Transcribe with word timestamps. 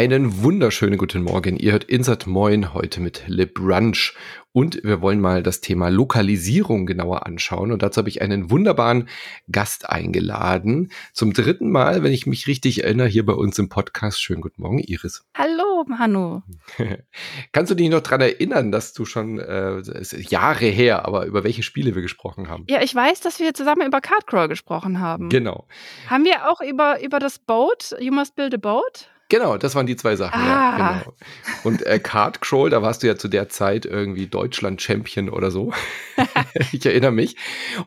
Einen 0.00 0.42
wunderschönen 0.42 0.96
guten 0.96 1.22
Morgen. 1.22 1.58
Ihr 1.58 1.72
hört 1.72 1.84
Insert 1.84 2.26
Moin 2.26 2.72
heute 2.72 3.02
mit 3.02 3.24
Le 3.26 3.46
Brunch 3.46 4.14
und 4.50 4.82
wir 4.82 5.02
wollen 5.02 5.20
mal 5.20 5.42
das 5.42 5.60
Thema 5.60 5.90
Lokalisierung 5.90 6.86
genauer 6.86 7.26
anschauen. 7.26 7.70
Und 7.70 7.82
dazu 7.82 7.98
habe 7.98 8.08
ich 8.08 8.22
einen 8.22 8.50
wunderbaren 8.50 9.10
Gast 9.52 9.90
eingeladen. 9.90 10.90
Zum 11.12 11.34
dritten 11.34 11.70
Mal, 11.70 12.02
wenn 12.02 12.14
ich 12.14 12.26
mich 12.26 12.46
richtig 12.46 12.82
erinnere, 12.82 13.08
hier 13.08 13.26
bei 13.26 13.34
uns 13.34 13.58
im 13.58 13.68
Podcast. 13.68 14.22
Schönen 14.22 14.40
guten 14.40 14.62
Morgen, 14.62 14.78
Iris. 14.78 15.22
Hallo, 15.36 15.84
Manu. 15.86 16.40
Kannst 17.52 17.70
du 17.70 17.74
dich 17.74 17.90
noch 17.90 18.00
daran 18.00 18.22
erinnern, 18.22 18.72
dass 18.72 18.94
du 18.94 19.04
schon 19.04 19.38
äh, 19.38 19.82
Jahre 20.16 20.64
her, 20.64 21.04
aber 21.04 21.26
über 21.26 21.44
welche 21.44 21.62
Spiele 21.62 21.94
wir 21.94 22.00
gesprochen 22.00 22.48
haben? 22.48 22.64
Ja, 22.70 22.80
ich 22.80 22.94
weiß, 22.94 23.20
dass 23.20 23.38
wir 23.38 23.52
zusammen 23.52 23.86
über 23.86 24.00
Cardcrawl 24.00 24.48
gesprochen 24.48 24.98
haben. 24.98 25.28
Genau. 25.28 25.68
Haben 26.06 26.24
wir 26.24 26.50
auch 26.50 26.62
über, 26.62 27.02
über 27.02 27.18
das 27.18 27.38
Boat, 27.38 27.94
You 28.00 28.14
Must 28.14 28.34
Build 28.34 28.54
a 28.54 28.56
Boat? 28.56 29.09
Genau, 29.30 29.56
das 29.56 29.76
waren 29.76 29.86
die 29.86 29.96
zwei 29.96 30.16
Sachen. 30.16 30.40
Ah. 30.40 30.78
Ja, 30.78 30.98
genau. 30.98 31.14
Und 31.62 31.86
äh, 31.86 32.00
Card 32.00 32.40
Crawl, 32.40 32.68
da 32.68 32.82
warst 32.82 33.02
du 33.02 33.06
ja 33.06 33.16
zu 33.16 33.28
der 33.28 33.48
Zeit 33.48 33.86
irgendwie 33.86 34.26
Deutschland-Champion 34.26 35.30
oder 35.30 35.52
so. 35.52 35.72
ich 36.72 36.84
erinnere 36.84 37.12
mich. 37.12 37.36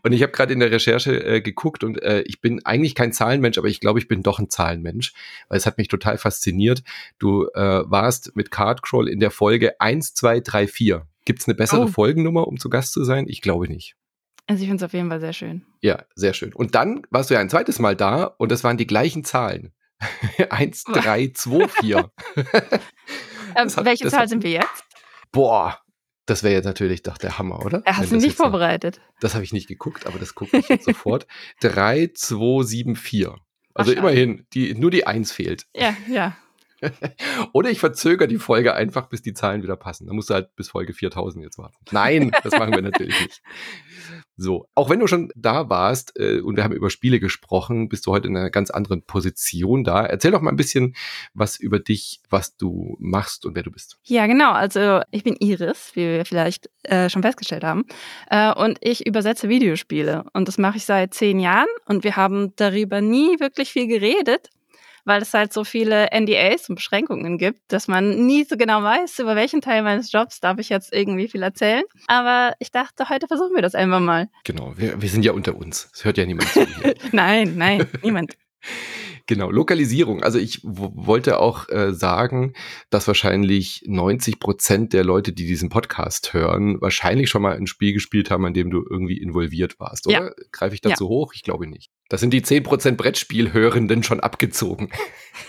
Und 0.01 0.13
ich 0.13 0.23
habe 0.23 0.31
gerade 0.31 0.53
in 0.53 0.59
der 0.59 0.71
Recherche 0.71 1.23
äh, 1.23 1.41
geguckt 1.41 1.83
und 1.83 2.01
äh, 2.01 2.21
ich 2.21 2.39
bin 2.39 2.65
eigentlich 2.65 2.95
kein 2.95 3.11
Zahlenmensch, 3.11 3.57
aber 3.57 3.67
ich 3.67 3.81
glaube, 3.81 3.99
ich 3.99 4.07
bin 4.07 4.23
doch 4.23 4.39
ein 4.39 4.49
Zahlenmensch, 4.49 5.13
weil 5.49 5.57
es 5.57 5.65
hat 5.65 5.77
mich 5.77 5.89
total 5.89 6.17
fasziniert. 6.17 6.81
Du 7.19 7.47
äh, 7.53 7.83
warst 7.85 8.35
mit 8.35 8.49
Card 8.49 8.81
Crawl 8.81 9.09
in 9.09 9.19
der 9.19 9.29
Folge 9.29 9.81
1, 9.81 10.13
2, 10.13 10.39
3, 10.39 10.67
4. 10.67 11.07
Gibt 11.25 11.41
es 11.41 11.47
eine 11.47 11.55
bessere 11.55 11.83
oh. 11.83 11.87
Folgennummer, 11.87 12.47
um 12.47 12.57
zu 12.57 12.69
Gast 12.69 12.93
zu 12.93 13.03
sein? 13.03 13.25
Ich 13.27 13.41
glaube 13.41 13.67
nicht. 13.67 13.95
Also 14.47 14.61
ich 14.61 14.69
finde 14.69 14.83
es 14.83 14.87
auf 14.87 14.93
jeden 14.93 15.09
Fall 15.09 15.19
sehr 15.19 15.33
schön. 15.33 15.63
Ja, 15.81 16.03
sehr 16.15 16.33
schön. 16.33 16.53
Und 16.53 16.75
dann 16.75 17.01
warst 17.09 17.29
du 17.29 17.33
ja 17.33 17.41
ein 17.41 17.49
zweites 17.49 17.79
Mal 17.79 17.97
da 17.97 18.23
und 18.23 18.51
das 18.51 18.63
waren 18.63 18.77
die 18.77 18.87
gleichen 18.87 19.25
Zahlen. 19.25 19.73
1, 20.49 20.83
3, 20.83 21.31
2, 21.33 21.67
4. 21.67 22.11
ähm, 22.37 23.75
hat, 23.75 23.85
welche 23.85 24.09
Zahl 24.09 24.27
sind 24.27 24.43
wir 24.43 24.51
jetzt? 24.51 24.83
Boah, 25.31 25.79
das 26.25 26.43
wäre 26.43 26.53
jetzt 26.53 26.65
natürlich 26.65 27.03
doch 27.03 27.17
der 27.17 27.37
Hammer, 27.37 27.65
oder? 27.65 27.81
Er 27.85 27.97
hast 27.97 28.11
du 28.11 28.15
nicht 28.15 28.37
vorbereitet. 28.37 28.97
Noch, 28.97 29.19
das 29.19 29.33
habe 29.33 29.43
ich 29.43 29.51
nicht 29.51 29.67
geguckt, 29.67 30.07
aber 30.07 30.19
das 30.19 30.35
gucke 30.35 30.57
ich 30.57 30.69
jetzt 30.69 30.85
sofort. 30.85 31.27
3, 31.61 32.11
2, 32.13 32.63
7, 32.63 32.95
4. 32.95 33.35
Also 33.73 33.91
Ach, 33.91 33.97
immerhin, 33.97 34.45
die, 34.53 34.73
nur 34.75 34.91
die 34.91 35.05
1 35.05 35.31
fehlt. 35.31 35.65
Ja, 35.75 35.95
ja. 36.07 36.37
Oder 37.53 37.69
ich 37.69 37.79
verzögere 37.79 38.27
die 38.27 38.37
Folge 38.37 38.73
einfach, 38.73 39.07
bis 39.07 39.21
die 39.21 39.33
Zahlen 39.33 39.63
wieder 39.63 39.75
passen. 39.75 40.07
Da 40.07 40.13
musst 40.13 40.29
du 40.29 40.33
halt 40.33 40.55
bis 40.55 40.69
Folge 40.69 40.93
4000 40.93 41.43
jetzt 41.43 41.57
warten. 41.57 41.75
Nein, 41.91 42.31
das 42.43 42.53
machen 42.57 42.73
wir 42.73 42.81
natürlich 42.81 43.19
nicht. 43.21 43.41
So, 44.35 44.67
auch 44.73 44.89
wenn 44.89 44.99
du 44.99 45.07
schon 45.07 45.31
da 45.35 45.69
warst 45.69 46.19
äh, 46.19 46.39
und 46.39 46.55
wir 46.55 46.63
haben 46.63 46.73
über 46.73 46.89
Spiele 46.89 47.19
gesprochen, 47.19 47.87
bist 47.87 48.07
du 48.07 48.11
heute 48.11 48.27
in 48.27 48.35
einer 48.35 48.49
ganz 48.49 48.71
anderen 48.71 49.03
Position 49.03 49.83
da. 49.83 50.05
Erzähl 50.05 50.31
doch 50.31 50.41
mal 50.41 50.49
ein 50.49 50.55
bisschen 50.55 50.95
was 51.33 51.59
über 51.59 51.79
dich, 51.79 52.19
was 52.29 52.57
du 52.57 52.95
machst 52.99 53.45
und 53.45 53.55
wer 53.55 53.63
du 53.63 53.71
bist. 53.71 53.99
Ja, 54.03 54.25
genau. 54.25 54.51
Also 54.51 55.01
ich 55.11 55.23
bin 55.23 55.35
Iris, 55.35 55.91
wie 55.93 56.07
wir 56.07 56.25
vielleicht 56.25 56.69
äh, 56.83 57.09
schon 57.09 57.21
festgestellt 57.21 57.63
haben. 57.63 57.85
Äh, 58.29 58.53
und 58.53 58.79
ich 58.81 59.05
übersetze 59.05 59.49
Videospiele. 59.49 60.25
Und 60.33 60.47
das 60.47 60.57
mache 60.57 60.77
ich 60.77 60.85
seit 60.85 61.13
zehn 61.13 61.39
Jahren. 61.39 61.67
Und 61.85 62.03
wir 62.03 62.15
haben 62.15 62.55
darüber 62.55 63.01
nie 63.01 63.39
wirklich 63.39 63.71
viel 63.71 63.87
geredet 63.87 64.49
weil 65.05 65.21
es 65.21 65.33
halt 65.33 65.53
so 65.53 65.63
viele 65.63 66.09
NDAs 66.11 66.69
und 66.69 66.75
Beschränkungen 66.75 67.37
gibt, 67.37 67.59
dass 67.67 67.87
man 67.87 68.25
nie 68.25 68.43
so 68.43 68.57
genau 68.57 68.83
weiß, 68.83 69.19
über 69.19 69.35
welchen 69.35 69.61
Teil 69.61 69.83
meines 69.83 70.11
Jobs 70.11 70.39
darf 70.39 70.59
ich 70.59 70.69
jetzt 70.69 70.93
irgendwie 70.93 71.27
viel 71.27 71.43
erzählen. 71.43 71.83
Aber 72.07 72.53
ich 72.59 72.71
dachte, 72.71 73.09
heute 73.09 73.27
versuchen 73.27 73.55
wir 73.55 73.61
das 73.61 73.75
einfach 73.75 73.99
mal. 73.99 74.29
Genau, 74.43 74.73
wir, 74.77 75.01
wir 75.01 75.09
sind 75.09 75.25
ja 75.25 75.31
unter 75.31 75.55
uns. 75.55 75.89
Es 75.93 76.05
hört 76.05 76.17
ja 76.17 76.25
niemand 76.25 76.49
zu. 76.49 76.65
nein, 77.11 77.55
nein, 77.57 77.87
niemand. 78.01 78.33
Genau, 79.25 79.49
Lokalisierung. 79.49 80.21
Also 80.21 80.37
ich 80.37 80.59
wollte 80.63 81.39
auch 81.39 81.69
äh, 81.69 81.93
sagen, 81.93 82.53
dass 82.89 83.07
wahrscheinlich 83.07 83.83
90 83.85 84.39
Prozent 84.39 84.91
der 84.91 85.05
Leute, 85.05 85.31
die 85.31 85.45
diesen 85.45 85.69
Podcast 85.69 86.33
hören, 86.33 86.81
wahrscheinlich 86.81 87.29
schon 87.29 87.41
mal 87.41 87.55
ein 87.55 87.67
Spiel 87.67 87.93
gespielt 87.93 88.29
haben, 88.29 88.45
an 88.45 88.53
dem 88.53 88.69
du 88.69 88.83
irgendwie 88.87 89.17
involviert 89.17 89.79
warst, 89.79 90.07
oder? 90.07 90.25
Ja. 90.25 90.31
Greife 90.51 90.75
ich 90.75 90.81
dazu 90.81 91.05
ja. 91.05 91.09
hoch? 91.09 91.33
Ich 91.33 91.43
glaube 91.43 91.67
nicht. 91.67 91.89
Das 92.09 92.19
sind 92.19 92.33
die 92.33 92.41
10 92.41 92.63
Prozent 92.63 92.97
Brettspielhörenden 92.97 94.03
schon 94.03 94.19
abgezogen. 94.19 94.89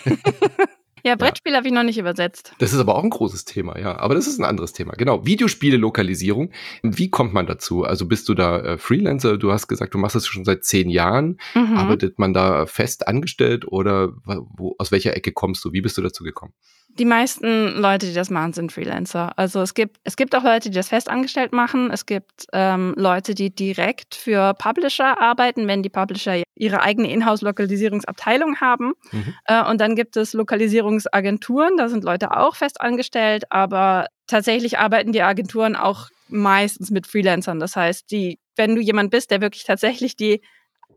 Ja, 1.05 1.15
Brettspiel 1.15 1.51
ja. 1.51 1.59
habe 1.59 1.67
ich 1.67 1.73
noch 1.73 1.83
nicht 1.83 1.99
übersetzt. 1.99 2.53
Das 2.57 2.73
ist 2.73 2.79
aber 2.79 2.95
auch 2.95 3.03
ein 3.03 3.11
großes 3.11 3.45
Thema, 3.45 3.77
ja. 3.77 3.95
Aber 3.99 4.15
das 4.15 4.25
ist 4.25 4.39
ein 4.39 4.43
anderes 4.43 4.73
Thema. 4.73 4.93
Genau. 4.93 5.23
Videospiele-Lokalisierung. 5.23 6.51
Wie 6.81 7.11
kommt 7.11 7.31
man 7.31 7.45
dazu? 7.45 7.83
Also 7.83 8.07
bist 8.07 8.27
du 8.27 8.33
da 8.33 8.59
äh, 8.59 8.77
Freelancer? 8.79 9.37
Du 9.37 9.51
hast 9.51 9.67
gesagt, 9.67 9.93
du 9.93 9.99
machst 9.99 10.15
das 10.15 10.25
schon 10.25 10.45
seit 10.45 10.65
zehn 10.65 10.89
Jahren. 10.89 11.39
Mhm. 11.53 11.77
Arbeitet 11.77 12.17
man 12.17 12.33
da 12.33 12.65
fest 12.65 13.07
angestellt 13.07 13.67
oder 13.67 14.13
wo, 14.25 14.73
aus 14.79 14.91
welcher 14.91 15.15
Ecke 15.15 15.31
kommst 15.31 15.63
du? 15.63 15.73
Wie 15.73 15.81
bist 15.81 15.95
du 15.95 16.01
dazu 16.01 16.23
gekommen? 16.23 16.53
Die 16.97 17.05
meisten 17.05 17.75
Leute, 17.77 18.05
die 18.05 18.13
das 18.13 18.29
machen, 18.29 18.53
sind 18.53 18.71
Freelancer. 18.71 19.37
Also 19.37 19.61
es 19.61 19.73
gibt, 19.73 19.97
es 20.05 20.15
gibt 20.15 20.33
auch 20.33 20.43
Leute, 20.43 20.69
die 20.69 20.75
das 20.75 20.87
festangestellt 20.87 21.51
machen. 21.51 21.91
Es 21.91 22.05
gibt 22.05 22.47
ähm, 22.53 22.93
Leute, 22.95 23.35
die 23.35 23.53
direkt 23.53 24.15
für 24.15 24.53
Publisher 24.53 25.19
arbeiten, 25.19 25.67
wenn 25.67 25.83
die 25.83 25.89
Publisher 25.89 26.43
ihre 26.55 26.81
eigene 26.81 27.11
Inhouse-Lokalisierungsabteilung 27.11 28.61
haben. 28.61 28.93
Mhm. 29.11 29.33
Äh, 29.43 29.69
und 29.69 29.81
dann 29.81 29.95
gibt 29.95 30.15
es 30.15 30.31
Lokalisierungsagenturen, 30.31 31.75
da 31.75 31.89
sind 31.89 32.05
Leute 32.05 32.35
auch 32.35 32.55
festangestellt, 32.55 33.43
aber 33.51 34.07
tatsächlich 34.27 34.79
arbeiten 34.79 35.11
die 35.11 35.21
Agenturen 35.21 35.75
auch 35.75 36.07
meistens 36.29 36.91
mit 36.91 37.07
Freelancern. 37.07 37.59
Das 37.59 37.75
heißt, 37.75 38.09
die, 38.09 38.39
wenn 38.55 38.73
du 38.73 38.81
jemand 38.81 39.11
bist, 39.11 39.31
der 39.31 39.41
wirklich 39.41 39.65
tatsächlich 39.65 40.15
die 40.15 40.41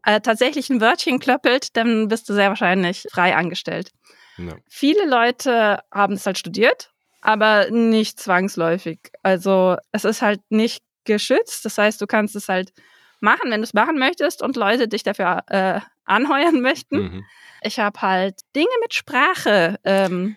äh, 0.05 0.21
tatsächlichen 0.21 0.81
Wörtchen 0.81 1.19
klöppelt, 1.19 1.77
dann 1.77 2.07
bist 2.07 2.29
du 2.29 2.35
sehr 2.35 2.51
wahrscheinlich 2.51 3.05
frei 3.11 3.35
angestellt. 3.35 3.91
Ja. 4.39 4.55
Viele 4.69 5.07
Leute 5.07 5.81
haben 5.93 6.15
es 6.15 6.27
halt 6.27 6.39
studiert, 6.39 6.93
aber 7.21 7.71
nicht 7.71 8.21
zwangsläufig. 8.21 9.01
Also 9.23 9.77
es 9.93 10.05
ist 10.05 10.23
halt 10.23 10.41
nicht 10.49 10.83
geschützt. 11.05 11.65
Das 11.65 11.77
heißt, 11.79 12.01
du 12.01 12.07
kannst 12.07 12.37
es 12.37 12.49
halt 12.49 12.73
machen, 13.21 13.51
wenn 13.51 13.61
du 13.61 13.65
es 13.65 13.75
machen 13.75 13.99
möchtest 13.99 14.43
und 14.43 14.57
Leute 14.57 14.89
dich 14.89 15.03
dafür 15.03 15.43
äh, 15.49 15.81
anheuern 16.05 16.61
möchten. 16.63 16.97
Mhm. 16.97 17.25
Ich 17.63 17.81
habe 17.81 18.01
halt 18.01 18.41
Dinge 18.55 18.69
mit 18.81 18.95
Sprache 18.95 19.81
ähm 19.83 20.37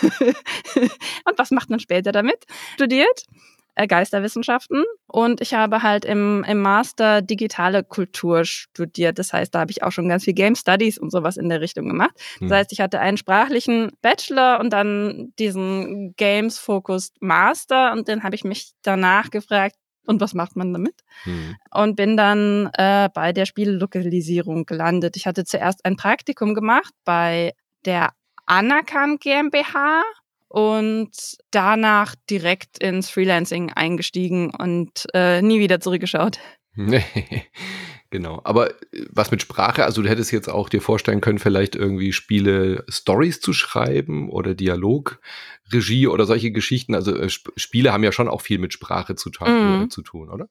und 1.24 1.38
was 1.38 1.50
macht 1.50 1.68
man 1.68 1.80
später 1.80 2.12
damit 2.12 2.44
studiert. 2.74 3.24
Äh, 3.74 3.86
Geisterwissenschaften 3.86 4.84
und 5.06 5.40
ich 5.40 5.54
habe 5.54 5.82
halt 5.82 6.04
im, 6.04 6.44
im 6.46 6.60
Master 6.60 7.22
digitale 7.22 7.82
Kultur 7.82 8.44
studiert. 8.44 9.18
Das 9.18 9.32
heißt, 9.32 9.54
da 9.54 9.60
habe 9.60 9.70
ich 9.70 9.82
auch 9.82 9.92
schon 9.92 10.10
ganz 10.10 10.24
viel 10.24 10.34
Game 10.34 10.56
Studies 10.56 10.98
und 10.98 11.10
sowas 11.10 11.38
in 11.38 11.48
der 11.48 11.62
Richtung 11.62 11.88
gemacht. 11.88 12.12
Das 12.40 12.50
hm. 12.50 12.52
heißt, 12.52 12.72
ich 12.72 12.82
hatte 12.82 13.00
einen 13.00 13.16
sprachlichen 13.16 13.90
Bachelor 14.02 14.60
und 14.60 14.74
dann 14.74 15.32
diesen 15.38 16.14
Games-Focused 16.16 17.14
Master 17.20 17.92
und 17.92 18.08
den 18.08 18.24
habe 18.24 18.34
ich 18.34 18.44
mich 18.44 18.72
danach 18.82 19.30
gefragt, 19.30 19.76
und 20.04 20.20
was 20.20 20.34
macht 20.34 20.54
man 20.54 20.72
damit? 20.72 20.96
Hm. 21.22 21.56
Und 21.72 21.96
bin 21.96 22.16
dann 22.16 22.68
äh, 22.76 23.08
bei 23.14 23.32
der 23.32 23.46
Spiellokalisierung 23.46 24.66
gelandet. 24.66 25.16
Ich 25.16 25.26
hatte 25.26 25.44
zuerst 25.44 25.84
ein 25.86 25.96
Praktikum 25.96 26.54
gemacht 26.54 26.92
bei 27.04 27.54
der 27.86 28.10
Anakan 28.44 29.18
GmbH 29.18 30.02
und 30.52 31.38
danach 31.50 32.14
direkt 32.28 32.78
ins 32.82 33.08
Freelancing 33.08 33.72
eingestiegen 33.72 34.54
und 34.54 35.06
äh, 35.14 35.40
nie 35.40 35.60
wieder 35.60 35.80
zurückgeschaut. 35.80 36.38
Nee, 36.74 37.04
genau. 38.10 38.42
Aber 38.44 38.70
äh, 38.70 39.06
was 39.10 39.30
mit 39.30 39.40
Sprache, 39.40 39.84
also 39.84 40.02
du 40.02 40.08
hättest 40.10 40.30
jetzt 40.30 40.48
auch 40.48 40.68
dir 40.68 40.82
vorstellen 40.82 41.22
können, 41.22 41.38
vielleicht 41.38 41.74
irgendwie 41.74 42.12
Spiele 42.12 42.84
Stories 42.90 43.40
zu 43.40 43.54
schreiben 43.54 44.28
oder 44.28 44.54
Dialogregie 44.54 46.06
oder 46.06 46.26
solche 46.26 46.52
Geschichten. 46.52 46.94
Also 46.94 47.16
äh, 47.16 47.30
Spiele 47.30 47.94
haben 47.94 48.04
ja 48.04 48.12
schon 48.12 48.28
auch 48.28 48.42
viel 48.42 48.58
mit 48.58 48.74
Sprache 48.74 49.14
zu, 49.14 49.30
mm. 49.30 49.88
zu 49.88 50.02
tun, 50.02 50.28
oder? 50.28 50.48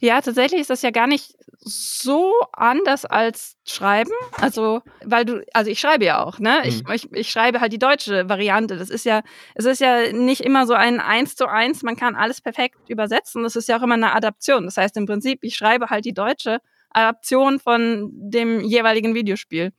Ja, 0.00 0.20
tatsächlich 0.20 0.60
ist 0.60 0.70
das 0.70 0.82
ja 0.82 0.90
gar 0.90 1.06
nicht 1.06 1.34
so 1.68 2.32
anders 2.52 3.04
als 3.04 3.56
Schreiben. 3.64 4.12
Also, 4.40 4.82
weil 5.04 5.24
du, 5.24 5.44
also 5.52 5.70
ich 5.70 5.80
schreibe 5.80 6.04
ja 6.04 6.22
auch, 6.22 6.38
ne? 6.38 6.62
Ich, 6.64 6.84
mhm. 6.84 6.92
ich, 6.92 7.12
ich 7.12 7.30
schreibe 7.30 7.60
halt 7.60 7.72
die 7.72 7.78
deutsche 7.78 8.28
Variante. 8.28 8.76
Das 8.76 8.88
ist 8.88 9.04
ja, 9.04 9.22
es 9.54 9.64
ist 9.64 9.80
ja 9.80 10.12
nicht 10.12 10.42
immer 10.42 10.66
so 10.66 10.74
ein 10.74 11.00
Eins 11.00 11.34
zu 11.34 11.46
eins, 11.46 11.82
man 11.82 11.96
kann 11.96 12.14
alles 12.14 12.40
perfekt 12.40 12.88
übersetzen. 12.88 13.42
Das 13.42 13.56
ist 13.56 13.68
ja 13.68 13.78
auch 13.78 13.82
immer 13.82 13.94
eine 13.94 14.14
Adaption. 14.14 14.64
Das 14.64 14.76
heißt 14.76 14.96
im 14.96 15.06
Prinzip, 15.06 15.40
ich 15.42 15.56
schreibe 15.56 15.86
halt 15.86 16.04
die 16.04 16.14
deutsche 16.14 16.60
Adaption 16.90 17.58
von 17.58 18.10
dem 18.12 18.60
jeweiligen 18.60 19.14
Videospiel. 19.14 19.72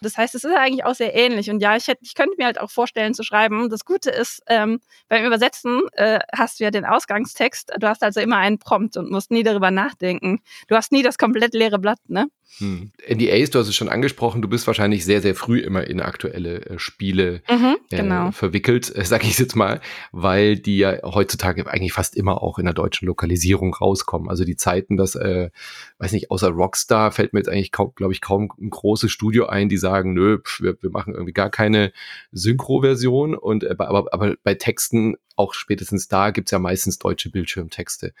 Das 0.00 0.16
heißt, 0.16 0.34
es 0.34 0.44
ist 0.44 0.54
eigentlich 0.54 0.84
auch 0.84 0.94
sehr 0.94 1.14
ähnlich. 1.14 1.50
Und 1.50 1.60
ja, 1.60 1.76
ich, 1.76 1.88
hätte, 1.88 2.00
ich 2.02 2.14
könnte 2.14 2.34
mir 2.38 2.46
halt 2.46 2.60
auch 2.60 2.70
vorstellen 2.70 3.14
zu 3.14 3.22
schreiben. 3.22 3.68
Das 3.70 3.84
Gute 3.84 4.10
ist, 4.10 4.42
ähm, 4.46 4.80
beim 5.08 5.24
Übersetzen 5.24 5.82
äh, 5.92 6.20
hast 6.34 6.60
du 6.60 6.64
ja 6.64 6.70
den 6.70 6.84
Ausgangstext. 6.84 7.72
Du 7.78 7.88
hast 7.88 8.02
also 8.02 8.20
immer 8.20 8.36
einen 8.36 8.58
Prompt 8.58 8.96
und 8.96 9.10
musst 9.10 9.30
nie 9.30 9.42
darüber 9.42 9.70
nachdenken. 9.70 10.40
Du 10.68 10.76
hast 10.76 10.92
nie 10.92 11.02
das 11.02 11.18
komplett 11.18 11.54
leere 11.54 11.78
Blatt, 11.78 11.98
ne? 12.08 12.28
Hm. 12.56 12.92
NDAs, 13.06 13.50
du 13.50 13.58
hast 13.58 13.68
es 13.68 13.76
schon 13.76 13.90
angesprochen, 13.90 14.40
du 14.40 14.48
bist 14.48 14.66
wahrscheinlich 14.66 15.04
sehr, 15.04 15.20
sehr 15.20 15.34
früh 15.34 15.60
immer 15.60 15.86
in 15.86 16.00
aktuelle 16.00 16.64
äh, 16.64 16.78
Spiele 16.78 17.42
mhm, 17.48 17.76
genau. 17.90 18.28
äh, 18.28 18.32
verwickelt, 18.32 18.94
äh, 18.96 19.04
sag 19.04 19.24
ich 19.24 19.38
jetzt 19.38 19.54
mal, 19.54 19.80
weil 20.12 20.56
die 20.56 20.78
ja 20.78 20.96
heutzutage 21.02 21.66
eigentlich 21.66 21.92
fast 21.92 22.16
immer 22.16 22.42
auch 22.42 22.58
in 22.58 22.64
der 22.64 22.74
deutschen 22.74 23.06
Lokalisierung 23.06 23.74
rauskommen. 23.74 24.30
Also 24.30 24.44
die 24.44 24.56
Zeiten, 24.56 24.96
dass, 24.96 25.14
äh, 25.14 25.50
weiß 25.98 26.12
nicht, 26.12 26.30
außer 26.30 26.48
Rockstar 26.48 27.12
fällt 27.12 27.34
mir 27.34 27.40
jetzt 27.40 27.50
eigentlich, 27.50 27.70
glaube 27.70 28.12
ich, 28.12 28.22
kaum 28.22 28.50
ein 28.58 28.70
großes 28.70 29.12
Studio 29.12 29.46
ein, 29.46 29.68
die 29.68 29.78
sagen, 29.78 30.14
nö, 30.14 30.38
pf, 30.38 30.62
wir, 30.62 30.82
wir 30.82 30.90
machen 30.90 31.12
irgendwie 31.12 31.34
gar 31.34 31.50
keine 31.50 31.92
Synchro-Version 32.32 33.34
und 33.34 33.64
äh, 33.64 33.74
aber, 33.78 34.06
aber 34.12 34.36
bei 34.42 34.54
Texten 34.54 35.16
auch 35.38 35.54
spätestens 35.54 36.08
da 36.08 36.30
gibt's 36.30 36.50
ja 36.50 36.58
meistens 36.58 36.98
deutsche 36.98 37.30
Bildschirmtexte. 37.30 38.12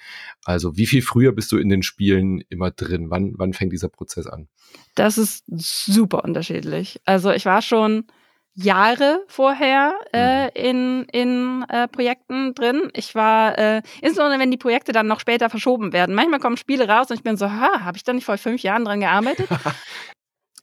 Also 0.44 0.76
wie 0.76 0.86
viel 0.86 1.02
früher 1.02 1.32
bist 1.32 1.50
du 1.52 1.58
in 1.58 1.68
den 1.68 1.82
Spielen 1.82 2.42
immer 2.48 2.70
drin? 2.70 3.10
Wann, 3.10 3.34
wann 3.36 3.52
fängt 3.52 3.72
dieser 3.72 3.88
Prozess 3.88 4.17
an? 4.26 4.48
Das 4.94 5.18
ist 5.18 5.44
super 5.46 6.24
unterschiedlich. 6.24 7.00
Also 7.04 7.30
ich 7.30 7.46
war 7.46 7.62
schon 7.62 8.06
Jahre 8.54 9.24
vorher 9.28 9.94
äh, 10.12 10.46
mhm. 10.46 10.50
in, 10.54 11.04
in 11.12 11.64
äh, 11.68 11.86
Projekten 11.86 12.54
drin. 12.54 12.90
Ich 12.92 13.14
war, 13.14 13.56
äh, 13.56 13.82
insbesondere 14.02 14.40
wenn 14.40 14.50
die 14.50 14.56
Projekte 14.56 14.90
dann 14.90 15.06
noch 15.06 15.20
später 15.20 15.48
verschoben 15.48 15.92
werden. 15.92 16.14
Manchmal 16.14 16.40
kommen 16.40 16.56
Spiele 16.56 16.88
raus 16.88 17.08
und 17.10 17.16
ich 17.16 17.22
bin 17.22 17.36
so, 17.36 17.50
ha, 17.50 17.84
habe 17.84 17.96
ich 17.96 18.02
da 18.02 18.12
nicht 18.12 18.24
vor 18.24 18.36
fünf 18.36 18.62
Jahren 18.62 18.84
dran 18.84 19.00
gearbeitet? 19.00 19.48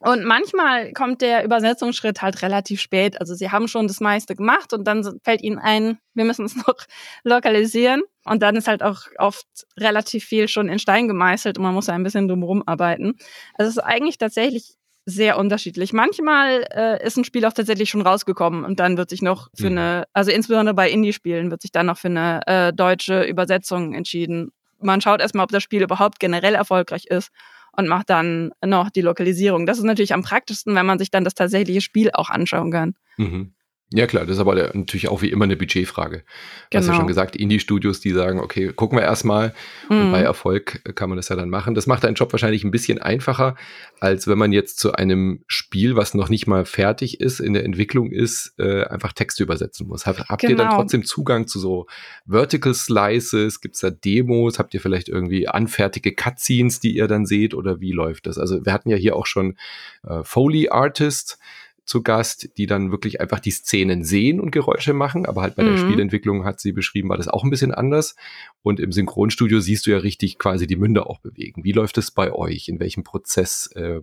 Und 0.00 0.24
manchmal 0.24 0.92
kommt 0.92 1.22
der 1.22 1.42
Übersetzungsschritt 1.42 2.20
halt 2.20 2.42
relativ 2.42 2.80
spät. 2.82 3.18
Also 3.18 3.34
sie 3.34 3.50
haben 3.50 3.66
schon 3.66 3.88
das 3.88 4.00
meiste 4.00 4.36
gemacht 4.36 4.74
und 4.74 4.84
dann 4.84 5.02
fällt 5.24 5.42
ihnen 5.42 5.58
ein, 5.58 5.98
wir 6.12 6.24
müssen 6.24 6.44
es 6.44 6.54
noch 6.54 6.76
lokalisieren. 7.24 8.02
Und 8.26 8.42
dann 8.42 8.56
ist 8.56 8.68
halt 8.68 8.82
auch 8.82 9.02
oft 9.18 9.46
relativ 9.78 10.24
viel 10.24 10.48
schon 10.48 10.68
in 10.68 10.78
Stein 10.78 11.08
gemeißelt 11.08 11.58
und 11.58 11.64
man 11.64 11.74
muss 11.74 11.88
ein 11.88 12.02
bisschen 12.02 12.28
drumherum 12.28 12.62
arbeiten. 12.66 13.14
Also 13.54 13.70
es 13.70 13.76
ist 13.76 13.82
eigentlich 13.82 14.18
tatsächlich 14.18 14.74
sehr 15.04 15.38
unterschiedlich. 15.38 15.92
Manchmal 15.92 16.66
äh, 16.74 17.06
ist 17.06 17.16
ein 17.16 17.24
Spiel 17.24 17.44
auch 17.44 17.52
tatsächlich 17.52 17.88
schon 17.88 18.02
rausgekommen 18.02 18.64
und 18.64 18.80
dann 18.80 18.96
wird 18.96 19.08
sich 19.08 19.22
noch 19.22 19.48
für 19.54 19.70
mhm. 19.70 19.78
eine, 19.78 20.04
also 20.12 20.32
insbesondere 20.32 20.74
bei 20.74 20.90
Indie-Spielen 20.90 21.50
wird 21.52 21.62
sich 21.62 21.70
dann 21.70 21.86
noch 21.86 21.96
für 21.96 22.08
eine 22.08 22.40
äh, 22.46 22.72
deutsche 22.72 23.22
Übersetzung 23.22 23.94
entschieden. 23.94 24.50
Man 24.80 25.00
schaut 25.00 25.20
erstmal, 25.20 25.44
ob 25.44 25.52
das 25.52 25.62
Spiel 25.62 25.82
überhaupt 25.82 26.18
generell 26.18 26.56
erfolgreich 26.56 27.06
ist 27.06 27.30
und 27.76 27.86
macht 27.86 28.10
dann 28.10 28.50
noch 28.64 28.90
die 28.90 29.00
Lokalisierung. 29.00 29.64
Das 29.64 29.78
ist 29.78 29.84
natürlich 29.84 30.12
am 30.12 30.22
praktischsten, 30.22 30.74
wenn 30.74 30.86
man 30.86 30.98
sich 30.98 31.12
dann 31.12 31.22
das 31.22 31.34
tatsächliche 31.34 31.80
Spiel 31.80 32.10
auch 32.12 32.28
anschauen 32.28 32.72
kann. 32.72 32.94
Mhm. 33.16 33.52
Ja 33.92 34.08
klar, 34.08 34.24
das 34.24 34.34
ist 34.36 34.40
aber 34.40 34.56
natürlich 34.74 35.06
auch 35.06 35.22
wie 35.22 35.30
immer 35.30 35.44
eine 35.44 35.56
Budgetfrage. 35.56 36.24
Du 36.70 36.78
hast 36.78 36.86
ja 36.86 36.92
schon 36.92 37.02
genau. 37.02 37.06
gesagt, 37.06 37.36
Indie-Studios, 37.36 38.00
die 38.00 38.10
sagen, 38.10 38.40
okay, 38.40 38.72
gucken 38.72 38.98
wir 38.98 39.04
erstmal 39.04 39.54
mhm. 39.88 40.00
und 40.00 40.12
bei 40.12 40.22
Erfolg 40.22 40.82
kann 40.96 41.08
man 41.08 41.16
das 41.16 41.28
ja 41.28 41.36
dann 41.36 41.50
machen. 41.50 41.76
Das 41.76 41.86
macht 41.86 42.02
deinen 42.02 42.16
Job 42.16 42.32
wahrscheinlich 42.32 42.64
ein 42.64 42.72
bisschen 42.72 42.98
einfacher, 42.98 43.54
als 44.00 44.26
wenn 44.26 44.38
man 44.38 44.50
jetzt 44.50 44.80
zu 44.80 44.92
einem 44.94 45.44
Spiel, 45.46 45.94
was 45.94 46.14
noch 46.14 46.28
nicht 46.28 46.48
mal 46.48 46.64
fertig 46.64 47.20
ist, 47.20 47.38
in 47.38 47.52
der 47.52 47.64
Entwicklung 47.64 48.10
ist, 48.10 48.54
äh, 48.58 48.82
einfach 48.86 49.12
Texte 49.12 49.44
übersetzen 49.44 49.86
muss. 49.86 50.04
Habt, 50.04 50.18
habt 50.18 50.40
genau. 50.40 50.50
ihr 50.50 50.56
dann 50.56 50.66
genau. 50.68 50.80
trotzdem 50.80 51.04
Zugang 51.04 51.46
zu 51.46 51.60
so 51.60 51.86
Vertical 52.26 52.74
Slices? 52.74 53.60
Gibt 53.60 53.76
es 53.76 53.82
da 53.82 53.90
Demos? 53.90 54.58
Habt 54.58 54.74
ihr 54.74 54.80
vielleicht 54.80 55.08
irgendwie 55.08 55.46
anfertige 55.46 56.12
Cutscenes, 56.12 56.80
die 56.80 56.96
ihr 56.96 57.06
dann 57.06 57.24
seht 57.24 57.54
oder 57.54 57.80
wie 57.80 57.92
läuft 57.92 58.26
das? 58.26 58.36
Also 58.36 58.64
wir 58.66 58.72
hatten 58.72 58.90
ja 58.90 58.96
hier 58.96 59.14
auch 59.14 59.26
schon 59.26 59.56
äh, 60.02 60.24
Foley 60.24 60.70
Artist, 60.70 61.38
zu 61.86 62.02
Gast, 62.02 62.50
die 62.58 62.66
dann 62.66 62.90
wirklich 62.90 63.20
einfach 63.20 63.40
die 63.40 63.52
Szenen 63.52 64.04
sehen 64.04 64.40
und 64.40 64.50
Geräusche 64.50 64.92
machen. 64.92 65.24
Aber 65.24 65.42
halt 65.42 65.54
bei 65.54 65.62
mhm. 65.62 65.68
der 65.68 65.78
Spielentwicklung 65.78 66.44
hat 66.44 66.60
sie 66.60 66.72
beschrieben, 66.72 67.08
war 67.08 67.16
das 67.16 67.28
auch 67.28 67.44
ein 67.44 67.50
bisschen 67.50 67.72
anders. 67.72 68.16
Und 68.62 68.80
im 68.80 68.92
Synchronstudio 68.92 69.60
siehst 69.60 69.86
du 69.86 69.92
ja 69.92 69.98
richtig 69.98 70.38
quasi 70.38 70.66
die 70.66 70.76
Münder 70.76 71.08
auch 71.08 71.20
bewegen. 71.20 71.64
Wie 71.64 71.72
läuft 71.72 71.96
es 71.96 72.10
bei 72.10 72.32
euch? 72.32 72.68
In 72.68 72.80
welchem 72.80 73.04
Prozess 73.04 73.70
äh, 73.74 74.00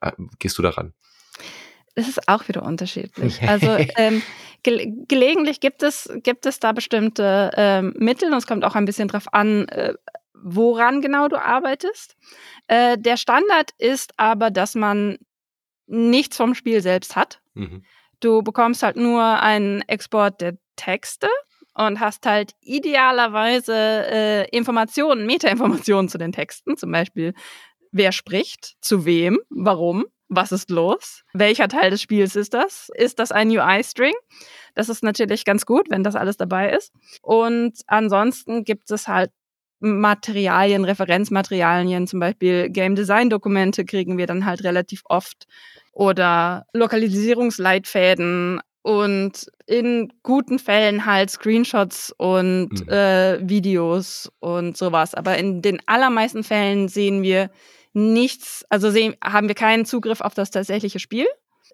äh, 0.00 0.12
gehst 0.38 0.58
du 0.58 0.62
daran? 0.62 0.92
Es 1.94 2.08
ist 2.08 2.28
auch 2.28 2.46
wieder 2.46 2.62
unterschiedlich. 2.62 3.40
Also 3.48 3.76
ähm, 3.96 4.22
ge 4.62 4.92
gelegentlich 5.08 5.60
gibt 5.60 5.82
es, 5.82 6.12
gibt 6.22 6.46
es 6.46 6.60
da 6.60 6.72
bestimmte 6.72 7.50
ähm, 7.56 7.94
Mittel 7.96 8.30
und 8.30 8.38
es 8.38 8.46
kommt 8.46 8.64
auch 8.64 8.74
ein 8.74 8.84
bisschen 8.84 9.08
drauf 9.08 9.32
an, 9.32 9.66
äh, 9.68 9.94
woran 10.34 11.00
genau 11.00 11.28
du 11.28 11.42
arbeitest. 11.42 12.16
Äh, 12.66 12.98
der 12.98 13.16
Standard 13.16 13.70
ist 13.78 14.12
aber, 14.18 14.50
dass 14.50 14.74
man 14.74 15.18
nichts 15.88 16.36
vom 16.36 16.54
Spiel 16.54 16.80
selbst 16.80 17.16
hat. 17.16 17.40
Mhm. 17.54 17.82
Du 18.20 18.42
bekommst 18.42 18.82
halt 18.82 18.96
nur 18.96 19.22
einen 19.22 19.82
Export 19.82 20.40
der 20.40 20.58
Texte 20.76 21.28
und 21.74 22.00
hast 22.00 22.26
halt 22.26 22.52
idealerweise 22.60 23.74
äh, 23.74 24.48
Informationen, 24.50 25.26
Metainformationen 25.26 26.08
zu 26.08 26.18
den 26.18 26.32
Texten, 26.32 26.76
zum 26.76 26.92
Beispiel 26.92 27.34
wer 27.92 28.12
spricht, 28.12 28.76
zu 28.80 29.04
wem, 29.04 29.38
warum, 29.48 30.06
was 30.28 30.52
ist 30.52 30.70
los, 30.70 31.24
welcher 31.32 31.68
Teil 31.68 31.90
des 31.90 32.02
Spiels 32.02 32.36
ist 32.36 32.52
das, 32.52 32.90
ist 32.94 33.18
das 33.18 33.32
ein 33.32 33.48
UI-String? 33.48 34.14
Das 34.74 34.88
ist 34.88 35.02
natürlich 35.02 35.44
ganz 35.44 35.64
gut, 35.64 35.90
wenn 35.90 36.04
das 36.04 36.16
alles 36.16 36.36
dabei 36.36 36.70
ist. 36.70 36.92
Und 37.22 37.80
ansonsten 37.86 38.64
gibt 38.64 38.90
es 38.90 39.08
halt 39.08 39.30
Materialien, 39.80 40.84
Referenzmaterialien, 40.84 42.06
zum 42.06 42.20
Beispiel 42.20 42.70
Game 42.70 42.96
Design 42.96 43.30
Dokumente 43.30 43.84
kriegen 43.84 44.18
wir 44.18 44.26
dann 44.26 44.44
halt 44.44 44.64
relativ 44.64 45.02
oft 45.04 45.46
oder 45.92 46.66
Lokalisierungsleitfäden 46.72 48.60
und 48.82 49.46
in 49.66 50.12
guten 50.22 50.58
Fällen 50.58 51.06
halt 51.06 51.30
Screenshots 51.30 52.12
und 52.16 52.70
mhm. 52.70 52.88
äh, 52.88 53.48
Videos 53.48 54.32
und 54.40 54.76
sowas. 54.76 55.14
Aber 55.14 55.36
in 55.36 55.62
den 55.62 55.80
allermeisten 55.86 56.42
Fällen 56.42 56.88
sehen 56.88 57.22
wir 57.22 57.50
nichts, 57.92 58.64
also 58.70 58.90
sehen, 58.90 59.14
haben 59.22 59.48
wir 59.48 59.54
keinen 59.54 59.84
Zugriff 59.84 60.20
auf 60.20 60.34
das 60.34 60.50
tatsächliche 60.50 60.98
Spiel. 60.98 61.26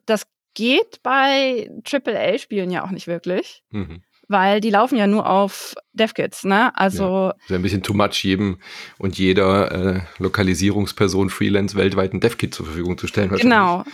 Das 0.07 0.27
geht 0.55 1.03
bei 1.03 1.71
AAA-Spielen 1.85 2.71
ja 2.71 2.85
auch 2.85 2.91
nicht 2.91 3.07
wirklich. 3.07 3.63
Mhm 3.71 4.03
weil 4.29 4.61
die 4.61 4.71
laufen 4.71 4.97
ja 4.97 5.07
nur 5.07 5.29
auf 5.29 5.75
DevKits, 5.93 6.45
ne? 6.45 6.77
Also 6.77 7.05
ja, 7.05 7.35
ist 7.47 7.53
ein 7.53 7.63
bisschen 7.63 7.83
too 7.83 7.95
much 7.95 8.25
jedem 8.25 8.59
und 8.99 9.19
jeder 9.19 9.73
äh, 9.73 10.01
Lokalisierungsperson 10.19 11.31
Freelance 11.31 11.77
weltweit 11.77 12.13
ein 12.13 12.21
DevKit 12.21 12.55
zur 12.55 12.67
Verfügung 12.67 12.99
zu 12.99 13.07
stellen. 13.07 13.31
Genau. 13.31 13.85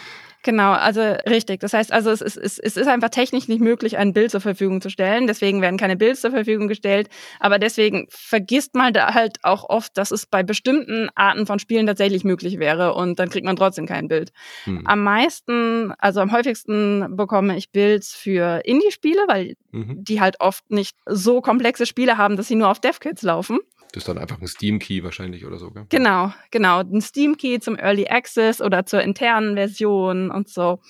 Genau, 0.43 0.73
also 0.73 1.01
richtig. 1.29 1.61
Das 1.61 1.75
heißt 1.75 1.93
also, 1.93 2.11
es 2.11 2.23
ist, 2.23 2.37
es 2.37 2.77
ist 2.77 2.89
einfach 2.89 3.11
technisch 3.11 3.49
nicht 3.49 3.61
möglich, 3.61 3.99
ein 3.99 4.13
Bild 4.13 4.31
zur 4.31 4.41
Verfügung 4.41 4.81
zu 4.81 4.89
stellen. 4.89 5.27
Deswegen 5.27 5.61
werden 5.61 5.79
keine 5.79 5.97
Bilder 5.97 6.15
zur 6.15 6.31
Verfügung 6.31 6.67
gestellt. 6.67 7.09
Aber 7.41 7.59
deswegen 7.59 8.07
vergisst 8.09 8.75
man 8.75 8.93
da 8.93 9.13
halt 9.13 9.39
auch 9.43 9.69
oft, 9.69 9.97
dass 9.99 10.11
es 10.11 10.27
bei 10.27 10.43
bestimmten 10.43 11.09
Arten 11.15 11.47
von 11.47 11.59
Spielen 11.59 11.87
tatsächlich 11.87 12.25
möglich 12.25 12.59
wäre 12.59 12.95
und 12.95 13.19
dann 13.19 13.29
kriegt 13.29 13.45
man 13.45 13.57
trotzdem 13.57 13.87
kein 13.87 14.09
Bild. 14.09 14.33
Hm. 14.65 14.87
Am 14.87 15.05
meisten, 15.05 15.93
also 15.99 16.21
am 16.21 16.33
häufigsten 16.33 17.17
bekomme 17.17 17.57
ich 17.57 17.71
Bilds 17.71 18.15
für 18.15 18.63
Indie-Spiele, 18.65 19.23
weil 19.29 19.57
mhm. 19.73 20.03
die 20.03 20.21
halt 20.21 20.41
oft 20.41 20.71
nicht 20.71 20.97
so 21.07 21.41
komplexe 21.41 21.85
Spiele 21.85 22.17
haben, 22.17 22.37
dass 22.37 22.49
sie 22.49 22.55
nur 22.55 22.69
auf 22.69 22.81
DevKits 22.81 23.23
laufen. 23.23 23.59
Das 23.93 24.03
ist 24.03 24.09
dann 24.09 24.19
einfach 24.19 24.41
ein 24.41 24.47
Steam-Key 24.47 25.03
wahrscheinlich 25.03 25.45
oder 25.45 25.59
so, 25.59 25.71
gell? 25.71 25.87
Genau, 25.89 26.33
genau. 26.51 26.81
Ein 26.81 27.01
Steam-Key 27.01 27.61
zum 27.61 27.77
Early 27.77 28.07
Access 28.07 28.61
oder 28.61 28.87
zur 28.87 29.03
internen 29.03 29.55
Version 29.55 30.31
und 30.31 30.49
so. 30.49 30.81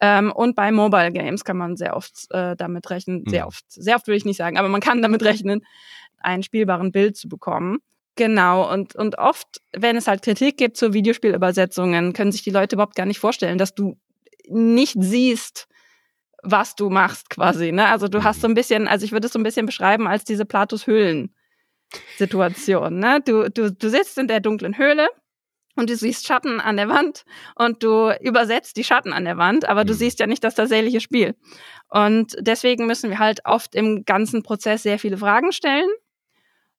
Ähm, 0.00 0.32
und 0.32 0.56
bei 0.56 0.72
Mobile 0.72 1.12
Games 1.12 1.44
kann 1.44 1.56
man 1.56 1.76
sehr 1.76 1.96
oft 1.96 2.26
äh, 2.30 2.56
damit 2.56 2.90
rechnen, 2.90 3.22
mhm. 3.24 3.30
sehr 3.30 3.46
oft, 3.46 3.64
sehr 3.68 3.96
oft 3.96 4.06
würde 4.06 4.16
ich 4.16 4.24
nicht 4.24 4.36
sagen, 4.36 4.58
aber 4.58 4.68
man 4.68 4.80
kann 4.80 5.02
damit 5.02 5.22
rechnen, 5.22 5.64
einen 6.18 6.42
spielbaren 6.42 6.92
Bild 6.92 7.16
zu 7.16 7.28
bekommen. 7.28 7.78
Genau, 8.16 8.70
und, 8.72 8.94
und 8.94 9.18
oft, 9.18 9.60
wenn 9.72 9.96
es 9.96 10.06
halt 10.06 10.22
Kritik 10.22 10.56
gibt 10.56 10.76
zu 10.76 10.92
Videospielübersetzungen, 10.92 12.12
können 12.12 12.32
sich 12.32 12.42
die 12.42 12.50
Leute 12.50 12.76
überhaupt 12.76 12.94
gar 12.94 13.06
nicht 13.06 13.18
vorstellen, 13.18 13.58
dass 13.58 13.74
du 13.74 13.96
nicht 14.48 14.96
siehst, 14.98 15.66
was 16.42 16.76
du 16.76 16.90
machst 16.90 17.30
quasi. 17.30 17.72
Ne? 17.72 17.86
Also 17.86 18.06
du 18.06 18.22
hast 18.22 18.38
mhm. 18.38 18.40
so 18.40 18.48
ein 18.48 18.54
bisschen, 18.54 18.88
also 18.88 19.04
ich 19.04 19.12
würde 19.12 19.26
es 19.26 19.32
so 19.32 19.38
ein 19.38 19.42
bisschen 19.42 19.66
beschreiben 19.66 20.06
als 20.06 20.24
diese 20.24 20.44
Platus 20.44 20.86
Höhlen. 20.86 21.34
Situation. 22.16 22.98
Ne? 22.98 23.20
Du, 23.24 23.50
du, 23.50 23.72
du 23.72 23.88
sitzt 23.88 24.18
in 24.18 24.28
der 24.28 24.40
dunklen 24.40 24.78
Höhle 24.78 25.08
und 25.76 25.90
du 25.90 25.96
siehst 25.96 26.26
Schatten 26.26 26.60
an 26.60 26.76
der 26.76 26.88
Wand 26.88 27.24
und 27.56 27.82
du 27.82 28.12
übersetzt 28.20 28.76
die 28.76 28.84
Schatten 28.84 29.12
an 29.12 29.24
der 29.24 29.36
Wand, 29.36 29.68
aber 29.68 29.84
du 29.84 29.92
mhm. 29.92 29.98
siehst 29.98 30.20
ja 30.20 30.26
nicht 30.26 30.44
das 30.44 30.54
tatsächliche 30.54 31.00
Spiel. 31.00 31.34
Und 31.88 32.36
deswegen 32.40 32.86
müssen 32.86 33.10
wir 33.10 33.18
halt 33.18 33.40
oft 33.44 33.74
im 33.74 34.04
ganzen 34.04 34.42
Prozess 34.42 34.82
sehr 34.82 34.98
viele 34.98 35.16
Fragen 35.16 35.52
stellen 35.52 35.88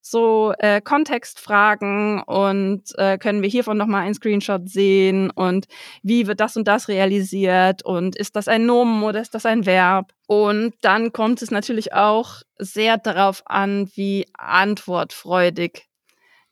so 0.07 0.53
äh, 0.59 0.81
Kontextfragen 0.81 2.21
und 2.21 2.83
äh, 2.99 3.17
können 3.17 3.41
wir 3.41 3.49
hiervon 3.49 3.75
nochmal 3.75 4.03
einen 4.03 4.13
Screenshot 4.13 4.69
sehen 4.69 5.31
und 5.31 5.65
wie 6.03 6.27
wird 6.27 6.39
das 6.39 6.55
und 6.55 6.67
das 6.67 6.87
realisiert 6.89 7.83
und 7.83 8.15
ist 8.15 8.35
das 8.35 8.47
ein 8.47 8.67
Nomen 8.67 9.01
oder 9.01 9.19
ist 9.19 9.33
das 9.33 9.47
ein 9.47 9.65
Verb? 9.65 10.13
Und 10.27 10.75
dann 10.81 11.11
kommt 11.11 11.41
es 11.41 11.49
natürlich 11.49 11.93
auch 11.93 12.43
sehr 12.59 12.99
darauf 12.99 13.41
an, 13.47 13.89
wie 13.95 14.27
antwortfreudig 14.37 15.87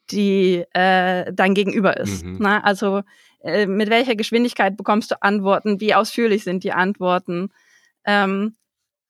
die 0.10 0.66
äh, 0.74 1.32
dein 1.32 1.54
Gegenüber 1.54 1.96
ist. 1.98 2.26
Mhm. 2.26 2.38
Na, 2.40 2.56
ne? 2.56 2.64
also 2.64 3.04
äh, 3.44 3.68
mit 3.68 3.92
welcher 3.92 4.16
Geschwindigkeit 4.16 4.76
bekommst 4.78 5.12
du 5.12 5.22
Antworten? 5.22 5.80
Wie 5.80 5.94
ausführlich 5.94 6.44
sind 6.44 6.64
die 6.64 6.74
Antworten? 6.74 7.52
Ähm, 8.04 8.56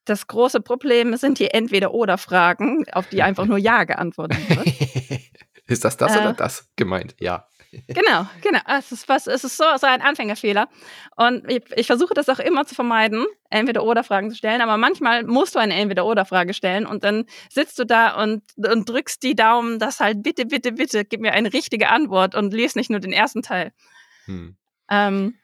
das 0.05 0.27
große 0.27 0.61
Problem 0.61 1.15
sind 1.17 1.39
die 1.39 1.51
Entweder-Oder-Fragen, 1.51 2.85
auf 2.91 3.07
die 3.07 3.23
einfach 3.23 3.45
nur 3.45 3.57
Ja 3.57 3.83
geantwortet 3.83 4.37
wird. 4.49 5.21
Ist 5.67 5.85
das 5.85 5.97
das 5.97 6.15
äh, 6.15 6.19
oder 6.19 6.33
das 6.33 6.69
gemeint? 6.75 7.15
Ja. 7.19 7.47
genau, 7.87 8.27
genau. 8.41 8.59
Es 8.67 8.91
ist, 8.91 9.09
was, 9.09 9.27
es 9.27 9.43
ist 9.43 9.57
so, 9.57 9.63
so 9.79 9.87
ein 9.87 10.01
Anfängerfehler. 10.01 10.67
Und 11.15 11.49
ich, 11.49 11.63
ich 11.75 11.87
versuche 11.87 12.13
das 12.13 12.29
auch 12.29 12.39
immer 12.39 12.65
zu 12.65 12.75
vermeiden, 12.75 13.25
Entweder-Oder-Fragen 13.49 14.29
zu 14.29 14.35
stellen. 14.35 14.61
Aber 14.61 14.77
manchmal 14.77 15.23
musst 15.23 15.55
du 15.55 15.59
eine 15.59 15.73
Entweder-Oder-Frage 15.75 16.53
stellen 16.53 16.85
und 16.85 17.03
dann 17.03 17.25
sitzt 17.49 17.79
du 17.79 17.85
da 17.85 18.21
und, 18.21 18.43
und 18.57 18.89
drückst 18.89 19.23
die 19.23 19.35
Daumen, 19.35 19.79
dass 19.79 19.99
halt 19.99 20.21
bitte, 20.21 20.45
bitte, 20.45 20.73
bitte, 20.73 21.05
gib 21.05 21.21
mir 21.21 21.31
eine 21.31 21.53
richtige 21.53 21.89
Antwort 21.89 22.35
und 22.35 22.53
lese 22.53 22.77
nicht 22.77 22.89
nur 22.91 22.99
den 22.99 23.13
ersten 23.13 23.41
Teil. 23.41 23.71
Hm. 24.25 24.55
Ähm, 24.89 25.35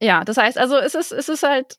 ja, 0.00 0.24
das 0.24 0.36
heißt, 0.36 0.58
also 0.58 0.76
es 0.76 0.94
ist, 0.94 1.12
es 1.12 1.28
ist 1.28 1.42
halt 1.42 1.78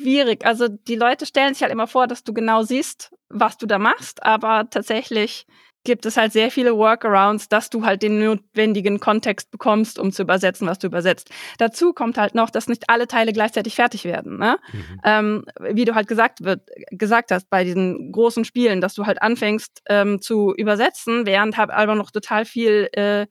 schwierig. 0.00 0.44
Also 0.44 0.68
die 0.68 0.96
Leute 0.96 1.26
stellen 1.26 1.54
sich 1.54 1.62
halt 1.62 1.72
immer 1.72 1.86
vor, 1.86 2.06
dass 2.06 2.24
du 2.24 2.32
genau 2.32 2.62
siehst, 2.62 3.12
was 3.28 3.56
du 3.56 3.66
da 3.66 3.78
machst, 3.78 4.22
aber 4.22 4.68
tatsächlich 4.70 5.46
gibt 5.84 6.04
es 6.04 6.16
halt 6.16 6.32
sehr 6.32 6.50
viele 6.50 6.76
Workarounds, 6.76 7.48
dass 7.48 7.70
du 7.70 7.84
halt 7.84 8.02
den 8.02 8.22
notwendigen 8.22 9.00
Kontext 9.00 9.50
bekommst, 9.50 9.98
um 9.98 10.12
zu 10.12 10.22
übersetzen, 10.22 10.66
was 10.68 10.78
du 10.78 10.86
übersetzt. 10.86 11.30
Dazu 11.56 11.94
kommt 11.94 12.18
halt 12.18 12.34
noch, 12.34 12.50
dass 12.50 12.68
nicht 12.68 12.90
alle 12.90 13.06
Teile 13.06 13.32
gleichzeitig 13.32 13.76
fertig 13.76 14.04
werden. 14.04 14.38
Ne? 14.38 14.58
Mhm. 14.72 15.00
Ähm, 15.04 15.44
wie 15.60 15.86
du 15.86 15.94
halt 15.94 16.06
gesagt, 16.06 16.44
wird, 16.44 16.68
gesagt 16.90 17.30
hast 17.30 17.48
bei 17.48 17.64
diesen 17.64 18.12
großen 18.12 18.44
Spielen, 18.44 18.82
dass 18.82 18.94
du 18.94 19.06
halt 19.06 19.22
anfängst 19.22 19.80
ähm, 19.88 20.20
zu 20.20 20.52
übersetzen, 20.54 21.24
während 21.24 21.56
halt 21.56 21.70
aber 21.70 21.94
noch 21.94 22.10
total 22.10 22.44
viel 22.44 22.88
äh, 22.92 23.26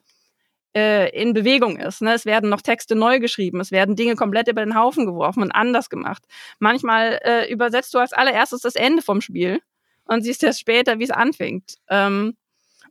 äh, 0.76 1.10
in 1.20 1.34
Bewegung 1.34 1.78
ist. 1.78 2.02
Ne? 2.02 2.14
Es 2.14 2.26
werden 2.26 2.50
noch 2.50 2.62
Texte 2.62 2.96
neu 2.96 3.20
geschrieben, 3.20 3.60
es 3.60 3.72
werden 3.72 3.96
Dinge 3.96 4.16
komplett 4.16 4.48
über 4.48 4.64
den 4.64 4.76
Haufen 4.76 5.06
geworfen 5.06 5.44
und 5.44 5.52
anders 5.52 5.90
gemacht. 5.90 6.24
Manchmal 6.60 7.20
äh, 7.24 7.52
übersetzt 7.52 7.94
du 7.94 8.00
als 8.00 8.14
allererstes 8.14 8.62
das 8.62 8.76
Ende 8.76 9.02
vom 9.02 9.22
Spiel 9.22 9.62
und 10.06 10.24
siehst 10.24 10.44
erst 10.44 10.60
später, 10.60 11.00
wie 11.00 11.04
es 11.04 11.12
anfängt. 11.12 11.76
Ähm, 11.90 12.36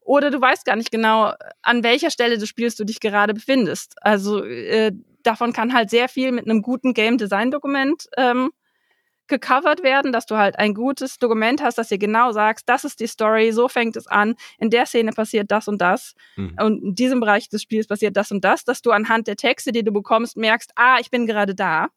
oder 0.03 0.31
du 0.31 0.41
weißt 0.41 0.65
gar 0.65 0.77
nicht 0.77 0.91
genau, 0.91 1.35
an 1.63 1.83
welcher 1.83 2.11
Stelle 2.11 2.39
des 2.39 2.49
Spiels 2.49 2.77
du 2.77 2.85
dich 2.85 2.99
gerade 2.99 3.35
befindest. 3.35 3.95
Also 4.01 4.43
äh, 4.43 4.93
davon 5.23 5.53
kann 5.53 5.75
halt 5.75 5.91
sehr 5.91 6.09
viel 6.09 6.33
mit 6.33 6.47
einem 6.47 6.63
guten 6.63 6.95
Game 6.95 7.19
Design 7.19 7.51
Dokument 7.51 8.09
ähm, 8.17 8.51
gecovert 9.29 9.83
werden, 9.83 10.13
dass 10.13 10.27
du 10.27 10.37
halt 10.37 10.59
ein 10.59 10.75
gutes 10.75 11.19
Dokument 11.19 11.63
hast, 11.63 11.79
dass 11.79 11.89
dir 11.89 11.99
genau 11.99 12.33
sagst, 12.33 12.69
das 12.69 12.85
ist 12.85 13.01
die 13.01 13.07
Story, 13.07 13.53
so 13.53 13.69
fängt 13.69 13.97
es 13.97 14.07
an, 14.07 14.35
in 14.59 14.71
der 14.71 14.87
Szene 14.87 15.13
passiert 15.13 15.51
das 15.51 15.69
und 15.69 15.81
das 15.81 16.15
mhm. 16.37 16.57
und 16.61 16.83
in 16.83 16.95
diesem 16.95 17.21
Bereich 17.21 17.49
des 17.49 17.63
Spiels 17.63 17.87
passiert 17.87 18.17
das 18.17 18.33
und 18.33 18.45
das, 18.45 18.65
dass 18.65 18.83
du 18.83 18.91
anhand 18.91 19.27
der 19.27 19.37
Texte, 19.37 19.73
die 19.73 19.85
du 19.85 19.93
bekommst, 19.93 20.37
merkst, 20.37 20.73
ah, 20.77 20.99
ich 21.01 21.11
bin 21.11 21.27
gerade 21.27 21.55
da. 21.55 21.89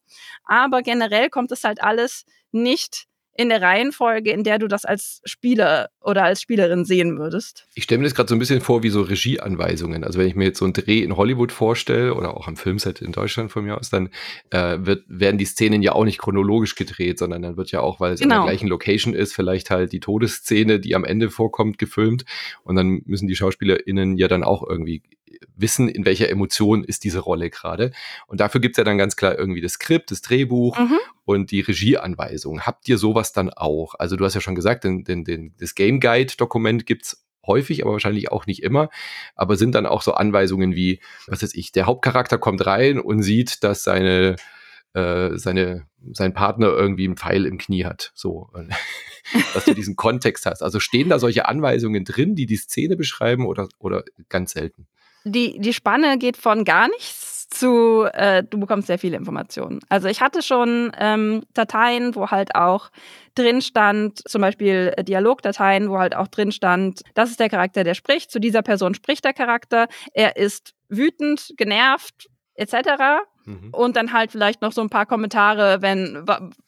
Aber 0.44 0.82
generell 0.82 1.30
kommt 1.30 1.52
es 1.52 1.64
halt 1.64 1.82
alles 1.82 2.24
nicht 2.52 3.06
in 3.34 3.48
der 3.48 3.62
Reihenfolge, 3.62 4.30
in 4.30 4.44
der 4.44 4.58
du 4.58 4.68
das 4.68 4.84
als 4.84 5.22
Spieler 5.24 5.88
oder 6.00 6.24
als 6.24 6.42
Spielerin 6.42 6.84
sehen 6.84 7.18
würdest? 7.18 7.66
Ich 7.74 7.84
stelle 7.84 7.98
mir 7.98 8.04
das 8.04 8.14
gerade 8.14 8.28
so 8.28 8.34
ein 8.34 8.38
bisschen 8.38 8.60
vor 8.60 8.82
wie 8.82 8.90
so 8.90 9.02
Regieanweisungen. 9.02 10.04
Also 10.04 10.18
wenn 10.18 10.26
ich 10.26 10.34
mir 10.34 10.44
jetzt 10.44 10.58
so 10.58 10.66
einen 10.66 10.74
Dreh 10.74 11.00
in 11.00 11.16
Hollywood 11.16 11.50
vorstelle 11.50 12.14
oder 12.14 12.36
auch 12.36 12.46
am 12.46 12.56
Filmset 12.56 13.00
in 13.00 13.12
Deutschland 13.12 13.50
von 13.50 13.64
mir 13.64 13.78
aus, 13.78 13.90
dann 13.90 14.10
äh, 14.50 14.78
wird, 14.80 15.04
werden 15.08 15.38
die 15.38 15.46
Szenen 15.46 15.82
ja 15.82 15.92
auch 15.92 16.04
nicht 16.04 16.18
chronologisch 16.18 16.74
gedreht, 16.74 17.18
sondern 17.18 17.42
dann 17.42 17.56
wird 17.56 17.70
ja 17.70 17.80
auch, 17.80 18.00
weil 18.00 18.12
es 18.12 18.20
genau. 18.20 18.34
in 18.34 18.40
der 18.42 18.50
gleichen 18.50 18.68
Location 18.68 19.14
ist, 19.14 19.32
vielleicht 19.32 19.70
halt 19.70 19.92
die 19.92 20.00
Todesszene, 20.00 20.78
die 20.78 20.94
am 20.94 21.04
Ende 21.04 21.30
vorkommt, 21.30 21.78
gefilmt. 21.78 22.24
Und 22.64 22.76
dann 22.76 23.02
müssen 23.06 23.28
die 23.28 23.36
SchauspielerInnen 23.36 24.18
ja 24.18 24.28
dann 24.28 24.44
auch 24.44 24.62
irgendwie 24.68 25.02
wissen, 25.56 25.88
in 25.88 26.04
welcher 26.04 26.28
Emotion 26.28 26.84
ist 26.84 27.04
diese 27.04 27.20
Rolle 27.20 27.50
gerade. 27.50 27.92
Und 28.26 28.40
dafür 28.40 28.60
gibt's 28.60 28.78
ja 28.78 28.84
dann 28.84 28.98
ganz 28.98 29.16
klar 29.16 29.38
irgendwie 29.38 29.60
das 29.60 29.72
Skript, 29.72 30.10
das 30.10 30.22
Drehbuch 30.22 30.78
mhm. 30.78 30.98
und 31.24 31.50
die 31.50 31.60
Regieanweisung. 31.60 32.62
Habt 32.62 32.88
ihr 32.88 32.98
sowas 32.98 33.32
dann 33.32 33.50
auch? 33.50 33.94
Also 33.98 34.16
du 34.16 34.24
hast 34.24 34.34
ja 34.34 34.40
schon 34.40 34.54
gesagt, 34.54 34.84
den, 34.84 35.04
den, 35.04 35.24
den, 35.24 35.54
das 35.58 35.74
Game 35.74 36.00
Guide-Dokument 36.00 36.86
gibt's 36.86 37.24
häufig, 37.46 37.82
aber 37.82 37.92
wahrscheinlich 37.92 38.30
auch 38.30 38.46
nicht 38.46 38.62
immer. 38.62 38.88
Aber 39.34 39.56
sind 39.56 39.74
dann 39.74 39.86
auch 39.86 40.02
so 40.02 40.14
Anweisungen 40.14 40.74
wie, 40.74 41.00
was 41.26 41.42
weiß 41.42 41.54
ich, 41.54 41.72
der 41.72 41.86
Hauptcharakter 41.86 42.38
kommt 42.38 42.64
rein 42.66 43.00
und 43.00 43.22
sieht, 43.22 43.64
dass 43.64 43.82
seine 43.82 44.36
äh, 44.94 45.38
seine, 45.38 45.86
sein 46.12 46.34
Partner 46.34 46.68
irgendwie 46.68 47.06
einen 47.06 47.16
Pfeil 47.16 47.46
im 47.46 47.58
Knie 47.58 47.84
hat. 47.84 48.12
So, 48.14 48.50
dass 49.54 49.64
du 49.64 49.74
diesen 49.74 49.96
Kontext 49.96 50.46
hast. 50.46 50.62
Also 50.62 50.80
stehen 50.80 51.08
da 51.08 51.18
solche 51.18 51.48
Anweisungen 51.48 52.04
drin, 52.04 52.34
die 52.34 52.46
die 52.46 52.56
Szene 52.56 52.96
beschreiben 52.96 53.46
oder, 53.46 53.68
oder 53.78 54.04
ganz 54.28 54.52
selten? 54.52 54.86
Die, 55.24 55.58
die 55.58 55.72
Spanne 55.72 56.18
geht 56.18 56.36
von 56.36 56.64
gar 56.64 56.88
nichts 56.88 57.48
zu, 57.48 58.08
äh, 58.12 58.42
du 58.42 58.58
bekommst 58.58 58.86
sehr 58.86 58.98
viele 58.98 59.16
Informationen. 59.16 59.80
Also 59.88 60.08
ich 60.08 60.20
hatte 60.20 60.42
schon 60.42 60.92
ähm, 60.98 61.44
Dateien, 61.52 62.14
wo 62.14 62.30
halt 62.30 62.54
auch 62.54 62.90
drin 63.34 63.60
stand, 63.60 64.26
zum 64.28 64.40
Beispiel 64.40 64.92
äh, 64.96 65.04
Dialogdateien, 65.04 65.90
wo 65.90 65.98
halt 65.98 66.16
auch 66.16 66.28
drin 66.28 66.52
stand, 66.52 67.02
das 67.14 67.30
ist 67.30 67.40
der 67.40 67.50
Charakter, 67.50 67.84
der 67.84 67.94
spricht, 67.94 68.30
zu 68.30 68.40
dieser 68.40 68.62
Person 68.62 68.94
spricht 68.94 69.24
der 69.24 69.34
Charakter, 69.34 69.88
er 70.14 70.36
ist 70.36 70.74
wütend, 70.88 71.52
genervt, 71.56 72.28
etc. 72.54 73.22
Mhm. 73.44 73.70
Und 73.72 73.96
dann 73.96 74.12
halt 74.12 74.32
vielleicht 74.32 74.62
noch 74.62 74.72
so 74.72 74.80
ein 74.80 74.90
paar 74.90 75.06
Kommentare, 75.06 75.82
wenn 75.82 76.24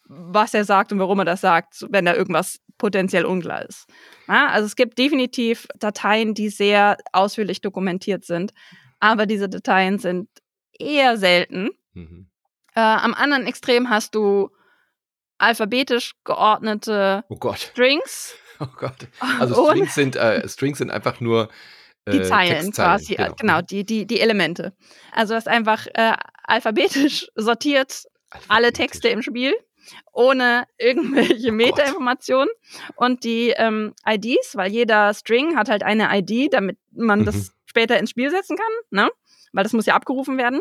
was 0.06 0.54
er 0.54 0.64
sagt 0.64 0.92
und 0.92 0.98
warum 0.98 1.20
er 1.20 1.24
das 1.24 1.40
sagt, 1.40 1.86
wenn 1.90 2.04
da 2.04 2.14
irgendwas 2.14 2.60
potenziell 2.78 3.24
unklar 3.24 3.64
ist. 3.64 3.86
Ja, 4.28 4.48
also 4.48 4.66
es 4.66 4.76
gibt 4.76 4.98
definitiv 4.98 5.66
Dateien, 5.78 6.34
die 6.34 6.48
sehr 6.48 6.96
ausführlich 7.12 7.60
dokumentiert 7.60 8.24
sind, 8.24 8.52
aber 9.00 9.26
diese 9.26 9.48
Dateien 9.48 9.98
sind 9.98 10.28
eher 10.78 11.16
selten. 11.16 11.70
Mhm. 11.92 12.28
Äh, 12.74 12.80
am 12.80 13.14
anderen 13.14 13.46
Extrem 13.46 13.90
hast 13.90 14.14
du 14.14 14.50
alphabetisch 15.38 16.14
geordnete 16.24 17.24
oh 17.28 17.52
Strings. 17.54 18.34
Oh 18.60 18.68
Gott. 18.76 19.08
Also 19.40 19.66
Strings 19.66 19.96
sind, 19.96 20.14
äh, 20.14 20.48
Strings 20.48 20.78
sind 20.78 20.88
einfach 20.88 21.20
nur 21.20 21.48
äh, 22.04 22.12
die 22.12 22.22
Zeilen 22.22 22.70
quasi, 22.70 23.16
genau. 23.16 23.34
genau, 23.34 23.60
die, 23.62 23.84
die, 23.84 24.06
die 24.06 24.20
Elemente. 24.20 24.74
Also 25.10 25.32
du 25.32 25.36
hast 25.36 25.48
einfach 25.48 25.88
äh, 25.94 26.14
alphabetisch 26.44 27.28
sortiert 27.34 28.04
alphabetisch. 28.30 28.40
alle 28.48 28.72
Texte 28.72 29.08
im 29.08 29.22
Spiel 29.22 29.54
ohne 30.12 30.66
irgendwelche 30.78 31.50
oh 31.50 31.52
Metainformationen. 31.52 32.48
Und 32.96 33.24
die 33.24 33.50
ähm, 33.56 33.94
IDs, 34.06 34.56
weil 34.56 34.70
jeder 34.70 35.12
String 35.14 35.56
hat 35.56 35.68
halt 35.68 35.82
eine 35.82 36.08
ID, 36.12 36.52
damit 36.52 36.78
man 36.92 37.20
mhm. 37.20 37.24
das 37.26 37.52
später 37.66 37.98
ins 37.98 38.10
Spiel 38.10 38.30
setzen 38.30 38.56
kann, 38.56 38.72
ne? 38.90 39.10
Weil 39.54 39.62
das 39.62 39.72
muss 39.72 39.86
ja 39.86 39.94
abgerufen 39.94 40.36
werden. 40.36 40.60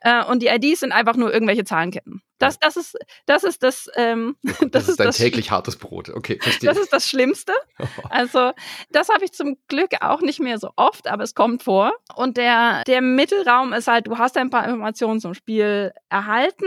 Äh, 0.00 0.24
und 0.24 0.42
die 0.42 0.48
IDs 0.48 0.80
sind 0.80 0.92
einfach 0.92 1.16
nur 1.16 1.32
irgendwelche 1.32 1.64
Zahlenketten. 1.64 2.22
Das, 2.38 2.58
das 2.58 2.76
ist, 2.76 2.98
das 3.26 3.44
ist 3.44 3.62
das. 3.62 3.88
Ähm, 3.96 4.36
das, 4.42 4.70
das, 4.70 4.88
ist 4.88 5.00
dein 5.00 5.06
das 5.06 5.16
täglich 5.16 5.50
hartes 5.50 5.76
Brot. 5.76 6.10
Okay, 6.10 6.38
verstehe. 6.40 6.68
Das 6.68 6.78
ist 6.78 6.92
das 6.92 7.08
Schlimmste. 7.08 7.52
Also, 8.10 8.52
das 8.90 9.08
habe 9.08 9.24
ich 9.24 9.32
zum 9.32 9.56
Glück 9.68 9.90
auch 10.00 10.20
nicht 10.20 10.40
mehr 10.40 10.58
so 10.58 10.70
oft, 10.76 11.08
aber 11.08 11.22
es 11.22 11.34
kommt 11.34 11.62
vor. 11.62 11.92
Und 12.14 12.36
der, 12.36 12.82
der 12.86 13.00
Mittelraum 13.00 13.72
ist 13.72 13.86
halt, 13.86 14.06
du 14.06 14.18
hast 14.18 14.36
ein 14.36 14.50
paar 14.50 14.64
Informationen 14.64 15.20
zum 15.20 15.34
Spiel 15.34 15.92
erhalten 16.10 16.66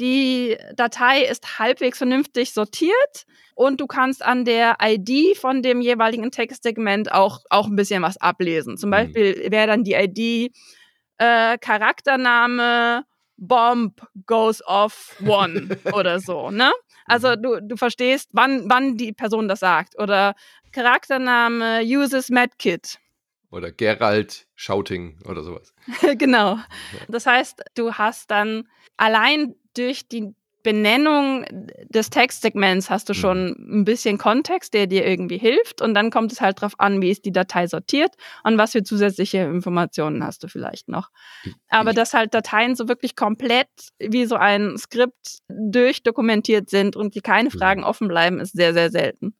die 0.00 0.56
Datei 0.74 1.22
ist 1.24 1.58
halbwegs 1.58 1.98
vernünftig 1.98 2.52
sortiert 2.52 3.26
und 3.54 3.80
du 3.80 3.86
kannst 3.86 4.24
an 4.24 4.46
der 4.46 4.78
ID 4.82 5.36
von 5.36 5.62
dem 5.62 5.82
jeweiligen 5.82 6.30
Textsegment 6.30 7.12
auch, 7.12 7.40
auch 7.50 7.66
ein 7.66 7.76
bisschen 7.76 8.02
was 8.02 8.16
ablesen. 8.16 8.78
Zum 8.78 8.88
mhm. 8.88 8.92
Beispiel 8.92 9.46
wäre 9.50 9.66
dann 9.66 9.84
die 9.84 9.92
ID 9.94 10.52
äh, 11.20 11.58
Charaktername 11.58 13.04
Bomb 13.36 14.00
goes 14.26 14.62
off 14.66 15.16
one 15.24 15.78
oder 15.92 16.18
so, 16.18 16.50
ne? 16.50 16.72
Also 17.06 17.30
mhm. 17.30 17.42
du, 17.42 17.60
du 17.62 17.76
verstehst, 17.76 18.30
wann, 18.32 18.68
wann 18.68 18.96
die 18.96 19.12
Person 19.12 19.48
das 19.48 19.60
sagt. 19.60 19.98
Oder 19.98 20.34
Charaktername 20.72 21.82
uses 21.84 22.30
medkit. 22.30 22.98
Oder 23.50 23.72
Gerald 23.72 24.46
Shouting 24.54 25.18
oder 25.26 25.42
sowas. 25.42 25.74
genau. 26.18 26.58
Das 27.08 27.26
heißt, 27.26 27.62
du 27.74 27.94
hast 27.94 28.30
dann 28.30 28.68
allein 28.96 29.56
durch 29.74 30.08
die 30.08 30.34
Benennung 30.62 31.44
des 31.88 32.10
Textsegments 32.10 32.90
hast 32.90 33.08
du 33.08 33.14
schon 33.14 33.56
mhm. 33.58 33.80
ein 33.80 33.84
bisschen 33.84 34.18
Kontext, 34.18 34.74
der 34.74 34.86
dir 34.86 35.06
irgendwie 35.06 35.38
hilft. 35.38 35.82
Und 35.82 35.94
dann 35.94 36.10
kommt 36.10 36.32
es 36.32 36.40
halt 36.40 36.58
darauf 36.58 36.78
an, 36.78 37.00
wie 37.02 37.10
ist 37.10 37.24
die 37.24 37.32
Datei 37.32 37.66
sortiert 37.66 38.14
und 38.44 38.58
was 38.58 38.72
für 38.72 38.82
zusätzliche 38.82 39.38
Informationen 39.38 40.24
hast 40.24 40.42
du 40.44 40.48
vielleicht 40.48 40.88
noch. 40.88 41.10
Aber 41.68 41.92
dass 41.92 42.14
halt 42.14 42.34
Dateien 42.34 42.74
so 42.76 42.88
wirklich 42.88 43.16
komplett 43.16 43.68
wie 43.98 44.26
so 44.26 44.36
ein 44.36 44.76
Skript 44.78 45.40
durchdokumentiert 45.48 46.70
sind 46.70 46.96
und 46.96 47.14
die 47.14 47.20
keine 47.20 47.50
Fragen 47.50 47.84
offen 47.84 48.08
bleiben, 48.08 48.40
ist 48.40 48.52
sehr, 48.52 48.72
sehr 48.74 48.90
selten. 48.90 49.34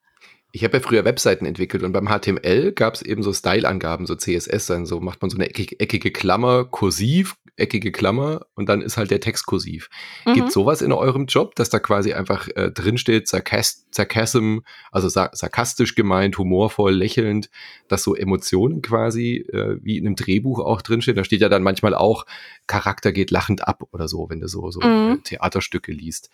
Ich 0.53 0.65
habe 0.65 0.79
ja 0.79 0.83
früher 0.83 1.05
Webseiten 1.05 1.47
entwickelt 1.47 1.85
und 1.85 1.93
beim 1.93 2.09
HTML 2.09 2.73
gab 2.73 2.95
es 2.95 3.03
eben 3.03 3.23
so 3.23 3.33
Style-Angaben, 3.33 4.07
so 4.07 4.17
CSS, 4.17 4.67
dann 4.67 4.85
so 4.85 4.99
macht 4.99 5.23
man 5.23 5.31
so 5.31 5.37
eine 5.37 5.49
eckige, 5.49 5.79
eckige 5.79 6.11
Klammer, 6.11 6.65
kursiv, 6.65 7.37
eckige 7.61 7.93
Klammer 7.93 8.47
und 8.55 8.69
dann 8.69 8.83
ist 8.83 8.97
halt 8.97 9.11
der 9.11 9.21
Text 9.21 9.47
kursiv. 9.47 9.89
Mhm. 10.27 10.35
Gibt 10.35 10.53
sowas 10.53 10.83
in 10.83 10.93
eurem 10.93 11.27
Job, 11.27 11.55
dass 11.55 11.71
da 11.71 11.79
quasi 11.79 12.13
einfach 12.13 12.49
äh, 12.55 12.71
drinsteht, 12.71 13.29
Sarkasm, 13.29 14.59
also 14.91 15.09
sar 15.09 15.31
sarkastisch 15.33 15.95
gemeint, 15.95 16.39
humorvoll, 16.39 16.95
lächelnd, 16.95 17.51
dass 17.89 18.03
so 18.03 18.15
Emotionen 18.15 18.83
quasi 18.83 19.45
äh, 19.53 19.77
wie 19.83 19.99
in 19.99 20.07
einem 20.07 20.17
Drehbuch 20.17 20.59
auch 20.61 20.83
drinsteht. 20.83 21.17
Da 21.17 21.25
steht 21.25 21.41
ja 21.41 21.49
dann 21.49 21.63
manchmal 21.63 21.95
auch, 21.95 22.27
Charakter 22.67 23.13
geht 23.13 23.31
lachend 23.31 23.67
ab 23.67 23.83
oder 23.93 24.09
so, 24.09 24.29
wenn 24.31 24.41
du 24.41 24.49
so, 24.49 24.71
so 24.71 24.81
mhm. 24.81 25.23
Theaterstücke 25.25 25.93
liest. 25.93 26.31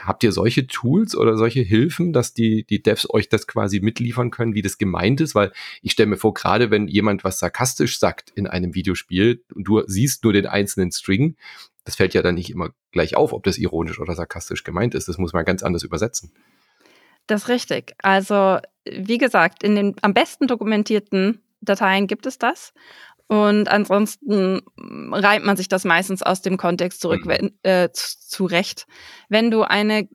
Habt 0.00 0.22
ihr 0.22 0.32
solche 0.32 0.66
Tools 0.66 1.16
oder 1.16 1.36
solche 1.36 1.60
Hilfen, 1.60 2.12
dass 2.12 2.34
die, 2.34 2.64
die 2.64 2.82
Devs 2.82 3.08
euch 3.10 3.28
das 3.28 3.46
quasi 3.46 3.80
mitliefern 3.80 4.30
können, 4.30 4.54
wie 4.54 4.62
das 4.62 4.78
gemeint 4.78 5.20
ist? 5.20 5.34
Weil 5.34 5.52
ich 5.82 5.92
stelle 5.92 6.08
mir 6.08 6.16
vor, 6.16 6.34
gerade 6.34 6.70
wenn 6.70 6.88
jemand 6.88 7.24
was 7.24 7.38
sarkastisch 7.38 7.98
sagt 7.98 8.30
in 8.30 8.46
einem 8.46 8.74
Videospiel 8.74 9.42
und 9.54 9.64
du 9.64 9.82
siehst 9.86 10.24
nur 10.24 10.32
den 10.32 10.46
einzelnen 10.46 10.92
String, 10.92 11.36
das 11.84 11.96
fällt 11.96 12.14
ja 12.14 12.22
dann 12.22 12.34
nicht 12.34 12.50
immer 12.50 12.70
gleich 12.92 13.16
auf, 13.16 13.32
ob 13.32 13.44
das 13.44 13.58
ironisch 13.58 13.98
oder 13.98 14.14
sarkastisch 14.14 14.62
gemeint 14.62 14.94
ist. 14.94 15.08
Das 15.08 15.18
muss 15.18 15.32
man 15.32 15.44
ganz 15.44 15.62
anders 15.62 15.84
übersetzen. 15.84 16.32
Das 17.26 17.42
ist 17.42 17.48
richtig. 17.48 17.94
Also, 18.02 18.58
wie 18.84 19.18
gesagt, 19.18 19.62
in 19.62 19.74
den 19.74 19.96
am 20.02 20.14
besten 20.14 20.46
dokumentierten 20.46 21.40
Dateien 21.60 22.06
gibt 22.06 22.26
es 22.26 22.38
das. 22.38 22.72
Und 23.28 23.68
ansonsten 23.68 24.62
reimt 25.12 25.44
man 25.44 25.56
sich 25.56 25.68
das 25.68 25.84
meistens 25.84 26.22
aus 26.22 26.40
dem 26.40 26.56
Kontext 26.56 27.00
zurück 27.00 27.26
mhm. 27.26 27.52
äh, 27.62 27.90
zurecht. 27.92 28.86
Wenn 29.28 29.50
du 29.50 29.62
eine 29.62 30.08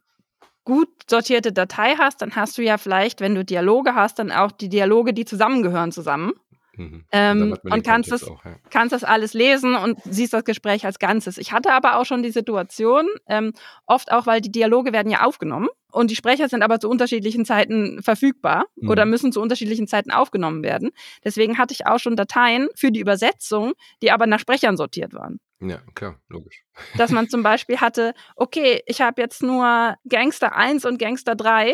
gut 0.66 0.90
sortierte 1.10 1.52
Datei 1.52 1.96
hast, 1.98 2.22
dann 2.22 2.36
hast 2.36 2.58
du 2.58 2.64
ja 2.64 2.78
vielleicht, 2.78 3.22
wenn 3.22 3.36
du 3.36 3.46
Dialoge 3.46 3.96
hast, 3.96 4.20
dann 4.20 4.32
auch 4.32 4.52
die 4.52 4.70
Dialoge, 4.70 5.14
die 5.14 5.26
zusammengehören, 5.26 5.92
zusammen. 5.92 6.34
Mhm. 6.76 7.06
Ähm, 7.12 7.58
und 7.64 7.84
kannst 7.84 8.12
das, 8.12 8.24
auch, 8.24 8.44
ja. 8.44 8.56
kannst 8.70 8.94
das 8.94 9.04
alles 9.04 9.34
lesen 9.34 9.76
und 9.76 10.00
siehst 10.06 10.34
das 10.34 10.44
Gespräch 10.44 10.86
als 10.86 11.00
Ganzes. 11.00 11.38
Ich 11.38 11.52
hatte 11.52 11.72
aber 11.72 11.98
auch 11.98 12.06
schon 12.06 12.24
die 12.24 12.32
Situation, 12.32 13.08
ähm, 13.28 13.54
oft 13.86 14.12
auch, 14.12 14.26
weil 14.26 14.42
die 14.42 14.52
Dialoge 14.52 14.92
werden 14.92 15.12
ja 15.12 15.24
aufgenommen 15.24 15.70
und 15.92 16.10
die 16.10 16.16
Sprecher 16.16 16.50
sind 16.50 16.64
aber 16.64 16.80
zu 16.80 16.90
unterschiedlichen 16.90 17.46
Zeiten 17.46 18.02
verfügbar 18.02 18.66
mhm. 18.76 18.90
oder 18.90 19.06
müssen 19.06 19.32
zu 19.32 19.42
unterschiedlichen 19.42 19.88
Zeiten 19.88 20.12
aufgenommen 20.12 20.64
werden. 20.64 20.92
Deswegen 21.24 21.58
hatte 21.58 21.74
ich 21.74 21.86
auch 21.86 22.00
schon 22.00 22.16
Dateien 22.16 22.68
für 22.76 22.92
die 22.92 23.00
Übersetzung, 23.00 23.74
die 24.02 24.12
aber 24.12 24.26
nach 24.26 24.40
Sprechern 24.40 24.76
sortiert 24.76 25.14
waren. 25.14 25.40
Ja, 25.66 25.82
klar, 25.96 26.20
logisch. 26.28 26.66
Dass 26.98 27.12
man 27.12 27.30
zum 27.30 27.42
Beispiel 27.42 27.78
hatte, 27.80 28.14
okay, 28.36 28.82
ich 28.86 29.02
habe 29.02 29.22
jetzt 29.22 29.42
nur 29.42 29.96
Gangster 30.08 30.56
1 30.56 30.86
und 30.86 31.00
Gangster 31.00 31.36
3, 31.36 31.74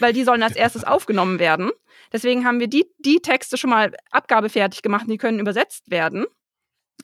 weil 0.00 0.12
die 0.12 0.24
sollen 0.24 0.42
als 0.42 0.56
erstes 0.56 0.84
aufgenommen 0.84 1.38
werden. 1.38 1.70
Deswegen 2.12 2.44
haben 2.44 2.58
wir 2.58 2.68
die, 2.68 2.86
die 2.98 3.20
Texte 3.20 3.56
schon 3.56 3.70
mal 3.70 3.94
abgabefertig 4.10 4.82
gemacht, 4.82 5.06
die 5.08 5.18
können 5.18 5.38
übersetzt 5.38 5.90
werden. 5.90 6.26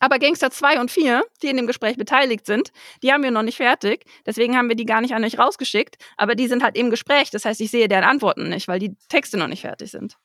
Aber 0.01 0.19
Gangster 0.19 0.51
2 0.51 0.81
und 0.81 0.91
4, 0.91 1.25
die 1.43 1.49
in 1.49 1.57
dem 1.57 1.69
Gespräch 1.69 1.97
beteiligt 1.97 2.47
sind, 2.47 2.73
die 3.03 3.13
haben 3.13 3.23
wir 3.23 3.31
noch 3.31 3.43
nicht 3.43 3.59
fertig. 3.59 4.05
Deswegen 4.27 4.57
haben 4.57 4.69
wir 4.69 4.77
die 4.77 4.87
gar 4.87 5.01
nicht 5.01 5.15
an 5.15 5.25
euch 5.25 5.39
rausgeschickt. 5.39 5.97
Aber 6.17 6.35
die 6.35 6.49
sind 6.49 6.65
halt 6.65 6.77
im 6.77 6.91
Gespräch. 6.91 7.31
Das 7.31 7.45
heißt, 7.45 7.61
ich 7.61 7.71
sehe 7.71 7.87
deren 7.87 8.03
Antworten 8.05 8.49
nicht, 8.49 8.67
weil 8.67 8.81
die 8.81 8.97
Texte 9.09 9.37
noch 9.37 9.47
nicht 9.47 9.61
fertig 9.61 9.93
sind. 9.93 10.17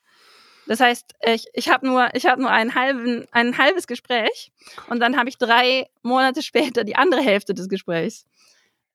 Das 0.70 0.78
heißt, 0.78 1.16
ich, 1.26 1.46
ich 1.52 1.68
habe 1.68 1.84
nur, 1.84 2.02
hab 2.04 2.38
nur 2.38 2.48
einen 2.48 2.76
halben, 2.76 3.26
ein 3.32 3.58
halbes 3.58 3.88
Gespräch 3.88 4.52
und 4.88 5.00
dann 5.00 5.16
habe 5.16 5.28
ich 5.28 5.36
drei 5.36 5.88
Monate 6.02 6.44
später 6.44 6.84
die 6.84 6.94
andere 6.94 7.22
Hälfte 7.22 7.54
des 7.54 7.68
Gesprächs. 7.68 8.24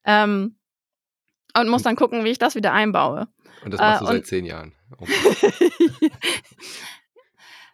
Ähm, 0.05 0.55
und 1.53 1.67
muss 1.67 1.83
dann 1.83 1.97
gucken, 1.97 2.23
wie 2.23 2.29
ich 2.29 2.37
das 2.37 2.55
wieder 2.55 2.71
einbaue. 2.71 3.27
Und 3.65 3.71
das 3.71 3.81
machst 3.81 4.03
äh, 4.03 4.05
du 4.05 4.11
seit 4.13 4.25
zehn 4.25 4.45
Jahren. 4.45 4.73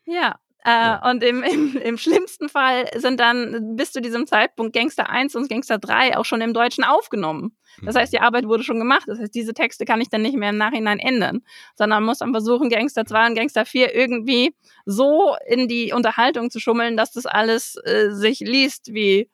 Ja, 0.06 0.40
äh, 0.64 0.70
ja. 0.70 1.10
Und 1.10 1.24
im, 1.24 1.44
im, 1.52 1.78
im 1.78 1.98
schlimmsten 1.98 2.50
Fall 2.50 2.86
sind 2.96 3.20
dann 3.20 3.76
bis 3.76 3.92
zu 3.92 4.02
diesem 4.02 4.28
Zeitpunkt 4.28 4.74
Gangster 4.74 5.10
1 5.10 5.36
und 5.36 5.50
Gangster 5.50 5.78
3 5.78 6.18
auch 6.18 6.26
schon 6.26 6.42
im 6.42 6.54
Deutschen 6.54 6.84
aufgenommen. 6.84 7.56
Das 7.82 7.96
heißt, 7.96 8.14
die 8.14 8.18
mhm. 8.18 8.26
Arbeit 8.26 8.48
wurde 8.48 8.64
schon 8.64 8.80
gemacht. 8.80 9.04
Das 9.08 9.20
heißt, 9.20 9.34
diese 9.34 9.54
Texte 9.54 9.86
kann 9.86 10.02
ich 10.02 10.10
dann 10.10 10.22
nicht 10.22 10.36
mehr 10.36 10.50
im 10.50 10.58
Nachhinein 10.58 11.00
ändern, 11.00 11.42
sondern 11.76 12.04
muss 12.04 12.20
dann 12.20 12.32
versuchen, 12.32 12.70
Gangster 12.70 13.06
2 13.06 13.28
und 13.28 13.36
Gangster 13.36 13.66
4 13.66 13.96
irgendwie 13.96 14.54
so 14.86 15.36
in 15.48 15.68
die 15.68 15.94
Unterhaltung 15.94 16.52
zu 16.52 16.60
schummeln, 16.60 16.98
dass 16.98 17.12
das 17.12 17.26
alles 17.26 17.78
äh, 17.84 18.12
sich 18.12 18.40
liest 18.40 18.94
wie 18.94 19.30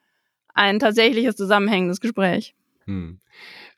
ein 0.54 0.80
tatsächliches 0.80 1.36
zusammenhängendes 1.36 2.00
Gespräch. 2.00 2.56
Hm. 2.86 3.20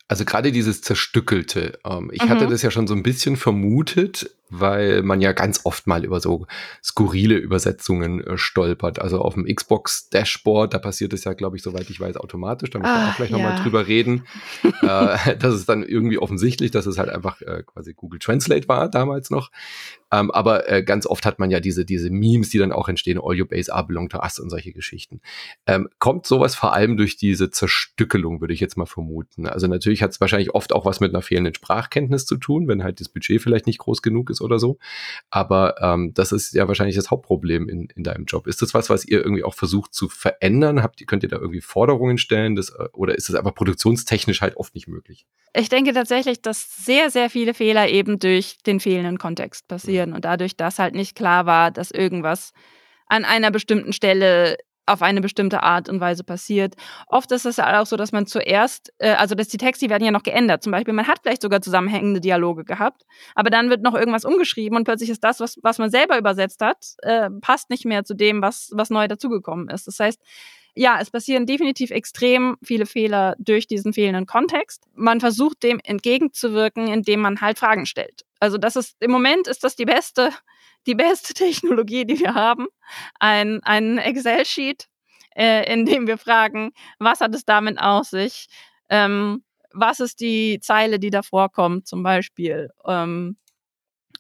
Also 0.08 0.26
gerade 0.26 0.52
dieses 0.52 0.82
Zerstückelte. 0.82 1.78
Ähm, 1.86 2.10
ich 2.12 2.24
mhm. 2.24 2.30
hatte 2.30 2.48
das 2.48 2.64
ja 2.64 2.72
schon 2.72 2.88
so 2.88 2.96
ein 2.96 3.04
bisschen 3.04 3.38
vermutet, 3.38 4.36
weil 4.50 5.04
man 5.04 5.22
ja 5.22 5.34
ganz 5.34 5.62
oft 5.66 5.86
mal 5.86 6.04
über 6.04 6.20
so 6.20 6.48
skurrile 6.84 7.36
Übersetzungen 7.36 8.24
äh, 8.24 8.38
stolpert. 8.38 9.00
Also 9.00 9.22
auf 9.22 9.36
dem 9.36 9.46
Xbox 9.46 10.10
Dashboard, 10.10 10.74
da 10.74 10.80
passiert 10.80 11.14
es 11.14 11.24
ja, 11.24 11.34
glaube 11.34 11.58
ich, 11.58 11.64
soweit 11.64 11.90
ich 11.90 12.00
weiß, 12.00 12.18
automatisch. 12.18 12.72
Da 12.72 12.80
müssen 12.80 12.92
wir 12.92 13.10
auch 13.10 13.16
gleich 13.16 13.30
ja. 13.30 13.38
nochmal 13.38 13.62
drüber 13.62 13.88
reden. 13.88 14.26
äh, 14.82 15.36
das 15.38 15.54
ist 15.54 15.70
dann 15.70 15.84
irgendwie 15.84 16.18
offensichtlich, 16.18 16.72
dass 16.72 16.88
es 16.88 16.98
halt 16.98 17.10
einfach 17.10 17.42
äh, 17.42 17.64
quasi 17.64 17.94
Google 17.94 18.20
Translate 18.20 18.68
war 18.68 18.90
damals 18.90 19.30
noch. 19.30 19.52
Ähm, 20.12 20.32
aber 20.32 20.68
äh, 20.70 20.84
ganz 20.84 21.06
oft 21.06 21.26
hat 21.26 21.38
man 21.38 21.52
ja 21.52 21.60
diese, 21.60 21.86
diese 21.86 22.10
Memes, 22.10 22.50
die 22.50 22.58
dann 22.58 22.72
auch 22.72 22.90
entstehen, 22.90 23.20
All 23.22 23.40
Your 23.40 23.48
Base 23.48 23.72
are 23.72 23.86
belong 23.86 24.10
to 24.10 24.20
us 24.20 24.40
und 24.40 24.50
solche 24.50 24.72
Geschichten. 24.72 25.22
Ähm, 25.68 25.88
kommt 26.00 26.26
sowas 26.26 26.56
vor 26.56 26.74
allem 26.74 26.98
durch 26.98 27.18
diese 27.18 27.52
Zerstückelung, 27.52 28.42
würde 28.42 28.54
ich 28.54 28.60
jetzt 28.60 28.78
mal 28.78 28.88
vermuten. 28.88 29.48
Also 29.52 29.68
natürlich 29.68 30.02
hat 30.02 30.12
es 30.12 30.22
wahrscheinlich 30.22 30.54
oft 30.54 30.74
auch 30.74 30.86
was 30.86 31.00
mit 31.00 31.14
einer 31.14 31.22
fehlenden 31.22 31.54
Sprachkenntnis 31.54 32.26
zu 32.26 32.38
tun, 32.38 32.68
wenn 32.68 32.84
halt 32.84 33.00
das 33.00 33.10
Budget 33.10 33.42
vielleicht 33.42 33.68
nicht 33.68 33.80
groß 33.80 34.02
genug 34.02 34.30
ist 34.30 34.42
oder 34.42 34.60
so. 34.60 34.78
Aber 35.30 35.76
ähm, 35.82 36.14
das 36.14 36.32
ist 36.32 36.54
ja 36.54 36.68
wahrscheinlich 36.68 36.96
das 36.96 37.12
Hauptproblem 37.12 37.70
in, 37.70 37.88
in 37.96 38.04
deinem 38.04 38.26
Job. 38.26 38.48
Ist 38.48 38.62
das 38.62 38.74
was, 38.74 38.90
was 38.90 39.06
ihr 39.06 39.24
irgendwie 39.24 39.44
auch 39.44 39.54
versucht 39.54 39.94
zu 39.94 40.10
verändern? 40.10 40.84
Habt 40.84 41.02
ihr, 41.02 41.08
könnt 41.08 41.24
ihr 41.24 41.30
da 41.30 41.38
irgendwie 41.38 41.62
Forderungen 41.62 42.18
stellen? 42.18 42.56
Das, 42.56 42.70
äh, 42.70 42.88
oder 42.94 43.16
ist 43.16 43.30
das 43.30 43.36
einfach 43.36 43.56
produktionstechnisch 43.56 44.42
halt 44.42 44.58
oft 44.58 44.76
nicht 44.76 44.88
möglich? 44.88 45.26
Ich 45.54 45.70
denke 45.70 45.94
tatsächlich, 45.94 46.42
dass 46.42 46.86
sehr, 46.86 47.10
sehr 47.10 47.30
viele 47.30 47.54
Fehler 47.54 47.90
eben 47.90 48.20
durch 48.20 48.58
den 48.66 48.80
fehlenden 48.80 49.18
Kontext 49.18 49.68
passieren 49.68 50.12
mhm. 50.12 50.18
und 50.18 50.26
dadurch, 50.26 50.56
dass 50.56 50.80
halt 50.80 50.96
nicht 50.96 51.16
klar 51.16 51.46
war, 51.46 51.72
dass 51.72 51.92
irgendwas 51.92 52.54
an 53.08 53.26
einer 53.26 53.52
bestimmten 53.52 53.92
Stelle 53.92 54.58
auf 54.90 55.02
eine 55.02 55.22
bestimmte 55.22 55.64
Art 55.64 55.90
und 55.90 56.00
Weise 56.00 56.24
passiert. 56.24 56.76
Oft 57.08 57.32
ist 57.32 57.46
es 57.46 57.58
ja 57.58 57.82
auch 57.82 57.86
so, 57.86 57.96
dass 57.96 58.12
man 58.12 58.26
zuerst, 58.26 58.94
äh, 58.98 59.12
also 59.12 59.36
dass 59.36 59.48
die 59.48 59.58
Texte 59.58 59.90
werden 59.90 60.04
ja 60.04 60.12
noch 60.12 60.24
geändert. 60.24 60.64
Zum 60.64 60.72
Beispiel, 60.72 60.94
man 60.94 61.08
hat 61.08 61.20
vielleicht 61.24 61.42
sogar 61.42 61.62
zusammenhängende 61.62 62.20
Dialoge 62.20 62.64
gehabt, 62.64 63.04
aber 63.36 63.50
dann 63.50 63.70
wird 63.70 63.82
noch 63.82 63.96
irgendwas 63.96 64.26
umgeschrieben 64.26 64.78
und 64.78 64.84
plötzlich 64.84 65.10
ist 65.10 65.24
das, 65.24 65.40
was, 65.40 65.58
was 65.62 65.78
man 65.78 65.90
selber 65.90 66.18
übersetzt 66.18 66.62
hat, 66.62 66.78
äh, 67.00 67.30
passt 67.42 67.70
nicht 67.70 67.86
mehr 67.86 68.04
zu 68.04 68.14
dem, 68.14 68.42
was, 68.42 68.72
was 68.74 68.90
neu 68.90 69.08
dazugekommen 69.08 69.70
ist. 69.70 69.88
Das 69.88 70.00
heißt, 70.00 70.20
ja, 70.76 71.00
es 71.02 71.12
passieren 71.12 71.46
definitiv 71.46 71.92
extrem 71.92 72.58
viele 72.64 72.86
Fehler 72.86 73.36
durch 73.40 73.68
diesen 73.68 73.92
fehlenden 73.92 74.26
Kontext. 74.26 74.86
Man 74.96 75.20
versucht 75.20 75.64
dem 75.64 75.80
entgegenzuwirken, 75.84 76.88
indem 76.88 77.22
man 77.22 77.42
halt 77.42 77.60
Fragen 77.60 77.86
stellt. 77.86 78.24
Also 78.40 78.58
das 78.58 78.76
ist 78.76 78.96
im 79.02 79.12
Moment 79.12 79.48
ist 79.48 79.64
das 79.64 79.76
die 79.76 79.86
beste 79.86 80.30
die 80.90 80.96
beste 80.96 81.34
Technologie, 81.46 82.06
die 82.06 82.20
wir 82.20 82.34
haben, 82.34 82.68
ein, 83.20 83.62
ein 83.64 83.98
Excel-Sheet, 84.00 84.88
äh, 85.36 85.72
in 85.72 85.86
dem 85.86 86.08
wir 86.08 86.18
fragen, 86.18 86.72
was 86.98 87.22
hat 87.22 87.34
es 87.36 87.46
damit 87.46 87.80
auf 87.80 88.08
sich? 88.08 88.48
Ähm, 88.90 89.44
was 89.72 90.00
ist 90.00 90.20
die 90.20 90.60
Zeile, 90.62 91.00
die 91.00 91.12
da 91.12 91.22
vorkommt, 91.22 91.88
zum 91.88 92.02
Beispiel? 92.02 92.72
Ähm, 92.86 93.38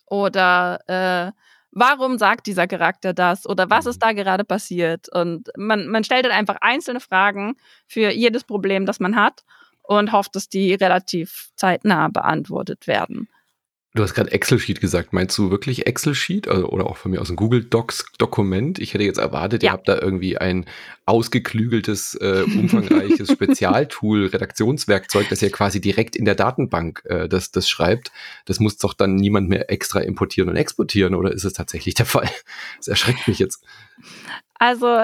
oder 0.05 0.79
äh, 0.88 1.32
warum 1.71 2.19
sagt 2.19 2.45
dieser 2.45 2.67
Charakter 2.67 3.13
das? 3.13 3.47
Oder 3.47 3.69
was 3.69 3.88
ist 3.88 3.97
mhm. 3.97 3.99
da 4.01 4.13
gerade 4.13 4.43
passiert? 4.43 5.10
Und 5.10 5.49
man, 5.58 5.88
man 5.88 6.03
stellt 6.03 6.25
dann 6.25 6.32
einfach 6.32 6.58
einzelne 6.62 6.99
Fragen 6.99 7.55
für 7.88 8.12
jedes 8.12 8.43
Problem, 8.43 8.86
das 8.86 8.99
man 8.99 9.15
hat 9.15 9.43
und 9.82 10.12
hofft, 10.12 10.36
dass 10.36 10.49
die 10.49 10.75
relativ 10.75 11.49
zeitnah 11.55 12.10
beantwortet 12.10 12.86
werden. 12.86 13.27
Du 13.99 14.03
hast 14.03 14.13
gerade 14.13 14.31
Excel-Sheet 14.31 14.79
gesagt. 14.79 15.12
Meinst 15.12 15.38
du 15.38 15.51
wirklich 15.51 15.85
Excel-Sheet 15.85 16.47
also, 16.47 16.69
oder 16.69 16.85
auch 16.85 16.95
von 16.95 17.12
mir 17.12 17.19
aus 17.19 17.29
ein 17.29 17.35
Google 17.35 17.65
Docs-Dokument? 17.65 18.79
Ich 18.79 18.93
hätte 18.93 19.03
jetzt 19.03 19.17
erwartet, 19.17 19.62
ja. 19.62 19.71
ihr 19.71 19.73
habt 19.73 19.89
da 19.89 19.99
irgendwie 19.99 20.38
ein 20.38 20.67
ausgeklügeltes, 21.05 22.15
äh, 22.15 22.43
umfangreiches 22.45 23.29
Spezialtool, 23.33 24.27
Redaktionswerkzeug, 24.27 25.27
das 25.27 25.41
ihr 25.41 25.51
quasi 25.51 25.81
direkt 25.81 26.15
in 26.15 26.23
der 26.23 26.35
Datenbank 26.35 27.01
äh, 27.07 27.27
das, 27.27 27.51
das 27.51 27.67
schreibt. 27.67 28.13
Das 28.45 28.62
muss 28.62 28.77
doch 28.77 28.93
dann 28.93 29.15
niemand 29.15 29.49
mehr 29.49 29.69
extra 29.69 29.99
importieren 29.99 30.49
und 30.49 30.55
exportieren, 30.55 31.13
oder 31.13 31.33
ist 31.33 31.43
es 31.43 31.51
tatsächlich 31.51 31.93
der 31.93 32.05
Fall? 32.05 32.29
Das 32.77 32.88
erschreckt 32.88 33.27
mich 33.27 33.39
jetzt. 33.39 33.65
Also 34.53 35.03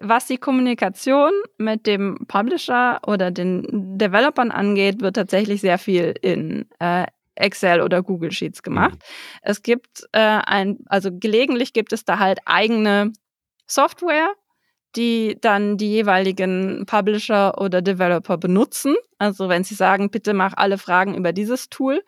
was 0.00 0.26
die 0.26 0.36
Kommunikation 0.36 1.32
mit 1.56 1.88
dem 1.88 2.18
Publisher 2.28 3.00
oder 3.04 3.32
den 3.32 3.98
Developern 3.98 4.52
angeht, 4.52 5.00
wird 5.00 5.16
tatsächlich 5.16 5.60
sehr 5.60 5.78
viel 5.78 6.14
in 6.22 6.66
äh, 6.78 7.06
Excel 7.38 7.80
oder 7.80 8.02
Google 8.02 8.30
Sheets 8.30 8.62
gemacht. 8.62 8.94
Mhm. 8.94 9.40
Es 9.42 9.62
gibt 9.62 10.08
äh, 10.12 10.18
ein, 10.18 10.78
also 10.86 11.10
gelegentlich 11.12 11.72
gibt 11.72 11.92
es 11.92 12.04
da 12.04 12.18
halt 12.18 12.40
eigene 12.44 13.12
Software, 13.66 14.30
die 14.96 15.36
dann 15.40 15.76
die 15.76 15.90
jeweiligen 15.90 16.84
Publisher 16.86 17.60
oder 17.60 17.82
Developer 17.82 18.38
benutzen. 18.38 18.96
Also 19.18 19.48
wenn 19.48 19.64
sie 19.64 19.74
sagen, 19.74 20.10
bitte 20.10 20.34
mach 20.34 20.54
alle 20.56 20.78
Fragen 20.78 21.14
über 21.14 21.32
dieses 21.32 21.68
Tool. 21.68 22.02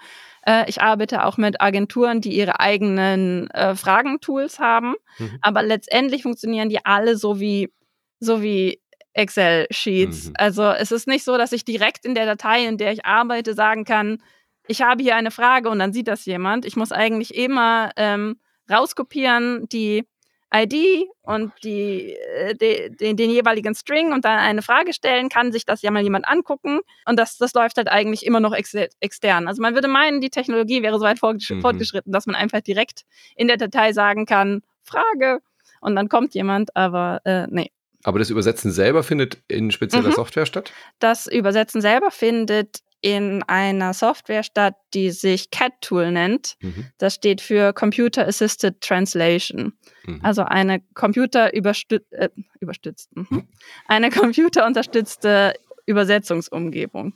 Äh, 0.46 0.68
ich 0.68 0.80
arbeite 0.80 1.24
auch 1.24 1.36
mit 1.36 1.60
Agenturen, 1.60 2.20
die 2.20 2.32
ihre 2.32 2.60
eigenen 2.60 3.50
äh, 3.50 3.74
Fragentools 3.74 4.58
haben. 4.58 4.94
Mhm. 5.18 5.38
Aber 5.42 5.62
letztendlich 5.62 6.22
funktionieren 6.22 6.68
die 6.68 6.84
alle 6.84 7.16
so 7.16 7.38
wie, 7.38 7.70
so 8.18 8.42
wie 8.42 8.80
Excel-Sheets. 9.12 10.28
Mhm. 10.28 10.34
Also 10.36 10.70
es 10.70 10.92
ist 10.92 11.06
nicht 11.06 11.24
so, 11.24 11.36
dass 11.36 11.52
ich 11.52 11.64
direkt 11.64 12.04
in 12.06 12.14
der 12.14 12.26
Datei, 12.26 12.64
in 12.64 12.78
der 12.78 12.92
ich 12.92 13.04
arbeite, 13.04 13.54
sagen 13.54 13.84
kann, 13.84 14.22
ich 14.70 14.82
habe 14.82 15.02
hier 15.02 15.16
eine 15.16 15.32
Frage 15.32 15.68
und 15.68 15.80
dann 15.80 15.92
sieht 15.92 16.06
das 16.06 16.24
jemand. 16.26 16.64
Ich 16.64 16.76
muss 16.76 16.92
eigentlich 16.92 17.34
immer 17.34 17.90
ähm, 17.96 18.36
rauskopieren, 18.70 19.68
die 19.68 20.06
ID 20.54 21.08
und 21.22 21.52
die, 21.64 22.12
äh, 22.12 22.54
de, 22.54 22.90
den, 22.90 23.16
den 23.16 23.30
jeweiligen 23.30 23.74
String 23.74 24.12
und 24.12 24.24
dann 24.24 24.38
eine 24.38 24.62
Frage 24.62 24.92
stellen, 24.92 25.28
kann 25.28 25.50
sich 25.50 25.64
das 25.64 25.82
ja 25.82 25.90
mal 25.90 26.02
jemand 26.02 26.28
angucken. 26.28 26.80
Und 27.04 27.18
das, 27.18 27.36
das 27.36 27.52
läuft 27.54 27.78
halt 27.78 27.88
eigentlich 27.88 28.24
immer 28.24 28.38
noch 28.38 28.52
ex 28.52 28.74
extern. 29.00 29.48
Also 29.48 29.60
man 29.60 29.74
würde 29.74 29.88
meinen, 29.88 30.20
die 30.20 30.30
Technologie 30.30 30.82
wäre 30.82 30.98
so 31.00 31.04
weit 31.04 31.20
mhm. 31.20 31.60
fortgeschritten, 31.60 32.12
dass 32.12 32.26
man 32.26 32.36
einfach 32.36 32.60
direkt 32.60 33.02
in 33.34 33.48
der 33.48 33.56
Datei 33.56 33.92
sagen 33.92 34.24
kann, 34.24 34.62
Frage, 34.84 35.40
und 35.80 35.96
dann 35.96 36.08
kommt 36.08 36.34
jemand, 36.34 36.76
aber 36.76 37.20
äh, 37.24 37.46
nee. 37.48 37.72
Aber 38.04 38.18
das 38.20 38.30
Übersetzen 38.30 38.70
selber 38.70 39.02
findet 39.02 39.38
in 39.48 39.72
spezieller 39.72 40.08
mhm. 40.08 40.12
Software 40.12 40.46
statt? 40.46 40.72
Das 41.00 41.26
Übersetzen 41.26 41.80
selber 41.80 42.10
findet 42.10 42.82
in 43.02 43.42
einer 43.44 43.94
Software 43.94 44.42
statt, 44.42 44.74
die 44.92 45.10
sich 45.10 45.50
CAT-Tool 45.50 46.10
nennt. 46.12 46.56
Mhm. 46.60 46.86
Das 46.98 47.14
steht 47.14 47.40
für 47.40 47.72
Computer 47.72 48.26
Assisted 48.26 48.80
Translation. 48.80 49.72
Mhm. 50.04 50.20
Also 50.22 50.42
eine 50.42 50.80
computerüberstützte, 50.94 52.04
äh, 52.10 52.28
mhm. 52.60 53.26
mhm. 53.30 53.48
eine 53.86 54.10
computerunterstützte 54.10 55.54
Übersetzungsumgebung. 55.86 57.14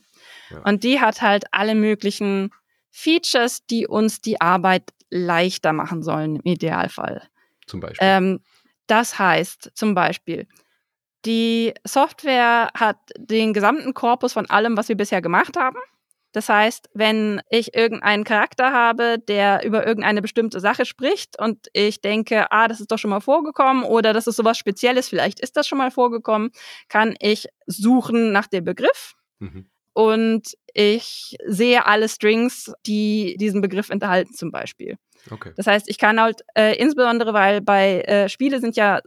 Ja. 0.51 0.59
Und 0.61 0.85
die 0.85 1.01
hat 1.01 1.23
halt 1.23 1.44
alle 1.53 1.75
möglichen 1.75 2.51
Features, 2.90 3.66
die 3.66 3.87
uns 3.87 4.20
die 4.20 4.40
Arbeit 4.40 4.85
leichter 5.11 5.73
machen 5.73 6.03
sollen 6.03 6.37
im 6.37 6.42
Idealfall. 6.44 7.23
Zum 7.66 7.81
Beispiel. 7.81 8.07
Ähm, 8.09 8.40
das 8.87 9.18
heißt 9.18 9.73
zum 9.75 9.94
Beispiel, 9.94 10.47
die 11.25 11.75
Software 11.85 12.71
hat 12.75 12.99
den 13.17 13.53
gesamten 13.53 13.95
Korpus 13.95 14.33
von 14.33 14.49
allem, 14.51 14.77
was 14.77 14.89
wir 14.89 14.97
bisher 14.97 15.23
gemacht 15.23 15.57
haben. 15.57 15.79
Das 16.33 16.49
heißt, 16.49 16.91
wenn 16.95 17.41
ich 17.49 17.77
irgendeinen 17.77 18.25
Charakter 18.25 18.73
habe, 18.73 19.19
der 19.21 19.65
über 19.65 19.87
irgendeine 19.87 20.21
bestimmte 20.21 20.59
Sache 20.59 20.85
spricht 20.85 21.39
und 21.39 21.69
ich 21.73 22.01
denke, 22.01 22.51
ah, 22.51 22.67
das 22.67 22.81
ist 22.81 22.91
doch 22.91 22.99
schon 22.99 23.11
mal 23.11 23.21
vorgekommen 23.21 23.85
oder 23.85 24.13
das 24.13 24.27
ist 24.27 24.35
sowas 24.35 24.59
Spezielles, 24.59 25.09
vielleicht 25.09 25.39
ist 25.39 25.57
das 25.57 25.69
schon 25.69 25.79
mal 25.79 25.93
vorgekommen, 25.93 26.51
kann 26.89 27.15
ich 27.21 27.47
suchen 27.67 28.33
nach 28.33 28.49
dem 28.49 28.65
Begriff. 28.65 29.15
Mhm. 29.39 29.67
Und 29.93 30.55
ich 30.73 31.37
sehe 31.47 31.87
alle 31.87 32.09
Strings, 32.09 32.73
die 32.85 33.37
diesen 33.39 33.61
Begriff 33.61 33.91
enthalten, 33.91 34.35
zum 34.35 34.51
Beispiel. 34.51 34.97
Okay. 35.31 35.53
Das 35.57 35.69
heißt, 35.69 35.89
ich 35.89 35.99
kann 35.99 36.21
halt 36.21 36.43
äh, 36.57 36.77
insbesondere, 36.77 37.33
weil 37.33 37.61
bei 37.61 38.01
äh, 38.01 38.29
Spiele 38.29 38.59
sind 38.59 38.75
ja 38.75 39.01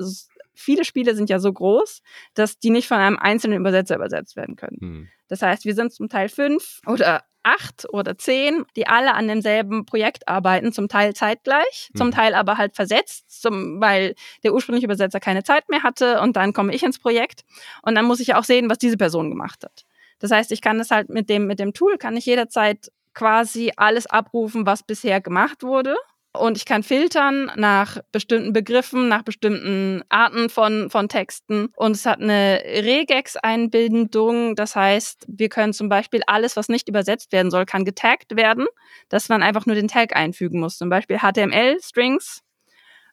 viele 0.57 0.83
Spiele 0.83 1.15
sind 1.15 1.29
ja 1.29 1.39
so 1.39 1.51
groß, 1.53 2.01
dass 2.33 2.59
die 2.59 2.69
nicht 2.69 2.87
von 2.87 2.97
einem 2.97 3.17
einzelnen 3.17 3.59
Übersetzer 3.59 3.95
übersetzt 3.95 4.35
werden 4.35 4.55
können. 4.55 4.77
Mhm. 4.79 5.07
Das 5.27 5.41
heißt, 5.41 5.65
wir 5.65 5.75
sind 5.75 5.93
zum 5.93 6.09
Teil 6.09 6.29
fünf 6.29 6.81
oder 6.85 7.23
acht 7.43 7.87
oder 7.93 8.17
zehn, 8.17 8.65
die 8.75 8.87
alle 8.87 9.13
an 9.13 9.27
demselben 9.27 9.85
Projekt 9.85 10.27
arbeiten, 10.27 10.73
zum 10.73 10.89
Teil 10.89 11.13
zeitgleich, 11.13 11.89
mhm. 11.93 11.97
zum 11.97 12.11
Teil 12.11 12.35
aber 12.35 12.57
halt 12.57 12.75
versetzt, 12.75 13.41
zum, 13.41 13.79
weil 13.79 14.15
der 14.43 14.53
ursprüngliche 14.53 14.85
Übersetzer 14.85 15.19
keine 15.19 15.43
Zeit 15.43 15.69
mehr 15.69 15.83
hatte 15.83 16.19
und 16.19 16.35
dann 16.35 16.51
komme 16.51 16.73
ich 16.73 16.83
ins 16.83 16.99
Projekt 16.99 17.45
und 17.83 17.95
dann 17.95 18.05
muss 18.05 18.19
ich 18.19 18.27
ja 18.27 18.39
auch 18.39 18.43
sehen, 18.43 18.69
was 18.69 18.79
diese 18.79 18.97
Person 18.97 19.29
gemacht 19.29 19.63
hat. 19.63 19.85
Das 20.19 20.31
heißt, 20.31 20.51
ich 20.51 20.61
kann 20.61 20.77
das 20.77 20.91
halt 20.91 21.09
mit 21.09 21.29
dem, 21.29 21.47
mit 21.47 21.59
dem 21.59 21.73
Tool, 21.73 21.97
kann 21.97 22.17
ich 22.17 22.25
jederzeit 22.25 22.91
quasi 23.13 23.71
alles 23.77 24.07
abrufen, 24.07 24.65
was 24.65 24.83
bisher 24.83 25.21
gemacht 25.21 25.63
wurde 25.63 25.95
und 26.39 26.57
ich 26.57 26.65
kann 26.65 26.83
filtern 26.83 27.51
nach 27.55 27.97
bestimmten 28.11 28.53
Begriffen, 28.53 29.07
nach 29.07 29.23
bestimmten 29.23 30.03
Arten 30.09 30.49
von, 30.49 30.89
von 30.89 31.09
Texten. 31.09 31.69
Und 31.75 31.95
es 31.95 32.05
hat 32.05 32.21
eine 32.21 32.61
Regex-Einbindung. 32.63 34.55
Das 34.55 34.75
heißt, 34.75 35.25
wir 35.27 35.49
können 35.49 35.73
zum 35.73 35.89
Beispiel 35.89 36.21
alles, 36.27 36.55
was 36.55 36.69
nicht 36.69 36.87
übersetzt 36.89 37.31
werden 37.31 37.51
soll, 37.51 37.65
kann 37.65 37.85
getaggt 37.85 38.35
werden, 38.35 38.67
dass 39.09 39.29
man 39.29 39.43
einfach 39.43 39.65
nur 39.65 39.75
den 39.75 39.87
Tag 39.87 40.15
einfügen 40.15 40.59
muss. 40.59 40.77
Zum 40.77 40.89
Beispiel 40.89 41.19
HTML-Strings 41.19 42.43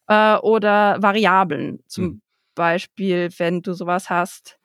äh, 0.09 0.37
oder 0.37 1.03
Variablen. 1.03 1.83
Zum 1.87 2.05
hm. 2.05 2.23
Beispiel, 2.55 3.31
wenn 3.39 3.63
du 3.63 3.73
sowas 3.73 4.11
hast. 4.11 4.59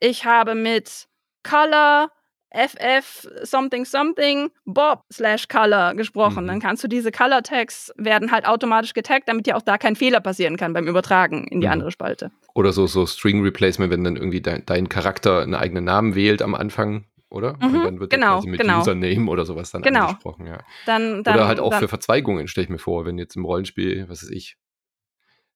Ich 0.00 0.24
habe 0.24 0.54
mit 0.54 1.08
Color 1.42 2.10
FF 2.54 3.28
something 3.42 3.84
something 3.84 4.50
Bob 4.64 5.02
slash 5.12 5.48
Color 5.48 5.94
gesprochen. 5.94 6.44
Mhm. 6.44 6.48
Dann 6.48 6.60
kannst 6.60 6.84
du 6.84 6.88
diese 6.88 7.10
Color 7.10 7.42
Tags 7.42 7.92
werden 7.96 8.30
halt 8.30 8.46
automatisch 8.46 8.94
getaggt, 8.94 9.28
damit 9.28 9.46
dir 9.46 9.56
auch 9.56 9.62
da 9.62 9.76
kein 9.76 9.96
Fehler 9.96 10.20
passieren 10.20 10.56
kann 10.56 10.72
beim 10.72 10.86
Übertragen 10.86 11.46
in 11.48 11.60
die 11.60 11.66
mhm. 11.66 11.72
andere 11.72 11.90
Spalte. 11.90 12.30
Oder 12.54 12.72
so, 12.72 12.86
so 12.86 13.06
String 13.06 13.42
Replacement, 13.42 13.90
wenn 13.90 14.04
dann 14.04 14.16
irgendwie 14.16 14.40
dein, 14.40 14.64
dein 14.66 14.88
Charakter 14.88 15.42
einen 15.42 15.54
eigenen 15.54 15.84
Namen 15.84 16.14
wählt 16.14 16.40
am 16.40 16.54
Anfang 16.54 17.06
oder? 17.34 17.56
Mhm, 17.60 17.74
Und 17.74 17.84
dann 17.84 18.00
wird 18.00 18.10
genau, 18.10 18.36
quasi 18.36 18.48
mit 18.48 18.60
genau. 18.60 18.80
Username 18.80 19.28
oder 19.28 19.44
sowas 19.44 19.72
dann 19.72 19.82
genau. 19.82 20.06
angesprochen, 20.06 20.46
ja. 20.46 20.58
Dann, 20.86 21.24
dann, 21.24 21.34
oder 21.34 21.48
halt 21.48 21.60
auch 21.60 21.70
dann, 21.70 21.80
für 21.80 21.88
Verzweigungen, 21.88 22.46
stelle 22.46 22.64
ich 22.64 22.70
mir 22.70 22.78
vor, 22.78 23.04
wenn 23.04 23.18
jetzt 23.18 23.34
im 23.36 23.44
Rollenspiel, 23.44 24.08
was 24.08 24.22
weiß 24.22 24.30
ich, 24.30 24.56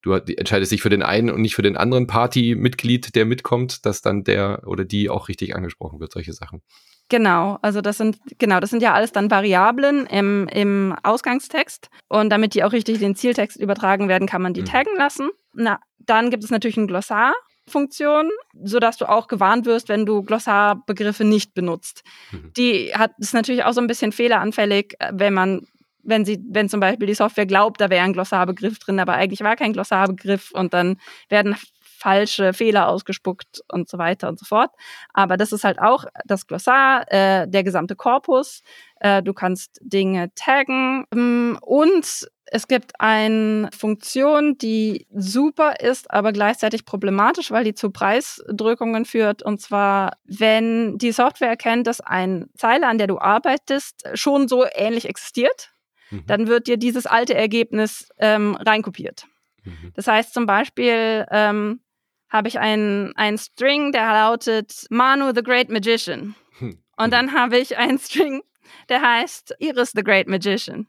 du 0.02 0.12
entscheidest 0.12 0.72
dich 0.72 0.82
für 0.82 0.90
den 0.90 1.02
einen 1.02 1.30
und 1.30 1.40
nicht 1.40 1.54
für 1.54 1.62
den 1.62 1.76
anderen 1.76 2.06
Party-Mitglied, 2.06 3.14
der 3.14 3.24
mitkommt, 3.24 3.84
dass 3.86 4.00
dann 4.02 4.24
der 4.24 4.62
oder 4.66 4.84
die 4.84 5.10
auch 5.10 5.28
richtig 5.28 5.54
angesprochen 5.56 6.00
wird, 6.00 6.12
solche 6.12 6.32
Sachen. 6.32 6.62
Genau, 7.08 7.58
also 7.62 7.80
das 7.80 7.96
sind, 7.96 8.18
genau, 8.38 8.60
das 8.60 8.70
sind 8.70 8.82
ja 8.82 8.92
alles 8.92 9.12
dann 9.12 9.30
Variablen 9.30 10.06
im, 10.06 10.46
im 10.48 10.94
Ausgangstext. 11.02 11.88
Und 12.08 12.30
damit 12.30 12.54
die 12.54 12.64
auch 12.64 12.72
richtig 12.72 12.96
in 12.96 13.00
den 13.00 13.16
Zieltext 13.16 13.58
übertragen 13.58 14.08
werden, 14.08 14.28
kann 14.28 14.42
man 14.42 14.52
die 14.52 14.60
mhm. 14.60 14.66
taggen 14.66 14.96
lassen. 14.96 15.30
Na, 15.54 15.80
dann 15.98 16.30
gibt 16.30 16.44
es 16.44 16.50
natürlich 16.50 16.76
ein 16.76 16.86
Glossar. 16.86 17.32
Funktion, 17.66 18.30
sodass 18.62 18.96
du 18.96 19.06
auch 19.06 19.28
gewarnt 19.28 19.66
wirst, 19.66 19.90
wenn 19.90 20.06
du 20.06 20.22
Glossarbegriffe 20.22 21.24
nicht 21.24 21.52
benutzt. 21.52 22.02
Mhm. 22.32 22.52
Die 22.56 22.94
hat 22.94 23.12
ist 23.18 23.34
natürlich 23.34 23.64
auch 23.64 23.72
so 23.72 23.80
ein 23.82 23.86
bisschen 23.86 24.12
fehleranfällig, 24.12 24.94
wenn 25.12 25.34
man 25.34 25.66
wenn 26.08 26.24
sie, 26.24 26.42
wenn 26.48 26.68
zum 26.68 26.80
Beispiel 26.80 27.06
die 27.06 27.14
Software 27.14 27.46
glaubt, 27.46 27.80
da 27.80 27.90
wäre 27.90 28.04
ein 28.04 28.12
Glossarbegriff 28.12 28.78
drin, 28.78 29.00
aber 29.00 29.14
eigentlich 29.14 29.40
war 29.40 29.56
kein 29.56 29.72
Glossarbegriff 29.72 30.50
und 30.52 30.74
dann 30.74 30.96
werden 31.28 31.56
falsche 31.98 32.52
Fehler 32.52 32.88
ausgespuckt 32.88 33.62
und 33.72 33.88
so 33.88 33.98
weiter 33.98 34.28
und 34.28 34.38
so 34.38 34.44
fort. 34.44 34.70
Aber 35.12 35.36
das 35.36 35.52
ist 35.52 35.64
halt 35.64 35.80
auch 35.80 36.04
das 36.24 36.46
Glossar, 36.46 37.10
äh, 37.12 37.48
der 37.48 37.64
gesamte 37.64 37.96
Korpus. 37.96 38.62
Äh, 39.00 39.22
du 39.22 39.34
kannst 39.34 39.80
Dinge 39.82 40.32
taggen 40.34 41.06
mm, 41.12 41.56
und 41.60 42.28
es 42.50 42.66
gibt 42.66 42.98
eine 42.98 43.68
Funktion, 43.76 44.56
die 44.56 45.06
super 45.14 45.80
ist, 45.80 46.10
aber 46.10 46.32
gleichzeitig 46.32 46.86
problematisch, 46.86 47.50
weil 47.50 47.64
die 47.64 47.74
zu 47.74 47.90
Preisdrückungen 47.90 49.04
führt. 49.04 49.42
Und 49.42 49.60
zwar, 49.60 50.12
wenn 50.24 50.96
die 50.96 51.12
Software 51.12 51.50
erkennt, 51.50 51.86
dass 51.86 52.00
eine 52.00 52.48
Zeile, 52.56 52.86
an 52.86 52.96
der 52.96 53.06
du 53.06 53.18
arbeitest, 53.18 54.08
schon 54.14 54.48
so 54.48 54.64
ähnlich 54.74 55.06
existiert, 55.06 55.72
mhm. 56.10 56.24
dann 56.26 56.46
wird 56.46 56.66
dir 56.66 56.76
dieses 56.76 57.06
alte 57.06 57.34
Ergebnis 57.34 58.08
ähm, 58.18 58.54
reinkopiert. 58.56 59.26
Mhm. 59.64 59.92
Das 59.94 60.06
heißt 60.06 60.32
zum 60.32 60.46
Beispiel, 60.46 61.26
ähm, 61.30 61.80
habe 62.28 62.48
ich 62.48 62.58
einen, 62.58 63.14
einen 63.16 63.38
String, 63.38 63.92
der 63.92 64.06
lautet 64.12 64.86
Manu 64.90 65.32
the 65.34 65.42
Great 65.42 65.70
Magician. 65.70 66.34
Hm. 66.58 66.78
Und 66.96 67.12
dann 67.12 67.32
habe 67.32 67.58
ich 67.58 67.78
einen 67.78 67.98
String, 67.98 68.42
der 68.88 69.00
heißt 69.00 69.54
Iris 69.58 69.92
the 69.94 70.02
Great 70.02 70.28
Magician. 70.28 70.86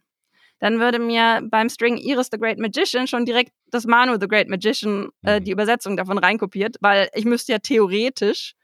Dann 0.59 0.81
würde 0.81 0.99
mir 0.99 1.41
beim 1.49 1.69
String 1.69 1.95
Iris 1.95 2.27
the 2.31 2.37
Great 2.37 2.59
Magician 2.59 3.07
schon 3.07 3.25
direkt 3.25 3.53
das 3.67 3.85
Manu 3.85 4.17
the 4.19 4.27
Great 4.27 4.49
Magician, 4.49 5.09
äh, 5.23 5.37
hm. 5.37 5.43
die 5.45 5.51
Übersetzung 5.51 5.95
davon 5.95 6.17
reinkopiert, 6.17 6.75
weil 6.81 7.09
ich 7.13 7.23
müsste 7.23 7.53
ja 7.53 7.59
theoretisch 7.59 8.55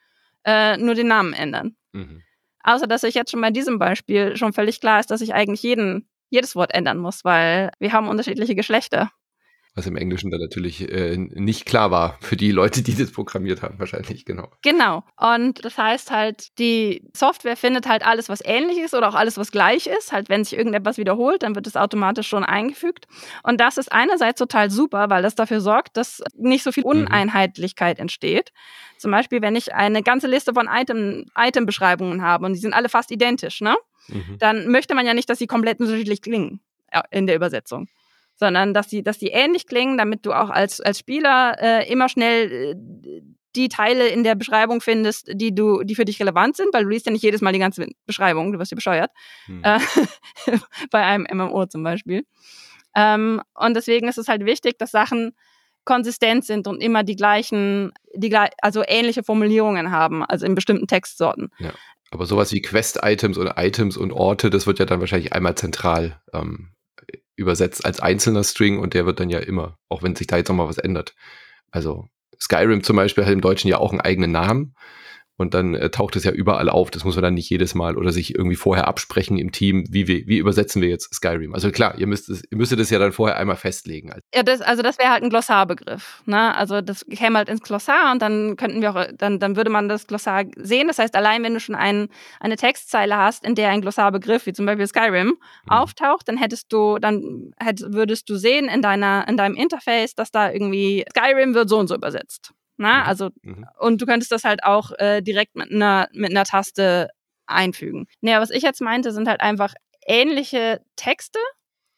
äh, 0.43 0.77
nur 0.77 0.95
den 0.95 1.07
Namen 1.07 1.33
ändern. 1.33 1.75
Mhm. 1.93 2.21
Außer 2.63 2.87
dass 2.87 3.03
ich 3.03 3.15
jetzt 3.15 3.31
schon 3.31 3.41
bei 3.41 3.51
diesem 3.51 3.79
Beispiel 3.79 4.35
schon 4.35 4.51
völlig 4.51 4.81
klar 4.81 4.99
ist, 4.99 5.11
dass 5.11 5.21
ich 5.21 5.33
eigentlich 5.33 5.61
jeden, 5.61 6.09
jedes 6.29 6.55
Wort 6.55 6.73
ändern 6.73 6.97
muss, 6.97 7.23
weil 7.25 7.71
wir 7.79 7.93
haben 7.93 8.07
unterschiedliche 8.09 8.55
Geschlechter. 8.55 9.11
Was 9.77 9.87
im 9.87 9.97
Englischen 9.97 10.31
dann 10.31 10.39
natürlich 10.39 10.89
äh, 10.89 11.17
nicht 11.17 11.65
klar 11.65 11.91
war 11.91 12.17
für 12.21 12.37
die 12.37 12.51
Leute, 12.51 12.81
die 12.81 12.95
das 12.95 13.11
programmiert 13.11 13.61
haben, 13.61 13.77
wahrscheinlich, 13.77 14.23
genau. 14.23 14.49
Genau. 14.61 15.03
Und 15.17 15.65
das 15.65 15.77
heißt 15.77 16.11
halt, 16.11 16.57
die 16.59 17.03
Software 17.13 17.57
findet 17.57 17.85
halt 17.85 18.07
alles, 18.07 18.29
was 18.29 18.39
ähnlich 18.45 18.77
ist 18.77 18.93
oder 18.93 19.09
auch 19.09 19.15
alles, 19.15 19.37
was 19.37 19.51
gleich 19.51 19.87
ist. 19.87 20.13
Halt, 20.13 20.29
wenn 20.29 20.45
sich 20.45 20.57
irgendetwas 20.57 20.97
wiederholt, 20.97 21.43
dann 21.43 21.55
wird 21.55 21.67
es 21.67 21.75
automatisch 21.75 22.29
schon 22.29 22.45
eingefügt. 22.45 23.07
Und 23.43 23.59
das 23.59 23.77
ist 23.77 23.91
einerseits 23.91 24.39
total 24.39 24.71
super, 24.71 25.09
weil 25.09 25.23
das 25.23 25.35
dafür 25.35 25.59
sorgt, 25.59 25.97
dass 25.97 26.23
nicht 26.37 26.63
so 26.63 26.71
viel 26.71 26.83
mhm. 26.83 27.01
Uneinheitlichkeit 27.01 27.97
mhm. 27.97 28.03
entsteht. 28.03 28.53
Zum 28.97 29.11
Beispiel, 29.11 29.41
wenn 29.41 29.57
ich 29.57 29.73
eine 29.73 30.03
ganze 30.03 30.27
Liste 30.27 30.53
von 30.53 30.69
Item, 30.71 31.25
Item-Beschreibungen 31.37 32.21
habe 32.21 32.45
und 32.45 32.53
die 32.53 32.59
sind 32.59 32.73
alle 32.73 32.87
fast 32.87 33.11
identisch, 33.11 33.59
ne? 33.59 33.75
Mhm. 34.07 34.37
Dann 34.39 34.69
möchte 34.69 34.95
man 34.95 35.05
ja 35.05 35.13
nicht, 35.13 35.29
dass 35.29 35.39
sie 35.39 35.47
komplett 35.47 35.81
unterschiedlich 35.81 36.21
klingen 36.21 36.61
in 37.11 37.27
der 37.27 37.35
Übersetzung 37.35 37.89
sondern 38.35 38.73
dass 38.73 38.87
die, 38.87 39.03
dass 39.03 39.17
die 39.17 39.29
ähnlich 39.29 39.67
klingen, 39.67 39.97
damit 39.97 40.25
du 40.25 40.33
auch 40.33 40.49
als, 40.49 40.81
als 40.81 40.99
Spieler 40.99 41.55
äh, 41.59 41.91
immer 41.91 42.09
schnell 42.09 42.51
äh, 42.51 42.75
die 43.55 43.69
Teile 43.69 44.07
in 44.07 44.23
der 44.23 44.35
Beschreibung 44.35 44.81
findest, 44.81 45.31
die 45.33 45.55
du, 45.55 45.83
die 45.83 45.95
für 45.95 46.05
dich 46.05 46.19
relevant 46.19 46.57
sind, 46.57 46.73
weil 46.73 46.83
du 46.83 46.89
liest 46.89 47.05
ja 47.05 47.11
nicht 47.11 47.23
jedes 47.23 47.41
Mal 47.41 47.53
die 47.53 47.59
ganze 47.59 47.87
Beschreibung, 48.05 48.51
du 48.51 48.59
wirst 48.59 48.71
ja 48.71 48.75
bescheuert. 48.75 49.11
Hm. 49.45 49.61
Äh, 49.63 49.79
bei 50.91 51.03
einem 51.03 51.25
MMO 51.31 51.65
zum 51.67 51.83
Beispiel. 51.83 52.25
Ähm, 52.95 53.41
und 53.53 53.75
deswegen 53.75 54.07
ist 54.07 54.17
es 54.17 54.27
halt 54.27 54.45
wichtig, 54.45 54.77
dass 54.77 54.91
Sachen 54.91 55.35
konsistent 55.85 56.45
sind 56.45 56.67
und 56.67 56.81
immer 56.81 57.03
die 57.03 57.15
gleichen, 57.15 57.93
die 58.15 58.35
also 58.61 58.83
ähnliche 58.85 59.23
Formulierungen 59.23 59.91
haben, 59.91 60.23
also 60.23 60.45
in 60.45 60.55
bestimmten 60.55 60.87
Textsorten. 60.87 61.51
Ja. 61.59 61.71
Aber 62.11 62.25
sowas 62.25 62.51
wie 62.51 62.61
Quest-Items 62.61 63.37
oder 63.37 63.55
Items 63.57 63.97
und 63.97 64.11
Orte, 64.11 64.49
das 64.49 64.67
wird 64.67 64.79
ja 64.79 64.85
dann 64.85 64.99
wahrscheinlich 64.99 65.33
einmal 65.33 65.55
zentral 65.55 66.21
ähm, 66.33 66.74
übersetzt 67.35 67.85
als 67.85 67.99
einzelner 67.99 68.43
String 68.43 68.79
und 68.79 68.93
der 68.93 69.05
wird 69.05 69.19
dann 69.19 69.29
ja 69.29 69.39
immer, 69.39 69.77
auch 69.89 70.03
wenn 70.03 70.15
sich 70.15 70.27
da 70.27 70.37
jetzt 70.37 70.49
nochmal 70.49 70.67
was 70.67 70.77
ändert. 70.77 71.15
Also 71.71 72.07
Skyrim 72.39 72.83
zum 72.83 72.95
Beispiel 72.95 73.25
hat 73.25 73.33
im 73.33 73.41
Deutschen 73.41 73.69
ja 73.69 73.77
auch 73.77 73.91
einen 73.91 74.01
eigenen 74.01 74.31
Namen 74.31 74.75
und 75.37 75.53
dann 75.53 75.75
äh, 75.75 75.89
taucht 75.89 76.15
es 76.15 76.23
ja 76.23 76.31
überall 76.31 76.69
auf. 76.69 76.91
Das 76.91 77.03
muss 77.03 77.15
man 77.15 77.23
dann 77.23 77.33
nicht 77.33 77.49
jedes 77.49 77.75
Mal 77.75 77.97
oder 77.97 78.11
sich 78.11 78.35
irgendwie 78.35 78.55
vorher 78.55 78.87
absprechen 78.87 79.37
im 79.37 79.51
Team, 79.51 79.83
wie, 79.89 80.07
wir, 80.07 80.27
wie 80.27 80.37
übersetzen 80.37 80.81
wir 80.81 80.89
jetzt 80.89 81.13
Skyrim. 81.13 81.53
Also 81.53 81.71
klar, 81.71 81.97
ihr 81.97 82.07
müsst 82.07 82.29
es, 82.29 82.43
ihr 82.49 82.57
müsstet 82.57 82.79
es 82.79 82.89
ja 82.89 82.99
dann 82.99 83.11
vorher 83.11 83.37
einmal 83.37 83.57
festlegen. 83.57 84.13
Ja, 84.33 84.43
das, 84.43 84.61
also 84.61 84.81
das 84.81 84.97
wäre 84.97 85.09
halt 85.09 85.23
ein 85.23 85.29
Glossarbegriff. 85.29 86.21
Ne? 86.25 86.55
Also 86.55 86.81
das 86.81 87.05
käme 87.05 87.37
halt 87.37 87.49
ins 87.49 87.61
Glossar 87.61 88.11
und 88.11 88.21
dann 88.21 88.55
könnten 88.55 88.81
wir 88.81 88.95
auch, 88.95 89.05
dann, 89.17 89.39
dann 89.39 89.55
würde 89.55 89.69
man 89.69 89.89
das 89.89 90.07
Glossar 90.07 90.45
sehen. 90.55 90.87
Das 90.87 90.99
heißt, 90.99 91.15
allein 91.15 91.43
wenn 91.43 91.53
du 91.53 91.59
schon 91.59 91.75
ein, 91.75 92.07
eine 92.39 92.55
Textzeile 92.55 93.17
hast, 93.17 93.45
in 93.45 93.55
der 93.55 93.69
ein 93.69 93.81
Glossarbegriff, 93.81 94.45
wie 94.45 94.53
zum 94.53 94.65
Beispiel 94.65 94.87
Skyrim, 94.87 95.27
mhm. 95.27 95.35
auftaucht, 95.67 96.27
dann 96.27 96.37
hättest 96.37 96.71
du, 96.71 96.97
dann 96.99 97.51
hätt, 97.61 97.81
würdest 97.81 98.29
du 98.29 98.35
sehen 98.37 98.69
in 98.69 98.81
deiner, 98.81 99.27
in 99.27 99.35
deinem 99.35 99.55
Interface, 99.55 100.15
dass 100.15 100.31
da 100.31 100.51
irgendwie 100.51 101.05
Skyrim 101.09 101.53
wird 101.53 101.67
so 101.67 101.77
und 101.77 101.87
so 101.87 101.95
übersetzt. 101.95 102.53
Na, 102.77 103.01
mhm. 103.01 103.07
also, 103.07 103.29
mhm. 103.41 103.65
und 103.79 104.01
du 104.01 104.05
könntest 104.05 104.31
das 104.31 104.43
halt 104.43 104.63
auch 104.63 104.91
äh, 104.97 105.21
direkt 105.21 105.55
mit 105.55 105.71
einer, 105.71 106.07
mit 106.13 106.31
einer 106.31 106.43
Taste 106.43 107.09
einfügen. 107.45 108.07
Naja, 108.21 108.41
was 108.41 108.49
ich 108.49 108.63
jetzt 108.63 108.81
meinte, 108.81 109.11
sind 109.11 109.27
halt 109.27 109.41
einfach 109.41 109.73
ähnliche 110.05 110.81
Texte, 110.95 111.39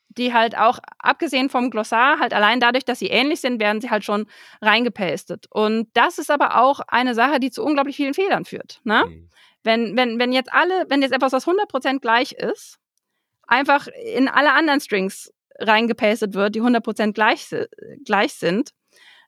die 0.09 0.33
halt 0.33 0.57
auch, 0.57 0.79
abgesehen 0.99 1.49
vom 1.49 1.69
Glossar, 1.69 2.19
halt 2.19 2.33
allein 2.33 2.59
dadurch, 2.59 2.85
dass 2.85 2.99
sie 2.99 3.07
ähnlich 3.07 3.41
sind, 3.41 3.59
werden 3.59 3.81
sie 3.81 3.89
halt 3.89 4.03
schon 4.03 4.27
reingepastet. 4.61 5.45
Und 5.49 5.89
das 5.93 6.17
ist 6.17 6.31
aber 6.31 6.61
auch 6.61 6.79
eine 6.87 7.13
Sache, 7.13 7.39
die 7.39 7.51
zu 7.51 7.63
unglaublich 7.63 7.95
vielen 7.95 8.13
Fehlern 8.13 8.45
führt. 8.45 8.81
Ne? 8.83 9.05
Mhm. 9.05 9.29
Wenn, 9.63 9.97
wenn, 9.97 10.19
wenn 10.19 10.31
jetzt 10.31 10.51
alle, 10.51 10.85
wenn 10.89 11.01
jetzt 11.01 11.13
etwas, 11.13 11.33
was 11.33 11.47
100% 11.47 11.99
gleich 11.99 12.31
ist, 12.33 12.77
einfach 13.47 13.87
in 13.87 14.27
alle 14.27 14.53
anderen 14.53 14.79
Strings 14.79 15.31
reingepastet 15.59 16.33
wird, 16.33 16.55
die 16.55 16.61
100% 16.61 17.13
gleich, 17.13 17.47
gleich 18.05 18.33
sind, 18.33 18.71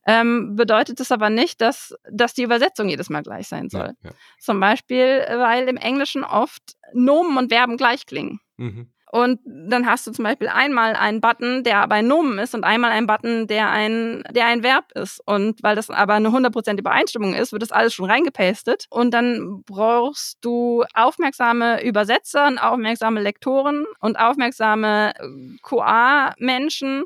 ähm, 0.10 0.56
bedeutet 0.56 1.00
das 1.00 1.12
aber 1.12 1.30
nicht, 1.30 1.62
dass, 1.62 1.94
dass 2.12 2.34
die 2.34 2.42
Übersetzung 2.42 2.90
jedes 2.90 3.12
Mal 3.12 3.22
gleich 3.22 3.48
sein 3.48 3.70
soll. 3.70 3.94
Ja, 4.02 4.10
ja. 4.10 4.12
Zum 4.40 4.60
Beispiel, 4.60 5.24
weil 5.30 5.68
im 5.68 5.78
Englischen 5.78 6.24
oft 6.24 6.64
Nomen 6.94 7.38
und 7.38 7.54
Verben 7.54 7.78
gleich 7.78 8.08
klingen. 8.08 8.40
Mhm. 8.58 8.92
Und 9.12 9.40
dann 9.46 9.88
hast 9.88 10.06
du 10.06 10.12
zum 10.12 10.24
Beispiel 10.24 10.48
einmal 10.48 10.96
einen 10.96 11.22
Button, 11.22 11.64
der 11.64 11.78
aber 11.78 11.96
ein 11.96 12.08
Nomen 12.08 12.38
ist 12.40 12.54
und 12.54 12.64
einmal 12.64 12.92
einen 12.92 13.08
Button, 13.08 13.48
der 13.48 13.70
ein, 13.70 14.24
der 14.32 14.46
ein 14.46 14.62
Verb 14.62 14.92
ist. 14.94 15.20
Und 15.26 15.62
weil 15.64 15.76
das 15.76 15.90
aber 15.90 16.14
eine 16.14 16.30
100% 16.30 16.78
Übereinstimmung 16.78 17.34
ist, 17.34 17.52
wird 17.52 17.64
das 17.64 17.72
alles 17.72 17.94
schon 17.94 18.10
reingepastet. 18.10 18.86
Und 18.90 19.12
dann 19.12 19.64
brauchst 19.64 20.38
du 20.42 20.84
aufmerksame 20.94 21.84
Übersetzer 21.84 22.48
und 22.48 22.60
aufmerksame 22.60 23.22
Lektoren 23.22 23.86
und 24.00 24.20
aufmerksame 24.20 25.14
äh, 25.16 25.58
QA-Menschen, 25.64 27.06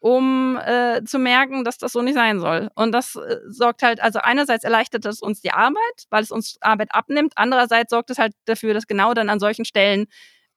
um 0.00 0.58
äh, 0.64 1.02
zu 1.04 1.18
merken, 1.18 1.64
dass 1.64 1.78
das 1.78 1.92
so 1.92 2.02
nicht 2.02 2.14
sein 2.14 2.40
soll. 2.40 2.70
Und 2.74 2.92
das 2.92 3.16
äh, 3.16 3.38
sorgt 3.48 3.82
halt, 3.82 4.00
also 4.00 4.20
einerseits 4.20 4.64
erleichtert 4.64 5.04
es 5.06 5.20
uns 5.20 5.40
die 5.40 5.52
Arbeit, 5.52 6.04
weil 6.10 6.22
es 6.22 6.30
uns 6.30 6.58
Arbeit 6.60 6.94
abnimmt, 6.94 7.32
andererseits 7.36 7.90
sorgt 7.90 8.10
es 8.10 8.18
halt 8.18 8.32
dafür, 8.44 8.74
dass 8.74 8.86
genau 8.86 9.14
dann 9.14 9.30
an 9.30 9.40
solchen 9.40 9.64
Stellen 9.64 10.06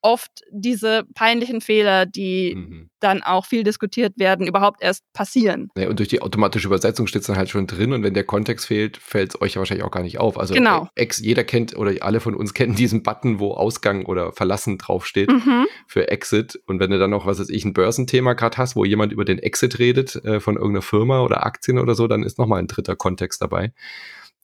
oft 0.02 0.44
diese 0.52 1.04
peinlichen 1.14 1.62
Fehler, 1.62 2.06
die 2.06 2.56
mhm. 2.56 2.90
dann 3.00 3.22
auch 3.22 3.46
viel 3.46 3.64
diskutiert 3.64 4.14
werden, 4.18 4.48
überhaupt 4.48 4.82
erst 4.82 5.04
passieren. 5.14 5.70
Ja, 5.78 5.90
und 5.90 6.00
durch 6.00 6.10
die 6.10 6.22
automatische 6.22 6.68
Übersetzung 6.68 7.08
steht 7.08 7.22
es 7.22 7.28
dann 7.28 7.38
halt 7.38 7.50
schon 7.50 7.68
drin 7.68 7.94
und 7.94 8.04
wenn 8.04 8.14
der 8.14 8.24
Kontext 8.24 8.68
fehlt, 8.68 8.98
fällt 8.98 9.36
es 9.36 9.42
euch 9.42 9.56
ja 9.56 9.60
wahrscheinlich 9.60 9.86
auch 9.86 9.92
gar 9.92 10.04
nicht 10.04 10.20
auf. 10.20 10.38
Also 10.38 10.54
genau. 10.54 10.90
Äh, 10.96 11.04
ex, 11.04 11.20
jeder 11.20 11.44
kennt 11.44 11.76
oder 11.76 11.94
alle 12.02 12.20
von 12.20 12.36
uns 12.36 12.54
kennen 12.54 12.76
diesen 12.76 13.04
Button, 13.04 13.40
wo 13.40 13.54
Ausgang 13.54 14.06
oder 14.06 14.32
Verlassen 14.32 14.78
draufsteht 14.78 15.30
mhm. 15.30 15.66
für 15.88 16.10
Exit. 16.10 16.60
Und 16.66 16.80
wenn 16.80 16.92
du 16.92 17.00
dann 17.00 17.12
noch, 17.12 17.26
was 17.26 17.40
weiß 17.40 17.50
ich, 17.50 17.66
ein 17.66 17.74
Börsenthema 17.74 18.34
gerade 18.34 18.58
hast, 18.58 18.76
wo 18.76 18.86
jemand 18.86 19.12
über 19.12 19.26
den 19.26 19.40
Exit 19.40 19.80
redet 19.80 20.16
äh, 20.24 20.40
von 20.40 20.56
irgendeiner 20.56 20.82
Firma 20.82 21.22
oder 21.22 21.46
Aktien 21.46 21.78
oder 21.78 21.96
so, 21.96 22.08
dann 22.08 22.24
ist 22.24 22.38
nochmal 22.38 22.60
ein 22.60 22.68
dritter 22.68 22.96
Kontext 22.96 23.42
dabei. 23.42 23.74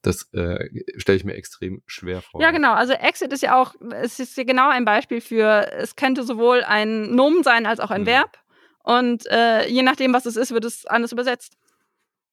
Das 0.05 0.31
äh, 0.33 0.69
stelle 0.97 1.17
ich 1.17 1.23
mir 1.23 1.33
extrem 1.33 1.81
schwer 1.87 2.21
vor. 2.21 2.39
Ja, 2.39 2.51
genau. 2.51 2.73
Also 2.73 2.93
Exit 2.93 3.33
ist 3.33 3.41
ja 3.41 3.59
auch, 3.59 3.73
es 3.91 4.19
ist 4.19 4.37
ja 4.37 4.43
genau 4.43 4.69
ein 4.69 4.85
Beispiel 4.85 5.19
für, 5.19 5.71
es 5.73 5.95
könnte 5.95 6.23
sowohl 6.23 6.63
ein 6.63 7.15
Nomen 7.15 7.41
sein 7.41 7.65
als 7.65 7.79
auch 7.79 7.89
ein 7.89 8.01
mhm. 8.01 8.07
Verb. 8.07 8.37
Und 8.83 9.25
äh, 9.31 9.67
je 9.67 9.81
nachdem, 9.81 10.13
was 10.13 10.27
es 10.27 10.35
ist, 10.35 10.51
wird 10.51 10.63
es 10.63 10.85
anders 10.85 11.11
übersetzt. 11.11 11.57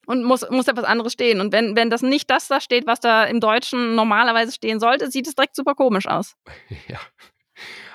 Und 0.04 0.22
muss, 0.22 0.44
muss 0.50 0.68
etwas 0.68 0.84
anderes 0.84 1.14
stehen. 1.14 1.40
Und 1.40 1.52
wenn, 1.52 1.74
wenn 1.74 1.88
das 1.88 2.02
nicht 2.02 2.28
das 2.28 2.48
da 2.48 2.60
steht, 2.60 2.86
was 2.86 3.00
da 3.00 3.24
im 3.24 3.40
Deutschen 3.40 3.94
normalerweise 3.94 4.52
stehen 4.52 4.78
sollte, 4.78 5.10
sieht 5.10 5.26
es 5.26 5.34
direkt 5.34 5.56
super 5.56 5.74
komisch 5.74 6.06
aus. 6.06 6.36
ja. 6.88 6.98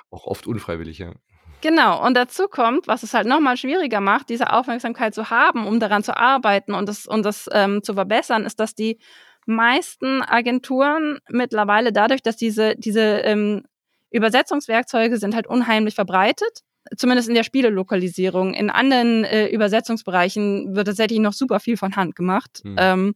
Auch 0.09 0.25
oft 0.25 0.47
unfreiwillig, 0.47 0.97
ja. 0.97 1.13
Genau, 1.61 2.03
und 2.03 2.15
dazu 2.15 2.47
kommt, 2.47 2.87
was 2.87 3.03
es 3.03 3.13
halt 3.13 3.27
nochmal 3.27 3.57
schwieriger 3.57 3.99
macht, 3.99 4.29
diese 4.29 4.53
Aufmerksamkeit 4.53 5.13
zu 5.13 5.29
haben, 5.29 5.67
um 5.67 5.79
daran 5.79 6.03
zu 6.03 6.15
arbeiten 6.15 6.73
und 6.73 6.87
das, 6.87 7.05
und 7.05 7.23
das 7.23 7.49
ähm, 7.51 7.83
zu 7.83 7.93
verbessern, 7.95 8.45
ist, 8.45 8.59
dass 8.59 8.73
die 8.73 8.99
meisten 9.47 10.21
Agenturen 10.21 11.19
mittlerweile 11.29 11.91
dadurch, 11.91 12.21
dass 12.21 12.37
diese, 12.37 12.75
diese 12.75 13.01
ähm, 13.01 13.63
Übersetzungswerkzeuge 14.11 15.17
sind 15.17 15.35
halt 15.35 15.47
unheimlich 15.47 15.95
verbreitet, 15.95 16.61
zumindest 16.95 17.29
in 17.29 17.35
der 17.35 17.43
Spielelokalisierung. 17.43 18.53
In 18.53 18.69
anderen 18.69 19.23
äh, 19.23 19.47
Übersetzungsbereichen 19.47 20.75
wird 20.75 20.87
tatsächlich 20.87 21.19
noch 21.19 21.33
super 21.33 21.59
viel 21.59 21.77
von 21.77 21.95
Hand 21.95 22.15
gemacht. 22.15 22.61
Mhm. 22.63 22.75
Ähm, 22.77 23.15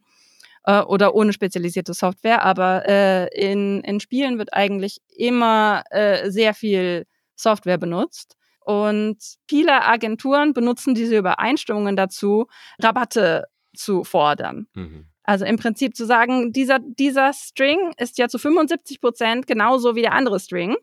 äh, 0.63 0.82
oder 0.82 1.15
ohne 1.15 1.34
spezialisierte 1.34 1.94
Software, 1.94 2.44
aber 2.44 2.88
äh, 2.88 3.28
in, 3.34 3.82
in 3.82 4.00
Spielen 4.00 4.38
wird 4.38 4.54
eigentlich 4.54 5.02
immer 5.15 5.84
äh, 5.89 6.30
sehr 6.30 6.54
viel 6.54 7.06
Software 7.36 7.78
benutzt. 7.78 8.38
Und 8.63 9.17
viele 9.48 9.84
Agenturen 9.84 10.54
benutzen 10.54 10.94
diese 10.94 11.17
Übereinstimmungen 11.17 11.96
dazu, 11.96 12.46
Rabatte 12.80 13.46
zu 13.76 14.04
fordern. 14.04 14.67
Mhm. 14.76 15.08
Also 15.24 15.46
im 15.46 15.58
Prinzip 15.58 15.96
zu 15.96 16.06
sagen, 16.06 16.52
dieser, 16.52 16.80
dieser 16.80 17.32
String 17.34 17.94
ist 17.98 18.18
ja 18.18 18.28
zu 18.28 18.40
75 18.40 19.00
Prozent 19.02 19.48
genauso 19.48 19.96
wie 19.96 20.02
der 20.02 20.14
andere 20.14 20.40
String. 20.40 20.76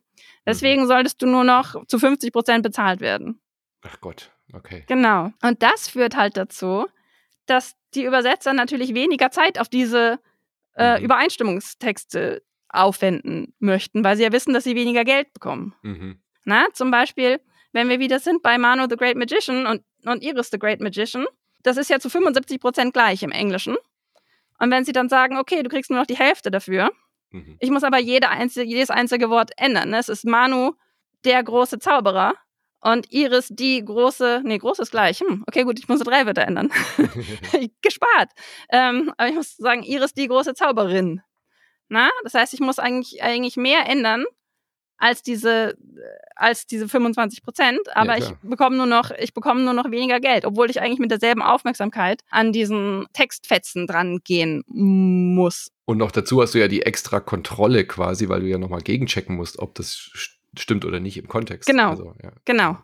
Deswegen 0.46 0.82
mhm. 0.82 0.86
solltest 0.86 1.20
du 1.22 1.26
nur 1.26 1.44
noch 1.44 1.84
zu 1.86 1.98
50 1.98 2.32
Prozent 2.32 2.62
bezahlt 2.62 3.00
werden. 3.00 3.40
Ach 3.82 4.00
Gott, 4.00 4.30
okay. 4.52 4.84
Genau. 4.86 5.32
Und 5.42 5.62
das 5.62 5.88
führt 5.88 6.16
halt 6.16 6.36
dazu, 6.36 6.86
dass 7.46 7.74
die 7.94 8.04
Übersetzer 8.04 8.52
natürlich 8.52 8.94
weniger 8.94 9.30
Zeit 9.30 9.58
auf 9.58 9.68
diese 9.68 10.20
äh, 10.76 10.98
mhm. 10.98 11.04
Übereinstimmungstexte 11.04 12.42
aufwenden 12.68 13.54
möchten, 13.58 14.04
weil 14.04 14.16
sie 14.16 14.22
ja 14.22 14.32
wissen, 14.32 14.52
dass 14.52 14.64
sie 14.64 14.76
weniger 14.76 15.04
Geld 15.04 15.32
bekommen. 15.32 15.74
Mhm. 15.82 16.20
Na, 16.44 16.66
zum 16.72 16.90
Beispiel, 16.90 17.40
wenn 17.72 17.88
wir 17.88 17.98
wieder 17.98 18.20
sind 18.20 18.42
bei 18.42 18.58
Mano 18.58 18.86
the 18.88 18.96
Great 18.96 19.16
Magician 19.16 19.66
und, 19.66 19.82
und 20.04 20.22
Iris 20.22 20.50
the 20.50 20.58
Great 20.58 20.80
Magician, 20.80 21.26
das 21.62 21.76
ist 21.76 21.90
ja 21.90 21.98
zu 21.98 22.08
75 22.08 22.60
Prozent 22.60 22.94
gleich 22.94 23.22
im 23.22 23.32
Englischen. 23.32 23.76
Und 24.58 24.70
wenn 24.70 24.84
sie 24.84 24.92
dann 24.92 25.08
sagen, 25.08 25.38
okay, 25.38 25.62
du 25.62 25.68
kriegst 25.68 25.90
nur 25.90 26.00
noch 26.00 26.06
die 26.06 26.16
Hälfte 26.16 26.50
dafür, 26.50 26.90
mhm. 27.30 27.56
ich 27.60 27.70
muss 27.70 27.84
aber 27.84 27.98
jede 27.98 28.28
einzige, 28.28 28.68
jedes 28.68 28.90
einzige 28.90 29.30
Wort 29.30 29.52
ändern. 29.56 29.90
Ne? 29.90 29.98
Es 29.98 30.08
ist 30.08 30.24
Manu, 30.24 30.72
der 31.24 31.42
große 31.42 31.78
Zauberer, 31.78 32.34
und 32.80 33.12
Iris, 33.12 33.48
die 33.50 33.84
große, 33.84 34.42
nee, 34.44 34.58
groß 34.58 34.78
ist 34.78 34.92
gleich. 34.92 35.20
Hm, 35.20 35.44
okay, 35.48 35.64
gut, 35.64 35.78
ich 35.78 35.88
muss 35.88 36.00
drei 36.00 36.26
Wörter 36.26 36.42
ändern. 36.42 36.70
Gespart. 37.82 38.30
Ähm, 38.70 39.12
aber 39.16 39.28
ich 39.28 39.34
muss 39.34 39.56
sagen, 39.56 39.82
Iris, 39.82 40.14
die 40.14 40.28
große 40.28 40.54
Zauberin. 40.54 41.20
Na, 41.88 42.10
das 42.22 42.34
heißt, 42.34 42.54
ich 42.54 42.60
muss 42.60 42.78
eigentlich, 42.78 43.22
eigentlich 43.22 43.56
mehr 43.56 43.88
ändern, 43.88 44.24
als 44.98 45.22
diese, 45.22 45.76
als 46.34 46.66
diese 46.66 46.88
25 46.88 47.42
Prozent, 47.42 47.80
aber 47.94 48.18
ja, 48.18 48.24
ich 48.24 48.32
bekomme 48.42 48.76
nur 48.76 48.86
noch, 48.86 49.10
ich 49.12 49.32
bekomme 49.32 49.62
nur 49.62 49.72
noch 49.72 49.90
weniger 49.90 50.20
Geld, 50.20 50.44
obwohl 50.44 50.70
ich 50.70 50.80
eigentlich 50.80 50.98
mit 50.98 51.10
derselben 51.10 51.40
Aufmerksamkeit 51.40 52.22
an 52.30 52.52
diesen 52.52 53.06
Textfetzen 53.12 53.86
dran 53.86 54.18
gehen 54.24 54.64
muss. 54.66 55.70
Und 55.84 55.98
noch 55.98 56.10
dazu 56.10 56.42
hast 56.42 56.54
du 56.54 56.58
ja 56.58 56.68
die 56.68 56.82
extra 56.82 57.20
Kontrolle 57.20 57.86
quasi, 57.86 58.28
weil 58.28 58.40
du 58.40 58.46
ja 58.46 58.58
nochmal 58.58 58.82
gegenchecken 58.82 59.36
musst, 59.36 59.58
ob 59.58 59.74
das 59.76 60.10
stimmt 60.56 60.84
oder 60.84 61.00
nicht 61.00 61.16
im 61.16 61.28
Kontext. 61.28 61.68
Genau. 61.68 61.90
Also, 61.90 62.14
ja. 62.22 62.32
Genau. 62.44 62.78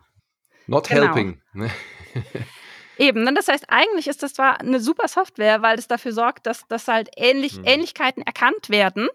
Not 0.66 0.88
genau. 0.88 1.02
helping. 1.02 1.42
Ne? 1.52 1.70
Eben, 2.98 3.24
ne? 3.24 3.34
das 3.34 3.48
heißt, 3.48 3.64
eigentlich 3.68 4.06
ist 4.06 4.22
das 4.22 4.34
zwar 4.34 4.60
eine 4.60 4.78
super 4.78 5.08
Software, 5.08 5.62
weil 5.62 5.78
es 5.78 5.88
dafür 5.88 6.12
sorgt, 6.12 6.46
dass, 6.46 6.66
dass 6.68 6.86
halt 6.86 7.10
ähnlich, 7.16 7.56
hm. 7.56 7.64
Ähnlichkeiten 7.64 8.22
erkannt 8.22 8.70
werden, 8.70 9.08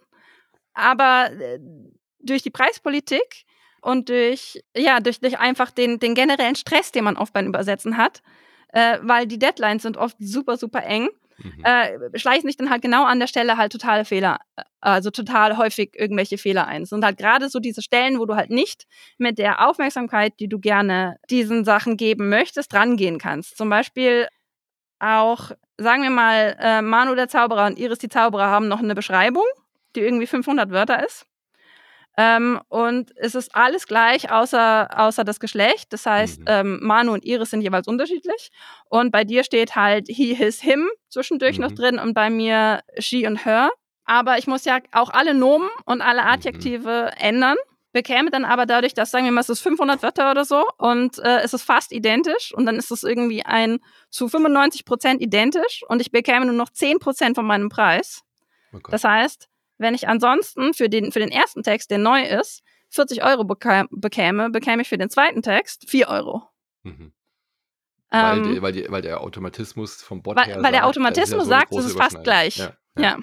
aber 0.73 1.31
äh, 1.31 1.59
durch 2.19 2.41
die 2.41 2.49
Preispolitik 2.49 3.45
und 3.81 4.09
durch, 4.09 4.61
ja, 4.75 4.99
durch, 4.99 5.19
durch 5.19 5.39
einfach 5.39 5.71
den, 5.71 5.99
den 5.99 6.15
generellen 6.15 6.55
Stress, 6.55 6.91
den 6.91 7.03
man 7.03 7.17
oft 7.17 7.33
beim 7.33 7.47
Übersetzen 7.47 7.97
hat, 7.97 8.21
äh, 8.73 8.97
weil 9.01 9.27
die 9.27 9.39
Deadlines 9.39 9.83
sind 9.83 9.97
oft 9.97 10.17
super, 10.19 10.57
super 10.57 10.83
eng, 10.83 11.09
mhm. 11.37 11.63
äh, 11.63 12.17
schleichen 12.17 12.47
sich 12.47 12.57
dann 12.57 12.69
halt 12.69 12.81
genau 12.81 13.05
an 13.05 13.19
der 13.19 13.27
Stelle 13.27 13.57
halt 13.57 13.71
totale 13.71 14.05
Fehler, 14.05 14.39
äh, 14.55 14.63
also 14.81 15.11
total 15.11 15.57
häufig 15.57 15.91
irgendwelche 15.95 16.37
Fehler 16.37 16.67
ein. 16.67 16.83
Es 16.83 16.89
sind 16.89 17.03
halt 17.03 17.17
gerade 17.17 17.49
so 17.49 17.59
diese 17.59 17.81
Stellen, 17.81 18.19
wo 18.19 18.25
du 18.25 18.35
halt 18.35 18.49
nicht 18.49 18.85
mit 19.17 19.37
der 19.37 19.67
Aufmerksamkeit, 19.67 20.33
die 20.39 20.47
du 20.47 20.59
gerne 20.59 21.17
diesen 21.29 21.65
Sachen 21.65 21.97
geben 21.97 22.29
möchtest, 22.29 22.73
rangehen 22.73 23.17
kannst. 23.17 23.57
Zum 23.57 23.69
Beispiel 23.69 24.27
auch, 24.99 25.51
sagen 25.77 26.03
wir 26.03 26.09
mal, 26.09 26.57
äh, 26.59 26.81
Manu 26.81 27.15
der 27.15 27.29
Zauberer 27.29 27.65
und 27.67 27.79
Iris 27.79 27.99
die 27.99 28.09
Zauberer 28.09 28.47
haben 28.47 28.67
noch 28.67 28.79
eine 28.79 28.95
Beschreibung, 28.95 29.45
die 29.95 30.01
irgendwie 30.01 30.27
500 30.27 30.71
Wörter 30.71 31.05
ist. 31.05 31.25
Ähm, 32.21 32.59
und 32.67 33.15
es 33.15 33.33
ist 33.33 33.55
alles 33.55 33.87
gleich, 33.87 34.29
außer, 34.29 34.89
außer 34.93 35.23
das 35.23 35.39
Geschlecht. 35.39 35.93
Das 35.93 36.05
heißt, 36.05 36.41
mhm. 36.41 36.45
ähm, 36.49 36.79
Manu 36.81 37.13
und 37.13 37.23
Iris 37.23 37.51
sind 37.51 37.61
jeweils 37.61 37.87
unterschiedlich. 37.87 38.51
Und 38.89 39.11
bei 39.11 39.23
dir 39.23 39.45
steht 39.45 39.77
halt 39.77 40.07
he, 40.09 40.33
his, 40.33 40.59
him 40.59 40.89
zwischendurch 41.07 41.57
mhm. 41.57 41.63
noch 41.63 41.71
drin 41.71 41.97
und 41.97 42.13
bei 42.13 42.29
mir 42.29 42.81
she 42.97 43.25
und 43.25 43.45
her. 43.45 43.71
Aber 44.03 44.37
ich 44.37 44.47
muss 44.47 44.65
ja 44.65 44.79
auch 44.91 45.11
alle 45.11 45.33
Nomen 45.33 45.69
und 45.85 46.01
alle 46.01 46.23
mhm. 46.23 46.27
Adjektive 46.27 47.09
mhm. 47.15 47.23
ändern 47.25 47.57
bekäme 47.93 48.29
dann 48.31 48.45
aber 48.45 48.65
dadurch, 48.65 48.93
dass, 48.93 49.11
sagen 49.11 49.25
wir 49.25 49.31
mal, 49.31 49.41
es 49.41 49.49
ist 49.49 49.61
500 49.61 50.03
Wörter 50.03 50.29
oder 50.29 50.45
so 50.45 50.63
und 50.77 51.17
äh, 51.19 51.39
es 51.39 51.53
ist 51.53 51.63
fast 51.63 51.91
identisch 51.91 52.53
und 52.53 52.65
dann 52.65 52.75
ist 52.75 52.91
es 52.91 53.01
irgendwie 53.01 53.43
ein 53.43 53.79
zu 54.11 54.27
95 54.27 54.85
Prozent 54.85 55.21
identisch 55.21 55.83
und 55.87 55.99
ich 55.99 56.11
bekäme 56.11 56.45
nur 56.45 56.53
noch 56.53 56.69
10 56.69 56.99
Prozent 56.99 57.35
von 57.35 57.47
meinem 57.47 57.69
Preis. 57.69 58.21
Okay. 58.71 58.91
Das 58.91 59.03
heißt, 59.03 59.47
wenn 59.79 59.95
ich 59.95 60.07
ansonsten 60.07 60.73
für 60.73 60.89
den, 60.89 61.11
für 61.11 61.19
den 61.19 61.31
ersten 61.31 61.63
Text, 61.63 61.89
der 61.89 61.97
neu 61.97 62.21
ist, 62.23 62.61
40 62.91 63.23
Euro 63.23 63.43
bekäme, 63.43 64.49
bekäme 64.49 64.81
ich 64.81 64.89
für 64.89 64.97
den 64.97 65.09
zweiten 65.09 65.41
Text 65.41 65.89
4 65.89 66.07
Euro. 66.09 66.43
Mhm. 66.83 67.13
Weil, 68.11 68.37
ähm, 68.37 68.53
die, 68.53 68.61
weil, 68.61 68.71
die, 68.71 68.85
weil, 68.89 69.01
der 69.01 69.21
Automatismus 69.21 70.01
vom 70.01 70.21
Bot 70.21 70.35
weil, 70.35 70.45
her 70.45 70.55
Weil 70.55 70.63
sagt, 70.63 70.73
der 70.73 70.85
Automatismus 70.85 71.31
ja 71.31 71.43
so 71.43 71.49
sagt, 71.49 71.73
es 71.73 71.85
ist 71.85 71.97
fast 71.97 72.23
gleich. 72.23 72.57
Ja, 72.57 72.73
ja. 72.97 73.03
ja. 73.03 73.19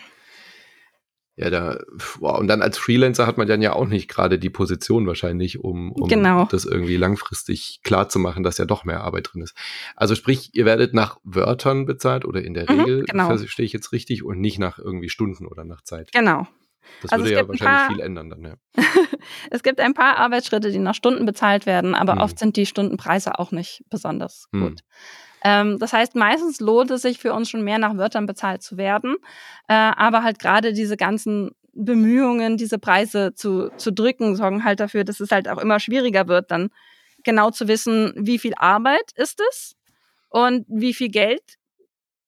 Ja, 1.38 1.50
da, 1.50 1.78
wow. 2.18 2.38
und 2.38 2.48
dann 2.48 2.62
als 2.62 2.78
Freelancer 2.78 3.26
hat 3.26 3.36
man 3.36 3.46
dann 3.46 3.60
ja 3.60 3.74
auch 3.74 3.86
nicht 3.86 4.08
gerade 4.08 4.38
die 4.38 4.48
Position 4.48 5.06
wahrscheinlich, 5.06 5.62
um, 5.62 5.92
um 5.92 6.08
genau. 6.08 6.46
das 6.46 6.64
irgendwie 6.64 6.96
langfristig 6.96 7.80
klar 7.82 8.08
zu 8.08 8.18
machen, 8.18 8.42
dass 8.42 8.56
ja 8.56 8.64
doch 8.64 8.84
mehr 8.84 9.02
Arbeit 9.02 9.30
drin 9.32 9.42
ist. 9.42 9.54
Also 9.96 10.14
sprich, 10.14 10.54
ihr 10.54 10.64
werdet 10.64 10.94
nach 10.94 11.18
Wörtern 11.24 11.84
bezahlt 11.84 12.24
oder 12.24 12.42
in 12.42 12.54
der 12.54 12.72
mhm, 12.72 12.80
Regel, 12.80 13.04
genau. 13.04 13.26
verstehe 13.26 13.66
ich 13.66 13.74
jetzt 13.74 13.92
richtig, 13.92 14.24
und 14.24 14.40
nicht 14.40 14.58
nach 14.58 14.78
irgendwie 14.78 15.10
Stunden 15.10 15.46
oder 15.46 15.64
nach 15.64 15.82
Zeit. 15.82 16.10
Genau. 16.12 16.46
Das 17.02 17.12
also 17.12 17.24
würde 17.24 17.34
ja 17.34 17.48
wahrscheinlich 17.48 17.66
paar, 17.66 17.88
viel 17.88 18.00
ändern 18.00 18.30
dann, 18.30 18.42
ja. 18.42 18.54
es 19.50 19.62
gibt 19.62 19.80
ein 19.80 19.92
paar 19.92 20.16
Arbeitsschritte, 20.16 20.70
die 20.70 20.78
nach 20.78 20.94
Stunden 20.94 21.26
bezahlt 21.26 21.66
werden, 21.66 21.94
aber 21.94 22.14
hm. 22.14 22.20
oft 22.20 22.38
sind 22.38 22.56
die 22.56 22.64
Stundenpreise 22.64 23.38
auch 23.38 23.52
nicht 23.52 23.84
besonders 23.90 24.48
hm. 24.52 24.60
gut. 24.62 24.80
Ähm, 25.46 25.78
das 25.78 25.92
heißt, 25.92 26.16
meistens 26.16 26.58
lohnt 26.58 26.90
es 26.90 27.02
sich 27.02 27.20
für 27.20 27.32
uns 27.32 27.48
schon 27.48 27.62
mehr 27.62 27.78
nach 27.78 27.96
Wörtern 27.96 28.26
bezahlt 28.26 28.62
zu 28.62 28.76
werden. 28.76 29.14
Äh, 29.68 29.74
aber 29.74 30.24
halt 30.24 30.40
gerade 30.40 30.72
diese 30.72 30.96
ganzen 30.96 31.52
Bemühungen, 31.72 32.56
diese 32.56 32.80
Preise 32.80 33.32
zu, 33.32 33.70
zu 33.76 33.92
drücken, 33.92 34.34
sorgen 34.34 34.64
halt 34.64 34.80
dafür, 34.80 35.04
dass 35.04 35.20
es 35.20 35.30
halt 35.30 35.48
auch 35.48 35.58
immer 35.58 35.78
schwieriger 35.78 36.26
wird, 36.26 36.50
dann 36.50 36.70
genau 37.22 37.52
zu 37.52 37.68
wissen, 37.68 38.12
wie 38.16 38.40
viel 38.40 38.54
Arbeit 38.56 39.12
ist 39.14 39.40
es 39.50 39.76
und 40.30 40.66
wie 40.68 40.94
viel 40.94 41.10
Geld 41.10 41.42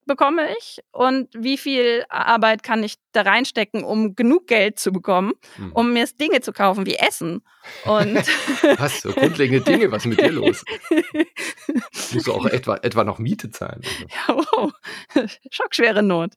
bekomme 0.09 0.49
ich 0.59 0.81
und 0.91 1.29
wie 1.33 1.57
viel 1.57 2.05
Arbeit 2.09 2.65
kann 2.65 2.83
ich 2.83 2.97
da 3.13 3.23
reinstecken, 3.23 3.85
um 3.85 4.17
genug 4.17 4.49
Geld 4.49 4.81
zu 4.81 4.91
bekommen, 4.91 5.35
hm. 5.55 5.71
um 5.73 5.93
mir 5.93 6.05
Dinge 6.21 6.41
zu 6.41 6.53
kaufen 6.53 6.85
wie 6.87 6.97
Essen. 6.97 7.43
Und 7.85 8.17
was? 8.79 9.03
So 9.03 9.13
grundlegende 9.13 9.61
Dinge, 9.61 9.93
was 9.93 10.05
ist 10.05 10.09
mit 10.09 10.21
dir 10.21 10.33
los? 10.33 10.65
Musst 12.13 12.27
du 12.27 12.33
auch 12.33 12.47
etwa, 12.47 12.77
etwa 12.79 13.05
noch 13.05 13.21
Miete 13.21 13.51
zahlen? 13.51 13.83
Ja, 14.09 14.35
wow. 14.35 14.73
Schockschwere 15.51 16.03
Not. 16.03 16.33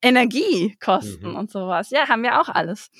Energiekosten 0.00 1.30
mhm. 1.30 1.36
und 1.36 1.50
sowas. 1.50 1.90
Ja, 1.90 2.08
haben 2.08 2.22
wir 2.22 2.40
auch 2.40 2.48
alles. 2.48 2.90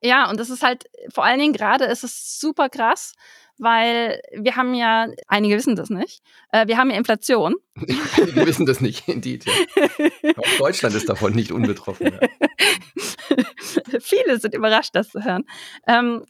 Ja, 0.00 0.30
und 0.30 0.38
das 0.38 0.50
ist 0.50 0.62
halt, 0.62 0.84
vor 1.12 1.24
allen 1.24 1.40
Dingen 1.40 1.52
gerade 1.52 1.84
ist 1.84 2.04
es 2.04 2.38
super 2.38 2.68
krass, 2.68 3.14
weil 3.58 4.20
wir 4.32 4.56
haben 4.56 4.74
ja, 4.74 5.08
einige 5.28 5.56
wissen 5.56 5.76
das 5.76 5.90
nicht, 5.90 6.22
äh, 6.50 6.66
wir 6.66 6.76
haben 6.76 6.90
ja 6.90 6.96
Inflation. 6.96 7.54
wir 7.74 8.46
wissen 8.46 8.66
das 8.66 8.80
nicht, 8.80 9.08
indeed. 9.08 9.44
Ja. 9.44 10.30
Auch 10.36 10.58
Deutschland 10.58 10.94
ist 10.94 11.08
davon 11.08 11.34
nicht 11.34 11.52
unbetroffen. 11.52 12.12
Ja. 12.12 13.38
Viele 14.00 14.38
sind 14.40 14.54
überrascht, 14.54 14.94
das 14.94 15.10
zu 15.10 15.24
hören. 15.24 15.44
Ähm, 15.86 16.24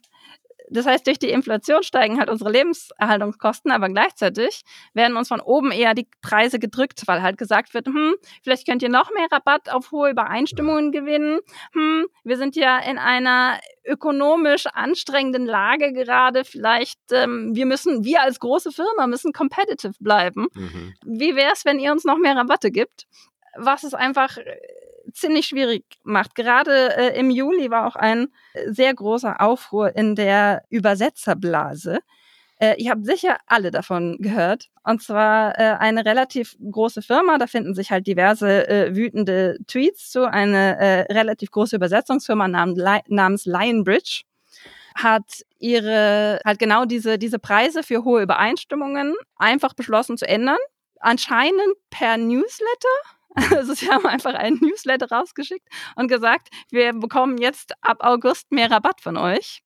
das 0.69 0.85
heißt, 0.85 1.05
durch 1.05 1.19
die 1.19 1.29
Inflation 1.29 1.83
steigen 1.83 2.19
halt 2.19 2.29
unsere 2.29 2.51
Lebenserhaltungskosten, 2.51 3.71
aber 3.71 3.89
gleichzeitig 3.89 4.63
werden 4.93 5.17
uns 5.17 5.27
von 5.27 5.41
oben 5.41 5.71
eher 5.71 5.93
die 5.93 6.07
Preise 6.21 6.59
gedrückt, 6.59 7.03
weil 7.05 7.21
halt 7.21 7.37
gesagt 7.37 7.73
wird, 7.73 7.87
hm, 7.87 8.15
vielleicht 8.43 8.67
könnt 8.67 8.81
ihr 8.81 8.89
noch 8.89 9.11
mehr 9.11 9.27
Rabatt 9.31 9.71
auf 9.71 9.91
hohe 9.91 10.09
Übereinstimmungen 10.09 10.91
gewinnen. 10.91 11.39
Hm, 11.73 12.05
wir 12.23 12.37
sind 12.37 12.55
ja 12.55 12.79
in 12.79 12.97
einer 12.97 13.59
ökonomisch 13.85 14.65
anstrengenden 14.67 15.45
Lage 15.45 15.93
gerade. 15.93 16.43
Vielleicht, 16.43 16.99
ähm, 17.11 17.55
wir 17.55 17.65
müssen, 17.65 18.03
wir 18.03 18.21
als 18.21 18.39
große 18.39 18.71
Firma 18.71 19.07
müssen 19.07 19.31
competitive 19.31 19.93
bleiben. 19.99 20.47
Mhm. 20.53 20.93
Wie 21.05 21.35
wäre 21.35 21.51
es, 21.53 21.65
wenn 21.65 21.79
ihr 21.79 21.91
uns 21.91 22.03
noch 22.03 22.17
mehr 22.17 22.35
Rabatte 22.35 22.71
gibt? 22.71 23.05
Was 23.57 23.83
es 23.83 23.93
einfach 23.93 24.37
ziemlich 25.13 25.47
schwierig 25.47 25.83
macht. 26.03 26.35
Gerade 26.35 26.95
äh, 26.95 27.19
im 27.19 27.29
Juli 27.29 27.69
war 27.71 27.87
auch 27.87 27.95
ein 27.95 28.27
äh, 28.53 28.71
sehr 28.71 28.93
großer 28.93 29.41
Aufruhr 29.41 29.95
in 29.95 30.15
der 30.15 30.63
Übersetzerblase. 30.69 31.99
Äh, 32.57 32.75
ihr 32.81 32.91
habt 32.91 33.05
sicher 33.05 33.37
alle 33.47 33.71
davon 33.71 34.17
gehört. 34.19 34.69
Und 34.83 35.01
zwar 35.01 35.59
äh, 35.59 35.75
eine 35.77 36.05
relativ 36.05 36.55
große 36.59 37.01
Firma, 37.01 37.37
da 37.37 37.47
finden 37.47 37.75
sich 37.75 37.91
halt 37.91 38.07
diverse 38.07 38.67
äh, 38.67 38.95
wütende 38.95 39.57
Tweets 39.67 40.11
zu. 40.11 40.29
Eine 40.29 40.77
äh, 40.79 41.13
relativ 41.13 41.51
große 41.51 41.75
Übersetzungsfirma 41.75 42.47
namens, 42.47 42.81
namens 43.07 43.45
Lionbridge 43.45 44.23
hat 44.95 45.43
ihre, 45.59 46.39
halt 46.45 46.59
genau 46.59 46.85
diese, 46.85 47.17
diese 47.17 47.39
Preise 47.39 47.83
für 47.83 48.05
hohe 48.05 48.21
Übereinstimmungen 48.21 49.13
einfach 49.35 49.73
beschlossen 49.73 50.17
zu 50.17 50.25
ändern. 50.25 50.57
Anscheinend 51.01 51.75
per 51.89 52.17
Newsletter 52.17 52.87
also 53.55 53.73
sie 53.73 53.89
haben 53.89 54.05
einfach 54.05 54.33
einen 54.33 54.59
Newsletter 54.59 55.09
rausgeschickt 55.09 55.67
und 55.95 56.07
gesagt, 56.07 56.49
wir 56.69 56.93
bekommen 56.93 57.37
jetzt 57.37 57.73
ab 57.81 57.97
August 57.99 58.51
mehr 58.51 58.71
Rabatt 58.71 59.01
von 59.01 59.17
euch, 59.17 59.61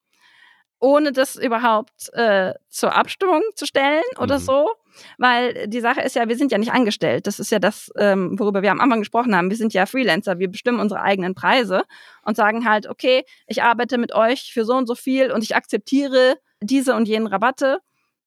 ohne 0.80 1.12
das 1.12 1.36
überhaupt 1.36 2.12
äh, 2.14 2.54
zur 2.70 2.96
Abstimmung 2.96 3.42
zu 3.56 3.66
stellen 3.66 4.04
oder 4.18 4.40
mhm. 4.40 4.44
so. 4.44 4.70
Weil 5.18 5.68
die 5.68 5.80
Sache 5.80 6.02
ist 6.02 6.16
ja, 6.16 6.28
wir 6.28 6.36
sind 6.36 6.52
ja 6.52 6.58
nicht 6.58 6.74
angestellt. 6.74 7.28
Das 7.28 7.40
ist 7.40 7.52
ja 7.52 7.60
das, 7.60 7.92
ähm, 7.98 8.38
worüber 8.38 8.62
wir 8.62 8.72
am 8.72 8.82
Anfang 8.82 9.00
gesprochen 9.00 9.36
haben. 9.36 9.50
Wir 9.50 9.56
sind 9.56 9.74
ja 9.74 9.86
Freelancer, 9.86 10.40
wir 10.40 10.50
bestimmen 10.50 10.80
unsere 10.80 11.02
eigenen 11.02 11.36
Preise 11.36 11.84
und 12.24 12.36
sagen 12.36 12.68
halt, 12.68 12.88
okay, 12.88 13.24
ich 13.48 13.64
arbeite 13.64 13.98
mit 13.98 14.14
euch 14.14 14.52
für 14.52 14.66
so 14.66 14.76
und 14.76 14.88
so 14.88 14.96
viel 14.96 15.32
und 15.32 15.44
ich 15.44 15.56
akzeptiere 15.56 16.38
diese 16.62 16.96
und 16.96 17.08
jenen 17.08 17.28
Rabatte. 17.28 17.80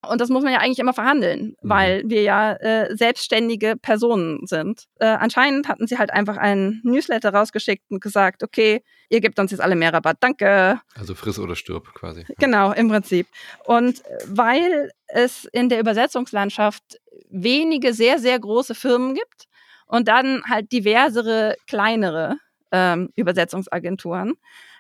Und 0.09 0.21
das 0.21 0.29
muss 0.29 0.43
man 0.43 0.53
ja 0.53 0.59
eigentlich 0.59 0.79
immer 0.79 0.93
verhandeln, 0.93 1.57
mhm. 1.63 1.69
weil 1.69 2.03
wir 2.07 2.23
ja 2.23 2.55
äh, 2.55 2.97
selbstständige 2.97 3.77
Personen 3.77 4.47
sind. 4.47 4.87
Äh, 4.99 5.07
anscheinend 5.07 5.69
hatten 5.69 5.87
sie 5.87 5.99
halt 5.99 6.13
einfach 6.13 6.37
einen 6.37 6.81
Newsletter 6.85 7.33
rausgeschickt 7.33 7.85
und 7.91 8.03
gesagt, 8.03 8.43
okay, 8.43 8.83
ihr 9.09 9.21
gebt 9.21 9.39
uns 9.39 9.51
jetzt 9.51 9.61
alle 9.61 9.77
mehr 9.77 9.93
Rabatt, 9.93 10.17
danke. 10.21 10.81
Also 10.95 11.15
friss 11.15 11.39
oder 11.39 11.55
stirb 11.55 11.95
quasi. 11.95 12.25
Genau, 12.39 12.73
im 12.73 12.89
Prinzip. 12.89 13.27
Und 13.65 14.03
weil 14.27 14.91
es 15.07 15.45
in 15.53 15.69
der 15.69 15.81
Übersetzungslandschaft 15.81 17.01
wenige 17.29 17.95
sehr, 17.95 18.19
sehr 18.19 18.39
große 18.39 18.75
Firmen 18.75 19.15
gibt 19.15 19.47
und 19.87 20.09
dann 20.09 20.43
halt 20.49 20.73
diversere 20.73 21.57
kleinere 21.67 22.39
ähm, 22.73 23.11
Übersetzungsagenturen, 23.15 24.35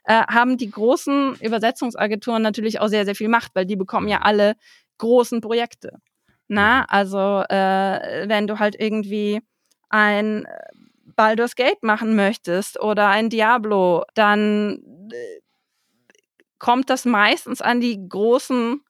äh, 0.04 0.22
haben 0.26 0.56
die 0.56 0.70
großen 0.70 1.36
Übersetzungsagenturen 1.40 2.42
natürlich 2.42 2.80
auch 2.80 2.88
sehr, 2.88 3.04
sehr 3.04 3.14
viel 3.14 3.28
Macht, 3.28 3.52
weil 3.54 3.66
die 3.66 3.76
bekommen 3.76 4.08
ja 4.08 4.18
mhm. 4.18 4.24
alle 4.24 4.54
großen 4.98 5.40
Projekte. 5.40 5.98
Na, 6.48 6.80
mhm. 6.80 6.86
also 6.88 7.44
äh, 7.48 8.28
wenn 8.28 8.46
du 8.46 8.58
halt 8.58 8.76
irgendwie 8.78 9.40
ein 9.88 10.44
äh, 10.44 10.48
Baldur's 11.16 11.56
Gate 11.56 11.82
machen 11.82 12.16
möchtest 12.16 12.80
oder 12.80 13.08
ein 13.08 13.30
Diablo, 13.30 14.04
dann 14.14 15.08
äh, 15.12 15.40
kommt 16.58 16.90
das 16.90 17.04
meistens 17.04 17.60
an 17.62 17.80
die 17.80 18.08
großen 18.08 18.80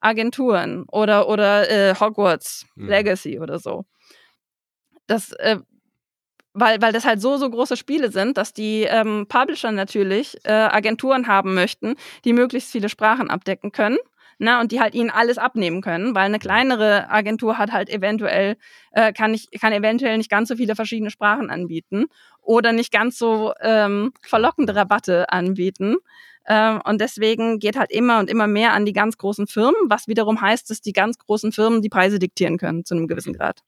Agenturen 0.00 0.84
oder 0.90 1.28
oder 1.28 1.70
äh, 1.70 1.94
Hogwarts 1.94 2.66
mhm. 2.74 2.88
Legacy 2.88 3.38
oder 3.38 3.58
so. 3.58 3.84
Das 5.06 5.32
äh, 5.32 5.58
weil, 6.54 6.82
weil 6.82 6.92
das 6.92 7.04
halt 7.04 7.20
so, 7.20 7.38
so 7.38 7.48
große 7.48 7.76
Spiele 7.76 8.10
sind, 8.10 8.36
dass 8.36 8.52
die 8.52 8.82
ähm, 8.82 9.26
Publisher 9.28 9.72
natürlich 9.72 10.36
äh, 10.44 10.52
Agenturen 10.52 11.26
haben 11.26 11.54
möchten, 11.54 11.94
die 12.24 12.34
möglichst 12.34 12.72
viele 12.72 12.88
Sprachen 12.90 13.30
abdecken 13.30 13.72
können 13.72 13.96
ne, 14.42 14.60
und 14.60 14.72
die 14.72 14.80
halt 14.80 14.94
ihnen 14.94 15.10
alles 15.10 15.38
abnehmen 15.38 15.80
können, 15.80 16.14
weil 16.14 16.24
eine 16.24 16.38
kleinere 16.38 17.08
Agentur 17.08 17.58
hat 17.58 17.72
halt 17.72 17.88
eventuell, 17.88 18.56
äh, 18.90 19.12
kann, 19.12 19.32
ich, 19.32 19.48
kann 19.60 19.72
eventuell 19.72 20.18
nicht 20.18 20.30
ganz 20.30 20.48
so 20.48 20.56
viele 20.56 20.74
verschiedene 20.74 21.10
Sprachen 21.10 21.48
anbieten 21.48 22.06
oder 22.42 22.72
nicht 22.72 22.92
ganz 22.92 23.16
so 23.16 23.52
ähm, 23.60 24.12
verlockende 24.20 24.74
Rabatte 24.74 25.30
anbieten. 25.30 25.96
Ähm, 26.46 26.80
und 26.84 27.00
deswegen 27.00 27.60
geht 27.60 27.78
halt 27.78 27.92
immer 27.92 28.18
und 28.18 28.28
immer 28.28 28.48
mehr 28.48 28.72
an 28.72 28.84
die 28.84 28.92
ganz 28.92 29.16
großen 29.16 29.46
Firmen, 29.46 29.80
was 29.88 30.08
wiederum 30.08 30.40
heißt, 30.40 30.68
dass 30.68 30.80
die 30.80 30.92
ganz 30.92 31.18
großen 31.18 31.52
Firmen 31.52 31.80
die 31.80 31.88
Preise 31.88 32.18
diktieren 32.18 32.58
können 32.58 32.84
zu 32.84 32.94
einem 32.94 33.06
gewissen 33.06 33.32
Grad. 33.32 33.60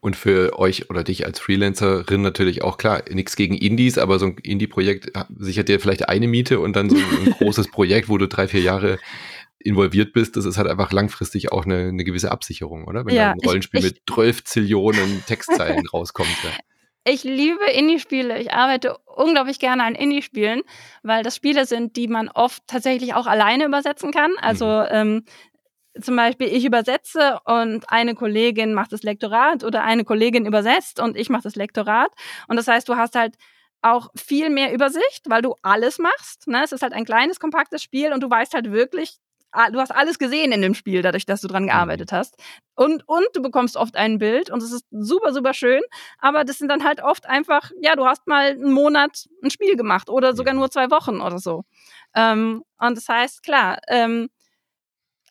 Und 0.00 0.14
für 0.14 0.58
euch 0.58 0.88
oder 0.88 1.02
dich 1.04 1.26
als 1.26 1.40
Freelancerin 1.40 2.22
natürlich 2.22 2.62
auch 2.62 2.78
klar, 2.78 3.02
nichts 3.10 3.34
gegen 3.34 3.54
Indies, 3.54 3.98
aber 3.98 4.18
so 4.18 4.26
ein 4.26 4.36
Indie-Projekt 4.42 5.10
sichert 5.38 5.68
dir 5.68 5.80
vielleicht 5.80 6.08
eine 6.08 6.28
Miete 6.28 6.60
und 6.60 6.76
dann 6.76 6.90
so 6.90 6.96
ein 6.96 7.32
großes 7.38 7.70
Projekt, 7.70 8.08
wo 8.08 8.16
du 8.16 8.28
drei, 8.28 8.46
vier 8.46 8.60
Jahre 8.60 8.98
involviert 9.66 10.12
bist, 10.12 10.36
das 10.36 10.44
ist 10.44 10.58
halt 10.58 10.68
einfach 10.68 10.92
langfristig 10.92 11.52
auch 11.52 11.64
eine, 11.64 11.88
eine 11.88 12.04
gewisse 12.04 12.30
Absicherung, 12.30 12.84
oder? 12.86 13.04
Wenn 13.04 13.14
ja, 13.14 13.24
da 13.26 13.32
ein 13.32 13.40
Rollenspiel 13.44 13.80
ich, 13.80 13.86
ich, 13.86 13.92
mit 13.94 14.02
12 14.08 14.44
Zillionen 14.44 15.24
Textzeilen 15.26 15.86
rauskommt. 15.92 16.36
Ja. 16.44 16.50
Ich 17.08 17.22
liebe 17.22 17.64
Indie-Spiele. 17.72 18.38
Ich 18.40 18.52
arbeite 18.52 18.96
unglaublich 19.04 19.60
gerne 19.60 19.84
an 19.84 19.94
Indie-Spielen, 19.94 20.62
weil 21.04 21.22
das 21.22 21.36
Spiele 21.36 21.64
sind, 21.64 21.96
die 21.96 22.08
man 22.08 22.28
oft 22.28 22.62
tatsächlich 22.66 23.14
auch 23.14 23.26
alleine 23.26 23.64
übersetzen 23.64 24.10
kann. 24.10 24.32
Also 24.40 24.66
mhm. 24.66 24.86
ähm, 24.90 25.24
zum 26.00 26.16
Beispiel, 26.16 26.48
ich 26.48 26.64
übersetze 26.64 27.38
und 27.44 27.88
eine 27.90 28.14
Kollegin 28.14 28.74
macht 28.74 28.92
das 28.92 29.02
Lektorat 29.02 29.64
oder 29.64 29.84
eine 29.84 30.04
Kollegin 30.04 30.46
übersetzt 30.46 31.00
und 31.00 31.16
ich 31.16 31.30
mache 31.30 31.44
das 31.44 31.54
Lektorat. 31.54 32.10
Und 32.48 32.56
das 32.56 32.66
heißt, 32.66 32.88
du 32.88 32.96
hast 32.96 33.14
halt 33.14 33.36
auch 33.82 34.10
viel 34.16 34.50
mehr 34.50 34.72
Übersicht, 34.72 35.22
weil 35.26 35.42
du 35.42 35.54
alles 35.62 35.98
machst. 35.98 36.48
Ne? 36.48 36.62
Es 36.64 36.72
ist 36.72 36.82
halt 36.82 36.92
ein 36.92 37.04
kleines, 37.04 37.38
kompaktes 37.38 37.82
Spiel 37.82 38.12
und 38.12 38.22
du 38.22 38.28
weißt 38.28 38.54
halt 38.54 38.72
wirklich, 38.72 39.18
du 39.72 39.80
hast 39.80 39.90
alles 39.90 40.18
gesehen 40.18 40.52
in 40.52 40.62
dem 40.62 40.74
Spiel, 40.74 41.02
dadurch, 41.02 41.26
dass 41.26 41.40
du 41.40 41.48
dran 41.48 41.64
mhm. 41.64 41.68
gearbeitet 41.68 42.12
hast. 42.12 42.36
Und, 42.74 43.08
und 43.08 43.26
du 43.34 43.42
bekommst 43.42 43.76
oft 43.76 43.96
ein 43.96 44.18
Bild 44.18 44.50
und 44.50 44.62
es 44.62 44.72
ist 44.72 44.84
super, 44.90 45.32
super 45.32 45.54
schön. 45.54 45.82
Aber 46.18 46.44
das 46.44 46.58
sind 46.58 46.68
dann 46.68 46.84
halt 46.84 47.02
oft 47.02 47.26
einfach, 47.26 47.70
ja, 47.80 47.96
du 47.96 48.06
hast 48.06 48.26
mal 48.26 48.50
einen 48.50 48.72
Monat 48.72 49.26
ein 49.42 49.50
Spiel 49.50 49.76
gemacht 49.76 50.10
oder 50.10 50.34
sogar 50.34 50.54
nur 50.54 50.70
zwei 50.70 50.90
Wochen 50.90 51.20
oder 51.20 51.38
so. 51.38 51.64
Ähm, 52.14 52.64
und 52.78 52.96
das 52.96 53.08
heißt, 53.08 53.42
klar, 53.42 53.78
ähm, 53.88 54.28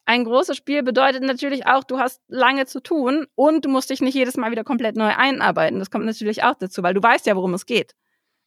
ein 0.06 0.24
großes 0.24 0.56
Spiel 0.56 0.84
bedeutet 0.84 1.24
natürlich 1.24 1.66
auch, 1.66 1.84
du 1.84 1.98
hast 1.98 2.22
lange 2.28 2.68
zu 2.68 2.80
tun 2.80 3.26
und 3.34 3.66
du 3.66 3.70
musst 3.70 3.90
dich 3.90 4.02
nicht 4.02 4.14
jedes 4.14 4.38
Mal 4.38 4.52
wieder 4.52 4.64
komplett 4.64 4.96
neu 4.96 5.12
einarbeiten. 5.16 5.80
Das 5.80 5.90
kommt 5.90 6.06
natürlich 6.06 6.44
auch 6.44 6.56
dazu, 6.56 6.84
weil 6.84 6.94
du 6.94 7.02
weißt 7.02 7.26
ja, 7.26 7.36
worum 7.36 7.56
es 7.56 7.66
geht. 7.66 7.96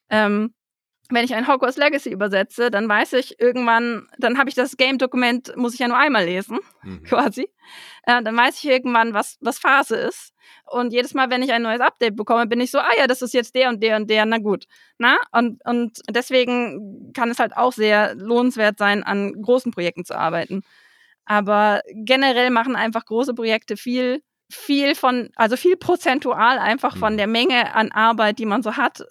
Ähm, 0.08 0.54
wenn 1.10 1.24
ich 1.24 1.34
ein 1.34 1.48
Hogwarts 1.48 1.78
Legacy 1.78 2.10
übersetze, 2.10 2.70
dann 2.70 2.88
weiß 2.88 3.14
ich 3.14 3.40
irgendwann, 3.40 4.08
dann 4.18 4.38
habe 4.38 4.50
ich 4.50 4.54
das 4.54 4.76
Game-Dokument, 4.76 5.56
muss 5.56 5.74
ich 5.74 5.80
ja 5.80 5.88
nur 5.88 5.96
einmal 5.96 6.24
lesen, 6.24 6.58
mhm. 6.82 7.02
quasi. 7.04 7.48
Äh, 8.02 8.22
dann 8.22 8.36
weiß 8.36 8.62
ich 8.62 8.68
irgendwann, 8.68 9.14
was, 9.14 9.38
was 9.40 9.58
Phase 9.58 9.96
ist. 9.96 10.34
Und 10.70 10.92
jedes 10.92 11.14
Mal, 11.14 11.30
wenn 11.30 11.42
ich 11.42 11.52
ein 11.52 11.62
neues 11.62 11.80
Update 11.80 12.16
bekomme, 12.16 12.46
bin 12.46 12.60
ich 12.60 12.70
so, 12.70 12.78
ah 12.78 12.92
ja, 12.98 13.06
das 13.06 13.22
ist 13.22 13.32
jetzt 13.32 13.54
der 13.54 13.70
und 13.70 13.82
der 13.82 13.96
und 13.96 14.10
der, 14.10 14.26
na 14.26 14.38
gut. 14.38 14.66
Na? 14.98 15.16
Und, 15.32 15.64
und 15.64 15.98
deswegen 16.10 17.12
kann 17.14 17.30
es 17.30 17.38
halt 17.38 17.56
auch 17.56 17.72
sehr 17.72 18.14
lohnenswert 18.14 18.78
sein, 18.78 19.02
an 19.02 19.40
großen 19.42 19.72
Projekten 19.72 20.04
zu 20.04 20.14
arbeiten. 20.14 20.62
Aber 21.24 21.82
generell 21.92 22.50
machen 22.50 22.76
einfach 22.76 23.04
große 23.04 23.34
Projekte 23.34 23.76
viel, 23.76 24.22
viel 24.50 24.94
von, 24.94 25.30
also 25.36 25.56
viel 25.56 25.76
prozentual 25.76 26.58
einfach 26.58 26.96
von 26.96 27.14
mhm. 27.14 27.18
der 27.18 27.26
Menge 27.26 27.74
an 27.74 27.92
Arbeit, 27.92 28.38
die 28.38 28.46
man 28.46 28.62
so 28.62 28.76
hat, 28.76 29.04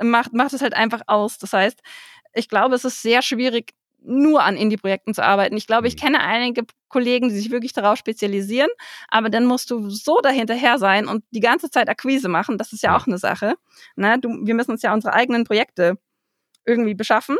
macht, 0.00 0.32
macht 0.32 0.52
es 0.52 0.62
halt 0.62 0.74
einfach 0.74 1.02
aus. 1.06 1.38
Das 1.38 1.52
heißt, 1.52 1.80
ich 2.34 2.48
glaube, 2.48 2.74
es 2.74 2.84
ist 2.84 3.02
sehr 3.02 3.22
schwierig, 3.22 3.74
nur 4.04 4.42
an 4.42 4.56
Indie-Projekten 4.56 5.14
zu 5.14 5.24
arbeiten. 5.24 5.56
Ich 5.56 5.66
glaube, 5.66 5.88
ich 5.88 5.96
mhm. 5.96 6.00
kenne 6.00 6.20
einige 6.20 6.64
Kollegen, 6.88 7.28
die 7.28 7.34
sich 7.34 7.50
wirklich 7.50 7.72
darauf 7.72 7.98
spezialisieren, 7.98 8.70
aber 9.08 9.30
dann 9.30 9.46
musst 9.46 9.70
du 9.70 9.88
so 9.88 10.20
dahinterher 10.20 10.78
sein 10.78 11.08
und 11.08 11.24
die 11.30 11.40
ganze 11.40 11.70
Zeit 11.70 11.88
Akquise 11.88 12.28
machen. 12.28 12.58
Das 12.58 12.72
ist 12.72 12.82
ja 12.82 12.96
auch 12.96 13.06
eine 13.06 13.18
Sache. 13.18 13.54
Ne? 13.96 14.18
Du, 14.20 14.28
wir 14.44 14.54
müssen 14.54 14.72
uns 14.72 14.82
ja 14.82 14.92
unsere 14.92 15.14
eigenen 15.14 15.44
Projekte 15.44 15.98
irgendwie 16.66 16.94
beschaffen. 16.94 17.36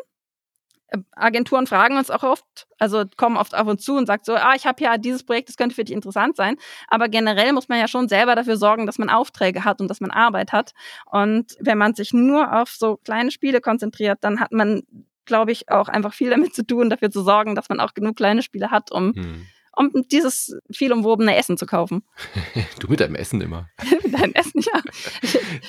Agenturen 1.12 1.66
fragen 1.66 1.96
uns 1.96 2.10
auch 2.10 2.22
oft, 2.22 2.66
also 2.78 3.04
kommen 3.16 3.36
oft 3.36 3.54
auf 3.54 3.66
uns 3.66 3.84
zu 3.84 3.96
und 3.96 4.06
sagt 4.06 4.26
so, 4.26 4.34
ah, 4.34 4.54
ich 4.54 4.66
habe 4.66 4.82
ja 4.82 4.98
dieses 4.98 5.24
Projekt, 5.24 5.48
das 5.48 5.56
könnte 5.56 5.74
für 5.74 5.84
dich 5.84 5.94
interessant 5.94 6.36
sein. 6.36 6.56
Aber 6.88 7.08
generell 7.08 7.52
muss 7.52 7.68
man 7.68 7.78
ja 7.78 7.88
schon 7.88 8.08
selber 8.08 8.34
dafür 8.34 8.56
sorgen, 8.56 8.86
dass 8.86 8.98
man 8.98 9.10
Aufträge 9.10 9.64
hat 9.64 9.80
und 9.80 9.88
dass 9.88 10.00
man 10.00 10.10
Arbeit 10.10 10.52
hat. 10.52 10.72
Und 11.06 11.56
wenn 11.60 11.78
man 11.78 11.94
sich 11.94 12.12
nur 12.12 12.52
auf 12.52 12.70
so 12.70 12.96
kleine 12.98 13.30
Spiele 13.30 13.60
konzentriert, 13.60 14.18
dann 14.22 14.40
hat 14.40 14.52
man, 14.52 14.82
glaube 15.24 15.52
ich, 15.52 15.70
auch 15.70 15.88
einfach 15.88 16.14
viel 16.14 16.30
damit 16.30 16.54
zu 16.54 16.66
tun, 16.66 16.90
dafür 16.90 17.10
zu 17.10 17.22
sorgen, 17.22 17.54
dass 17.54 17.68
man 17.68 17.80
auch 17.80 17.94
genug 17.94 18.16
kleine 18.16 18.42
Spiele 18.42 18.70
hat, 18.70 18.90
um 18.92 19.14
hm 19.14 19.46
um 19.76 19.90
dieses 20.10 20.56
viel 20.70 20.92
umwobene 20.92 21.36
Essen 21.36 21.56
zu 21.56 21.66
kaufen. 21.66 22.02
du 22.80 22.88
mit 22.88 23.00
deinem 23.00 23.14
Essen 23.14 23.40
immer. 23.40 23.68
mit 24.02 24.14
deinem 24.14 24.32
Essen, 24.32 24.60
ja. 24.60 24.80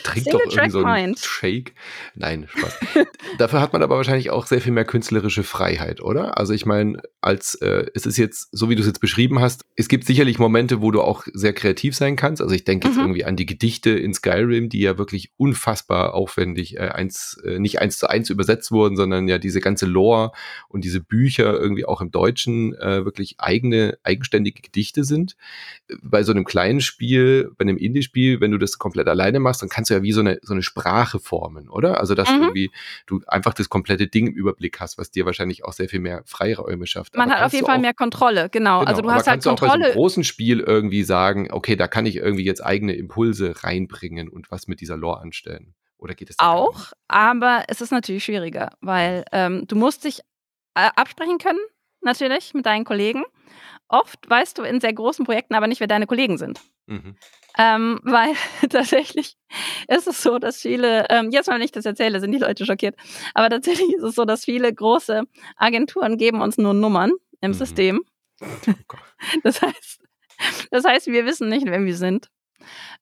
Trink 0.04 0.26
doch 0.32 0.40
irgend 0.40 0.72
so 0.72 0.84
einen 0.84 1.16
Shake. 1.18 1.74
Nein, 2.16 2.48
Spaß. 2.50 2.80
Dafür 3.38 3.62
hat 3.62 3.74
man 3.74 3.84
aber 3.84 3.98
wahrscheinlich 3.98 4.30
auch 4.30 4.46
sehr 4.46 4.62
viel 4.62 4.72
mehr 4.72 4.86
künstlerische 4.86 5.44
Freiheit, 5.44 6.02
oder? 6.02 6.38
Also 6.38 6.54
ich 6.54 6.66
meine, 6.66 7.02
als 7.22 7.56
äh, 7.56 7.86
es 7.94 8.06
ist 8.06 8.18
jetzt, 8.18 8.50
so 8.52 8.70
wie 8.70 8.76
du 8.76 8.82
es 8.82 8.88
jetzt 8.88 9.00
beschrieben 9.00 9.40
hast, 9.40 9.66
es 9.76 9.88
gibt 9.88 10.06
sicherlich 10.06 10.40
Momente, 10.40 10.82
wo 10.82 10.92
du 10.92 11.02
auch 11.02 11.24
sehr 11.34 11.54
kreativ 11.54 11.96
sein 11.96 12.16
kannst. 12.16 12.42
Also 12.42 12.54
ich 12.54 12.64
denke 12.64 12.88
jetzt 12.88 12.98
mhm. 12.98 13.04
irgendwie 13.04 13.26
an 13.26 13.36
die 13.36 13.46
Gedichte 13.46 13.92
in 13.92 14.14
Skyrim, 14.14 14.70
die 14.70 14.82
ja 14.82 14.98
wirklich 14.98 15.32
unfassbar 15.38 16.14
aufwendig 16.14 16.78
äh, 16.78 16.90
eins, 16.90 17.38
äh, 17.46 17.60
nicht 17.60 17.80
eins 17.80 17.98
zu 17.98 18.10
eins 18.10 18.30
übersetzt 18.30 18.72
wurden, 18.72 18.96
sondern 18.96 19.28
ja 19.28 19.38
diese 19.38 19.60
ganze 19.60 19.86
Lore 19.86 20.32
und 20.70 20.84
diese 20.84 21.02
Bücher 21.02 21.54
irgendwie 21.54 21.86
auch 21.86 22.02
im 22.02 22.12
Deutschen 22.12 22.74
äh, 22.76 23.06
wirklich 23.06 23.36
eigene 23.40 23.95
eigenständige 24.04 24.62
Gedichte 24.62 25.04
sind. 25.04 25.36
Bei 26.02 26.24
so 26.24 26.32
einem 26.32 26.46
kleinen 26.46 26.82
Spiel, 26.82 27.52
bei 27.58 27.64
einem 27.64 27.78
Indie-Spiel, 27.78 28.42
wenn 28.42 28.52
du 28.52 28.58
das 28.58 28.78
komplett 28.78 29.08
alleine 29.08 29.40
machst, 29.40 29.62
dann 29.62 29.70
kannst 29.70 29.90
du 29.90 29.96
ja 29.96 30.04
wie 30.04 30.12
so 30.12 30.22
eine, 30.22 30.40
so 30.42 30.54
eine 30.54 30.64
Sprache 30.64 31.20
formen, 31.20 31.70
oder? 31.70 32.00
Also, 32.00 32.16
dass 32.16 32.30
mhm. 32.30 32.42
irgendwie 32.42 32.72
du 33.08 33.22
einfach 33.28 33.54
das 33.54 33.70
komplette 33.70 34.08
Ding 34.08 34.28
im 34.28 34.34
Überblick 34.34 34.80
hast, 34.80 34.98
was 34.98 35.12
dir 35.12 35.26
wahrscheinlich 35.26 35.66
auch 35.66 35.74
sehr 35.74 35.90
viel 35.90 36.00
mehr 36.00 36.24
Freiräume 36.26 36.88
schafft. 36.88 37.16
Man 37.16 37.30
aber 37.30 37.40
hat 37.40 37.46
auf 37.48 37.54
jeden 37.54 37.66
Fall 37.66 37.80
mehr 37.80 37.94
Kontrolle, 37.94 38.50
genau. 38.50 38.80
genau. 38.80 38.90
Also 38.90 39.02
du 39.02 39.10
hast 39.10 39.28
halt 39.28 39.44
kannst 39.44 39.48
Kontrolle. 39.48 39.72
Du 39.72 39.76
auch 39.76 39.80
bei 39.80 39.84
so 39.84 39.86
einem 39.86 39.94
großen 39.94 40.24
Spiel 40.24 40.60
irgendwie 40.60 41.04
sagen, 41.04 41.50
okay, 41.52 41.76
da 41.76 41.88
kann 41.88 42.06
ich 42.06 42.18
irgendwie 42.18 42.46
jetzt 42.46 42.64
eigene 42.64 42.94
Impulse 42.94 43.64
reinbringen 43.64 44.30
und 44.30 44.52
was 44.52 44.68
mit 44.68 44.82
dieser 44.82 44.98
Lore 44.98 45.20
anstellen. 45.22 45.74
Oder 45.98 46.14
geht 46.14 46.30
es 46.30 46.40
auch? 46.40 46.92
Aber 47.08 47.64
es 47.68 47.82
ist 47.82 47.92
natürlich 47.92 48.24
schwieriger, 48.24 48.72
weil 48.82 49.26
ähm, 49.32 49.66
du 49.68 49.76
musst 49.76 50.04
dich 50.04 50.20
äh, 50.76 50.90
absprechen 50.96 51.38
können, 51.38 51.60
natürlich, 52.02 52.54
mit 52.54 52.66
deinen 52.66 52.86
Kollegen 52.86 53.24
oft 53.88 54.30
weißt 54.30 54.58
du 54.58 54.64
in 54.64 54.82
sehr 54.82 54.94
großen 54.94 55.26
Projekten 55.26 55.56
aber 55.56 55.68
nicht, 55.68 55.80
wer 55.80 55.88
deine 55.88 56.08
Kollegen 56.08 56.38
sind. 56.38 56.62
Mhm. 56.88 57.16
Ähm, 57.58 58.00
weil 58.04 58.34
tatsächlich 58.70 59.38
ist 59.88 60.08
es 60.08 60.22
so, 60.22 60.40
dass 60.40 60.62
viele, 60.62 61.08
ähm, 61.10 61.30
jetzt 61.32 61.48
mal, 61.48 61.56
wenn 61.56 61.66
ich 61.66 61.72
das 61.72 61.86
erzähle, 61.86 62.20
sind 62.20 62.32
die 62.32 62.40
Leute 62.40 62.66
schockiert, 62.66 62.96
aber 63.34 63.50
tatsächlich 63.50 63.94
ist 63.94 64.04
es 64.04 64.16
so, 64.16 64.26
dass 64.26 64.46
viele 64.46 64.74
große 64.74 65.24
Agenturen 65.58 66.18
geben 66.18 66.42
uns 66.42 66.58
nur 66.58 66.74
Nummern 66.74 67.12
im 67.42 67.52
mhm. 67.52 67.56
System. 67.56 68.02
Oh 68.42 68.46
das 69.44 69.62
heißt, 69.62 70.02
das 70.72 70.84
heißt, 70.84 71.08
wir 71.08 71.26
wissen 71.26 71.50
nicht, 71.50 71.66
wer 71.66 71.84
wir 71.84 71.96
sind. 71.96 72.30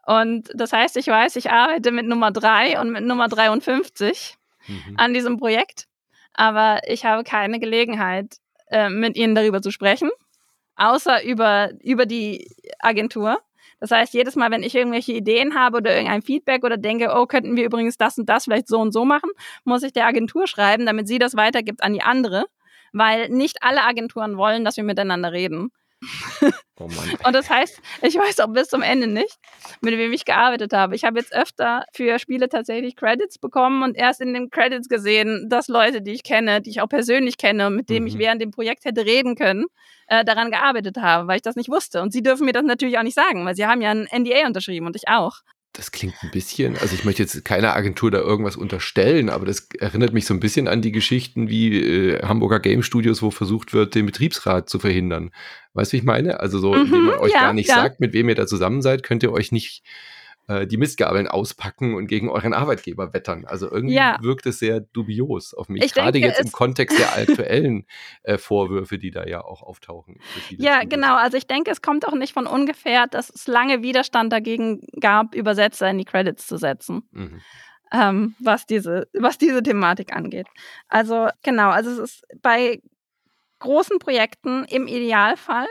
Und 0.06 0.50
das 0.54 0.74
heißt, 0.74 0.98
ich 0.98 1.08
weiß, 1.08 1.38
ich 1.38 1.50
arbeite 1.50 1.92
mit 1.92 2.06
Nummer 2.06 2.32
3 2.32 2.80
und 2.82 2.92
mit 2.92 3.04
Nummer 3.04 3.30
53 3.30 4.36
mhm. 4.68 4.96
an 4.98 5.14
diesem 5.14 5.38
Projekt, 5.38 5.88
aber 6.34 6.82
ich 6.88 7.06
habe 7.06 7.24
keine 7.24 7.60
Gelegenheit, 7.60 8.38
äh, 8.70 8.90
mit 8.90 9.16
ihnen 9.16 9.36
darüber 9.36 9.62
zu 9.62 9.72
sprechen 9.72 10.10
außer 10.76 11.24
über, 11.24 11.72
über 11.82 12.06
die 12.06 12.48
Agentur. 12.80 13.40
Das 13.80 13.92
heißt, 13.92 14.14
jedes 14.14 14.36
Mal, 14.36 14.50
wenn 14.52 14.64
ich 14.64 14.76
irgendwelche 14.76 15.12
Ideen 15.12 15.56
habe 15.56 15.78
oder 15.78 15.94
irgendein 15.94 16.22
Feedback 16.22 16.64
oder 16.64 16.78
denke, 16.78 17.12
oh, 17.14 17.26
könnten 17.26 17.58
wir 17.58 17.66
übrigens 17.66 17.98
das 17.98 18.18
und 18.18 18.30
das 18.30 18.46
vielleicht 18.46 18.68
so 18.68 18.80
und 18.80 18.94
so 18.94 19.04
machen, 19.04 19.30
muss 19.66 19.84
ich 19.84 19.92
der 19.92 20.08
Agentur 20.08 20.48
schreiben, 20.48 20.86
damit 20.86 21.08
sie 21.08 21.20
das 21.20 21.36
weitergibt 21.36 21.84
an 21.84 21.94
die 21.94 22.02
andere, 22.02 22.46
weil 22.94 23.30
nicht 23.30 23.58
alle 23.62 23.84
Agenturen 23.84 24.38
wollen, 24.38 24.64
dass 24.64 24.78
wir 24.78 24.84
miteinander 24.86 25.34
reden. 25.34 25.72
Oh 26.80 26.88
Mann. 26.88 27.18
Und 27.24 27.34
das 27.34 27.52
heißt, 27.52 27.80
ich 28.02 28.16
weiß 28.16 28.40
auch 28.40 28.52
bis 28.52 28.68
zum 28.68 28.82
Ende 28.82 29.06
nicht, 29.06 29.38
mit 29.82 29.96
wem 29.96 30.12
ich 30.12 30.26
gearbeitet 30.26 30.74
habe. 30.74 30.96
Ich 30.96 31.04
habe 31.04 31.20
jetzt 31.20 31.32
öfter 31.32 31.86
für 31.94 32.18
Spiele 32.18 32.50
tatsächlich 32.50 32.96
Credits 32.96 33.38
bekommen 33.38 33.84
und 33.84 33.96
erst 33.96 34.22
in 34.22 34.34
den 34.34 34.50
Credits 34.50 34.90
gesehen, 34.90 35.48
dass 35.50 35.68
Leute, 35.68 36.02
die 36.02 36.14
ich 36.14 36.24
kenne, 36.24 36.62
die 36.62 36.72
ich 36.72 36.82
auch 36.82 36.90
persönlich 36.90 37.38
kenne 37.38 37.68
und 37.68 37.76
mit 37.76 37.90
denen 37.90 38.06
mhm. 38.06 38.08
ich 38.08 38.18
während 38.18 38.42
dem 38.42 38.50
Projekt 38.50 38.86
hätte 38.86 39.06
reden 39.06 39.36
können, 39.36 39.66
äh, 40.08 40.26
daran 40.26 40.50
gearbeitet 40.50 40.98
haben, 40.98 41.28
weil 41.28 41.36
ich 41.36 41.42
das 41.44 41.56
nicht 41.56 41.70
wusste. 41.70 42.02
Und 42.02 42.12
sie 42.12 42.24
dürfen 42.24 42.46
mir 42.46 42.54
das 42.54 42.64
natürlich 42.64 42.98
auch 42.98 43.04
nicht 43.04 43.16
sagen, 43.16 43.46
weil 43.46 43.56
sie 43.56 43.68
haben 43.68 43.82
ja 43.82 43.92
ein 43.92 44.08
NDA 44.12 44.48
unterschrieben 44.48 44.88
und 44.88 44.96
ich 44.96 45.08
auch. 45.08 45.42
Das 45.74 45.92
klingt 45.92 46.14
ein 46.22 46.30
bisschen, 46.30 46.78
also 46.78 46.94
ich 46.94 47.04
möchte 47.04 47.24
jetzt 47.24 47.44
keiner 47.46 47.76
Agentur 47.76 48.12
da 48.12 48.20
irgendwas 48.20 48.56
unterstellen, 48.56 49.30
aber 49.30 49.48
das 49.48 49.68
erinnert 49.80 50.14
mich 50.14 50.28
so 50.28 50.34
ein 50.36 50.40
bisschen 50.40 50.68
an 50.68 50.84
die 50.84 50.92
Geschichten 50.92 51.50
wie 51.50 51.80
äh, 51.80 52.22
Hamburger 52.22 52.60
Game 52.60 52.84
Studios, 52.84 53.24
wo 53.24 53.32
versucht 53.32 53.74
wird, 53.74 53.96
den 53.96 54.06
Betriebsrat 54.06 54.70
zu 54.70 54.78
verhindern. 54.78 55.32
Weißt 55.74 55.92
du, 55.92 55.94
wie 55.96 56.00
ich 56.00 56.06
meine? 56.06 56.40
Also 56.40 56.60
so, 56.60 56.76
mhm, 56.76 56.86
indem 56.86 57.06
man 57.06 57.20
euch 57.20 57.34
ja, 57.34 57.40
gar 57.40 57.54
nicht 57.54 57.70
ja. 57.70 57.76
sagt, 57.76 58.00
mit 58.00 58.14
wem 58.14 58.30
ihr 58.30 58.36
da 58.36 58.46
zusammen 58.46 58.84
seid, 58.84 59.02
könnt 59.02 59.24
ihr 59.24 59.32
euch 59.32 59.52
nicht 59.52 59.84
äh, 60.48 60.68
die 60.68 60.78
Mistgabeln 60.78 61.28
auspacken 61.28 61.96
und 61.96 62.08
gegen 62.08 62.30
euren 62.30 62.54
Arbeitgeber 62.54 63.14
wettern. 63.14 63.46
Also 63.46 63.72
irgendwie 63.72 63.96
ja. 63.96 64.18
wirkt 64.22 64.46
es 64.46 64.60
sehr 64.60 64.82
dubios 64.82 65.54
auf 65.54 65.70
mich. 65.70 65.84
Ich 65.84 65.94
Gerade 65.94 66.12
denke, 66.12 66.28
jetzt 66.28 66.42
im 66.42 66.52
Kontext 66.52 67.00
der 67.00 67.16
aktuellen 67.16 67.86
äh, 68.24 68.38
Vorwürfe, 68.38 68.98
die 68.98 69.12
da 69.12 69.26
ja 69.26 69.44
auch 69.44 69.64
auftauchen. 69.64 70.20
Ja, 70.58 70.78
Studios. 70.78 70.90
genau. 70.90 71.16
Also 71.16 71.38
ich 71.38 71.48
denke, 71.48 71.72
es 71.72 71.82
kommt 71.82 72.06
auch 72.08 72.14
nicht 72.14 72.34
von 72.34 72.46
ungefähr, 72.46 73.08
dass 73.08 73.30
es 73.30 73.48
lange 73.48 73.84
Widerstand 73.84 74.34
dagegen 74.34 74.82
gab, 75.00 75.34
Übersetzer 75.34 75.90
in 75.90 75.98
die 75.98 76.06
Credits 76.06 76.46
zu 76.46 76.58
setzen. 76.58 77.04
Mhm. 77.12 77.42
Ähm, 77.94 78.36
was, 78.40 78.66
diese, 78.66 79.08
was 79.14 79.38
diese 79.38 79.62
Thematik 79.64 80.14
angeht. 80.14 80.48
Also 80.90 81.30
genau, 81.44 81.70
also 81.70 81.92
es 81.92 82.00
ist 82.00 82.24
bei 82.42 82.82
großen 83.60 84.00
Projekten 84.00 84.66
im 84.66 84.88
Idealfall 84.88 85.68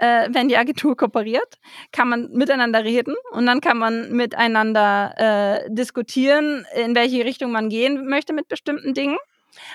äh, 0.00 0.28
wenn 0.32 0.48
die 0.48 0.56
Agentur 0.56 0.96
kooperiert, 0.96 1.58
kann 1.92 2.08
man 2.08 2.30
miteinander 2.32 2.84
reden 2.84 3.14
und 3.32 3.46
dann 3.46 3.60
kann 3.60 3.78
man 3.78 4.10
miteinander 4.12 5.14
äh, 5.16 5.70
diskutieren, 5.70 6.66
in 6.74 6.94
welche 6.94 7.24
Richtung 7.24 7.52
man 7.52 7.68
gehen 7.68 8.08
möchte 8.08 8.32
mit 8.32 8.48
bestimmten 8.48 8.94
Dingen. 8.94 9.18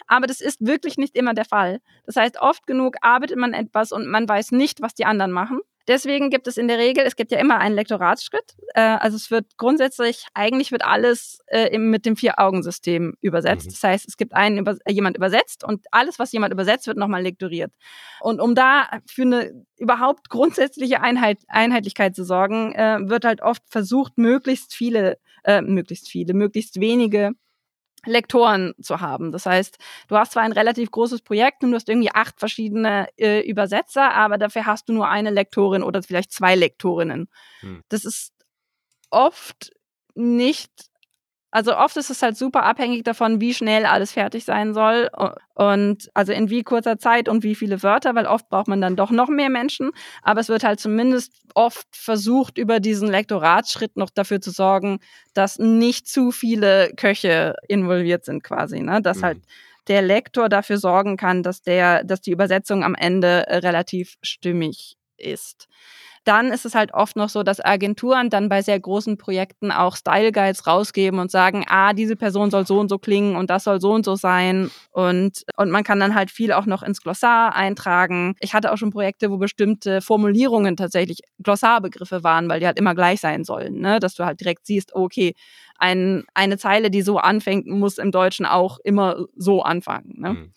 Aber 0.08 0.26
das 0.26 0.42
ist 0.42 0.66
wirklich 0.66 0.98
nicht 0.98 1.16
immer 1.16 1.34
der 1.34 1.46
Fall. 1.46 1.80
Das 2.06 2.16
heißt, 2.16 2.42
oft 2.42 2.66
genug 2.66 2.96
arbeitet 3.02 3.38
man 3.38 3.54
etwas 3.54 3.92
und 3.92 4.08
man 4.08 4.28
weiß 4.28 4.52
nicht, 4.52 4.82
was 4.82 4.96
die 4.96 5.06
anderen 5.06 5.32
machen. 5.32 5.60
Deswegen 5.88 6.30
gibt 6.30 6.48
es 6.48 6.58
in 6.58 6.68
der 6.68 6.78
Regel, 6.78 7.06
es 7.06 7.16
gibt 7.16 7.32
ja 7.32 7.40
immer 7.40 7.60
einen 7.60 7.76
Lektoratsschritt. 7.76 8.56
Äh, 8.74 8.82
also 8.82 9.16
es 9.18 9.30
wird 9.30 9.58
grundsätzlich, 9.58 10.26
eigentlich 10.34 10.72
wird 10.72 10.84
alles 10.84 11.40
äh, 11.48 11.78
mit 11.78 12.06
dem 12.06 12.16
Vier-Augen-System 12.16 13.16
übersetzt. 13.22 13.68
Mhm. 13.68 13.72
Das 13.72 13.84
heißt, 13.84 14.08
es 14.08 14.18
gibt 14.18 14.34
einen, 14.34 14.58
über, 14.58 14.78
jemand 14.88 15.18
übersetzt 15.18 15.64
und 15.64 15.86
alles, 15.92 16.18
was 16.18 16.32
jemand 16.32 16.54
übersetzt, 16.54 16.88
wird 16.88 16.98
nochmal 16.98 17.22
lektoriert. 17.22 17.72
Und 18.22 18.42
um 18.42 18.56
da 18.56 18.90
für 19.06 19.24
eine 19.24 19.66
überhaupt 19.78 20.30
grundsätzliche 20.30 21.02
Einheit, 21.02 21.40
Einheitlichkeit 21.48 22.16
zu 22.16 22.24
sorgen, 22.24 22.74
äh, 22.74 22.98
wird 23.02 23.26
halt 23.26 23.42
oft 23.42 23.62
versucht, 23.70 24.18
möglichst 24.18 24.74
viele, 24.74 25.18
äh, 25.44 25.62
möglichst 25.62 26.10
viele, 26.10 26.34
möglichst 26.34 26.80
wenige 26.80 27.32
Lektoren 28.06 28.74
zu 28.82 29.02
haben. 29.02 29.32
Das 29.32 29.46
heißt, 29.46 29.78
du 30.08 30.18
hast 30.18 30.34
zwar 30.34 30.44
ein 30.44 30.52
relativ 30.52 30.92
großes 30.92 31.22
Projekt 31.22 31.64
und 31.64 31.72
du 31.72 31.76
hast 31.76 31.90
irgendwie 31.90 32.12
acht 32.14 32.40
verschiedene 32.40 33.08
äh, 33.18 33.42
Übersetzer, 33.48 34.14
aber 34.14 34.38
dafür 34.38 34.66
hast 34.66 34.90
du 34.90 34.94
nur 34.94 35.08
eine 35.08 35.32
Lektorin 35.32 35.84
oder 35.84 36.02
vielleicht 36.04 36.32
zwei 36.32 36.56
Lektorinnen. 36.56 37.28
Hm. 37.62 37.84
Das 37.90 38.06
ist 38.06 38.34
oft 39.10 39.72
nicht 40.16 40.72
also 41.56 41.78
oft 41.78 41.96
ist 41.96 42.10
es 42.10 42.22
halt 42.22 42.36
super 42.36 42.64
abhängig 42.64 43.06
davon, 43.06 43.40
wie 43.40 43.54
schnell 43.54 43.86
alles 43.86 44.12
fertig 44.12 44.44
sein 44.44 44.74
soll 44.74 45.10
und 45.54 46.10
also 46.14 46.34
in 46.34 46.50
wie 46.50 46.64
kurzer 46.64 46.98
Zeit 47.00 47.30
und 47.30 47.44
wie 47.44 47.56
viele 47.56 47.82
Wörter, 47.82 48.14
weil 48.14 48.26
oft 48.26 48.50
braucht 48.50 48.68
man 48.68 48.82
dann 48.82 48.98
doch 48.98 49.10
noch 49.10 49.30
mehr 49.30 49.50
Menschen. 49.50 49.92
Aber 50.22 50.42
es 50.42 50.50
wird 50.50 50.66
halt 50.66 50.82
zumindest 50.82 51.32
oft 51.54 51.88
versucht, 51.94 52.58
über 52.58 52.82
diesen 52.82 53.08
Lektoratsschritt 53.08 53.96
noch 53.96 54.10
dafür 54.10 54.42
zu 54.42 54.52
sorgen, 54.52 55.00
dass 55.34 55.58
nicht 55.58 56.10
zu 56.10 56.32
viele 56.32 56.92
Köche 56.98 57.56
involviert 57.70 58.26
sind 58.26 58.44
quasi, 58.44 58.82
ne? 58.82 59.02
Dass 59.02 59.24
halt 59.24 59.38
mhm. 59.38 59.42
halt 59.44 59.88
der 59.88 60.02
Lektor 60.02 60.50
dafür 60.50 60.78
sorgen 60.78 61.16
kann, 61.16 61.42
dass 61.42 61.62
der, 61.62 62.04
dass 62.04 62.20
die 62.20 62.32
Übersetzung 62.32 62.84
am 62.84 62.96
Ende 62.96 63.46
relativ 63.48 64.16
stimmig 64.22 64.98
ist 65.18 65.68
dann 66.26 66.52
ist 66.52 66.66
es 66.66 66.74
halt 66.74 66.94
oft 66.94 67.16
noch 67.16 67.30
so, 67.30 67.44
dass 67.44 67.64
Agenturen 67.64 68.30
dann 68.30 68.50
bei 68.50 68.64
sehr 68.64 68.80
großen 68.80 69.18
Projekten 69.18 69.72
auch 69.72 69.96
Style 69.96 70.32
Guides 70.32 70.66
rausgeben 70.66 71.20
und 71.20 71.30
sagen, 71.30 71.64
ah, 71.70 71.94
diese 71.94 72.16
Person 72.16 72.50
soll 72.50 72.66
so 72.66 72.80
und 72.80 72.90
so 72.90 72.98
klingen 72.98 73.36
und 73.36 73.52
das 73.52 73.64
soll 73.64 73.80
so 73.80 73.94
und 73.94 74.04
so 74.04 74.16
sein. 74.16 74.72
Und, 74.92 75.46
und 75.56 75.70
man 75.70 75.84
kann 75.84 76.00
dann 76.00 76.16
halt 76.16 76.32
viel 76.32 76.52
auch 76.52 76.66
noch 76.66 76.82
ins 76.82 77.02
Glossar 77.02 77.56
eintragen. 77.56 78.36
Ich 78.40 78.56
hatte 78.56 78.74
auch 78.74 78.78
schon 78.78 78.90
Projekte, 78.90 79.30
wo 79.30 79.38
bestimmte 79.38 80.02
Formulierungen 80.02 80.76
tatsächlich 80.76 81.20
Glossarbegriffe 81.44 82.24
waren, 82.24 82.50
weil 82.50 82.60
die 82.60 82.66
halt 82.66 82.80
immer 82.80 82.96
gleich 82.96 83.22
sein 83.22 83.44
sollen. 83.44 83.80
Ne? 83.80 84.00
Dass 84.00 84.16
du 84.16 84.26
halt 84.26 84.40
direkt 84.42 84.66
siehst, 84.66 84.96
okay, 84.96 85.36
ein, 85.78 86.24
eine 86.34 86.58
Zeile, 86.58 86.90
die 86.90 87.04
so 87.04 87.20
anfängt, 87.20 87.68
muss 87.68 88.00
im 88.00 88.12
Deutschen 88.12 88.48
auch 88.48 88.80
immer 88.84 89.26
so 89.36 89.62
anfangen. 89.62 90.16
Ne? 90.18 90.30
Mhm. 90.34 90.54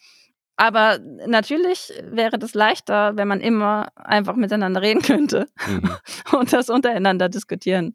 Aber 0.60 0.98
natürlich 1.26 1.92
wäre 2.02 2.36
das 2.36 2.52
leichter, 2.52 3.16
wenn 3.16 3.28
man 3.28 3.40
immer 3.40 3.92
einfach 3.94 4.34
miteinander 4.34 4.82
reden 4.82 5.02
könnte 5.02 5.46
mhm. 5.68 5.90
und 6.36 6.52
das 6.52 6.68
untereinander 6.68 7.28
diskutieren 7.28 7.94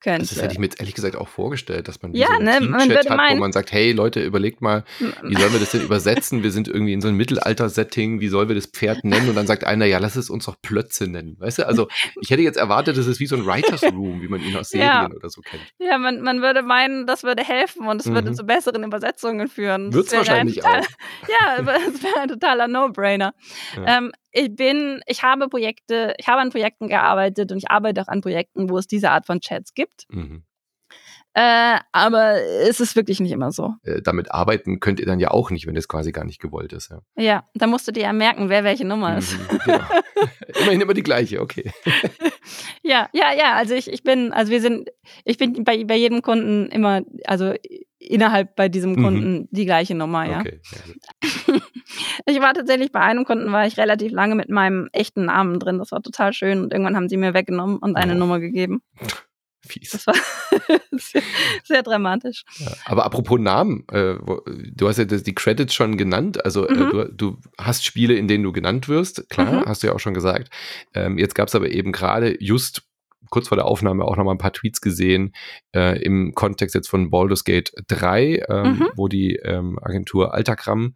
könnte. 0.00 0.26
Das 0.26 0.42
hätte 0.42 0.52
ich 0.52 0.58
mir 0.58 0.66
jetzt 0.66 0.80
ehrlich 0.80 0.94
gesagt 0.94 1.16
auch 1.16 1.28
vorgestellt, 1.28 1.88
dass 1.88 2.02
man 2.02 2.14
ja, 2.14 2.28
so 2.36 2.42
ne, 2.42 2.60
man 2.60 2.90
hat, 2.90 3.08
meinen, 3.10 3.36
wo 3.36 3.40
man 3.40 3.52
sagt, 3.52 3.72
hey 3.72 3.92
Leute, 3.92 4.22
überlegt 4.22 4.60
mal, 4.60 4.84
wie 4.98 5.34
sollen 5.34 5.52
wir 5.52 5.60
das 5.60 5.70
denn 5.70 5.80
übersetzen? 5.84 6.42
Wir 6.42 6.50
sind 6.50 6.68
irgendwie 6.68 6.92
in 6.92 7.00
so 7.00 7.08
einem 7.08 7.16
Mittelalter-Setting, 7.16 8.20
wie 8.20 8.28
sollen 8.28 8.48
wir 8.48 8.54
das 8.54 8.66
Pferd 8.66 9.04
nennen? 9.04 9.28
Und 9.28 9.34
dann 9.34 9.46
sagt 9.46 9.64
einer, 9.64 9.86
ja, 9.86 9.98
lass 9.98 10.16
es 10.16 10.30
uns 10.30 10.46
doch 10.46 10.56
Plötze 10.60 11.06
nennen. 11.06 11.36
Weißt 11.38 11.58
du, 11.58 11.66
also 11.66 11.88
ich 12.20 12.30
hätte 12.30 12.42
jetzt 12.42 12.56
erwartet, 12.56 12.96
das 12.96 13.06
ist 13.06 13.20
wie 13.20 13.26
so 13.26 13.36
ein 13.36 13.46
Writers 13.46 13.82
Room, 13.92 14.22
wie 14.22 14.28
man 14.28 14.42
ihn 14.42 14.56
aus 14.56 14.70
Serien 14.70 14.88
ja. 14.88 15.10
oder 15.10 15.30
so 15.30 15.40
kennt. 15.40 15.62
Ja, 15.78 15.98
man, 15.98 16.22
man 16.22 16.42
würde 16.42 16.62
meinen, 16.62 17.06
das 17.06 17.22
würde 17.22 17.42
helfen 17.44 17.86
und 17.86 18.00
es 18.00 18.06
mhm. 18.06 18.14
würde 18.14 18.32
zu 18.32 18.44
besseren 18.44 18.84
Übersetzungen 18.84 19.48
führen. 19.48 19.92
Wird 19.92 20.06
es 20.08 20.12
wahrscheinlich 20.12 20.56
total, 20.56 20.80
auch. 20.80 20.86
Ja, 21.28 21.62
das 21.62 22.02
wäre 22.02 22.20
ein 22.20 22.28
totaler 22.28 22.68
No-Brainer. 22.68 23.34
Ja. 23.76 23.98
Ähm, 23.98 24.12
ich 24.32 24.54
bin, 24.54 25.00
ich 25.06 25.22
habe 25.22 25.48
Projekte, 25.48 26.14
ich 26.18 26.28
habe 26.28 26.40
an 26.40 26.50
Projekten 26.50 26.88
gearbeitet 26.88 27.50
und 27.52 27.58
ich 27.58 27.70
arbeite 27.70 28.02
auch 28.02 28.08
an 28.08 28.20
Projekten, 28.20 28.70
wo 28.70 28.78
es 28.78 28.86
diese 28.86 29.10
Art 29.10 29.26
von 29.26 29.40
Chats 29.40 29.74
gibt. 29.74 30.06
Mhm. 30.08 30.44
Äh, 31.32 31.78
aber 31.92 32.42
es 32.42 32.80
ist 32.80 32.96
wirklich 32.96 33.20
nicht 33.20 33.30
immer 33.30 33.52
so. 33.52 33.74
Äh, 33.84 34.02
damit 34.02 34.32
arbeiten 34.32 34.80
könnt 34.80 34.98
ihr 34.98 35.06
dann 35.06 35.20
ja 35.20 35.30
auch 35.30 35.50
nicht, 35.50 35.66
wenn 35.66 35.76
das 35.76 35.86
quasi 35.86 36.10
gar 36.10 36.24
nicht 36.24 36.40
gewollt 36.40 36.72
ist. 36.72 36.90
Ja, 36.90 37.00
ja 37.16 37.44
da 37.54 37.68
musst 37.68 37.86
du 37.86 37.92
dir 37.92 38.02
ja 38.02 38.12
merken, 38.12 38.48
wer 38.48 38.64
welche 38.64 38.84
Nummer 38.84 39.16
ist. 39.16 39.38
Mhm, 39.38 39.58
genau. 39.64 39.84
Immerhin 40.60 40.80
immer 40.80 40.94
die 40.94 41.04
gleiche, 41.04 41.40
okay. 41.40 41.72
ja, 42.82 43.08
ja, 43.12 43.32
ja. 43.32 43.54
Also 43.54 43.74
ich, 43.74 43.92
ich 43.92 44.02
bin, 44.02 44.32
also 44.32 44.50
wir 44.50 44.60
sind, 44.60 44.90
ich 45.24 45.38
bin 45.38 45.62
bei, 45.62 45.84
bei 45.84 45.96
jedem 45.96 46.20
Kunden 46.20 46.66
immer, 46.66 47.02
also 47.26 47.54
innerhalb 48.00 48.56
bei 48.56 48.68
diesem 48.68 48.92
mhm. 48.92 49.02
Kunden 49.02 49.32
mhm. 49.32 49.48
die 49.50 49.66
gleiche 49.66 49.94
Nummer, 49.94 50.28
ja. 50.28 50.40
Okay, 50.40 50.60
ich 52.26 52.40
war 52.40 52.54
tatsächlich 52.54 52.90
bei 52.92 53.00
einem 53.00 53.24
Kunden, 53.24 53.52
war 53.52 53.66
ich 53.66 53.76
relativ 53.76 54.10
lange 54.12 54.34
mit 54.34 54.48
meinem 54.48 54.88
echten 54.92 55.26
Namen 55.26 55.60
drin. 55.60 55.78
Das 55.78 55.92
war 55.92 56.02
total 56.02 56.32
schön 56.32 56.62
und 56.62 56.72
irgendwann 56.72 56.96
haben 56.96 57.08
sie 57.08 57.16
mir 57.16 57.34
weggenommen 57.34 57.76
und 57.76 57.96
eine 57.96 58.14
oh. 58.14 58.18
Nummer 58.18 58.40
gegeben. 58.40 58.82
Fies. 59.62 59.90
Das 59.90 60.06
war 60.06 60.14
sehr, 60.92 61.22
sehr 61.64 61.82
dramatisch. 61.82 62.44
Ja, 62.58 62.72
aber 62.86 63.04
apropos 63.04 63.38
Namen, 63.38 63.84
äh, 63.92 64.14
du 64.74 64.88
hast 64.88 64.96
ja 64.96 65.04
die 65.04 65.34
Credits 65.34 65.74
schon 65.74 65.98
genannt. 65.98 66.42
Also 66.44 66.66
äh, 66.66 66.74
mhm. 66.74 66.80
äh, 66.80 66.90
du, 66.90 67.12
du, 67.12 67.36
hast 67.58 67.84
Spiele, 67.84 68.14
in 68.14 68.26
denen 68.26 68.42
du 68.42 68.52
genannt 68.52 68.88
wirst, 68.88 69.28
klar, 69.28 69.52
mhm. 69.52 69.66
hast 69.66 69.82
du 69.82 69.88
ja 69.88 69.92
auch 69.94 70.00
schon 70.00 70.14
gesagt. 70.14 70.50
Ähm, 70.94 71.18
jetzt 71.18 71.34
gab 71.34 71.48
es 71.48 71.54
aber 71.54 71.70
eben 71.70 71.92
gerade 71.92 72.36
just 72.42 72.89
kurz 73.28 73.48
vor 73.48 73.56
der 73.56 73.66
Aufnahme 73.66 74.04
auch 74.04 74.16
nochmal 74.16 74.34
ein 74.34 74.38
paar 74.38 74.52
Tweets 74.52 74.80
gesehen 74.80 75.34
äh, 75.74 76.00
im 76.02 76.34
Kontext 76.34 76.74
jetzt 76.74 76.88
von 76.88 77.10
Baldur's 77.10 77.44
Gate 77.44 77.72
3, 77.88 78.44
ähm, 78.48 78.66
mhm. 78.66 78.88
wo 78.96 79.08
die 79.08 79.36
ähm, 79.36 79.78
Agentur 79.82 80.34
Altagram 80.34 80.94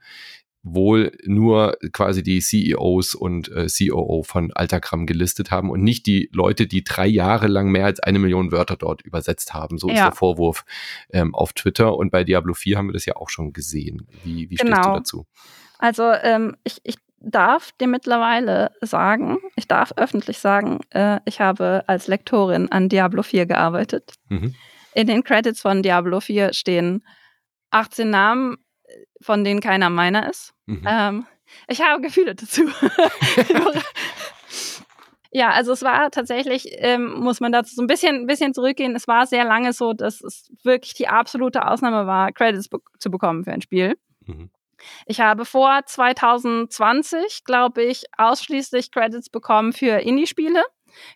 wohl 0.64 1.12
nur 1.24 1.76
quasi 1.92 2.22
die 2.22 2.40
CEOs 2.40 3.14
und 3.14 3.52
äh, 3.52 3.66
COO 3.68 4.22
von 4.22 4.50
Altagram 4.54 5.04
gelistet 5.04 5.50
haben 5.50 5.70
und 5.70 5.82
nicht 5.82 6.06
die 6.06 6.30
Leute, 6.32 6.66
die 6.66 6.82
drei 6.82 7.06
Jahre 7.06 7.48
lang 7.48 7.70
mehr 7.70 7.84
als 7.84 8.00
eine 8.00 8.18
Million 8.18 8.50
Wörter 8.50 8.76
dort 8.76 9.02
übersetzt 9.02 9.52
haben. 9.52 9.76
So 9.76 9.88
ja. 9.88 9.94
ist 9.94 10.00
der 10.00 10.12
Vorwurf 10.12 10.64
ähm, 11.10 11.34
auf 11.34 11.52
Twitter. 11.52 11.94
Und 11.94 12.10
bei 12.10 12.24
Diablo 12.24 12.54
4 12.54 12.78
haben 12.78 12.88
wir 12.88 12.94
das 12.94 13.04
ja 13.04 13.16
auch 13.16 13.28
schon 13.28 13.52
gesehen. 13.52 14.08
Wie, 14.24 14.48
wie 14.48 14.54
genau. 14.54 14.72
stehst 14.72 14.78
du 14.78 14.82
genau. 14.82 14.96
dazu? 14.96 15.26
Also 15.78 16.12
ähm, 16.22 16.56
ich, 16.64 16.80
ich 16.82 16.96
darf 17.18 17.72
dir 17.72 17.88
mittlerweile 17.88 18.70
sagen, 18.80 19.38
ich 19.56 19.66
darf 19.66 19.92
öffentlich 19.96 20.38
sagen, 20.38 20.80
äh, 20.90 21.20
ich 21.24 21.40
habe 21.40 21.84
als 21.86 22.06
Lektorin 22.06 22.70
an 22.70 22.88
Diablo 22.88 23.22
4 23.22 23.46
gearbeitet. 23.46 24.14
Mhm. 24.28 24.54
In 24.94 25.06
den 25.06 25.24
Credits 25.24 25.60
von 25.60 25.82
Diablo 25.82 26.20
4 26.20 26.52
stehen 26.52 27.04
18 27.70 28.10
Namen, 28.10 28.56
von 29.20 29.42
denen 29.44 29.60
keiner 29.60 29.90
meiner 29.90 30.28
ist. 30.28 30.52
Mhm. 30.66 30.82
Ähm, 30.86 31.26
ich 31.68 31.80
habe 31.80 32.00
Gefühle 32.00 32.34
dazu. 32.34 32.62
ja, 35.30 35.50
also 35.50 35.72
es 35.72 35.82
war 35.82 36.10
tatsächlich, 36.10 36.68
ähm, 36.78 37.14
muss 37.20 37.40
man 37.40 37.52
dazu 37.52 37.74
so 37.74 37.82
ein 37.82 37.86
bisschen, 37.86 38.26
bisschen 38.26 38.54
zurückgehen. 38.54 38.94
Es 38.94 39.08
war 39.08 39.26
sehr 39.26 39.44
lange 39.44 39.72
so, 39.72 39.92
dass 39.92 40.20
es 40.20 40.50
wirklich 40.62 40.94
die 40.94 41.08
absolute 41.08 41.66
Ausnahme 41.66 42.06
war, 42.06 42.32
Credits 42.32 42.68
be 42.68 42.78
zu 42.98 43.10
bekommen 43.10 43.44
für 43.44 43.52
ein 43.52 43.62
Spiel. 43.62 43.96
Mhm. 44.26 44.50
Ich 45.06 45.20
habe 45.20 45.44
vor 45.44 45.80
2020, 45.84 47.44
glaube 47.44 47.82
ich, 47.82 48.04
ausschließlich 48.16 48.90
Credits 48.90 49.30
bekommen 49.30 49.72
für 49.72 50.00
Indie-Spiele, 50.00 50.62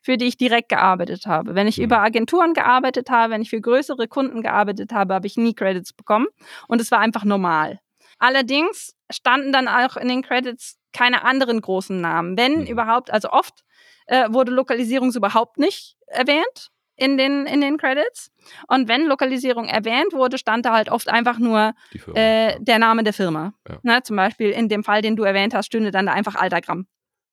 für 0.03 0.17
die 0.17 0.27
ich 0.27 0.37
direkt 0.37 0.69
gearbeitet 0.69 1.27
habe. 1.27 1.55
Wenn 1.55 1.67
ich 1.67 1.79
mhm. 1.79 1.85
über 1.85 2.01
Agenturen 2.01 2.55
gearbeitet 2.55 3.11
habe, 3.11 3.33
wenn 3.33 3.43
ich 3.43 3.51
für 3.51 3.61
größere 3.61 4.09
Kunden 4.09 4.43
gearbeitet 4.43 4.93
habe, 4.93 5.15
habe 5.15 5.27
ich 5.27 5.37
nie 5.37 5.55
Credits 5.55 5.93
bekommen. 5.93 6.27
Und 6.67 6.81
es 6.81 6.91
war 6.91 7.01
einfach 7.01 7.25
normal. 7.25 7.81
Allerdings 8.19 8.97
standen 9.11 9.53
dann 9.53 9.69
auch 9.69 9.97
in 9.97 10.09
den 10.09 10.23
Credits 10.23 10.77
keine 10.93 11.25
anderen 11.25 11.61
großen 11.61 12.01
Namen. 12.01 12.37
Wenn 12.37 12.61
mhm. 12.61 12.67
überhaupt, 12.67 13.11
also 13.11 13.31
oft 13.31 13.65
äh, 14.07 14.33
wurde 14.33 14.53
Lokalisierung 14.53 15.13
überhaupt 15.13 15.59
nicht 15.59 15.97
erwähnt 16.07 16.71
in 16.99 17.17
den, 17.17 17.47
in 17.47 17.61
den 17.61 17.79
Credits. 17.79 18.31
Und 18.67 18.89
wenn 18.89 19.07
Lokalisierung 19.07 19.67
erwähnt 19.67 20.13
wurde, 20.13 20.37
stand 20.37 20.67
da 20.67 20.75
halt 20.75 20.91
oft 20.91 21.09
einfach 21.09 21.39
nur 21.39 21.75
äh, 22.15 22.57
der 22.61 22.79
Name 22.79 23.05
der 23.05 23.13
Firma. 23.13 23.55
Ja. 23.69 23.79
Ne, 23.83 24.03
zum 24.03 24.17
Beispiel 24.17 24.51
in 24.51 24.69
dem 24.69 24.83
Fall, 24.85 25.01
den 25.01 25.17
du 25.17 25.23
erwähnt 25.23 25.55
hast, 25.55 25.67
stünde 25.67 25.93
dann 25.93 26.07
da 26.07 26.13
einfach 26.13 26.35
Altagramm. 26.35 26.87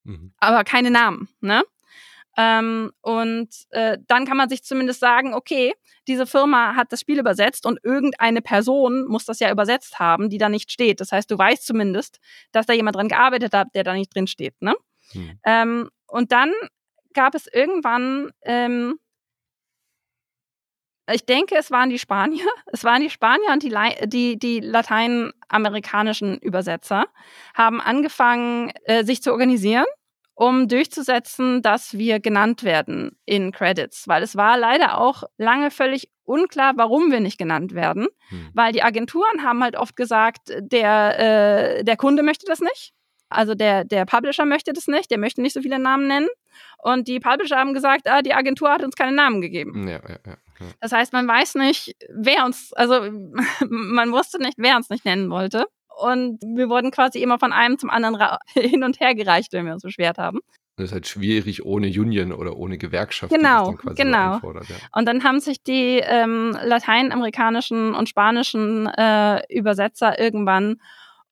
Mhm. 0.03 0.34
Aber 0.38 0.63
keine 0.63 0.91
Namen. 0.91 1.30
Ne? 1.41 1.63
Ähm, 2.38 2.91
und 3.01 3.49
äh, 3.72 3.97
dann 4.07 4.26
kann 4.26 4.38
man 4.38 4.49
sich 4.49 4.63
zumindest 4.63 4.99
sagen, 4.99 5.34
okay, 5.34 5.74
diese 6.07 6.28
Firma 6.28 6.76
hat 6.76 6.91
das 6.91 6.99
Spiel 6.99 7.20
übersetzt 7.20 7.66
und 7.66 7.80
irgendeine 7.84 8.41
Person 8.41 9.07
muss 9.07 9.26
das 9.26 9.39
ja 9.39 9.51
übersetzt 9.51 9.97
haben, 9.97 10.30
die 10.30 10.38
da 10.38 10.47
nicht 10.47 10.72
steht. 10.72 11.01
Das 11.01 11.11
heißt, 11.11 11.32
du 11.32 11.38
weißt 11.38 11.66
zumindest, 11.66 12.20
dass 12.51 12.68
da 12.68 12.74
jemand 12.74 12.97
dran 12.97 13.07
gearbeitet 13.07 13.53
hat, 13.53 13.70
der 13.74 13.84
da 13.84 13.93
nicht 13.93 14.13
drin 14.13 14.28
steht. 14.28 14.53
Ne? 14.61 14.76
Mhm. 15.13 15.39
Ähm, 15.43 15.89
und 16.07 16.32
dann 16.32 16.53
gab 17.13 17.34
es 17.34 17.47
irgendwann 17.47 18.30
ähm, 18.43 18.99
ich 21.11 21.25
denke, 21.25 21.55
es 21.55 21.71
waren 21.71 21.89
die 21.89 21.99
Spanier. 21.99 22.45
Es 22.71 22.83
waren 22.83 23.01
die 23.01 23.09
Spanier 23.09 23.51
und 23.53 23.63
die, 23.63 23.73
die, 24.07 24.37
die 24.37 24.59
lateinamerikanischen 24.59 26.37
Übersetzer 26.39 27.05
haben 27.53 27.79
angefangen, 27.79 28.71
äh, 28.83 29.05
sich 29.05 29.21
zu 29.21 29.31
organisieren, 29.31 29.85
um 30.33 30.67
durchzusetzen, 30.67 31.61
dass 31.61 31.97
wir 31.97 32.19
genannt 32.19 32.63
werden 32.63 33.17
in 33.25 33.53
Credits. 33.53 34.07
Weil 34.09 34.23
es 34.23 34.35
war 34.35 34.57
leider 34.57 34.97
auch 34.97 35.23
lange 35.37 35.71
völlig 35.71 36.09
unklar, 36.25 36.73
warum 36.75 37.11
wir 37.11 37.21
nicht 37.21 37.37
genannt 37.37 37.73
werden. 37.73 38.07
Hm. 38.29 38.49
Weil 38.53 38.73
die 38.73 38.83
Agenturen 38.83 39.43
haben 39.43 39.63
halt 39.63 39.77
oft 39.77 39.95
gesagt, 39.95 40.51
der, 40.59 41.77
äh, 41.79 41.83
der 41.83 41.97
Kunde 41.97 42.23
möchte 42.23 42.45
das 42.45 42.59
nicht. 42.59 42.94
Also 43.36 43.55
der, 43.55 43.83
der 43.83 44.05
Publisher 44.05 44.45
möchte 44.45 44.73
das 44.73 44.88
nicht, 44.88 45.11
der 45.11 45.17
möchte 45.17 45.41
nicht 45.41 45.53
so 45.53 45.61
viele 45.61 45.79
Namen 45.79 46.07
nennen. 46.07 46.27
Und 46.77 47.07
die 47.07 47.19
Publisher 47.19 47.57
haben 47.57 47.73
gesagt, 47.73 48.07
ah, 48.07 48.21
die 48.21 48.33
Agentur 48.33 48.69
hat 48.69 48.83
uns 48.83 48.95
keine 48.95 49.15
Namen 49.15 49.41
gegeben. 49.41 49.88
Ja, 49.88 49.99
ja, 50.07 50.17
ja, 50.25 50.38
das 50.79 50.91
heißt, 50.91 51.13
man 51.13 51.27
weiß 51.27 51.55
nicht, 51.55 51.95
wer 52.09 52.45
uns, 52.45 52.73
also 52.73 53.01
man 53.69 54.11
wusste 54.11 54.41
nicht, 54.41 54.55
wer 54.57 54.75
uns 54.75 54.89
nicht 54.89 55.05
nennen 55.05 55.29
wollte. 55.29 55.65
Und 55.97 56.41
wir 56.43 56.69
wurden 56.69 56.91
quasi 56.91 57.19
immer 57.19 57.39
von 57.39 57.53
einem 57.53 57.77
zum 57.77 57.89
anderen 57.89 58.38
hin 58.53 58.83
und 58.83 58.99
her 58.99 59.15
gereicht, 59.15 59.53
wenn 59.53 59.65
wir 59.65 59.73
uns 59.73 59.83
beschwert 59.83 60.17
haben. 60.17 60.39
Das 60.77 60.88
ist 60.88 60.91
halt 60.91 61.07
schwierig 61.07 61.65
ohne 61.65 61.88
Union 61.88 62.33
oder 62.33 62.57
ohne 62.57 62.77
Gewerkschaft. 62.77 63.33
Genau, 63.33 63.75
genau. 63.95 64.41
Ja. 64.43 64.61
Und 64.91 65.07
dann 65.07 65.23
haben 65.23 65.39
sich 65.39 65.63
die 65.63 66.01
ähm, 66.03 66.51
lateinamerikanischen 66.61 67.95
und 67.95 68.09
spanischen 68.09 68.86
äh, 68.88 69.41
Übersetzer 69.47 70.19
irgendwann 70.19 70.81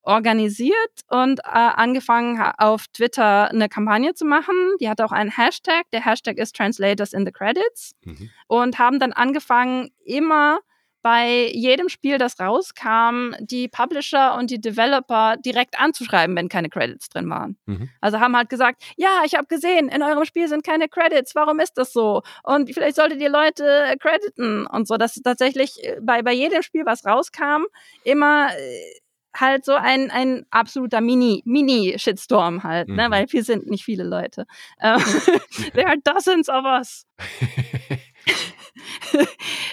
organisiert 0.04 1.00
und 1.08 1.40
äh, 1.40 1.50
angefangen 1.50 2.40
auf 2.58 2.86
Twitter 2.88 3.50
eine 3.50 3.68
Kampagne 3.68 4.14
zu 4.14 4.24
machen. 4.24 4.54
Die 4.80 4.88
hat 4.88 5.00
auch 5.00 5.12
einen 5.12 5.30
Hashtag. 5.30 5.84
Der 5.92 6.04
Hashtag 6.04 6.38
ist 6.38 6.56
Translators 6.56 7.12
in 7.12 7.24
the 7.24 7.32
Credits. 7.32 7.94
Mhm. 8.04 8.30
Und 8.46 8.78
haben 8.78 8.98
dann 8.98 9.12
angefangen, 9.12 9.90
immer 10.04 10.58
bei 11.04 11.50
jedem 11.52 11.90
Spiel, 11.90 12.16
das 12.16 12.40
rauskam, 12.40 13.34
die 13.38 13.68
Publisher 13.68 14.36
und 14.38 14.50
die 14.50 14.58
Developer 14.58 15.36
direkt 15.36 15.78
anzuschreiben, 15.78 16.34
wenn 16.34 16.48
keine 16.48 16.70
Credits 16.70 17.10
drin 17.10 17.28
waren. 17.28 17.58
Mhm. 17.66 17.90
Also 18.00 18.20
haben 18.20 18.34
halt 18.34 18.48
gesagt, 18.48 18.82
ja, 18.96 19.20
ich 19.26 19.34
habe 19.34 19.46
gesehen, 19.46 19.90
in 19.90 20.02
eurem 20.02 20.24
Spiel 20.24 20.48
sind 20.48 20.64
keine 20.64 20.88
Credits, 20.88 21.34
warum 21.34 21.60
ist 21.60 21.76
das 21.76 21.92
so? 21.92 22.22
Und 22.42 22.72
vielleicht 22.72 22.96
solltet 22.96 23.20
ihr 23.20 23.28
Leute 23.28 23.94
crediten 24.00 24.66
und 24.66 24.88
so. 24.88 24.96
Das 24.96 25.14
ist 25.16 25.24
tatsächlich 25.24 25.84
äh, 25.84 25.98
bei, 26.00 26.22
bei 26.22 26.32
jedem 26.32 26.62
Spiel, 26.62 26.86
was 26.86 27.04
rauskam, 27.04 27.64
immer 28.04 28.48
äh, 28.56 29.03
halt 29.34 29.64
so 29.64 29.74
ein, 29.74 30.10
ein 30.10 30.46
absoluter 30.50 31.00
Mini, 31.00 31.42
Mini-Shitstorm 31.44 32.62
halt, 32.62 32.88
ne? 32.88 32.92
mhm. 32.92 33.00
ne? 33.00 33.10
weil 33.10 33.26
wir 33.28 33.44
sind 33.44 33.66
nicht 33.66 33.84
viele 33.84 34.04
Leute. 34.04 34.46
Ähm, 34.80 34.98
there 35.74 35.86
are 35.86 35.98
dozens 36.02 36.48
of 36.48 36.64
us. 36.64 37.06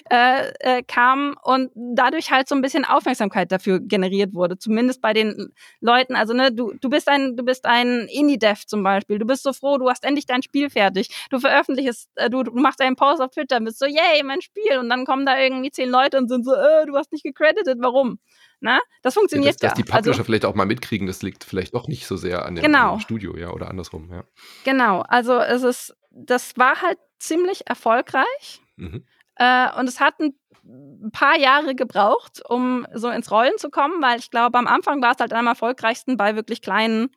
äh, 0.09 0.51
äh, 0.59 0.83
kam 0.83 1.35
und 1.43 1.71
dadurch 1.75 2.31
halt 2.31 2.47
so 2.47 2.55
ein 2.55 2.61
bisschen 2.61 2.85
Aufmerksamkeit 2.85 3.51
dafür 3.51 3.79
generiert 3.79 4.33
wurde, 4.33 4.57
zumindest 4.57 5.01
bei 5.01 5.13
den 5.13 5.53
Leuten. 5.79 6.15
Also 6.15 6.33
ne, 6.33 6.51
du, 6.51 6.73
du 6.79 6.89
bist 6.89 7.07
ein, 7.07 7.35
du 7.35 7.43
bist 7.43 7.65
ein 7.65 8.07
Indie-Dev 8.07 8.65
zum 8.67 8.83
Beispiel. 8.83 9.19
Du 9.19 9.25
bist 9.25 9.43
so 9.43 9.53
froh, 9.53 9.77
du 9.77 9.89
hast 9.89 10.03
endlich 10.05 10.25
dein 10.25 10.43
Spiel 10.43 10.69
fertig. 10.69 11.09
Du 11.29 11.39
veröffentlichst, 11.39 12.09
äh, 12.15 12.29
du, 12.29 12.43
du 12.43 12.51
machst 12.53 12.81
einen 12.81 12.95
Post 12.95 13.21
auf 13.21 13.31
Twitter, 13.31 13.59
bist 13.59 13.79
so, 13.79 13.85
yay, 13.85 14.23
mein 14.23 14.41
Spiel. 14.41 14.77
Und 14.79 14.89
dann 14.89 15.05
kommen 15.05 15.25
da 15.25 15.39
irgendwie 15.39 15.71
zehn 15.71 15.89
Leute 15.89 16.17
und 16.17 16.29
sind 16.29 16.45
so, 16.45 16.53
äh, 16.53 16.85
du 16.85 16.95
hast 16.95 17.11
nicht 17.11 17.23
gecredited, 17.23 17.77
warum? 17.79 18.19
Na, 18.61 18.79
das 19.01 19.15
funktioniert 19.15 19.55
ja. 19.61 19.69
Dass, 19.69 19.71
dass 19.71 19.73
die 19.73 19.83
Publisher 19.83 20.11
also, 20.11 20.23
vielleicht 20.23 20.45
auch 20.45 20.53
mal 20.53 20.65
mitkriegen, 20.65 21.07
das 21.07 21.23
liegt 21.23 21.43
vielleicht 21.43 21.73
doch 21.73 21.87
nicht 21.87 22.05
so 22.05 22.15
sehr 22.15 22.45
an 22.45 22.55
dem, 22.55 22.63
genau. 22.63 22.99
Studio, 22.99 23.35
ja, 23.35 23.49
oder 23.49 23.69
andersrum, 23.69 24.09
ja. 24.11 24.23
Genau, 24.63 25.01
also 25.01 25.39
es 25.39 25.63
ist, 25.63 25.95
das 26.11 26.57
war 26.57 26.81
halt 26.81 26.99
ziemlich 27.19 27.67
erfolgreich. 27.67 28.61
Mhm. 28.75 29.03
Äh, 29.35 29.67
und 29.79 29.89
es 29.89 29.99
hat 29.99 30.19
ein 30.19 30.35
paar 31.11 31.37
Jahre 31.37 31.73
gebraucht, 31.73 32.41
um 32.47 32.85
so 32.93 33.09
ins 33.09 33.31
Rollen 33.31 33.57
zu 33.57 33.71
kommen, 33.71 34.01
weil 34.01 34.19
ich 34.19 34.29
glaube, 34.29 34.59
am 34.59 34.67
Anfang 34.67 35.01
war 35.01 35.13
es 35.13 35.19
halt 35.19 35.33
am 35.33 35.47
erfolgreichsten 35.47 36.15
bei 36.15 36.35
wirklich 36.35 36.61
kleinen 36.61 37.09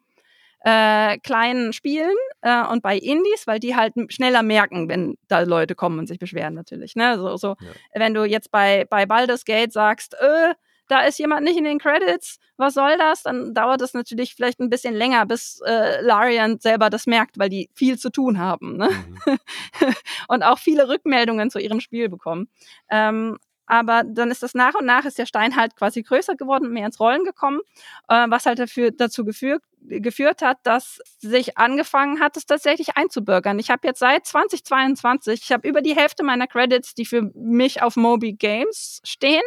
äh, 0.64 1.18
kleinen 1.18 1.74
Spielen 1.74 2.16
äh, 2.40 2.66
und 2.66 2.82
bei 2.82 2.96
Indies, 2.96 3.46
weil 3.46 3.60
die 3.60 3.76
halt 3.76 3.92
schneller 4.08 4.42
merken, 4.42 4.88
wenn 4.88 5.18
da 5.28 5.40
Leute 5.40 5.74
kommen 5.74 5.98
und 5.98 6.06
sich 6.06 6.18
beschweren 6.18 6.54
natürlich. 6.54 6.96
Ne? 6.96 7.18
So, 7.18 7.36
so 7.36 7.48
ja. 7.48 7.68
wenn 8.00 8.14
du 8.14 8.24
jetzt 8.24 8.50
bei, 8.50 8.86
bei 8.88 9.04
Baldur's 9.04 9.44
Gate 9.44 9.74
sagst, 9.74 10.14
äh, 10.14 10.54
da 10.88 11.00
ist 11.00 11.18
jemand 11.18 11.44
nicht 11.44 11.56
in 11.56 11.64
den 11.64 11.78
Credits, 11.78 12.38
was 12.56 12.74
soll 12.74 12.96
das? 12.98 13.22
Dann 13.22 13.54
dauert 13.54 13.80
es 13.80 13.94
natürlich 13.94 14.34
vielleicht 14.34 14.60
ein 14.60 14.70
bisschen 14.70 14.94
länger, 14.94 15.26
bis 15.26 15.60
äh, 15.66 16.00
Larian 16.02 16.58
selber 16.58 16.90
das 16.90 17.06
merkt, 17.06 17.38
weil 17.38 17.48
die 17.48 17.70
viel 17.74 17.98
zu 17.98 18.10
tun 18.10 18.38
haben 18.38 18.76
ne? 18.76 18.88
mhm. 19.26 19.38
und 20.28 20.42
auch 20.42 20.58
viele 20.58 20.88
Rückmeldungen 20.88 21.50
zu 21.50 21.58
ihrem 21.58 21.80
Spiel 21.80 22.08
bekommen. 22.08 22.48
Ähm, 22.90 23.38
aber 23.66 24.02
dann 24.04 24.30
ist 24.30 24.42
das 24.42 24.54
nach 24.54 24.74
und 24.74 24.84
nach 24.84 25.04
ist 25.04 25.18
der 25.18 25.26
Stein 25.26 25.56
halt 25.56 25.74
quasi 25.74 26.02
größer 26.02 26.36
geworden, 26.36 26.70
mehr 26.70 26.86
ins 26.86 27.00
Rollen 27.00 27.24
gekommen, 27.24 27.60
äh, 28.08 28.26
was 28.28 28.46
halt 28.46 28.58
dafür, 28.58 28.90
dazu 28.90 29.24
geführt, 29.24 29.62
geführt 29.80 30.42
hat, 30.42 30.58
dass 30.64 31.00
sich 31.18 31.56
angefangen 31.56 32.20
hat, 32.20 32.36
es 32.36 32.46
tatsächlich 32.46 32.96
einzubürgern. 32.96 33.58
Ich 33.58 33.70
habe 33.70 33.86
jetzt 33.86 34.00
seit 34.00 34.26
2022, 34.26 35.40
ich 35.42 35.52
habe 35.52 35.66
über 35.66 35.80
die 35.80 35.96
Hälfte 35.96 36.22
meiner 36.22 36.46
Credits, 36.46 36.94
die 36.94 37.06
für 37.06 37.30
mich 37.34 37.82
auf 37.82 37.96
Moby 37.96 38.34
Games 38.34 39.00
stehen, 39.02 39.42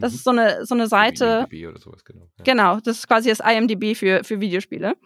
das 0.00 0.12
mhm. 0.12 0.16
ist 0.16 0.24
so 0.24 0.30
eine, 0.30 0.66
so 0.66 0.74
eine 0.74 0.86
Seite. 0.86 1.46
IMDb 1.50 1.68
oder 1.68 1.78
sowas, 1.78 2.04
genau. 2.04 2.28
Ja. 2.38 2.44
Genau, 2.44 2.80
das 2.80 2.98
ist 2.98 3.08
quasi 3.08 3.28
das 3.28 3.40
IMDb 3.40 3.96
für, 3.96 4.24
für 4.24 4.40
Videospiele. 4.40 4.96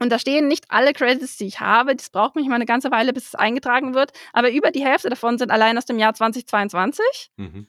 Und 0.00 0.10
da 0.10 0.18
stehen 0.18 0.48
nicht 0.48 0.66
alle 0.68 0.92
Credits, 0.92 1.36
die 1.36 1.46
ich 1.46 1.60
habe. 1.60 1.94
Das 1.94 2.10
braucht 2.10 2.36
mich 2.36 2.48
mal 2.48 2.56
eine 2.56 2.66
ganze 2.66 2.90
Weile, 2.90 3.12
bis 3.12 3.28
es 3.28 3.34
eingetragen 3.34 3.94
wird. 3.94 4.12
Aber 4.32 4.50
über 4.50 4.70
die 4.70 4.84
Hälfte 4.84 5.08
davon 5.08 5.38
sind 5.38 5.50
allein 5.50 5.78
aus 5.78 5.86
dem 5.86 5.98
Jahr 5.98 6.14
2022. 6.14 7.30
Mhm. 7.36 7.68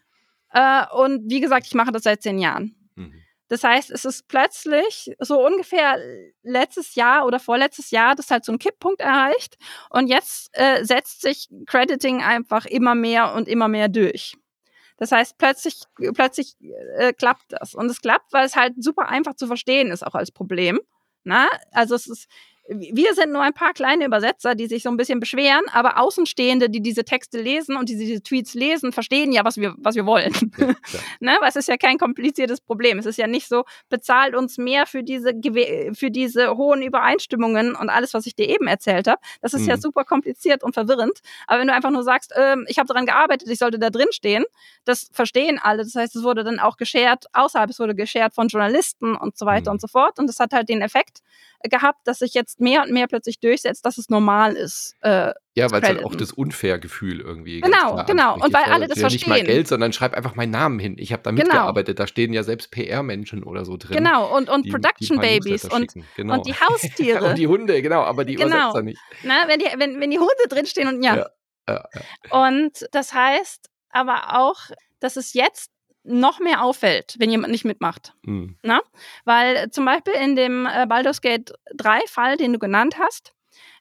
Äh, 0.52 0.86
und 0.96 1.30
wie 1.30 1.40
gesagt, 1.40 1.68
ich 1.68 1.76
mache 1.76 1.92
das 1.92 2.04
seit 2.04 2.22
zehn 2.24 2.40
Jahren. 2.40 2.76
Mhm. 2.96 3.14
Das 3.48 3.64
heißt, 3.64 3.92
es 3.92 4.06
ist 4.06 4.28
plötzlich 4.28 5.12
so 5.20 5.46
ungefähr 5.46 5.98
letztes 6.42 6.96
Jahr 6.96 7.28
oder 7.28 7.40
vorletztes 7.40 7.92
Jahr, 7.92 8.16
das 8.16 8.32
halt 8.32 8.44
so 8.44 8.52
ein 8.52 8.60
Kipppunkt 8.60 9.02
erreicht. 9.02 9.58
Und 9.92 10.08
jetzt 10.08 10.50
äh, 10.54 10.84
setzt 10.84 11.22
sich 11.22 11.48
Crediting 11.68 12.24
einfach 12.24 12.66
immer 12.66 12.96
mehr 12.96 13.34
und 13.34 13.48
immer 13.48 13.68
mehr 13.68 13.88
durch. 13.88 14.36
Das 14.98 15.12
heißt, 15.12 15.38
plötzlich, 15.38 15.82
plötzlich 16.14 16.56
äh, 16.98 17.14
klappt 17.14 17.46
das. 17.50 17.76
Und 17.76 17.88
es 17.88 18.02
klappt, 18.02 18.32
weil 18.32 18.46
es 18.46 18.56
halt 18.56 18.82
super 18.82 19.10
einfach 19.10 19.36
zu 19.36 19.48
verstehen 19.48 19.92
ist, 19.92 20.06
auch 20.06 20.16
als 20.16 20.32
Problem. 20.32 20.80
Na? 21.24 21.48
Also 21.72 21.96
es 21.96 22.08
ist, 22.08 22.28
wir 22.68 23.14
sind 23.14 23.32
nur 23.32 23.44
ein 23.44 23.54
paar 23.54 23.74
kleine 23.74 24.06
Übersetzer, 24.06 24.56
die 24.56 24.66
sich 24.66 24.82
so 24.82 24.90
ein 24.90 24.98
bisschen 24.98 25.20
beschweren, 25.20 25.62
aber 25.72 26.00
Außenstehende, 26.00 26.70
die 26.70 26.82
diese 26.82 27.04
Texte 27.04 27.40
lesen 27.40 27.78
und 27.78 27.90
die 27.90 27.98
diese 27.98 28.24
Tweets 28.24 28.56
lesen, 28.56 28.92
verstehen 28.92 29.32
ja, 29.32 29.46
was 29.46 29.58
wir, 29.58 29.76
was 29.78 29.96
wir 29.96 30.08
wollen. 30.08 30.34
Ja, 30.58 30.68
ne? 31.20 31.38
Weil 31.40 31.50
es 31.50 31.56
ist 31.56 31.68
ja 31.68 31.78
kein 31.78 32.00
kompliziertes 32.00 32.62
Problem. 32.62 32.98
Es 32.98 33.06
ist 33.06 33.18
ja 33.18 33.28
nicht 33.28 33.48
so, 33.48 33.66
bezahlt 33.90 34.36
uns 34.36 34.58
mehr 34.58 34.88
für 34.88 35.04
diese, 35.04 35.34
für 35.94 36.10
diese 36.10 36.58
hohen 36.58 36.82
Übereinstimmungen 36.82 37.76
und 37.76 37.90
alles, 37.90 38.16
was 38.16 38.26
ich 38.26 38.36
dir 38.36 38.50
eben 38.50 38.66
erzählt 38.66 39.08
habe. 39.08 39.22
Das 39.42 39.54
ist 39.54 39.62
mhm. 39.62 39.70
ja 39.70 39.78
super 39.78 40.04
kompliziert 40.04 40.64
und 40.64 40.74
verwirrend. 40.74 41.20
Aber 41.46 41.60
wenn 41.60 41.68
du 41.68 41.74
einfach 41.74 41.92
nur 41.92 42.04
sagst, 42.04 42.34
ähm, 42.36 42.66
ich 42.68 42.80
habe 42.80 42.88
daran 42.88 43.06
gearbeitet, 43.06 43.48
ich 43.48 43.60
sollte 43.60 43.78
da 43.78 43.92
drin 43.92 44.08
stehen, 44.10 44.44
das 44.86 45.10
verstehen 45.12 45.60
alle. 45.62 45.84
Das 45.84 45.94
heißt, 45.94 46.16
es 46.16 46.24
wurde 46.24 46.44
dann 46.44 46.60
auch 46.60 46.78
geshared 46.78 47.26
außerhalb, 47.34 47.70
es 47.70 47.80
wurde 47.80 47.94
geshared 47.94 48.34
von 48.34 48.48
Journalisten 48.48 49.16
und 49.16 49.38
so 49.38 49.46
weiter 49.46 49.70
mhm. 49.70 49.76
und 49.76 49.82
so 49.82 49.88
fort. 49.88 50.18
Und 50.18 50.28
das 50.28 50.40
hat 50.40 50.52
halt 50.52 50.68
den 50.68 50.82
Effekt 50.82 51.20
gehabt, 51.70 52.00
dass 52.06 52.20
sich 52.20 52.34
jetzt 52.34 52.60
mehr 52.60 52.84
und 52.84 52.92
mehr 52.92 53.08
plötzlich 53.08 53.40
durchsetzt, 53.40 53.86
dass 53.86 53.98
es 53.98 54.10
normal 54.10 54.54
ist. 54.54 54.96
Äh, 55.02 55.34
ja, 55.54 55.72
weil 55.72 55.82
es 55.82 55.88
halt 55.88 56.04
auch 56.04 56.16
das 56.16 56.34
Unfair-Gefühl 56.34 57.22
irgendwie. 57.22 57.62
Genau, 57.62 58.04
genau. 58.06 58.36
Und 58.36 58.54
weil 58.54 58.64
alle 58.66 58.88
das 58.88 58.98
ja 58.98 59.02
verstehen. 59.02 59.32
Nicht 59.32 59.44
mal 59.44 59.44
Geld, 59.44 59.68
sondern 59.68 59.94
schreib 59.94 60.14
einfach 60.14 60.36
meinen 60.36 60.52
Namen 60.52 60.80
hin. 60.80 60.96
Ich 60.98 61.14
habe 61.14 61.24
da 61.24 61.32
genau. 61.32 61.44
mitgearbeitet. 61.44 62.00
Da 62.00 62.08
stehen 62.08 62.34
ja 62.34 62.44
selbst 62.44 62.72
PR-Menschen 62.72 63.44
oder 63.44 63.64
so 63.64 63.78
drin. 63.78 63.98
Genau, 63.98 64.36
und, 64.36 64.50
und 64.50 64.70
Production-Babys 64.70 65.66
und, 65.66 65.94
genau. 66.16 66.36
und 66.36 66.46
die 66.46 66.54
Haustiere. 66.60 67.24
und 67.30 67.38
die 67.38 67.48
Hunde, 67.48 67.82
genau, 67.82 68.02
aber 68.02 68.26
die 68.26 68.36
genau. 68.36 68.48
Übersetzer 68.56 68.82
nicht. 68.82 69.00
Na, 69.24 69.48
wenn, 69.48 69.60
die, 69.60 69.66
wenn, 69.78 70.00
wenn 70.02 70.12
die 70.12 70.20
Hunde 70.20 70.34
drinstehen 70.50 70.90
und 70.90 71.02
ja. 71.02 71.16
ja, 71.16 71.30
ja, 71.70 71.86
ja. 71.94 72.48
Und 72.48 72.88
das 72.92 73.14
heißt 73.14 73.70
aber 73.92 74.38
auch, 74.38 74.60
dass 75.00 75.16
es 75.16 75.34
jetzt 75.34 75.72
noch 76.06 76.40
mehr 76.40 76.64
auffällt, 76.64 77.16
wenn 77.20 77.30
jemand 77.30 77.52
nicht 77.52 77.66
mitmacht. 77.66 78.14
Mhm. 78.24 78.58
Na? 78.62 78.82
Weil 79.24 79.70
zum 79.72 79.86
Beispiel 79.86 80.14
in 80.14 80.36
dem 80.36 80.66
äh, 80.66 80.86
Baldur's 80.88 81.22
Gate 81.22 81.54
3 81.76 82.02
Fall, 82.08 82.38
den 82.38 82.54
du 82.54 82.60
genannt 82.60 82.98
hast, 83.00 83.34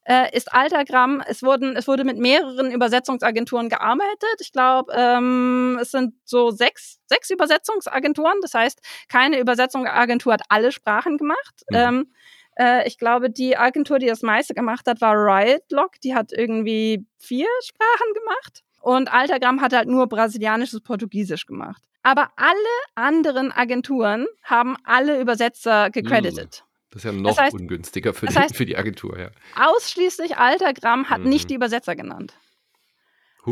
äh, 0.04 0.34
ist 0.36 0.52
Altergramm, 0.52 1.22
es, 1.26 1.42
wurden, 1.42 1.76
es 1.76 1.88
wurde 1.88 2.04
mit 2.04 2.18
mehreren 2.18 2.70
Übersetzungsagenturen 2.70 3.68
gearbeitet. 3.68 4.36
Ich 4.40 4.52
glaube, 4.52 4.92
ähm, 4.94 5.78
es 5.80 5.90
sind 5.90 6.14
so 6.24 6.50
sechs, 6.50 7.00
sechs 7.06 7.30
Übersetzungsagenturen. 7.30 8.40
Das 8.42 8.54
heißt, 8.54 8.80
keine 9.08 9.38
Übersetzungsagentur 9.38 10.34
hat 10.34 10.42
alle 10.48 10.72
Sprachen 10.72 11.16
gemacht. 11.16 11.62
Mhm. 11.70 11.76
Ähm, 11.76 12.12
äh, 12.56 12.86
ich 12.86 12.98
glaube, 12.98 13.30
die 13.30 13.56
Agentur, 13.56 13.98
die 13.98 14.06
das 14.06 14.22
meiste 14.22 14.54
gemacht 14.54 14.86
hat, 14.86 15.00
war 15.00 15.14
Riot 15.14 15.62
Lock. 15.70 16.00
Die 16.02 16.14
hat 16.14 16.32
irgendwie 16.32 17.06
vier 17.18 17.48
Sprachen 17.64 18.14
gemacht. 18.14 18.63
Und 18.84 19.10
Altergramm 19.10 19.62
hat 19.62 19.72
halt 19.72 19.88
nur 19.88 20.06
brasilianisches 20.08 20.82
Portugiesisch 20.82 21.46
gemacht. 21.46 21.82
Aber 22.02 22.32
alle 22.36 22.54
anderen 22.94 23.50
Agenturen 23.50 24.26
haben 24.42 24.76
alle 24.84 25.18
Übersetzer 25.22 25.88
gecredited. 25.88 26.56
Hm. 26.56 26.66
Das 26.90 27.00
ist 27.00 27.04
ja 27.04 27.12
noch 27.12 27.30
das 27.30 27.38
heißt, 27.38 27.54
ungünstiger 27.54 28.12
für, 28.12 28.26
die, 28.26 28.34
heißt, 28.34 28.54
für 28.54 28.66
die 28.66 28.76
Agentur, 28.76 29.18
ja. 29.18 29.30
Ausschließlich 29.56 30.36
Altergramm 30.36 31.08
hat 31.08 31.22
mhm. 31.22 31.30
nicht 31.30 31.48
die 31.48 31.54
Übersetzer 31.54 31.96
genannt. 31.96 32.34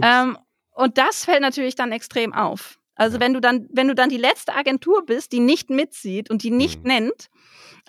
Ähm, 0.02 0.36
und 0.72 0.98
das 0.98 1.24
fällt 1.24 1.40
natürlich 1.40 1.76
dann 1.76 1.92
extrem 1.92 2.34
auf. 2.34 2.78
Also 2.94 3.20
wenn 3.20 3.32
du 3.32 3.40
dann, 3.40 3.68
wenn 3.72 3.88
du 3.88 3.94
dann 3.94 4.10
die 4.10 4.18
letzte 4.18 4.54
Agentur 4.54 5.04
bist, 5.06 5.32
die 5.32 5.40
nicht 5.40 5.70
mitzieht 5.70 6.30
und 6.30 6.42
die 6.42 6.50
nicht 6.50 6.82
mhm. 6.82 6.88
nennt, 6.88 7.30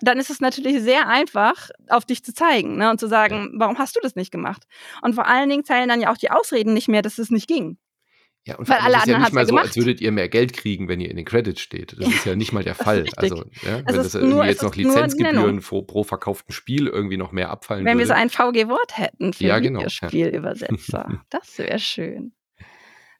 dann 0.00 0.18
ist 0.18 0.30
es 0.30 0.40
natürlich 0.40 0.82
sehr 0.82 1.08
einfach, 1.08 1.70
auf 1.88 2.04
dich 2.04 2.24
zu 2.24 2.34
zeigen 2.34 2.76
ne, 2.76 2.90
und 2.90 2.98
zu 2.98 3.06
sagen, 3.06 3.52
warum 3.56 3.78
hast 3.78 3.96
du 3.96 4.00
das 4.00 4.16
nicht 4.16 4.30
gemacht? 4.30 4.64
Und 5.02 5.14
vor 5.14 5.26
allen 5.26 5.48
Dingen 5.48 5.64
zählen 5.64 5.88
dann 5.88 6.00
ja 6.00 6.12
auch 6.12 6.16
die 6.16 6.30
Ausreden 6.30 6.74
nicht 6.74 6.88
mehr, 6.88 7.02
dass 7.02 7.18
es 7.18 7.30
nicht 7.30 7.46
ging. 7.46 7.78
Ja, 8.46 8.56
und 8.56 8.68
Weil 8.68 8.78
alle 8.78 8.98
ist 8.98 9.06
ja 9.06 9.18
nicht 9.18 9.32
mal 9.32 9.46
so, 9.46 9.56
als 9.56 9.74
würdet 9.74 10.02
ihr 10.02 10.12
mehr 10.12 10.28
Geld 10.28 10.52
kriegen, 10.52 10.86
wenn 10.86 11.00
ihr 11.00 11.10
in 11.10 11.16
den 11.16 11.24
Credits 11.24 11.62
steht. 11.62 11.96
Das 11.98 12.06
ist 12.08 12.26
ja 12.26 12.36
nicht 12.36 12.52
mal 12.52 12.62
der 12.62 12.74
Fall. 12.74 13.06
Also, 13.16 13.44
ja, 13.62 13.78
wenn 13.86 13.94
das 13.94 14.14
irgendwie 14.14 14.46
jetzt 14.46 14.62
noch 14.62 14.74
Lizenzgebühren 14.74 15.60
pro, 15.60 15.80
pro, 15.80 16.04
verkauften 16.04 16.52
Spiel 16.52 16.86
irgendwie 16.86 17.16
noch 17.16 17.32
mehr 17.32 17.48
abfallen 17.48 17.86
Wenn 17.86 17.96
würde. 17.96 18.08
wir 18.08 18.14
so 18.14 18.20
ein 18.20 18.28
VG-Wort 18.28 18.98
hätten 18.98 19.32
für 19.32 19.44
ja, 19.44 19.58
genau, 19.60 19.78
Videospielübersetzer. 19.78 21.22
Das 21.30 21.56
wäre 21.56 21.78
schön. 21.78 22.32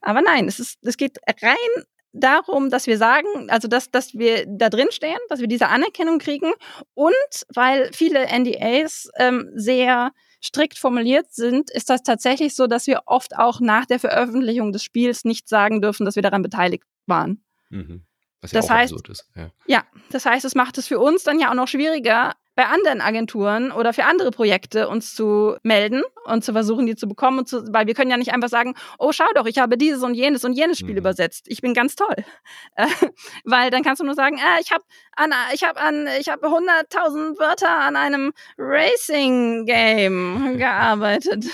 Aber 0.05 0.21
nein, 0.21 0.47
es, 0.47 0.59
ist, 0.59 0.77
es 0.83 0.97
geht 0.97 1.17
rein 1.41 1.83
darum, 2.13 2.69
dass 2.69 2.87
wir 2.87 2.97
sagen, 2.97 3.49
also 3.49 3.67
dass, 3.67 3.91
dass 3.91 4.13
wir 4.13 4.45
da 4.47 4.69
drin 4.69 4.87
stehen, 4.91 5.17
dass 5.29 5.41
wir 5.41 5.47
diese 5.47 5.67
Anerkennung 5.67 6.19
kriegen 6.19 6.53
und 6.93 7.13
weil 7.53 7.91
viele 7.91 8.27
NDAs 8.27 9.09
ähm, 9.17 9.51
sehr 9.55 10.11
strikt 10.41 10.77
formuliert 10.77 11.33
sind, 11.33 11.71
ist 11.71 11.89
das 11.89 12.03
tatsächlich 12.03 12.55
so, 12.55 12.67
dass 12.67 12.87
wir 12.87 13.01
oft 13.07 13.35
auch 13.35 13.59
nach 13.59 13.85
der 13.85 13.99
Veröffentlichung 13.99 14.71
des 14.71 14.83
Spiels 14.83 15.25
nicht 15.25 15.49
sagen 15.49 15.81
dürfen, 15.81 16.05
dass 16.05 16.15
wir 16.15 16.23
daran 16.23 16.43
beteiligt 16.43 16.83
waren. 17.07 17.43
Mhm. 17.69 18.05
Was 18.41 18.51
ja 18.51 18.61
das 18.61 18.69
heißt, 18.69 19.09
ist, 19.09 19.25
ja. 19.35 19.51
ja, 19.65 19.83
das 20.11 20.25
heißt, 20.25 20.45
es 20.45 20.53
macht 20.53 20.77
es 20.77 20.87
für 20.87 20.99
uns 20.99 21.23
dann 21.23 21.39
ja 21.39 21.49
auch 21.49 21.55
noch 21.55 21.67
schwieriger, 21.67 22.33
bei 22.55 22.65
anderen 22.65 23.01
Agenturen 23.01 23.71
oder 23.71 23.93
für 23.93 24.05
andere 24.05 24.31
Projekte 24.31 24.87
uns 24.87 25.13
zu 25.13 25.57
melden 25.61 26.03
und 26.25 26.43
zu 26.43 26.53
versuchen, 26.53 26.85
die 26.85 26.95
zu 26.95 27.07
bekommen. 27.07 27.45
Zu, 27.45 27.65
weil 27.73 27.87
wir 27.87 27.93
können 27.93 28.09
ja 28.09 28.17
nicht 28.17 28.33
einfach 28.33 28.49
sagen, 28.49 28.75
oh, 28.97 29.11
schau 29.11 29.25
doch, 29.35 29.45
ich 29.45 29.59
habe 29.59 29.77
dieses 29.77 30.03
und 30.03 30.13
jenes 30.13 30.45
und 30.45 30.53
jenes 30.53 30.79
Spiel 30.79 30.91
mhm. 30.91 30.99
übersetzt. 30.99 31.45
Ich 31.47 31.61
bin 31.61 31.73
ganz 31.73 31.95
toll. 31.95 32.15
Äh, 32.77 32.87
weil 33.45 33.69
dann 33.69 33.83
kannst 33.83 34.01
du 34.01 34.05
nur 34.05 34.15
sagen, 34.15 34.37
äh, 34.37 34.61
ich 34.61 34.71
habe 34.71 34.83
an, 35.15 35.31
ich 35.53 35.63
habe 35.63 35.79
an, 35.79 36.07
ich 36.19 36.27
habe 36.27 36.47
100.000 36.47 37.39
Wörter 37.39 37.69
an 37.69 37.95
einem 37.95 38.33
Racing-Game 38.57 40.57
gearbeitet. 40.57 41.45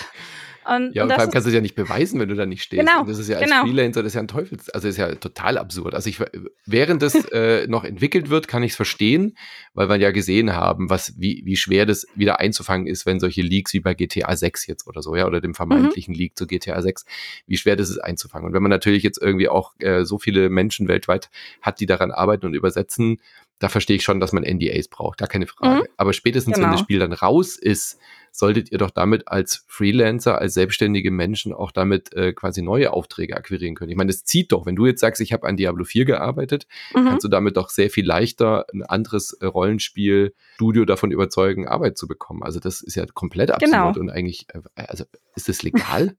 Und, 0.64 0.94
ja, 0.94 1.04
und, 1.04 1.10
und 1.10 1.16
vor 1.16 1.22
allem 1.22 1.32
kannst 1.32 1.46
du 1.46 1.50
es 1.50 1.56
ja 1.56 1.62
nicht 1.62 1.76
beweisen, 1.76 2.20
wenn 2.20 2.30
du 2.30 2.36
da 2.36 2.46
nicht 2.46 2.62
stehst. 2.62 2.80
Genau, 2.80 3.02
und 3.02 3.10
das 3.10 3.18
ist 3.18 3.28
ja 3.28 3.38
als 3.38 3.50
genau. 3.50 3.64
Freelancer, 3.64 4.04
das 4.04 4.12
ist 4.12 4.16
ja 4.16 4.22
ein 4.22 4.28
Teufels, 4.28 4.70
also 4.70 4.88
ist 4.88 4.98
ja 4.98 5.16
total 5.16 5.58
absurd. 5.58 5.96
Also 5.96 6.10
ich, 6.10 6.20
während 6.66 7.02
das 7.02 7.16
äh, 7.32 7.68
noch 7.68 7.84
entwickelt 7.84 8.30
wird, 8.30 8.48
kann 8.48 8.62
ich 8.64 8.72
es 8.72 8.76
verstehen, 8.76 9.36
weil 9.74 9.90
wir 9.90 9.98
ja 9.98 10.12
gesehen 10.12 10.54
haben, 10.54 10.90
was, 10.90 11.14
wie, 11.18 11.42
wie 11.46 11.56
schwer 11.56 11.86
das 11.86 12.06
wieder 12.16 12.40
einzufangen 12.40 12.88
ist, 12.88 13.06
wenn 13.06 13.20
solche 13.20 13.42
Leaks 13.42 13.74
wie 13.74 13.80
bei 13.80 13.94
GTA 13.94 14.36
6 14.36 14.68
jetzt 14.68 14.88
oder 14.88 15.02
so, 15.02 15.16
ja, 15.16 15.26
oder 15.26 15.42
dem 15.42 15.56
vermeintlichen 15.56 16.14
mhm. 16.14 16.20
Leak 16.20 16.38
zu 16.38 16.46
GTA 16.46 16.82
6, 16.82 17.06
wie 17.48 17.58
schwer 17.58 17.76
das 17.76 17.90
ist 17.90 18.00
einzufangen. 18.00 18.48
Und 18.48 18.54
wenn 18.54 18.64
man 18.64 18.72
natürlich 18.72 19.04
jetzt 19.04 19.22
irgendwie 19.22 19.50
auch 19.50 19.74
äh, 19.80 20.06
so 20.06 20.20
viele 20.20 20.50
Menschen 20.50 20.88
weltweit 20.88 21.30
hat, 21.62 21.80
die 21.80 21.86
daran 21.86 22.12
arbeiten 22.12 22.46
und 22.46 22.54
übersetzen, 22.54 23.20
da 23.62 23.70
verstehe 23.70 23.96
ich 23.96 24.04
schon, 24.04 24.20
dass 24.20 24.34
man 24.34 24.44
NDAs 24.44 24.88
braucht, 24.88 25.20
gar 25.20 25.28
keine 25.28 25.46
Frage. 25.46 25.82
Mhm. 25.82 25.88
Aber 25.96 26.14
spätestens, 26.14 26.56
genau. 26.56 26.66
wenn 26.66 26.72
das 26.72 26.80
genau. 26.80 26.86
Spiel 26.86 27.00
dann 27.00 27.14
raus 27.14 27.58
ist, 27.58 28.00
solltet 28.32 28.72
ihr 28.72 28.80
doch 28.80 28.90
damit 28.90 29.28
als 29.28 29.66
Freelancer, 29.68 30.40
als 30.40 30.56
selbstständige 30.56 31.12
Menschen 31.12 31.54
auch 31.54 31.72
damit 31.72 32.12
äh, 32.14 32.34
quasi 32.34 32.64
neue 32.64 32.92
Aufträge 32.92 33.38
akquirieren 33.38 33.76
können. 33.76 33.92
Ich 33.92 33.98
meine, 33.98 34.12
das 34.12 34.24
zieht 34.24 34.52
doch, 34.52 34.66
wenn 34.66 34.76
du 34.76 34.88
jetzt 34.88 35.00
sagst, 35.00 35.22
ich 35.22 35.32
habe 35.32 35.48
an 35.48 35.58
Diablo 35.58 35.84
4 35.84 36.06
gearbeitet, 36.06 36.66
mhm. 36.96 37.06
kannst 37.06 37.24
du 37.24 37.28
damit 37.28 37.56
doch 37.56 37.70
sehr 37.70 37.92
viel 37.92 38.06
leichter 38.06 38.66
ein 38.74 38.82
anderes 38.82 39.34
äh, 39.34 39.46
Rollenspiel, 39.46 40.34
Studio 40.56 40.86
davon 40.86 41.12
überzeugen, 41.12 41.68
Arbeit 41.68 42.00
zu 42.00 42.08
bekommen. 42.08 42.42
Also 42.42 42.60
das 42.60 42.82
ist 42.82 42.96
ja 42.96 43.06
komplett 43.14 43.52
absurd 43.52 43.72
genau. 43.72 44.00
und 44.00 44.10
eigentlich, 44.10 44.48
äh, 44.54 44.62
also 44.88 45.04
ist 45.36 45.50
das 45.50 45.62
legal? 45.62 46.16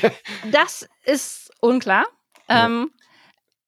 das 0.52 0.88
ist 1.04 1.50
unklar. 1.60 2.04
Ja. 2.48 2.66
Ähm, 2.66 2.90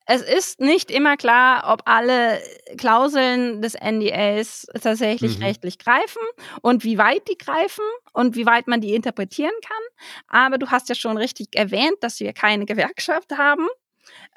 es 0.07 0.23
ist 0.23 0.61
nicht 0.61 0.91
immer 0.91 1.17
klar, 1.17 1.65
ob 1.73 1.83
alle 1.85 2.41
Klauseln 2.79 3.61
des 3.61 3.75
NDAs 3.75 4.67
tatsächlich 4.81 5.39
mhm. 5.39 5.45
rechtlich 5.45 5.79
greifen 5.79 6.23
und 6.63 6.85
wie 6.85 6.97
weit 6.97 7.27
die 7.29 7.37
greifen 7.37 7.85
und 8.13 8.37
wie 8.37 8.47
weit 8.47 8.69
man 8.69 8.81
die 8.81 8.95
interpretieren 8.95 9.55
kann. 9.63 9.83
Aber 10.29 10.59
du 10.59 10.69
hast 10.69 10.89
ja 10.89 10.95
schon 10.95 11.17
richtig 11.17 11.49
erwähnt, 11.57 11.97
dass 12.01 12.21
wir 12.21 12.33
keine 12.33 12.67
Gewerkschaft 12.67 13.37
haben. 13.37 13.67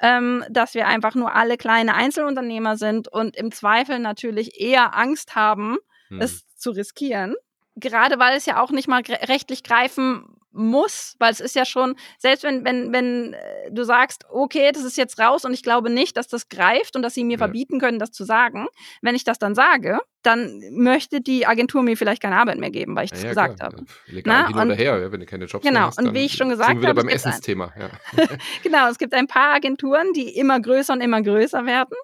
Ähm, 0.02 0.44
dass 0.50 0.74
wir 0.74 0.88
einfach 0.88 1.14
nur 1.14 1.34
alle 1.34 1.56
kleine 1.56 1.94
Einzelunternehmer 1.94 2.76
sind 2.76 3.06
und 3.06 3.36
im 3.36 3.52
Zweifel 3.52 4.00
natürlich 4.00 4.60
eher 4.60 4.96
Angst 4.96 5.36
haben, 5.36 5.76
mhm. 6.08 6.20
es 6.20 6.44
zu 6.56 6.70
riskieren. 6.70 7.36
Gerade 7.76 8.18
weil 8.18 8.36
es 8.36 8.46
ja 8.46 8.60
auch 8.60 8.72
nicht 8.72 8.88
mal 8.88 9.02
rechtlich 9.02 9.62
greifen 9.62 10.39
muss, 10.52 11.14
weil 11.18 11.32
es 11.32 11.40
ist 11.40 11.54
ja 11.54 11.64
schon, 11.64 11.94
selbst 12.18 12.42
wenn, 12.42 12.64
wenn, 12.64 12.92
wenn 12.92 13.34
äh, 13.34 13.70
du 13.70 13.84
sagst, 13.84 14.24
okay, 14.30 14.72
das 14.72 14.84
ist 14.84 14.96
jetzt 14.96 15.18
raus 15.18 15.44
und 15.44 15.52
ich 15.52 15.62
glaube 15.62 15.90
nicht, 15.90 16.16
dass 16.16 16.28
das 16.28 16.48
greift 16.48 16.96
und 16.96 17.02
dass 17.02 17.14
sie 17.14 17.24
mir 17.24 17.32
ja. 17.34 17.38
verbieten 17.38 17.78
können, 17.78 17.98
das 17.98 18.10
zu 18.10 18.24
sagen, 18.24 18.66
wenn 19.02 19.14
ich 19.14 19.24
das 19.24 19.38
dann 19.38 19.54
sage, 19.54 20.00
dann 20.22 20.62
möchte 20.72 21.20
die 21.20 21.46
Agentur 21.46 21.82
mir 21.82 21.96
vielleicht 21.96 22.22
keine 22.22 22.36
Arbeit 22.36 22.58
mehr 22.58 22.70
geben, 22.70 22.96
weil 22.96 23.04
ich 23.04 23.10
das 23.10 23.22
ja, 23.22 23.30
gesagt 23.30 23.58
klar. 23.58 23.72
habe. 23.72 23.84
Legal 24.06 24.42
Na, 24.42 24.48
hin 24.48 24.68
oder 24.68 24.74
her, 24.74 25.12
wenn 25.12 25.20
du 25.20 25.26
keine 25.26 25.46
Jobs 25.46 25.64
genau, 25.64 25.80
hast. 25.80 25.98
Genau, 25.98 26.10
und 26.10 26.14
wie 26.14 26.24
ich 26.24 26.34
schon 26.34 26.48
gesagt 26.48 26.70
habe. 26.70 26.94
beim 26.94 27.08
Essensthema. 27.08 27.72
Ja. 27.78 27.90
genau, 28.62 28.88
es 28.88 28.98
gibt 28.98 29.14
ein 29.14 29.26
paar 29.26 29.54
Agenturen, 29.54 30.12
die 30.12 30.36
immer 30.36 30.60
größer 30.60 30.92
und 30.92 31.00
immer 31.00 31.22
größer 31.22 31.64
werden 31.66 31.96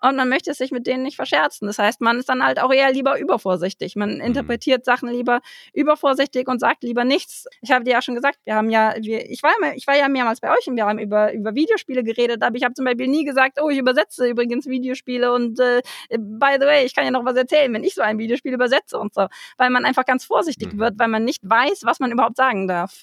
und 0.00 0.16
man 0.16 0.28
möchte 0.28 0.52
sich 0.54 0.70
mit 0.70 0.86
denen 0.86 1.02
nicht 1.02 1.16
verscherzen. 1.16 1.66
Das 1.66 1.78
heißt, 1.78 2.00
man 2.00 2.18
ist 2.18 2.28
dann 2.28 2.44
halt 2.44 2.60
auch 2.60 2.72
eher 2.72 2.92
lieber 2.92 3.18
übervorsichtig. 3.18 3.96
Man 3.96 4.14
mhm. 4.14 4.20
interpretiert 4.20 4.84
Sachen 4.84 5.08
lieber 5.08 5.40
übervorsichtig 5.72 6.48
und 6.48 6.60
sagt 6.60 6.82
lieber 6.82 7.04
nichts. 7.04 7.46
Ich 7.60 7.70
habe 7.70 7.84
dir 7.84 7.92
ja 7.92 8.02
schon 8.02 8.14
gesagt, 8.14 8.38
wir 8.44 8.54
haben 8.54 8.70
ja, 8.70 8.94
wir, 9.00 9.30
ich, 9.30 9.42
war, 9.42 9.52
ich 9.74 9.86
war 9.86 9.96
ja 9.96 10.08
mehrmals 10.08 10.40
bei 10.40 10.50
euch 10.50 10.66
und 10.66 10.76
wir 10.76 10.86
haben 10.86 10.98
über, 10.98 11.32
über 11.32 11.54
Videospiele 11.54 12.02
geredet, 12.04 12.42
aber 12.42 12.56
ich 12.56 12.64
habe 12.64 12.74
zum 12.74 12.84
Beispiel 12.84 13.08
nie 13.08 13.24
gesagt, 13.24 13.58
oh, 13.62 13.70
ich 13.70 13.78
übersetze 13.78 14.28
übrigens 14.28 14.66
Videospiele 14.66 15.32
und 15.32 15.58
äh, 15.60 15.82
by 16.18 16.56
the 16.60 16.66
way, 16.66 16.84
ich 16.84 16.94
kann 16.94 17.04
ja 17.04 17.10
noch 17.10 17.24
was 17.24 17.36
erzählen, 17.36 17.61
wenn 17.70 17.84
ich 17.84 17.94
so 17.94 18.02
ein 18.02 18.18
Videospiel 18.18 18.54
übersetze 18.54 18.98
und 18.98 19.14
so. 19.14 19.28
Weil 19.56 19.70
man 19.70 19.84
einfach 19.84 20.04
ganz 20.04 20.24
vorsichtig 20.24 20.72
mhm. 20.72 20.78
wird, 20.78 20.98
weil 20.98 21.08
man 21.08 21.24
nicht 21.24 21.42
weiß, 21.42 21.82
was 21.84 22.00
man 22.00 22.10
überhaupt 22.10 22.36
sagen 22.36 22.66
darf. 22.68 23.02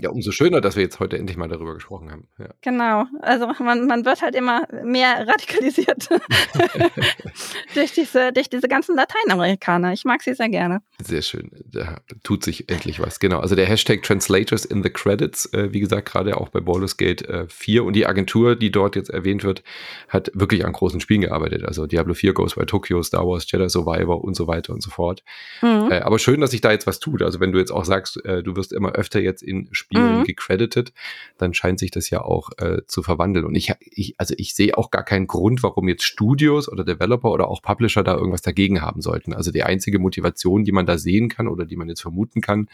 Ja, 0.00 0.10
umso 0.10 0.30
schöner, 0.30 0.60
dass 0.60 0.76
wir 0.76 0.82
jetzt 0.82 1.00
heute 1.00 1.18
endlich 1.18 1.36
mal 1.36 1.48
darüber 1.48 1.74
gesprochen 1.74 2.10
haben. 2.10 2.28
Ja. 2.38 2.48
Genau, 2.60 3.06
also 3.20 3.46
man, 3.62 3.86
man 3.86 4.04
wird 4.04 4.22
halt 4.22 4.34
immer 4.34 4.66
mehr 4.84 5.26
radikalisiert 5.26 6.08
durch, 7.74 7.92
diese, 7.92 8.32
durch 8.32 8.48
diese 8.50 8.68
ganzen 8.68 8.96
Lateinamerikaner. 8.96 9.92
Ich 9.92 10.04
mag 10.04 10.22
sie 10.22 10.34
sehr 10.34 10.48
gerne. 10.48 10.82
Sehr 11.02 11.22
schön, 11.22 11.50
da 11.64 12.00
tut 12.22 12.44
sich 12.44 12.68
endlich 12.68 13.00
was. 13.00 13.20
Genau, 13.20 13.40
also 13.40 13.54
der 13.54 13.66
Hashtag 13.66 14.02
Translators 14.02 14.64
in 14.64 14.82
the 14.82 14.90
Credits, 14.90 15.52
äh, 15.52 15.72
wie 15.72 15.80
gesagt, 15.80 16.10
gerade 16.10 16.36
auch 16.36 16.48
bei 16.48 16.60
Baldur's 16.60 16.96
Gate 16.96 17.22
äh, 17.28 17.46
4 17.48 17.84
und 17.84 17.94
die 17.94 18.06
Agentur, 18.06 18.56
die 18.56 18.70
dort 18.70 18.96
jetzt 18.96 19.10
erwähnt 19.10 19.44
wird, 19.44 19.62
hat 20.08 20.30
wirklich 20.34 20.64
an 20.64 20.72
großen 20.72 21.00
Spielen 21.00 21.22
gearbeitet. 21.22 21.64
Also 21.64 21.86
Diablo 21.86 22.14
4, 22.14 22.34
Ghost 22.34 22.56
by 22.56 22.66
Tokyo, 22.66 23.02
Star 23.02 23.26
Wars, 23.26 23.50
Jedi 23.50 23.68
Survivor 23.68 24.22
und 24.22 24.36
so 24.36 24.46
weiter 24.46 24.72
und 24.72 24.82
so 24.82 24.90
fort. 24.90 25.22
Mhm. 25.62 25.90
Äh, 25.90 26.00
aber 26.00 26.18
schön, 26.18 26.40
dass 26.40 26.50
sich 26.50 26.60
da 26.60 26.70
jetzt 26.70 26.86
was 26.86 27.00
tut. 27.00 27.22
Also 27.22 27.40
wenn 27.40 27.52
du 27.52 27.58
jetzt 27.58 27.70
auch 27.70 27.84
sagst, 27.84 28.24
äh, 28.24 28.42
du 28.42 28.56
wirst 28.56 28.72
immer 28.72 28.92
öfter 28.92 29.20
jetzt 29.20 29.42
in 29.42 29.68
Spielen 29.72 29.85
Spielen 29.86 30.18
mhm. 30.18 30.24
gecredited, 30.24 30.92
dann 31.38 31.54
scheint 31.54 31.78
sich 31.78 31.92
das 31.92 32.10
ja 32.10 32.22
auch 32.22 32.50
äh, 32.58 32.82
zu 32.88 33.04
verwandeln. 33.04 33.44
Und 33.44 33.54
ich, 33.54 33.72
ich, 33.80 34.14
also 34.18 34.34
ich 34.36 34.54
sehe 34.54 34.76
auch 34.76 34.90
gar 34.90 35.04
keinen 35.04 35.28
Grund, 35.28 35.62
warum 35.62 35.88
jetzt 35.88 36.02
Studios 36.02 36.68
oder 36.68 36.84
Developer 36.84 37.30
oder 37.30 37.46
auch 37.46 37.62
Publisher 37.62 38.02
da 38.02 38.14
irgendwas 38.16 38.42
dagegen 38.42 38.82
haben 38.82 39.00
sollten. 39.00 39.32
Also 39.32 39.52
die 39.52 39.62
einzige 39.62 40.00
Motivation, 40.00 40.64
die 40.64 40.72
man 40.72 40.86
da 40.86 40.98
sehen 40.98 41.28
kann 41.28 41.46
oder 41.46 41.64
die 41.64 41.76
man 41.76 41.88
jetzt 41.88 42.02
vermuten 42.02 42.40
kann, 42.40 42.68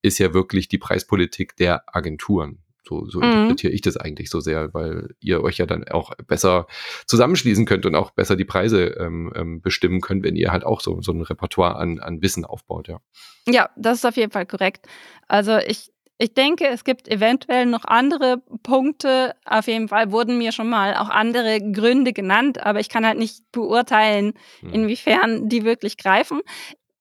ist 0.00 0.18
ja 0.18 0.32
wirklich 0.32 0.68
die 0.68 0.78
Preispolitik 0.78 1.56
der 1.56 1.82
Agenturen. 1.92 2.58
So, 2.86 3.06
so 3.06 3.18
mhm. 3.18 3.24
interpretiere 3.24 3.72
ich 3.72 3.80
das 3.80 3.96
eigentlich 3.96 4.30
so 4.30 4.40
sehr, 4.40 4.74
weil 4.74 5.14
ihr 5.18 5.42
euch 5.42 5.56
ja 5.56 5.66
dann 5.66 5.88
auch 5.88 6.14
besser 6.28 6.66
zusammenschließen 7.06 7.64
könnt 7.64 7.86
und 7.86 7.94
auch 7.94 8.10
besser 8.10 8.36
die 8.36 8.44
Preise 8.44 8.88
ähm, 8.98 9.32
ähm, 9.34 9.60
bestimmen 9.60 10.00
könnt, 10.00 10.22
wenn 10.22 10.36
ihr 10.36 10.52
halt 10.52 10.64
auch 10.64 10.80
so, 10.80 11.00
so 11.00 11.12
ein 11.12 11.22
Repertoire 11.22 11.76
an, 11.76 11.98
an 11.98 12.22
Wissen 12.22 12.44
aufbaut, 12.44 12.88
ja. 12.88 13.00
Ja, 13.48 13.70
das 13.76 13.98
ist 13.98 14.04
auf 14.04 14.16
jeden 14.16 14.32
Fall 14.32 14.46
korrekt. 14.46 14.86
Also 15.26 15.56
ich 15.56 15.93
ich 16.18 16.34
denke, 16.34 16.68
es 16.68 16.84
gibt 16.84 17.08
eventuell 17.08 17.66
noch 17.66 17.84
andere 17.84 18.38
Punkte. 18.62 19.34
Auf 19.44 19.66
jeden 19.66 19.88
Fall 19.88 20.12
wurden 20.12 20.38
mir 20.38 20.52
schon 20.52 20.68
mal 20.68 20.94
auch 20.96 21.08
andere 21.08 21.60
Gründe 21.72 22.12
genannt, 22.12 22.64
aber 22.64 22.80
ich 22.80 22.88
kann 22.88 23.06
halt 23.06 23.18
nicht 23.18 23.42
beurteilen, 23.50 24.34
hm. 24.60 24.72
inwiefern 24.72 25.48
die 25.48 25.64
wirklich 25.64 25.96
greifen. 25.96 26.40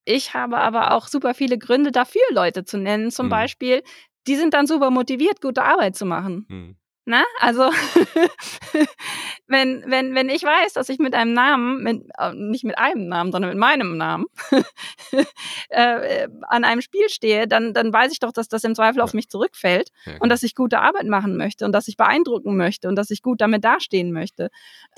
Ich 0.05 0.33
habe 0.33 0.57
aber 0.57 0.93
auch 0.93 1.07
super 1.07 1.33
viele 1.33 1.57
Gründe 1.57 1.91
dafür, 1.91 2.21
Leute 2.31 2.65
zu 2.65 2.77
nennen. 2.77 3.11
Zum 3.11 3.25
hm. 3.25 3.29
Beispiel, 3.29 3.83
die 4.27 4.35
sind 4.35 4.53
dann 4.53 4.67
super 4.67 4.89
motiviert, 4.89 5.41
gute 5.41 5.63
Arbeit 5.63 5.95
zu 5.95 6.05
machen. 6.05 6.45
Hm. 6.49 6.75
Na, 7.05 7.19
ne? 7.19 7.25
also 7.41 7.63
wenn, 9.47 9.83
wenn, 9.87 10.15
wenn 10.15 10.29
ich 10.29 10.41
weiß, 10.43 10.71
dass 10.71 10.87
ich 10.87 10.99
mit 10.99 11.13
einem 11.13 11.33
Namen, 11.33 11.83
mit, 11.83 12.03
äh, 12.17 12.31
nicht 12.33 12.63
mit 12.63 12.77
einem 12.77 13.09
Namen, 13.09 13.33
sondern 13.33 13.51
mit 13.51 13.59
meinem 13.59 13.97
Namen 13.97 14.25
äh, 15.69 16.29
an 16.43 16.63
einem 16.63 16.79
Spiel 16.79 17.09
stehe, 17.09 17.45
dann, 17.45 17.73
dann 17.73 17.91
weiß 17.91 18.13
ich 18.13 18.19
doch, 18.19 18.31
dass 18.31 18.47
das 18.47 18.63
im 18.63 18.73
Zweifel 18.73 18.99
ja. 18.99 19.03
auf 19.03 19.13
mich 19.13 19.29
zurückfällt 19.29 19.89
ja, 20.05 20.13
und 20.21 20.29
dass 20.29 20.43
ich 20.43 20.55
gute 20.55 20.79
Arbeit 20.79 21.05
machen 21.05 21.35
möchte 21.35 21.65
und 21.65 21.73
dass 21.73 21.89
ich 21.89 21.97
beeindrucken 21.97 22.55
möchte 22.55 22.87
und 22.87 22.95
dass 22.95 23.09
ich 23.09 23.21
gut 23.21 23.41
damit 23.41 23.65
dastehen 23.65 24.13
möchte. 24.13 24.49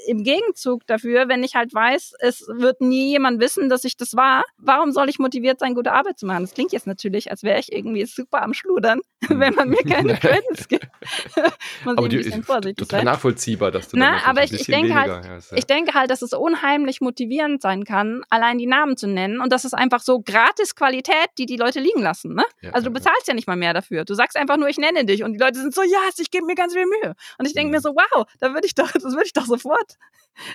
Im 0.05 0.23
Gegenzug 0.23 0.85
dafür, 0.85 1.27
wenn 1.27 1.43
ich 1.43 1.55
halt 1.55 1.73
weiß, 1.73 2.13
es 2.19 2.47
wird 2.47 2.81
nie 2.81 3.09
jemand 3.09 3.39
wissen, 3.39 3.67
dass 3.67 3.83
ich 3.83 3.97
das 3.97 4.15
war, 4.15 4.43
warum 4.57 4.91
soll 4.91 5.09
ich 5.09 5.17
motiviert 5.17 5.59
sein, 5.59 5.73
gute 5.73 5.91
Arbeit 5.91 6.19
zu 6.19 6.27
machen? 6.27 6.43
Das 6.43 6.53
klingt 6.53 6.71
jetzt 6.71 6.85
natürlich, 6.85 7.31
als 7.31 7.41
wäre 7.41 7.59
ich 7.59 7.71
irgendwie 7.71 8.05
super 8.05 8.43
am 8.43 8.53
Schludern. 8.53 9.01
wenn 9.29 9.53
man 9.55 9.69
mir 9.69 9.83
keine 9.83 10.15
Credits 10.15 10.67
gibt. 10.67 10.87
Muss 11.95 12.05
aber 12.05 12.13
ich 12.13 12.33
ein 12.33 12.43
vorsichtig 12.43 12.77
total 12.77 12.99
sein. 12.99 13.05
nachvollziehbar, 13.05 13.71
dass 13.71 13.89
du 13.89 13.97
Na, 13.97 14.25
aber 14.25 14.43
ich, 14.43 14.53
ich 14.53 14.65
denke 14.67 14.95
halt, 14.95 15.25
ja, 15.25 15.57
ich 15.57 15.65
denke 15.65 15.93
halt, 15.93 16.11
dass 16.11 16.21
es 16.21 16.33
unheimlich 16.33 17.01
motivierend 17.01 17.61
sein 17.61 17.83
kann, 17.83 18.23
allein 18.29 18.57
die 18.57 18.67
Namen 18.67 18.97
zu 18.97 19.07
nennen 19.07 19.39
und 19.39 19.51
das 19.51 19.65
ist 19.65 19.73
einfach 19.73 20.01
so 20.01 20.21
gratis 20.21 20.75
Qualität, 20.75 21.29
die 21.37 21.45
die 21.45 21.57
Leute 21.57 21.79
liegen 21.79 22.01
lassen. 22.01 22.33
Ne? 22.33 22.43
Ja, 22.61 22.71
also 22.71 22.87
du 22.87 22.93
bezahlst 22.93 23.27
ja 23.27 23.33
nicht 23.33 23.47
mal 23.47 23.55
mehr 23.55 23.73
dafür. 23.73 24.05
Du 24.05 24.13
sagst 24.13 24.37
einfach 24.37 24.57
nur, 24.57 24.67
ich 24.67 24.77
nenne 24.77 25.05
dich 25.05 25.23
und 25.23 25.33
die 25.33 25.39
Leute 25.39 25.59
sind 25.59 25.73
so, 25.73 25.81
ja, 25.81 25.99
yes, 26.05 26.19
ich 26.19 26.31
gebe 26.31 26.45
mir 26.45 26.55
ganz 26.55 26.73
viel 26.73 26.85
Mühe. 26.85 27.15
Und 27.37 27.45
ich 27.45 27.53
denke 27.53 27.67
mhm. 27.67 27.75
mir 27.75 27.81
so, 27.81 27.95
wow, 27.95 28.25
da 28.39 28.53
würde 28.53 28.67
ich 28.67 28.75
doch, 28.75 28.91
das 28.91 29.03
würde 29.03 29.25
ich 29.25 29.33
doch 29.33 29.45
sofort, 29.45 29.97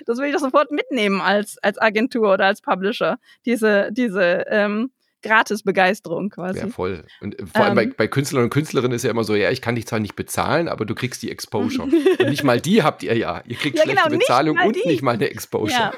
das 0.05 0.17
würde 0.17 0.29
ich 0.29 0.33
doch 0.33 0.41
sofort 0.41 0.71
mitnehmen 0.71 1.21
als 1.21 1.57
als 1.59 1.77
Agentur 1.79 2.33
oder 2.33 2.45
als 2.45 2.61
Publisher. 2.61 3.17
Diese 3.45 3.89
diese 3.91 4.45
ähm, 4.47 4.91
Gratis-Begeisterung 5.21 6.29
quasi. 6.29 6.59
Ja, 6.59 6.67
voll. 6.67 7.03
Und 7.21 7.39
äh, 7.39 7.45
vor 7.45 7.65
allem 7.65 7.75
bei, 7.75 7.83
ähm. 7.83 7.93
bei, 7.97 8.07
Künstlern 8.07 8.43
und 8.43 8.49
Künstlerinnen 8.49 8.95
ist 8.95 9.03
ja 9.03 9.11
immer 9.11 9.23
so, 9.23 9.35
ja, 9.35 9.51
ich 9.51 9.61
kann 9.61 9.75
dich 9.75 9.87
zwar 9.87 9.99
nicht 9.99 10.15
bezahlen, 10.15 10.67
aber 10.67 10.85
du 10.85 10.95
kriegst 10.95 11.21
die 11.21 11.31
Exposure. 11.31 11.83
und 12.19 12.29
nicht 12.29 12.43
mal 12.43 12.59
die 12.59 12.83
habt 12.83 13.03
ihr 13.03 13.17
ja. 13.17 13.41
Ihr 13.47 13.55
kriegt 13.55 13.77
ja, 13.77 13.83
schlechte 13.83 14.03
genau, 14.03 14.17
Bezahlung 14.17 14.57
und 14.57 14.75
die. 14.75 14.87
nicht 14.87 15.01
mal 15.01 15.13
eine 15.13 15.29
Exposure. 15.29 15.71
Ja. 15.71 15.93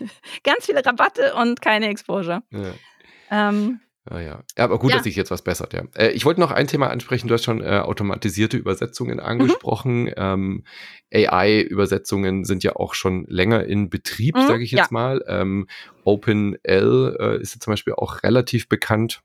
Ganz 0.44 0.66
viele 0.66 0.84
Rabatte 0.84 1.34
und 1.34 1.62
keine 1.62 1.88
Exposure. 1.88 2.42
Ja. 2.50 3.48
Ähm, 3.48 3.80
Ah, 4.08 4.20
ja. 4.20 4.44
ja, 4.56 4.64
aber 4.64 4.78
gut, 4.78 4.90
ja. 4.90 4.96
dass 4.96 5.04
sich 5.04 5.16
jetzt 5.16 5.32
was 5.32 5.42
bessert, 5.42 5.72
ja. 5.72 5.82
Äh, 5.96 6.10
ich 6.10 6.24
wollte 6.24 6.40
noch 6.40 6.52
ein 6.52 6.68
Thema 6.68 6.90
ansprechen. 6.90 7.26
Du 7.26 7.34
hast 7.34 7.44
schon 7.44 7.60
äh, 7.60 7.80
automatisierte 7.80 8.56
Übersetzungen 8.56 9.16
mhm. 9.16 9.24
angesprochen. 9.24 10.04
Mhm. 10.04 10.14
Ähm, 10.16 10.64
AI-Übersetzungen 11.12 12.44
sind 12.44 12.62
ja 12.62 12.76
auch 12.76 12.94
schon 12.94 13.26
länger 13.28 13.64
in 13.64 13.90
Betrieb, 13.90 14.36
mhm, 14.36 14.46
sage 14.46 14.62
ich 14.62 14.70
jetzt 14.70 14.78
ja. 14.78 14.86
mal. 14.90 15.24
Ähm, 15.26 15.66
OpenL 16.04 17.16
äh, 17.18 17.40
ist 17.40 17.54
ja 17.54 17.60
zum 17.60 17.72
Beispiel 17.72 17.94
auch 17.94 18.22
relativ 18.22 18.68
bekannt 18.68 19.22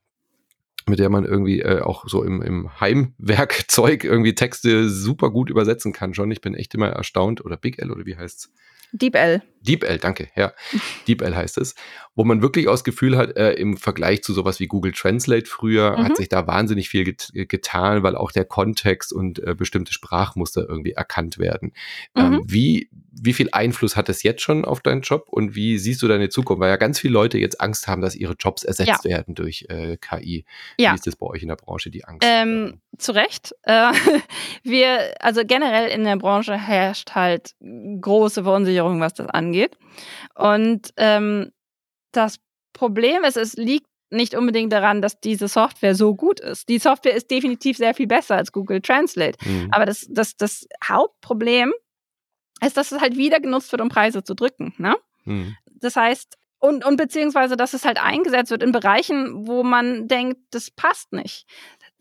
mit 0.90 0.98
der 0.98 1.10
man 1.10 1.26
irgendwie 1.26 1.62
äh, 1.62 1.82
auch 1.82 2.08
so 2.08 2.24
im, 2.24 2.42
im 2.42 2.80
Heimwerkzeug 2.80 4.04
irgendwie 4.04 4.34
Texte 4.34 4.90
super 4.90 5.30
gut 5.30 5.52
übersetzen 5.52 5.94
kann 5.94 6.16
schon. 6.16 6.32
Ich 6.32 6.42
bin 6.42 6.56
echt 6.56 6.74
immer 6.74 6.90
erstaunt. 6.90 7.46
Oder 7.46 7.56
Big 7.56 7.80
L 7.80 7.92
oder 7.92 8.06
wie 8.06 8.18
heißt's? 8.18 8.52
DeepL. 8.94 9.42
DeepL, 9.62 9.98
danke, 10.00 10.30
ja. 10.36 10.54
DeepL 11.08 11.36
heißt 11.36 11.58
es. 11.58 11.76
Wo 12.16 12.24
man 12.24 12.42
wirklich 12.42 12.68
auch 12.68 12.74
das 12.74 12.84
Gefühl 12.84 13.18
hat, 13.18 13.38
äh, 13.38 13.54
im 13.54 13.78
Vergleich 13.78 14.24
zu 14.24 14.34
sowas 14.34 14.60
wie 14.60 14.68
Google 14.68 14.92
Translate 14.92 15.46
früher, 15.46 15.98
mhm. 15.98 16.04
hat 16.04 16.18
sich 16.18 16.30
da 16.30 16.48
wahnsinnig 16.48 16.90
viel 16.90 17.04
get 17.04 17.32
getan, 17.34 18.04
weil 18.04 18.16
auch 18.16 18.32
der 18.32 18.46
Kontext 18.46 19.14
und 19.14 19.40
äh, 19.40 19.56
bestimmte 19.56 19.94
Sprachmuster 19.94 20.68
irgendwie 20.68 20.92
erkannt 20.92 21.38
werden. 21.38 21.74
Ähm, 22.16 22.28
mhm. 22.28 22.34
Ähm, 22.34 22.42
wie, 22.48 22.90
wie 23.12 23.34
viel 23.34 23.50
Einfluss 23.52 23.96
hat 23.96 24.10
es 24.10 24.24
jetzt 24.24 24.42
schon 24.42 24.64
auf 24.64 24.80
deinen 24.82 25.02
Job 25.02 25.28
und 25.30 25.56
wie 25.56 25.78
siehst 25.78 26.02
du 26.02 26.08
deine 26.08 26.30
Zukunft? 26.30 26.62
Weil 26.62 26.70
ja 26.70 26.78
ganz 26.78 27.00
viele 27.00 27.14
Leute 27.14 27.38
jetzt 27.38 27.60
Angst 27.60 27.88
haben, 27.88 28.02
dass 28.02 28.16
ihre 28.16 28.36
Jobs 28.40 28.64
ersetzt 28.64 29.04
ja. 29.04 29.12
werden 29.12 29.36
durch 29.36 29.66
äh, 29.70 29.98
KI. 29.98 30.46
Ja. 30.78 30.92
Wie 30.92 30.96
ist 30.96 31.08
das 31.08 31.16
bei 31.18 31.28
euch 31.28 31.42
in 31.42 31.50
der 31.50 31.58
Branche, 31.58 31.92
die 31.92 32.06
Angst? 32.06 32.26
Ähm, 32.26 32.82
zu 32.98 33.12
Recht. 33.12 33.54
Äh, 33.64 33.92
wir, 34.64 35.16
also 35.20 35.42
generell 35.46 35.90
in 35.90 36.04
der 36.06 36.16
Branche 36.16 36.58
herrscht 36.58 37.12
halt 37.12 37.54
große 37.60 38.44
Verunsicherung, 38.44 39.02
was 39.02 39.14
das 39.14 39.28
angeht. 39.28 39.78
Und 40.36 40.94
ähm, 40.98 41.52
das 42.14 42.40
Problem 42.74 43.24
ist, 43.24 43.38
es 43.38 43.54
liegt 43.54 43.88
nicht 44.10 44.36
unbedingt 44.36 44.74
daran, 44.74 45.02
dass 45.02 45.20
diese 45.20 45.48
Software 45.48 45.96
so 45.96 46.16
gut 46.16 46.40
ist. 46.40 46.70
Die 46.70 46.80
Software 46.80 47.16
ist 47.16 47.32
definitiv 47.32 47.78
sehr 47.78 47.94
viel 47.94 48.08
besser 48.08 48.36
als 48.36 48.52
Google 48.52 48.82
Translate. 48.82 49.38
Mhm. 49.46 49.70
Aber 49.72 49.86
das, 49.86 50.06
das, 50.10 50.36
das 50.36 50.68
Hauptproblem 50.84 51.74
ist, 52.66 52.78
dass 52.78 52.92
es 52.92 53.02
halt 53.02 53.18
wieder 53.18 53.40
genutzt 53.40 53.72
wird, 53.72 53.82
um 53.82 53.90
Preise 53.90 54.24
zu 54.24 54.34
drücken. 54.36 54.74
Ne? 54.78 54.96
Mhm. 55.26 55.56
Das 55.66 55.96
heißt, 55.96 56.38
und, 56.60 56.86
und 56.86 56.96
beziehungsweise, 56.96 57.58
dass 57.58 57.74
es 57.74 57.86
halt 57.86 58.02
eingesetzt 58.02 58.52
wird 58.52 58.62
in 58.62 58.72
Bereichen, 58.72 59.48
wo 59.48 59.64
man 59.64 60.08
denkt, 60.08 60.40
das 60.52 60.70
passt 60.70 61.12
nicht. 61.12 61.48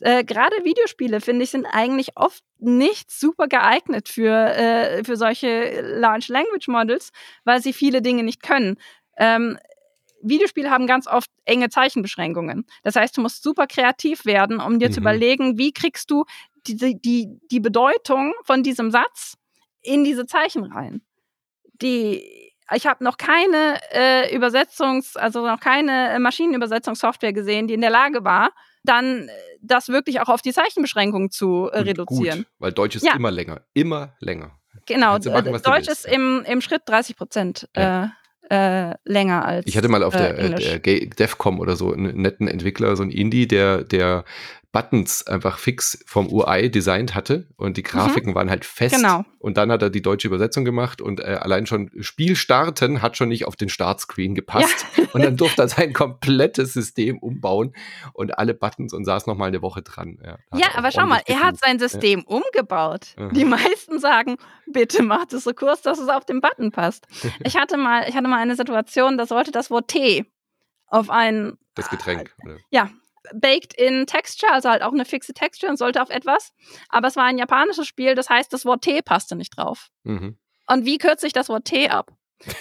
Äh, 0.00 0.22
Gerade 0.22 0.64
Videospiele, 0.64 1.22
finde 1.22 1.44
ich, 1.44 1.50
sind 1.50 1.64
eigentlich 1.64 2.11
oft 2.16 2.44
nicht 2.58 3.11
super 3.11 3.48
geeignet 3.48 4.11
für, 4.11 4.54
äh, 4.54 5.02
für 5.02 5.16
solche 5.16 5.80
Large 5.80 6.26
Language 6.28 6.68
Models, 6.68 7.11
weil 7.44 7.62
sie 7.62 7.72
viele 7.72 8.02
Dinge 8.02 8.22
nicht 8.22 8.42
können. 8.42 8.76
Ähm, 9.16 9.58
Videospiele 10.22 10.70
haben 10.70 10.86
ganz 10.86 11.06
oft 11.06 11.30
enge 11.46 11.70
Zeichenbeschränkungen. 11.70 12.66
Das 12.82 12.96
heißt, 12.96 13.16
du 13.16 13.22
musst 13.22 13.42
super 13.42 13.66
kreativ 13.66 14.26
werden, 14.26 14.61
um 14.61 14.78
dir 14.78 14.88
mhm. 14.88 14.92
zu 14.92 15.00
überlegen, 15.00 15.56
wie 15.56 15.72
kriegst 15.72 16.11
du 16.11 16.24
die, 16.66 17.00
die, 17.00 17.28
die 17.50 17.61
Bedeutung 17.61 18.34
von 18.44 18.62
diesem 18.62 18.90
Satz 18.90 19.38
in 19.82 20.04
diese 20.04 20.26
Zeichen 20.26 20.64
rein. 20.64 21.02
Die, 21.80 22.52
ich 22.74 22.86
habe 22.86 23.02
noch 23.02 23.16
keine 23.16 23.80
äh, 23.92 24.36
Übersetzungs-, 24.36 25.16
also 25.16 25.46
noch 25.46 25.60
keine 25.60 26.18
Maschinenübersetzungssoftware 26.20 27.32
gesehen, 27.32 27.66
die 27.66 27.74
in 27.74 27.80
der 27.80 27.90
Lage 27.90 28.24
war, 28.24 28.50
dann 28.84 29.28
äh, 29.28 29.32
das 29.60 29.88
wirklich 29.88 30.20
auch 30.20 30.28
auf 30.28 30.42
die 30.42 30.52
Zeichenbeschränkung 30.52 31.30
zu 31.30 31.68
äh, 31.72 31.80
reduzieren. 31.80 32.40
Gut, 32.40 32.46
weil 32.58 32.72
Deutsch 32.72 32.96
ist 32.96 33.04
ja. 33.04 33.14
immer 33.14 33.30
länger, 33.30 33.62
immer 33.74 34.14
länger. 34.20 34.58
Genau, 34.86 35.18
machen, 35.18 35.60
Deutsch 35.62 35.88
ist 35.88 36.06
im, 36.06 36.44
im 36.46 36.60
Schritt 36.60 36.82
30 36.86 37.16
Prozent 37.16 37.68
ja. 37.76 38.04
äh, 38.04 38.08
äh, 38.50 38.94
länger 39.04 39.44
als. 39.44 39.66
Ich 39.66 39.76
hatte 39.76 39.88
mal 39.88 40.02
auf 40.02 40.14
der, 40.14 40.38
äh, 40.38 40.80
der 40.80 41.06
DEFCOM 41.06 41.60
oder 41.60 41.76
so 41.76 41.92
einen 41.92 42.20
netten 42.20 42.48
Entwickler, 42.48 42.96
so 42.96 43.02
ein 43.02 43.10
Indie, 43.10 43.46
der, 43.46 43.84
der 43.84 44.24
Buttons 44.72 45.26
einfach 45.26 45.58
fix 45.58 45.98
vom 46.06 46.32
UI 46.32 46.70
designt 46.70 47.16
hatte 47.16 47.48
und 47.56 47.76
die 47.76 47.82
Grafiken 47.82 48.30
mhm. 48.30 48.34
waren 48.36 48.50
halt 48.50 48.64
fest. 48.64 48.94
Genau. 48.94 49.24
Und 49.40 49.56
dann 49.56 49.72
hat 49.72 49.82
er 49.82 49.90
die 49.90 50.02
deutsche 50.02 50.28
Übersetzung 50.28 50.64
gemacht 50.64 51.00
und 51.00 51.18
äh, 51.18 51.38
allein 51.40 51.66
schon 51.66 51.90
Spiel 52.00 52.36
starten 52.36 53.02
hat 53.02 53.16
schon 53.16 53.30
nicht 53.30 53.46
auf 53.46 53.56
den 53.56 53.68
Startscreen 53.68 54.34
gepasst. 54.36 54.86
Ja. 54.96 55.04
und 55.12 55.24
dann 55.24 55.36
durfte 55.36 55.62
er 55.62 55.68
sein 55.68 55.92
komplettes 55.92 56.72
System 56.72 57.18
umbauen 57.18 57.74
und 58.12 58.38
alle 58.38 58.54
Buttons 58.54 58.92
und 58.92 59.04
saß 59.04 59.26
noch 59.26 59.36
mal 59.36 59.46
eine 59.46 59.60
Woche 59.60 59.82
dran. 59.82 60.18
Ja, 60.22 60.38
ja 60.56 60.68
aber 60.76 60.92
schau 60.92 61.06
mal, 61.06 61.20
er 61.26 61.40
hat 61.40 61.58
sein 61.58 61.80
System 61.80 62.20
ja. 62.20 62.36
umgebaut. 62.36 63.14
Mhm. 63.16 63.32
Die 63.32 63.44
meisten 63.44 63.98
sagen, 63.98 64.36
bitte 64.66 65.02
macht 65.02 65.32
es 65.32 65.44
so 65.44 65.52
kurz, 65.52 65.82
dass 65.82 65.98
es 65.98 66.08
auf 66.08 66.24
den 66.24 66.40
Button 66.40 66.70
passt. 66.70 67.08
ich 67.44 67.56
hatte 67.56 67.76
mal, 67.76 68.08
ich 68.08 68.14
hatte 68.14 68.28
mal 68.28 68.38
eine 68.38 68.54
Situation, 68.54 69.18
da 69.18 69.26
sollte 69.26 69.50
das 69.50 69.68
Wort 69.70 69.88
T 69.88 70.26
auf 70.86 71.10
ein 71.10 71.56
das 71.74 71.88
Getränk. 71.88 72.34
Äh, 72.44 72.56
ja, 72.70 72.90
baked 73.34 73.74
in 73.74 74.06
Texture, 74.06 74.52
also 74.52 74.70
halt 74.70 74.82
auch 74.82 74.92
eine 74.92 75.04
fixe 75.04 75.32
Texture 75.32 75.70
und 75.70 75.76
sollte 75.76 76.02
auf 76.02 76.10
etwas. 76.10 76.52
Aber 76.88 77.08
es 77.08 77.16
war 77.16 77.24
ein 77.24 77.38
japanisches 77.38 77.86
Spiel, 77.86 78.14
das 78.14 78.30
heißt, 78.30 78.52
das 78.52 78.64
Wort 78.64 78.82
T 78.82 79.02
passte 79.02 79.36
nicht 79.36 79.56
drauf. 79.56 79.88
Mhm. 80.04 80.38
Und 80.66 80.84
wie 80.84 80.98
kürze 80.98 81.26
ich 81.26 81.32
das 81.32 81.48
Wort 81.48 81.64
T 81.64 81.88
ab? 81.88 82.12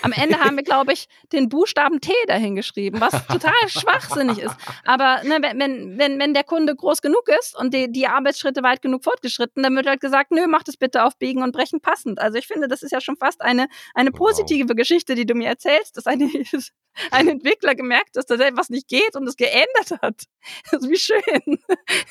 Am 0.01 0.11
Ende 0.11 0.39
haben 0.39 0.57
wir, 0.57 0.63
glaube 0.63 0.91
ich, 0.91 1.07
den 1.31 1.47
Buchstaben 1.47 2.01
T 2.01 2.11
dahingeschrieben, 2.27 2.99
was 2.99 3.11
total 3.27 3.53
schwachsinnig 3.67 4.39
ist. 4.39 4.55
Aber 4.83 5.23
ne, 5.23 5.39
wenn, 5.41 5.97
wenn, 5.97 6.19
wenn 6.19 6.33
der 6.33 6.43
Kunde 6.43 6.75
groß 6.75 7.01
genug 7.01 7.29
ist 7.39 7.57
und 7.57 7.73
die, 7.73 7.89
die 7.91 8.07
Arbeitsschritte 8.07 8.61
weit 8.61 8.81
genug 8.81 9.03
fortgeschritten, 9.03 9.63
dann 9.63 9.75
wird 9.75 9.87
halt 9.87 10.01
gesagt, 10.01 10.31
nö, 10.31 10.47
mach 10.47 10.63
das 10.63 10.75
bitte 10.75 11.03
auf 11.05 11.17
Biegen 11.17 11.43
und 11.43 11.53
Brechen 11.53 11.79
passend. 11.79 12.19
Also 12.19 12.37
ich 12.37 12.47
finde, 12.47 12.67
das 12.67 12.83
ist 12.83 12.91
ja 12.91 12.99
schon 12.99 13.15
fast 13.15 13.41
eine, 13.41 13.67
eine 13.93 14.11
positive 14.11 14.69
wow. 14.69 14.75
Geschichte, 14.75 15.15
die 15.15 15.25
du 15.25 15.33
mir 15.33 15.47
erzählst, 15.47 15.95
dass 15.95 16.07
eine, 16.07 16.29
ein 17.11 17.27
Entwickler 17.29 17.75
gemerkt 17.75 18.17
hat, 18.17 18.29
dass 18.29 18.39
etwas 18.39 18.69
nicht 18.69 18.89
geht 18.89 19.15
und 19.15 19.27
es 19.27 19.37
geändert 19.37 20.01
hat. 20.01 20.23
Also 20.71 20.89
wie 20.89 20.97
schön. 20.97 21.59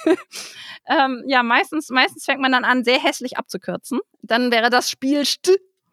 ähm, 0.89 1.23
ja, 1.27 1.43
meistens, 1.43 1.91
meistens 1.91 2.25
fängt 2.25 2.41
man 2.41 2.53
dann 2.53 2.64
an, 2.64 2.85
sehr 2.85 2.99
hässlich 2.99 3.37
abzukürzen. 3.37 4.01
Dann 4.23 4.51
wäre 4.51 4.71
das 4.71 4.91
Spiel 4.91 5.25
st 5.27 5.51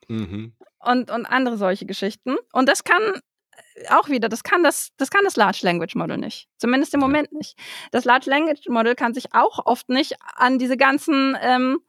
mhm 0.08 0.54
und, 0.86 1.12
und 1.12 1.26
andere 1.26 1.58
solche 1.58 1.86
Geschichten. 1.86 2.36
Und 2.54 2.70
das 2.70 2.84
kann 2.84 3.02
äh, 3.02 3.90
auch 3.90 4.10
wieder, 4.10 4.30
das 4.30 4.44
kann 4.44 4.64
das, 4.64 4.90
das 4.98 5.10
kann 5.10 5.24
das 5.24 5.36
Large 5.36 5.60
Language 5.64 5.96
Model 5.96 6.18
nicht. 6.18 6.48
Zumindest 6.58 6.94
im 6.94 7.00
Moment 7.00 7.32
nicht. 7.32 7.58
Das 7.92 8.06
Large 8.06 8.30
Language 8.30 8.68
Model 8.70 8.96
kann 8.96 9.14
sich 9.14 9.34
auch 9.34 9.66
oft 9.66 9.90
nicht 9.90 10.16
an 10.36 10.60
diese 10.60 10.78
ganzen, 10.78 11.38
ähm, 11.42 11.80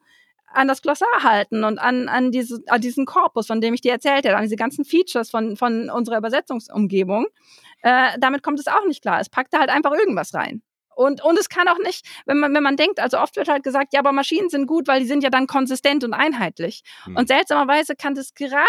an 0.47 0.69
das 0.69 0.83
Glossar 0.83 1.23
halten 1.23 1.65
und 1.65 1.79
an, 1.79 2.09
an, 2.09 2.31
diese, 2.31 2.63
an 2.69 2.81
diesen 2.81 3.05
Korpus, 3.05 3.47
von 3.47 3.61
dem 3.61 3.75
ich 3.75 3.81
dir 3.81 3.93
erzählt 3.93 4.27
habe, 4.27 4.37
an 4.37 4.45
diese 4.45 4.57
ganzen 4.57 4.85
Features 4.85 5.31
von, 5.31 5.57
von 5.57 5.91
unserer 5.91 6.19
Übersetzungsumgebung. 6.19 7.27
Äh, 7.83 8.19
damit 8.19 8.43
kommt 8.43 8.59
es 8.59 8.67
auch 8.67 8.87
nicht 8.87 9.03
klar. 9.03 9.21
Es 9.21 9.29
packt 9.29 9.53
da 9.53 9.59
halt 9.59 9.71
einfach 9.71 9.93
irgendwas 9.93 10.33
rein. 10.35 10.63
Und, 10.97 11.23
und 11.23 11.39
es 11.39 11.51
kann 11.51 11.69
auch 11.69 11.79
nicht, 11.79 12.07
wenn 12.25 12.39
man, 12.39 12.55
wenn 12.55 12.63
man 12.63 12.77
denkt, 12.77 13.01
also 13.01 13.19
oft 13.19 13.37
wird 13.37 13.49
halt 13.49 13.63
gesagt, 13.63 13.93
ja, 13.93 14.01
aber 14.01 14.13
Maschinen 14.13 14.49
sind 14.49 14.67
gut, 14.67 14.89
weil 14.89 15.01
die 15.01 15.07
sind 15.07 15.23
ja 15.23 15.29
dann 15.29 15.47
konsistent 15.47 16.05
und 16.05 16.15
einheitlich. 16.15 16.83
Mhm. 17.07 17.17
Und 17.17 17.29
seltsamerweise 17.29 17.97
kann 17.97 18.15
das 18.15 18.33
gerade 18.33 18.65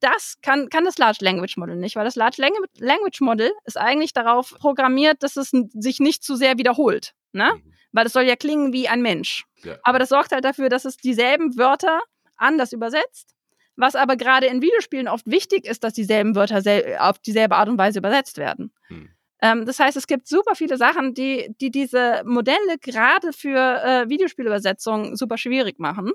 das, 0.00 0.38
kann, 0.42 0.70
kann 0.70 0.84
das 0.84 0.98
Large 0.98 1.18
Language 1.20 1.56
Model 1.56 1.76
nicht, 1.76 1.94
weil 1.94 2.04
das 2.04 2.16
Large 2.16 2.42
Language 2.42 3.20
Model 3.20 3.52
ist 3.64 3.78
eigentlich 3.78 4.12
darauf 4.12 4.56
programmiert, 4.58 5.22
dass 5.22 5.36
es 5.36 5.52
sich 5.72 6.00
nicht 6.00 6.24
zu 6.24 6.34
sehr 6.34 6.58
wiederholt. 6.58 7.14
Ne? 7.32 7.52
Mhm. 7.54 7.72
Weil 7.92 8.06
es 8.06 8.12
soll 8.12 8.24
ja 8.24 8.34
klingen 8.34 8.72
wie 8.72 8.88
ein 8.88 9.00
Mensch. 9.00 9.44
Ja. 9.62 9.76
Aber 9.84 10.00
das 10.00 10.08
sorgt 10.08 10.32
halt 10.32 10.44
dafür, 10.44 10.68
dass 10.70 10.84
es 10.84 10.96
dieselben 10.96 11.56
Wörter 11.56 12.00
anders 12.36 12.72
übersetzt. 12.72 13.36
Was 13.76 13.94
aber 13.94 14.16
gerade 14.16 14.48
in 14.48 14.62
Videospielen 14.62 15.06
oft 15.06 15.26
wichtig 15.30 15.64
ist, 15.64 15.84
dass 15.84 15.92
dieselben 15.92 16.34
Wörter 16.34 16.60
auf 16.98 17.20
dieselbe 17.20 17.54
Art 17.54 17.68
und 17.68 17.78
Weise 17.78 18.00
übersetzt 18.00 18.36
werden. 18.36 18.72
Mhm. 18.88 19.10
Ähm, 19.40 19.66
das 19.66 19.78
heißt, 19.78 19.96
es 19.96 20.06
gibt 20.06 20.28
super 20.28 20.54
viele 20.54 20.76
Sachen, 20.76 21.14
die, 21.14 21.54
die 21.60 21.70
diese 21.70 22.22
Modelle 22.24 22.78
gerade 22.80 23.32
für 23.32 23.58
äh, 23.58 24.08
Videospielübersetzungen 24.08 25.16
super 25.16 25.38
schwierig 25.38 25.78
machen. 25.78 26.12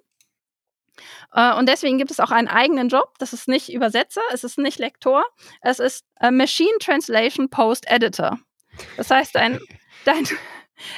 Äh, 1.33 1.55
und 1.55 1.67
deswegen 1.67 1.97
gibt 1.97 2.11
es 2.11 2.19
auch 2.19 2.31
einen 2.31 2.47
eigenen 2.47 2.89
Job. 2.89 3.13
Das 3.19 3.33
ist 3.33 3.47
nicht 3.47 3.71
Übersetzer, 3.71 4.21
es 4.31 4.43
ist 4.43 4.57
nicht 4.57 4.79
Lektor, 4.79 5.23
es 5.61 5.79
ist 5.79 6.05
äh, 6.19 6.31
Machine 6.31 6.77
Translation 6.79 7.49
Post 7.49 7.89
Editor. 7.89 8.39
Das 8.97 9.09
heißt, 9.09 9.35
dein, 9.35 9.59
dein, 10.05 10.25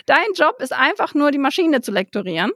Dein 0.05 0.33
Job 0.35 0.61
ist 0.61 0.73
einfach 0.73 1.13
nur, 1.13 1.31
die 1.31 1.37
Maschine 1.37 1.81
zu 1.81 1.91
lektorieren. 1.91 2.51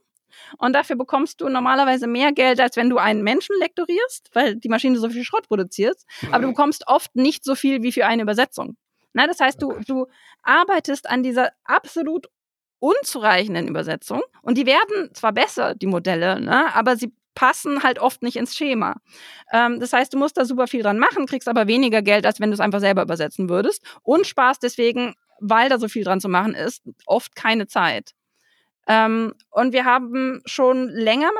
Und 0.57 0.73
dafür 0.73 0.95
bekommst 0.95 1.41
du 1.41 1.49
normalerweise 1.49 2.07
mehr 2.07 2.31
Geld, 2.31 2.59
als 2.59 2.75
wenn 2.75 2.89
du 2.89 2.97
einen 2.97 3.23
Menschen 3.23 3.55
lektorierst, 3.59 4.29
weil 4.33 4.55
die 4.55 4.69
Maschine 4.69 4.97
so 4.97 5.09
viel 5.09 5.23
Schrott 5.23 5.47
produziert. 5.47 5.97
Aber 6.31 6.43
du 6.43 6.49
bekommst 6.49 6.87
oft 6.87 7.15
nicht 7.15 7.43
so 7.43 7.55
viel 7.55 7.83
wie 7.83 7.91
für 7.91 8.05
eine 8.05 8.23
Übersetzung. 8.23 8.75
Na, 9.13 9.27
das 9.27 9.39
heißt, 9.39 9.61
du, 9.61 9.73
du 9.87 10.07
arbeitest 10.43 11.09
an 11.09 11.23
dieser 11.23 11.51
absolut 11.65 12.27
unzureichenden 12.79 13.67
Übersetzung 13.67 14.21
und 14.41 14.57
die 14.57 14.65
werden 14.65 15.13
zwar 15.13 15.33
besser, 15.33 15.75
die 15.75 15.87
Modelle, 15.87 16.39
ne, 16.39 16.73
aber 16.73 16.95
sie 16.95 17.13
passen 17.35 17.83
halt 17.83 17.99
oft 17.99 18.21
nicht 18.21 18.35
ins 18.37 18.55
Schema. 18.55 18.97
Ähm, 19.51 19.79
das 19.79 19.93
heißt, 19.93 20.13
du 20.13 20.17
musst 20.17 20.37
da 20.37 20.45
super 20.45 20.67
viel 20.67 20.83
dran 20.83 20.99
machen, 20.99 21.25
kriegst 21.25 21.47
aber 21.47 21.67
weniger 21.67 22.01
Geld, 22.01 22.25
als 22.25 22.39
wenn 22.39 22.49
du 22.49 22.53
es 22.53 22.59
einfach 22.59 22.79
selber 22.81 23.01
übersetzen 23.01 23.49
würdest 23.49 23.83
und 24.03 24.27
sparst 24.27 24.63
deswegen, 24.63 25.15
weil 25.39 25.69
da 25.69 25.77
so 25.79 25.87
viel 25.87 26.03
dran 26.03 26.19
zu 26.19 26.29
machen 26.29 26.53
ist, 26.53 26.83
oft 27.05 27.35
keine 27.35 27.67
Zeit. 27.67 28.11
Ähm, 28.87 29.35
und 29.51 29.73
wir 29.73 29.85
haben 29.85 30.41
schon 30.45 30.89
länger 30.89 31.31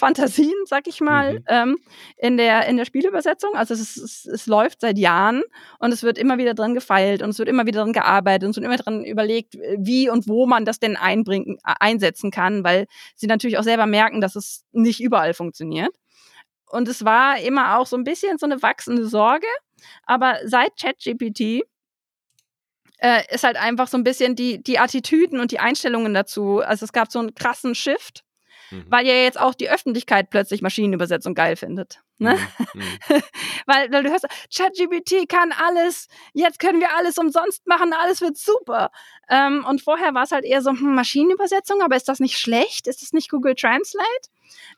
Maschinenübersetzungsfantasien, 0.00 0.54
sag 0.66 0.86
ich 0.86 1.00
mal, 1.00 1.34
mhm. 1.34 1.44
ähm, 1.46 1.78
in, 2.16 2.36
der, 2.36 2.66
in 2.66 2.76
der 2.76 2.84
Spielübersetzung. 2.84 3.54
Also 3.54 3.74
es, 3.74 3.96
es, 3.96 4.26
es, 4.26 4.46
läuft 4.46 4.80
seit 4.80 4.98
Jahren 4.98 5.42
und 5.78 5.92
es 5.92 6.02
wird 6.02 6.18
immer 6.18 6.38
wieder 6.38 6.54
dran 6.54 6.74
gefeilt 6.74 7.22
und 7.22 7.30
es 7.30 7.38
wird 7.38 7.48
immer 7.48 7.66
wieder 7.66 7.80
dran 7.82 7.92
gearbeitet 7.92 8.44
und 8.44 8.50
es 8.50 8.56
wird 8.56 8.66
immer 8.66 8.76
dran 8.76 9.04
überlegt, 9.04 9.54
wie 9.78 10.08
und 10.08 10.28
wo 10.28 10.46
man 10.46 10.64
das 10.64 10.78
denn 10.78 10.96
einbringen, 10.96 11.58
einsetzen 11.62 12.30
kann, 12.30 12.64
weil 12.64 12.86
sie 13.14 13.26
natürlich 13.26 13.58
auch 13.58 13.64
selber 13.64 13.86
merken, 13.86 14.20
dass 14.20 14.36
es 14.36 14.64
nicht 14.72 15.00
überall 15.00 15.34
funktioniert. 15.34 15.94
Und 16.66 16.88
es 16.88 17.04
war 17.04 17.38
immer 17.40 17.78
auch 17.78 17.86
so 17.86 17.96
ein 17.96 18.04
bisschen 18.04 18.38
so 18.38 18.46
eine 18.46 18.62
wachsende 18.62 19.06
Sorge. 19.06 19.46
Aber 20.04 20.38
seit 20.44 20.76
ChatGPT 20.78 21.62
äh, 22.98 23.22
ist 23.34 23.42
halt 23.42 23.56
einfach 23.56 23.88
so 23.88 23.96
ein 23.96 24.04
bisschen 24.04 24.36
die, 24.36 24.62
die 24.62 24.78
Attitüden 24.78 25.40
und 25.40 25.50
die 25.50 25.58
Einstellungen 25.58 26.14
dazu. 26.14 26.60
Also 26.60 26.84
es 26.84 26.92
gab 26.92 27.10
so 27.10 27.18
einen 27.18 27.34
krassen 27.34 27.74
Shift, 27.74 28.22
mhm. 28.70 28.86
weil 28.88 29.06
ja 29.06 29.14
jetzt 29.14 29.40
auch 29.40 29.54
die 29.54 29.70
Öffentlichkeit 29.70 30.30
plötzlich 30.30 30.62
Maschinenübersetzung 30.62 31.34
geil 31.34 31.56
findet. 31.56 32.00
Ne? 32.18 32.38
Mhm. 32.74 32.80
mhm. 32.80 33.00
weil, 33.66 33.90
weil, 33.92 34.02
du 34.02 34.10
hörst, 34.10 34.26
ChatGPT 34.54 35.28
kann 35.28 35.52
alles, 35.52 36.08
jetzt 36.32 36.58
können 36.58 36.80
wir 36.80 36.94
alles 36.96 37.18
umsonst 37.18 37.66
machen, 37.66 37.92
alles 37.92 38.20
wird 38.20 38.36
super. 38.36 38.90
Ähm, 39.28 39.64
und 39.68 39.82
vorher 39.82 40.14
war 40.14 40.24
es 40.24 40.32
halt 40.32 40.44
eher 40.44 40.62
so, 40.62 40.70
hm, 40.70 40.94
Maschinenübersetzung, 40.94 41.82
aber 41.82 41.96
ist 41.96 42.08
das 42.08 42.20
nicht 42.20 42.38
schlecht? 42.38 42.86
Ist 42.86 43.02
das 43.02 43.12
nicht 43.12 43.30
Google 43.30 43.54
Translate? 43.54 44.28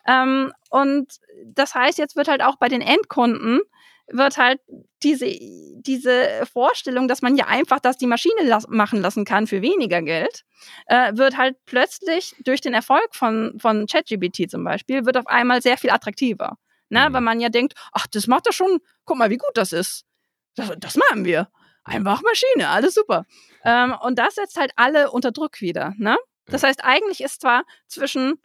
Ähm, 0.07 0.53
und 0.71 1.21
das 1.45 1.75
heißt, 1.75 1.99
jetzt 1.99 2.17
wird 2.17 2.29
halt 2.29 2.43
auch 2.43 2.57
bei 2.57 2.69
den 2.69 2.81
Endkunden 2.81 3.61
wird 4.09 4.37
halt 4.37 4.61
diese, 5.03 5.27
diese 5.31 6.47
Vorstellung, 6.53 7.09
dass 7.09 7.23
man 7.23 7.37
ja 7.37 7.47
einfach 7.47 7.81
das 7.81 7.97
die 7.99 8.07
Maschine 8.07 8.43
las 8.43 8.67
machen 8.69 9.01
lassen 9.01 9.25
kann 9.25 9.47
für 9.47 9.63
weniger 9.63 10.03
Geld, 10.03 10.45
äh, 10.87 11.17
wird 11.17 11.37
halt 11.37 11.57
plötzlich 11.67 12.35
durch 12.45 12.61
den 12.61 12.75
Erfolg 12.75 13.15
von, 13.15 13.59
von 13.59 13.87
ChatGPT 13.87 14.51
zum 14.51 14.65
Beispiel, 14.65 15.07
wird 15.07 15.17
auf 15.17 15.27
einmal 15.27 15.63
sehr 15.63 15.79
viel 15.79 15.91
attraktiver. 15.91 16.59
Ne? 16.89 17.09
Mhm. 17.09 17.15
Weil 17.15 17.21
man 17.23 17.41
ja 17.41 17.49
denkt, 17.49 17.75
ach, 17.93 18.07
das 18.07 18.27
macht 18.27 18.47
doch 18.47 18.53
schon, 18.53 18.79
guck 19.05 19.17
mal, 19.17 19.31
wie 19.31 19.39
gut 19.39 19.53
das 19.55 19.73
ist. 19.73 20.05
Das, 20.55 20.73
das 20.79 20.97
machen 20.97 21.25
wir. 21.25 21.49
Einfach 21.85 22.23
Maschine, 22.23 22.69
alles 22.69 22.95
super. 22.95 23.25
Ähm, 23.65 23.95
und 24.03 24.19
das 24.19 24.37
setzt 24.37 24.57
halt 24.57 24.73
alle 24.77 25.11
unter 25.11 25.33
Druck 25.33 25.61
wieder. 25.61 25.95
Ne? 25.97 26.17
Das 26.47 26.63
heißt, 26.63 26.85
eigentlich 26.85 27.21
ist 27.21 27.41
zwar 27.41 27.65
zwischen 27.89 28.41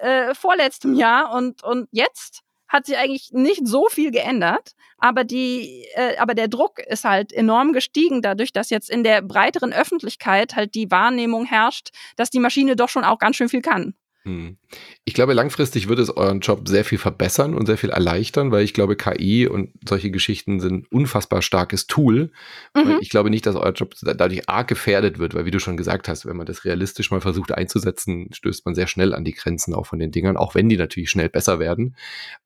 äh, 0.00 0.34
vorletztem 0.34 0.94
Jahr 0.94 1.32
und, 1.32 1.62
und 1.62 1.88
jetzt 1.92 2.42
hat 2.72 2.86
sich 2.86 2.96
eigentlich 2.96 3.30
nicht 3.32 3.66
so 3.66 3.88
viel 3.88 4.10
geändert, 4.10 4.72
aber 4.96 5.24
die, 5.24 5.84
äh, 5.94 6.16
aber 6.16 6.34
der 6.34 6.48
Druck 6.48 6.78
ist 6.78 7.04
halt 7.04 7.32
enorm 7.32 7.72
gestiegen, 7.72 8.22
dadurch, 8.22 8.52
dass 8.52 8.70
jetzt 8.70 8.88
in 8.88 9.04
der 9.04 9.20
breiteren 9.20 9.72
Öffentlichkeit 9.72 10.56
halt 10.56 10.74
die 10.74 10.90
Wahrnehmung 10.90 11.44
herrscht, 11.44 11.90
dass 12.16 12.30
die 12.30 12.40
Maschine 12.40 12.74
doch 12.74 12.88
schon 12.88 13.04
auch 13.04 13.18
ganz 13.18 13.36
schön 13.36 13.50
viel 13.50 13.62
kann. 13.62 13.94
Hm. 14.24 14.56
Ich 15.04 15.14
glaube, 15.14 15.32
langfristig 15.32 15.88
wird 15.88 15.98
es 15.98 16.16
euren 16.16 16.40
Job 16.40 16.68
sehr 16.68 16.84
viel 16.84 16.98
verbessern 16.98 17.54
und 17.54 17.66
sehr 17.66 17.76
viel 17.76 17.90
erleichtern, 17.90 18.52
weil 18.52 18.62
ich 18.62 18.72
glaube, 18.72 18.94
KI 18.94 19.48
und 19.48 19.70
solche 19.86 20.12
Geschichten 20.12 20.60
sind 20.60 20.72
ein 20.72 20.86
unfassbar 20.90 21.42
starkes 21.42 21.88
Tool. 21.88 22.30
Mhm. 22.74 22.98
Ich 23.00 23.10
glaube 23.10 23.30
nicht, 23.30 23.46
dass 23.46 23.56
euer 23.56 23.72
Job 23.72 23.94
dadurch 24.00 24.48
arg 24.48 24.68
gefährdet 24.68 25.18
wird, 25.18 25.34
weil 25.34 25.44
wie 25.44 25.50
du 25.50 25.58
schon 25.58 25.76
gesagt 25.76 26.06
hast, 26.06 26.24
wenn 26.24 26.36
man 26.36 26.46
das 26.46 26.64
realistisch 26.64 27.10
mal 27.10 27.20
versucht 27.20 27.50
einzusetzen, 27.50 28.28
stößt 28.32 28.64
man 28.64 28.76
sehr 28.76 28.86
schnell 28.86 29.12
an 29.12 29.24
die 29.24 29.34
Grenzen 29.34 29.74
auch 29.74 29.86
von 29.86 29.98
den 29.98 30.12
Dingern, 30.12 30.36
auch 30.36 30.54
wenn 30.54 30.68
die 30.68 30.76
natürlich 30.76 31.10
schnell 31.10 31.28
besser 31.28 31.58
werden. 31.58 31.96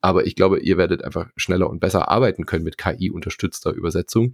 Aber 0.01 0.27
ich 0.27 0.35
glaube, 0.35 0.61
ihr 0.61 0.79
werdet 0.79 1.05
einfach 1.05 1.29
schneller 1.37 1.69
und 1.69 1.81
besser 1.81 2.09
arbeiten 2.09 2.47
können 2.47 2.65
mit 2.65 2.79
KI-unterstützter 2.79 3.73
Übersetzung. 3.73 4.33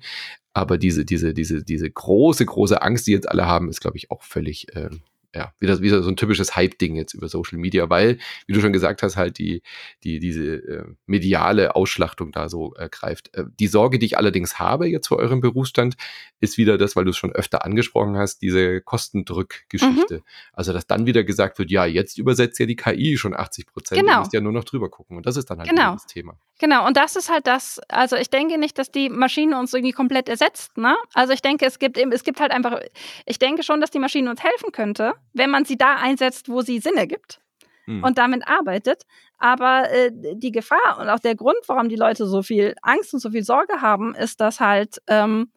Aber 0.55 0.78
diese, 0.78 1.05
diese, 1.05 1.34
diese, 1.34 1.64
diese 1.64 1.90
große, 1.90 2.47
große 2.47 2.82
Angst, 2.82 3.07
die 3.09 3.12
jetzt 3.12 3.28
alle 3.28 3.47
haben, 3.47 3.68
ist, 3.68 3.80
glaube 3.80 3.97
ich, 3.97 4.11
auch 4.11 4.22
völlig 4.22 4.74
äh, 4.76 4.90
ja, 5.34 5.52
wieder, 5.58 5.80
wieder 5.80 6.02
so 6.02 6.10
ein 6.10 6.16
typisches 6.16 6.56
Hype-Ding 6.56 6.94
jetzt 6.94 7.14
über 7.14 7.28
Social 7.28 7.58
Media, 7.58 7.88
weil, 7.88 8.18
wie 8.46 8.52
du 8.52 8.60
schon 8.60 8.72
gesagt 8.72 9.02
hast, 9.02 9.16
halt 9.16 9.38
die, 9.38 9.62
die, 10.04 10.18
diese 10.18 10.56
äh, 10.56 10.84
mediale 11.06 11.74
Ausschlachtung 11.74 12.32
da 12.32 12.50
so 12.50 12.74
äh, 12.76 12.88
greift. 12.90 13.34
Äh, 13.34 13.44
die 13.58 13.66
Sorge, 13.66 13.98
die 13.98 14.06
ich 14.06 14.18
allerdings 14.18 14.58
habe 14.58 14.88
jetzt 14.88 15.08
vor 15.08 15.18
eurem 15.18 15.40
Berufsstand, 15.40 15.96
ist 16.40 16.58
wieder 16.58 16.76
das, 16.76 16.96
weil 16.96 17.04
du 17.04 17.10
es 17.10 17.16
schon 17.16 17.32
öfter 17.32 17.64
angesprochen 17.64 18.16
hast, 18.16 18.42
diese 18.42 18.82
Kostendrückgeschichte. 18.82 20.16
Mhm. 20.16 20.22
Also, 20.52 20.72
dass 20.74 20.86
dann 20.86 21.06
wieder 21.06 21.24
gesagt 21.24 21.58
wird, 21.58 21.70
ja, 21.70 21.86
jetzt 21.86 22.18
übersetzt 22.18 22.58
ja 22.58 22.66
die 22.66 22.76
KI 22.76 23.16
schon 23.16 23.34
80 23.34 23.66
Prozent, 23.66 24.00
genau. 24.00 24.14
du 24.14 24.18
musst 24.20 24.32
ja 24.34 24.40
nur 24.40 24.52
noch 24.52 24.64
drüber 24.64 24.90
gucken. 24.90 25.16
Und 25.16 25.24
das 25.24 25.38
ist 25.38 25.48
dann 25.48 25.58
halt 25.58 25.70
genau. 25.70 25.94
das 25.94 26.06
Thema. 26.06 26.36
Genau, 26.58 26.86
und 26.86 26.96
das 26.96 27.16
ist 27.16 27.28
halt 27.28 27.46
das, 27.46 27.80
also 27.88 28.14
ich 28.16 28.30
denke 28.30 28.56
nicht, 28.58 28.78
dass 28.78 28.90
die 28.90 29.08
Maschine 29.08 29.58
uns 29.58 29.74
irgendwie 29.74 29.92
komplett 29.92 30.28
ersetzt, 30.28 30.76
ne? 30.76 30.96
Also 31.12 31.32
ich 31.32 31.42
denke, 31.42 31.66
es 31.66 31.80
gibt 31.80 31.98
es 31.98 32.22
gibt 32.22 32.40
halt 32.40 32.52
einfach, 32.52 32.78
ich 33.26 33.40
denke 33.40 33.64
schon, 33.64 33.80
dass 33.80 33.90
die 33.90 33.98
Maschine 33.98 34.30
uns 34.30 34.42
helfen 34.44 34.70
könnte, 34.70 35.14
wenn 35.32 35.50
man 35.50 35.64
sie 35.64 35.76
da 35.76 35.96
einsetzt, 35.96 36.48
wo 36.48 36.60
sie 36.62 36.78
Sinn 36.78 36.96
ergibt 36.96 37.40
hm. 37.84 38.02
und 38.02 38.18
damit 38.18 38.46
arbeitet. 38.46 39.02
Aber 39.38 39.90
äh, 39.90 40.10
die 40.12 40.52
Gefahr 40.52 40.98
und 41.00 41.08
auch 41.08 41.18
der 41.18 41.34
Grund, 41.34 41.58
warum 41.66 41.88
die 41.88 41.96
Leute 41.96 42.26
so 42.26 42.42
viel 42.42 42.74
Angst 42.82 43.12
und 43.14 43.20
so 43.20 43.30
viel 43.30 43.42
Sorge 43.42 43.80
haben, 43.80 44.14
ist, 44.14 44.40
dass 44.40 44.60
halt 44.60 45.02
ähm, 45.08 45.50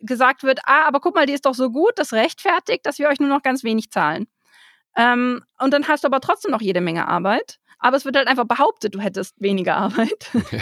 gesagt 0.00 0.42
wird, 0.42 0.60
ah, 0.64 0.86
aber 0.86 1.00
guck 1.00 1.14
mal, 1.14 1.26
die 1.26 1.32
ist 1.32 1.46
doch 1.46 1.54
so 1.54 1.70
gut, 1.70 1.92
das 1.96 2.12
rechtfertigt, 2.12 2.86
dass 2.86 2.98
wir 2.98 3.08
euch 3.08 3.20
nur 3.20 3.28
noch 3.28 3.42
ganz 3.42 3.64
wenig 3.64 3.90
zahlen. 3.90 4.26
Ähm, 4.96 5.42
und 5.58 5.72
dann 5.72 5.88
hast 5.88 6.04
du 6.04 6.08
aber 6.08 6.20
trotzdem 6.20 6.52
noch 6.52 6.60
jede 6.60 6.80
Menge 6.80 7.08
Arbeit. 7.08 7.58
Aber 7.78 7.96
es 7.96 8.04
wird 8.04 8.16
halt 8.16 8.28
einfach 8.28 8.46
behauptet, 8.46 8.94
du 8.94 9.00
hättest 9.00 9.40
weniger 9.40 9.76
Arbeit. 9.76 10.30
Ja, 10.50 10.60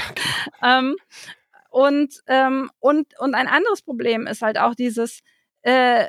ähm, 0.79 0.97
und, 1.71 2.15
ähm, 2.27 2.71
und, 2.81 3.19
und 3.19 3.35
ein 3.35 3.49
anderes 3.49 3.83
Problem 3.83 4.27
ist 4.27 4.43
halt 4.43 4.59
auch 4.59 4.75
dieses, 4.75 5.21
äh, 5.63 6.07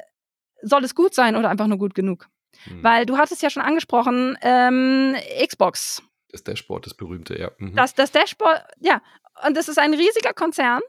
soll 0.61 0.83
es 0.83 0.95
gut 0.95 1.13
sein 1.13 1.35
oder 1.35 1.49
einfach 1.49 1.67
nur 1.67 1.77
gut 1.77 1.95
genug? 1.95 2.27
Hm. 2.65 2.83
Weil 2.83 3.05
du 3.05 3.17
hattest 3.17 3.41
ja 3.41 3.49
schon 3.49 3.63
angesprochen, 3.63 4.37
ähm, 4.41 5.15
Xbox. 5.45 6.01
Das 6.29 6.43
Dashboard, 6.43 6.85
das 6.85 6.93
berühmte, 6.93 7.37
ja. 7.39 7.51
Mhm. 7.57 7.75
Das, 7.75 7.93
das 7.93 8.11
Dashboard, 8.11 8.63
ja. 8.79 9.01
Und 9.45 9.57
das 9.57 9.67
ist 9.67 9.77
ein 9.77 9.93
riesiger 9.93 10.33
Konzern, 10.33 10.81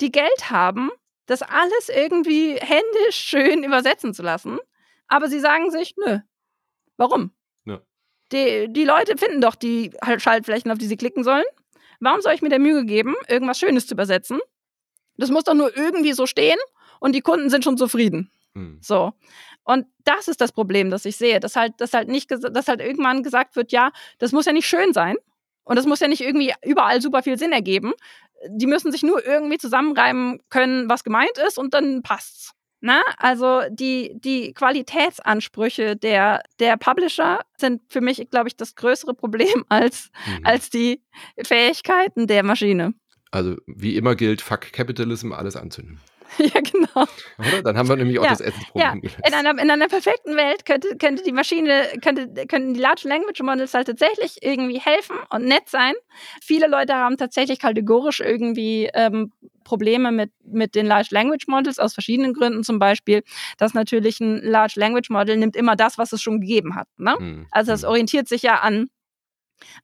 die 0.00 0.12
Geld 0.12 0.50
haben, 0.50 0.90
das 1.26 1.42
alles 1.42 1.88
irgendwie 1.88 2.54
händisch 2.54 3.16
schön 3.16 3.64
übersetzen 3.64 4.14
zu 4.14 4.22
lassen. 4.22 4.58
Aber 5.08 5.28
sie 5.28 5.40
sagen 5.40 5.70
sich, 5.70 5.94
nö. 5.96 6.18
Warum? 6.96 7.32
Ja. 7.64 7.80
Die, 8.32 8.72
die 8.72 8.84
Leute 8.84 9.16
finden 9.16 9.40
doch 9.40 9.54
die 9.54 9.90
Schaltflächen, 10.18 10.70
auf 10.70 10.78
die 10.78 10.86
sie 10.86 10.96
klicken 10.96 11.24
sollen. 11.24 11.44
Warum 12.00 12.20
soll 12.20 12.34
ich 12.34 12.42
mir 12.42 12.48
der 12.48 12.58
Mühe 12.58 12.84
geben, 12.84 13.14
irgendwas 13.26 13.58
Schönes 13.58 13.86
zu 13.86 13.94
übersetzen? 13.94 14.40
Das 15.16 15.30
muss 15.30 15.44
doch 15.44 15.54
nur 15.54 15.76
irgendwie 15.76 16.12
so 16.12 16.26
stehen 16.26 16.58
und 17.00 17.14
die 17.14 17.20
Kunden 17.20 17.50
sind 17.50 17.64
schon 17.64 17.76
zufrieden. 17.76 18.30
Hm. 18.58 18.78
So. 18.82 19.12
Und 19.64 19.86
das 20.04 20.28
ist 20.28 20.40
das 20.40 20.52
Problem, 20.52 20.90
das 20.90 21.04
ich 21.04 21.16
sehe, 21.16 21.40
dass 21.40 21.54
halt, 21.56 21.74
dass 21.78 21.92
halt 21.92 22.08
nicht, 22.08 22.30
dass 22.30 22.68
halt 22.68 22.80
irgendwann 22.80 23.22
gesagt 23.22 23.54
wird, 23.56 23.70
ja, 23.72 23.90
das 24.18 24.32
muss 24.32 24.46
ja 24.46 24.52
nicht 24.52 24.66
schön 24.66 24.92
sein 24.92 25.16
und 25.64 25.76
das 25.76 25.86
muss 25.86 26.00
ja 26.00 26.08
nicht 26.08 26.22
irgendwie 26.22 26.52
überall 26.64 27.00
super 27.00 27.22
viel 27.22 27.38
Sinn 27.38 27.52
ergeben. 27.52 27.92
Die 28.48 28.66
müssen 28.66 28.92
sich 28.92 29.02
nur 29.02 29.24
irgendwie 29.24 29.58
zusammenreimen 29.58 30.40
können, 30.48 30.88
was 30.88 31.04
gemeint 31.04 31.36
ist 31.46 31.58
und 31.58 31.74
dann 31.74 32.02
passt's. 32.02 32.52
Na, 32.80 33.02
also 33.16 33.62
die, 33.70 34.12
die 34.20 34.52
Qualitätsansprüche 34.52 35.96
der, 35.96 36.42
der 36.60 36.76
Publisher 36.76 37.40
sind 37.56 37.82
für 37.88 38.00
mich, 38.00 38.28
glaube 38.30 38.48
ich, 38.48 38.56
das 38.56 38.76
größere 38.76 39.14
Problem 39.14 39.64
als, 39.68 40.10
mhm. 40.26 40.46
als 40.46 40.70
die 40.70 41.02
Fähigkeiten 41.42 42.26
der 42.28 42.44
Maschine. 42.44 42.94
Also 43.30 43.56
wie 43.66 43.96
immer 43.96 44.14
gilt, 44.14 44.40
fuck 44.40 44.72
Capitalism, 44.72 45.32
alles 45.32 45.56
anzünden. 45.56 46.00
ja, 46.38 46.60
genau. 46.60 47.06
Oder? 47.38 47.62
Dann 47.62 47.76
haben 47.76 47.88
wir 47.88 47.96
nämlich 47.96 48.18
auch 48.18 48.24
ja, 48.24 48.30
das 48.30 48.40
Essensproblem 48.40 49.02
ja. 49.02 49.10
In 49.26 49.34
einer, 49.34 49.62
in 49.62 49.70
einer 49.70 49.88
perfekten 49.88 50.36
Welt 50.36 50.66
könnte, 50.66 50.96
könnte 50.96 51.22
die 51.22 51.32
Maschine, 51.32 51.86
könnte, 52.02 52.28
könnten 52.46 52.74
die 52.74 52.80
Large 52.80 53.08
Language 53.08 53.40
Models 53.42 53.74
halt 53.74 53.86
tatsächlich 53.86 54.42
irgendwie 54.42 54.78
helfen 54.78 55.16
und 55.30 55.44
nett 55.44 55.68
sein. 55.68 55.94
Viele 56.42 56.66
Leute 56.66 56.94
haben 56.94 57.16
tatsächlich 57.16 57.58
kategorisch 57.58 58.20
irgendwie 58.20 58.90
ähm, 58.92 59.32
Probleme 59.64 60.12
mit, 60.12 60.32
mit 60.42 60.74
den 60.74 60.86
Large 60.86 61.08
Language 61.10 61.46
Models 61.46 61.78
aus 61.78 61.94
verschiedenen 61.94 62.34
Gründen. 62.34 62.64
Zum 62.64 62.78
Beispiel, 62.78 63.22
dass 63.58 63.74
natürlich 63.74 64.20
ein 64.20 64.42
Large 64.42 64.74
Language 64.76 65.10
Model 65.10 65.36
nimmt 65.36 65.56
immer 65.56 65.76
das, 65.76 65.98
was 65.98 66.12
es 66.12 66.22
schon 66.22 66.40
gegeben 66.40 66.74
hat. 66.74 66.88
Ne? 66.96 67.16
Mhm. 67.18 67.46
Also 67.50 67.72
es 67.72 67.82
hm. 67.82 67.88
orientiert 67.88 68.28
sich 68.28 68.42
ja 68.42 68.60
an, 68.60 68.88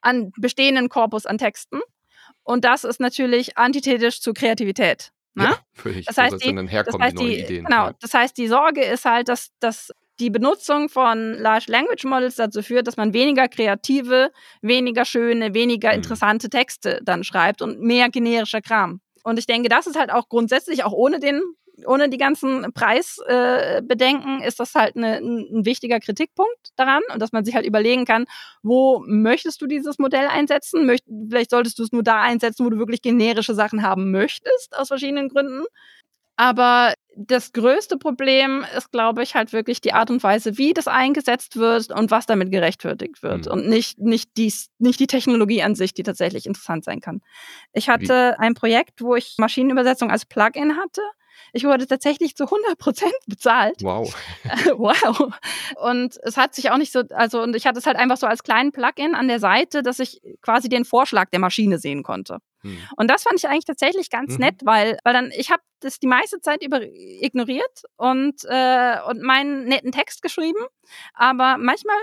an 0.01 0.33
bestehenden 0.39 0.89
Korpus 0.89 1.27
an 1.27 1.39
Texten. 1.39 1.81
Und 2.43 2.65
das 2.65 2.85
ist 2.85 3.01
natürlich 3.01 3.57
antithetisch 3.57 4.21
zur 4.21 4.35
Kreativität. 4.35 5.14
Ne? 5.35 5.45
Ja, 5.45 5.59
völlig. 5.73 6.07
Das 6.07 6.17
heißt, 6.17 6.45
die, 6.45 6.55
das, 6.55 6.99
heißt 6.99 7.19
die, 7.19 7.41
Ideen, 7.41 7.65
genau, 7.65 7.87
ja. 7.87 7.95
das 8.01 8.15
heißt, 8.15 8.37
die 8.39 8.47
Sorge 8.47 8.83
ist 8.85 9.05
halt, 9.05 9.29
dass, 9.29 9.51
dass 9.61 9.91
die 10.21 10.31
Benutzung 10.31 10.89
von 10.89 11.35
Large 11.35 11.67
Language 11.69 12.05
Models 12.05 12.37
dazu 12.37 12.63
führt, 12.63 12.87
dass 12.87 12.97
man 12.97 13.13
weniger 13.13 13.49
kreative, 13.49 14.31
weniger 14.63 15.05
schöne, 15.05 15.55
weniger 15.55 15.91
mhm. 15.91 15.97
interessante 15.97 16.49
Texte 16.49 17.01
dann 17.03 17.25
schreibt 17.25 17.63
und 17.63 17.81
mehr 17.81 18.09
generischer 18.11 18.61
Kram. 18.61 19.01
Und 19.25 19.39
ich 19.39 19.47
denke, 19.47 19.69
das 19.69 19.87
ist 19.87 19.99
halt 19.99 20.13
auch 20.13 20.29
grundsätzlich, 20.29 20.85
auch 20.85 20.93
ohne 20.93 21.19
den 21.19 21.43
ohne 21.87 22.09
die 22.09 22.19
ganzen 22.19 22.73
Preisbedenken 22.73 24.43
äh, 24.43 24.47
ist 24.47 24.61
das 24.61 24.75
halt 24.75 24.97
eine, 24.97 25.17
ein 25.17 25.65
wichtiger 25.65 26.01
Kritikpunkt 26.01 26.71
daran 26.77 27.03
und 27.13 27.21
dass 27.21 27.33
man 27.33 27.45
sich 27.45 27.55
halt 27.55 27.67
überlegen 27.67 28.05
kann, 28.05 28.27
wo 28.63 29.03
möchtest 29.07 29.61
du 29.61 29.67
dieses 29.67 29.99
Modell 29.99 30.27
einsetzen? 30.27 30.87
Möcht, 30.87 31.05
vielleicht 31.29 31.51
solltest 31.51 31.79
du 31.79 31.83
es 31.83 31.93
nur 31.93 32.03
da 32.03 32.23
einsetzen, 32.23 32.65
wo 32.65 32.71
du 32.71 32.79
wirklich 32.79 33.03
generische 33.03 33.55
Sachen 33.55 33.83
haben 33.83 34.11
möchtest, 34.11 34.77
aus 34.77 34.89
verschiedenen 34.89 35.29
Gründen. 35.29 35.65
Aber 36.37 36.95
das 37.17 37.53
größte 37.53 37.97
Problem 37.97 38.65
ist, 38.77 38.91
glaube 38.91 39.23
ich, 39.23 39.37
halt 39.37 39.53
wirklich 39.53 39.81
die 39.81 39.93
Art 39.93 40.11
und 40.11 40.23
Weise, 40.23 40.59
wie 40.59 40.75
das 40.75 40.89
eingesetzt 40.89 41.57
wird 41.57 41.93
und 41.93 42.11
was 42.11 42.27
damit 42.27 42.51
gerechtfertigt 42.51 43.23
wird. 43.23 43.47
Mhm. 43.47 43.53
Und 43.53 43.69
nicht, 43.69 44.01
nicht, 44.01 44.31
dies, 44.37 44.69
nicht 44.79 44.99
die 44.99 45.07
Technologie 45.07 45.63
an 45.63 45.77
sich, 45.77 45.95
die 45.95 46.03
tatsächlich 46.03 46.47
interessant 46.47 46.85
sein 46.85 47.01
kann. 47.01 47.21
Ich 47.73 47.89
hatte 47.89 48.35
wie? 48.37 48.43
ein 48.43 48.55
Projekt, 48.55 49.01
wo 49.01 49.15
ich 49.15 49.37
Maschinenübersetzung 49.39 50.11
als 50.11 50.27
Plugin 50.27 50.77
hatte. 50.77 51.03
Ich 51.53 51.65
wurde 51.65 51.87
tatsächlich 51.87 52.37
zu 52.37 52.45
100 52.45 52.79
Prozent 52.79 53.15
bezahlt. 53.27 53.83
Wow. 53.83 54.15
wow. 54.77 55.33
Und 55.77 56.19
es 56.23 56.37
hat 56.37 56.55
sich 56.55 56.71
auch 56.71 56.79
nicht 56.79 56.93
so, 56.93 57.03
also, 57.11 57.43
und 57.43 57.55
ich 57.57 57.67
hatte 57.67 57.79
es 57.79 57.87
halt 57.87 57.97
einfach 57.97 58.17
so 58.17 58.27
als 58.27 58.43
kleinen 58.43 58.73
Plugin 58.73 59.15
an 59.15 59.29
der 59.29 59.41
Seite, 59.41 59.83
dass 59.83 59.99
ich 59.99 60.21
quasi 60.43 60.69
den 60.69 60.85
Vorschlag 60.85 61.31
der 61.31 61.41
Maschine 61.41 61.79
sehen 61.79 62.03
konnte. 62.03 62.39
Hm. 62.63 62.79
Und 62.97 63.11
das 63.11 63.23
fand 63.23 63.39
ich 63.39 63.49
eigentlich 63.49 63.67
tatsächlich 63.67 64.11
ganz 64.11 64.35
mhm. 64.35 64.45
nett, 64.45 64.61
weil, 64.65 64.99
weil 65.05 65.13
dann, 65.13 65.31
ich 65.37 65.51
habe 65.51 65.63
das 65.81 66.01
die 66.01 66.07
meiste 66.07 66.41
Zeit 66.41 66.65
über 66.65 66.81
ignoriert 66.83 67.83
und, 67.97 68.43
äh, 68.45 68.97
und 69.09 69.23
meinen 69.23 69.67
netten 69.67 69.93
Text 69.93 70.23
geschrieben. 70.23 70.61
Aber 71.13 71.59
manchmal 71.59 71.97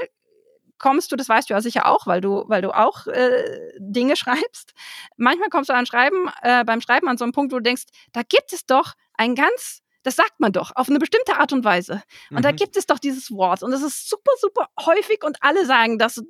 kommst 0.82 1.12
du, 1.12 1.16
das 1.16 1.30
weißt 1.30 1.50
du 1.50 1.54
ja 1.54 1.62
sicher 1.62 1.86
auch, 1.86 2.08
weil 2.08 2.20
du, 2.20 2.44
weil 2.48 2.62
du 2.62 2.76
auch 2.76 3.08
äh, 3.08 3.72
Dinge 3.78 4.16
schreibst. 4.18 4.74
Manchmal 5.16 5.50
kommst 5.50 5.70
du 5.70 5.74
an 5.74 5.86
Schreiben, 5.86 6.30
äh, 6.42 6.66
beim 6.66 6.82
Schreiben 6.82 7.08
an 7.08 7.18
so 7.18 7.24
einen 7.24 7.32
Punkt, 7.32 7.54
wo 7.54 7.58
du 7.58 7.64
denkst, 7.64 7.84
da 8.12 8.22
gibt 8.24 8.52
es 8.52 8.66
doch 8.66 8.94
ein 9.14 9.36
ganz 9.36 9.82
das 10.04 10.16
sagt 10.16 10.40
man 10.40 10.52
doch 10.52 10.72
auf 10.76 10.90
eine 10.90 10.98
bestimmte 10.98 11.38
Art 11.38 11.54
und 11.54 11.64
Weise. 11.64 12.02
Und 12.32 12.38
mhm. 12.38 12.42
da 12.42 12.52
gibt 12.52 12.76
es 12.76 12.88
doch 12.88 12.98
dieses 12.98 13.32
Wort. 13.32 13.62
Und 13.62 13.70
das 13.70 13.84
ist 13.84 14.10
super, 14.10 14.32
super 14.40 14.68
häufig 14.84 15.24
und 15.24 15.38
alle 15.42 15.66
sagen 15.66 16.00
das. 16.00 16.24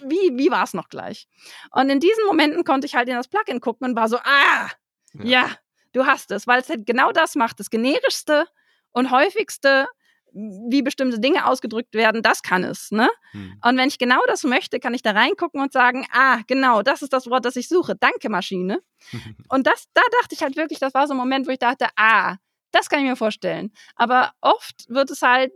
Wie, 0.00 0.38
wie 0.38 0.50
war 0.50 0.62
es 0.62 0.74
noch 0.74 0.88
gleich? 0.88 1.26
Und 1.72 1.90
in 1.90 1.98
diesen 2.00 2.24
Momenten 2.26 2.64
konnte 2.64 2.86
ich 2.86 2.94
halt 2.94 3.08
in 3.08 3.16
das 3.16 3.28
Plugin 3.28 3.60
gucken 3.60 3.88
und 3.88 3.96
war 3.96 4.08
so, 4.08 4.16
ah, 4.18 4.70
ja, 5.12 5.24
ja 5.24 5.50
du 5.92 6.06
hast 6.06 6.30
es, 6.30 6.46
weil 6.46 6.60
es 6.60 6.68
halt 6.68 6.86
genau 6.86 7.10
das 7.12 7.34
macht. 7.34 7.58
Das 7.58 7.68
generischste 7.68 8.46
und 8.92 9.10
häufigste 9.10 9.88
wie 10.32 10.82
bestimmte 10.82 11.18
Dinge 11.20 11.46
ausgedrückt 11.46 11.94
werden, 11.94 12.22
das 12.22 12.42
kann 12.42 12.64
es. 12.64 12.90
Ne? 12.90 13.08
Hm. 13.32 13.58
Und 13.64 13.76
wenn 13.76 13.88
ich 13.88 13.98
genau 13.98 14.20
das 14.26 14.44
möchte, 14.44 14.78
kann 14.80 14.94
ich 14.94 15.02
da 15.02 15.12
reingucken 15.12 15.60
und 15.60 15.72
sagen, 15.72 16.06
ah, 16.12 16.40
genau, 16.46 16.82
das 16.82 17.02
ist 17.02 17.12
das 17.12 17.28
Wort, 17.28 17.44
das 17.44 17.56
ich 17.56 17.68
suche. 17.68 17.94
Danke, 17.96 18.28
Maschine. 18.28 18.80
und 19.48 19.66
das, 19.66 19.84
da 19.94 20.02
dachte 20.20 20.34
ich 20.34 20.42
halt 20.42 20.56
wirklich, 20.56 20.78
das 20.78 20.94
war 20.94 21.06
so 21.06 21.14
ein 21.14 21.18
Moment, 21.18 21.46
wo 21.46 21.50
ich 21.50 21.58
dachte, 21.58 21.86
ah, 21.96 22.36
das 22.70 22.88
kann 22.88 23.00
ich 23.00 23.06
mir 23.06 23.16
vorstellen. 23.16 23.72
Aber 23.96 24.32
oft 24.40 24.88
wird 24.88 25.10
es 25.10 25.22
halt 25.22 25.52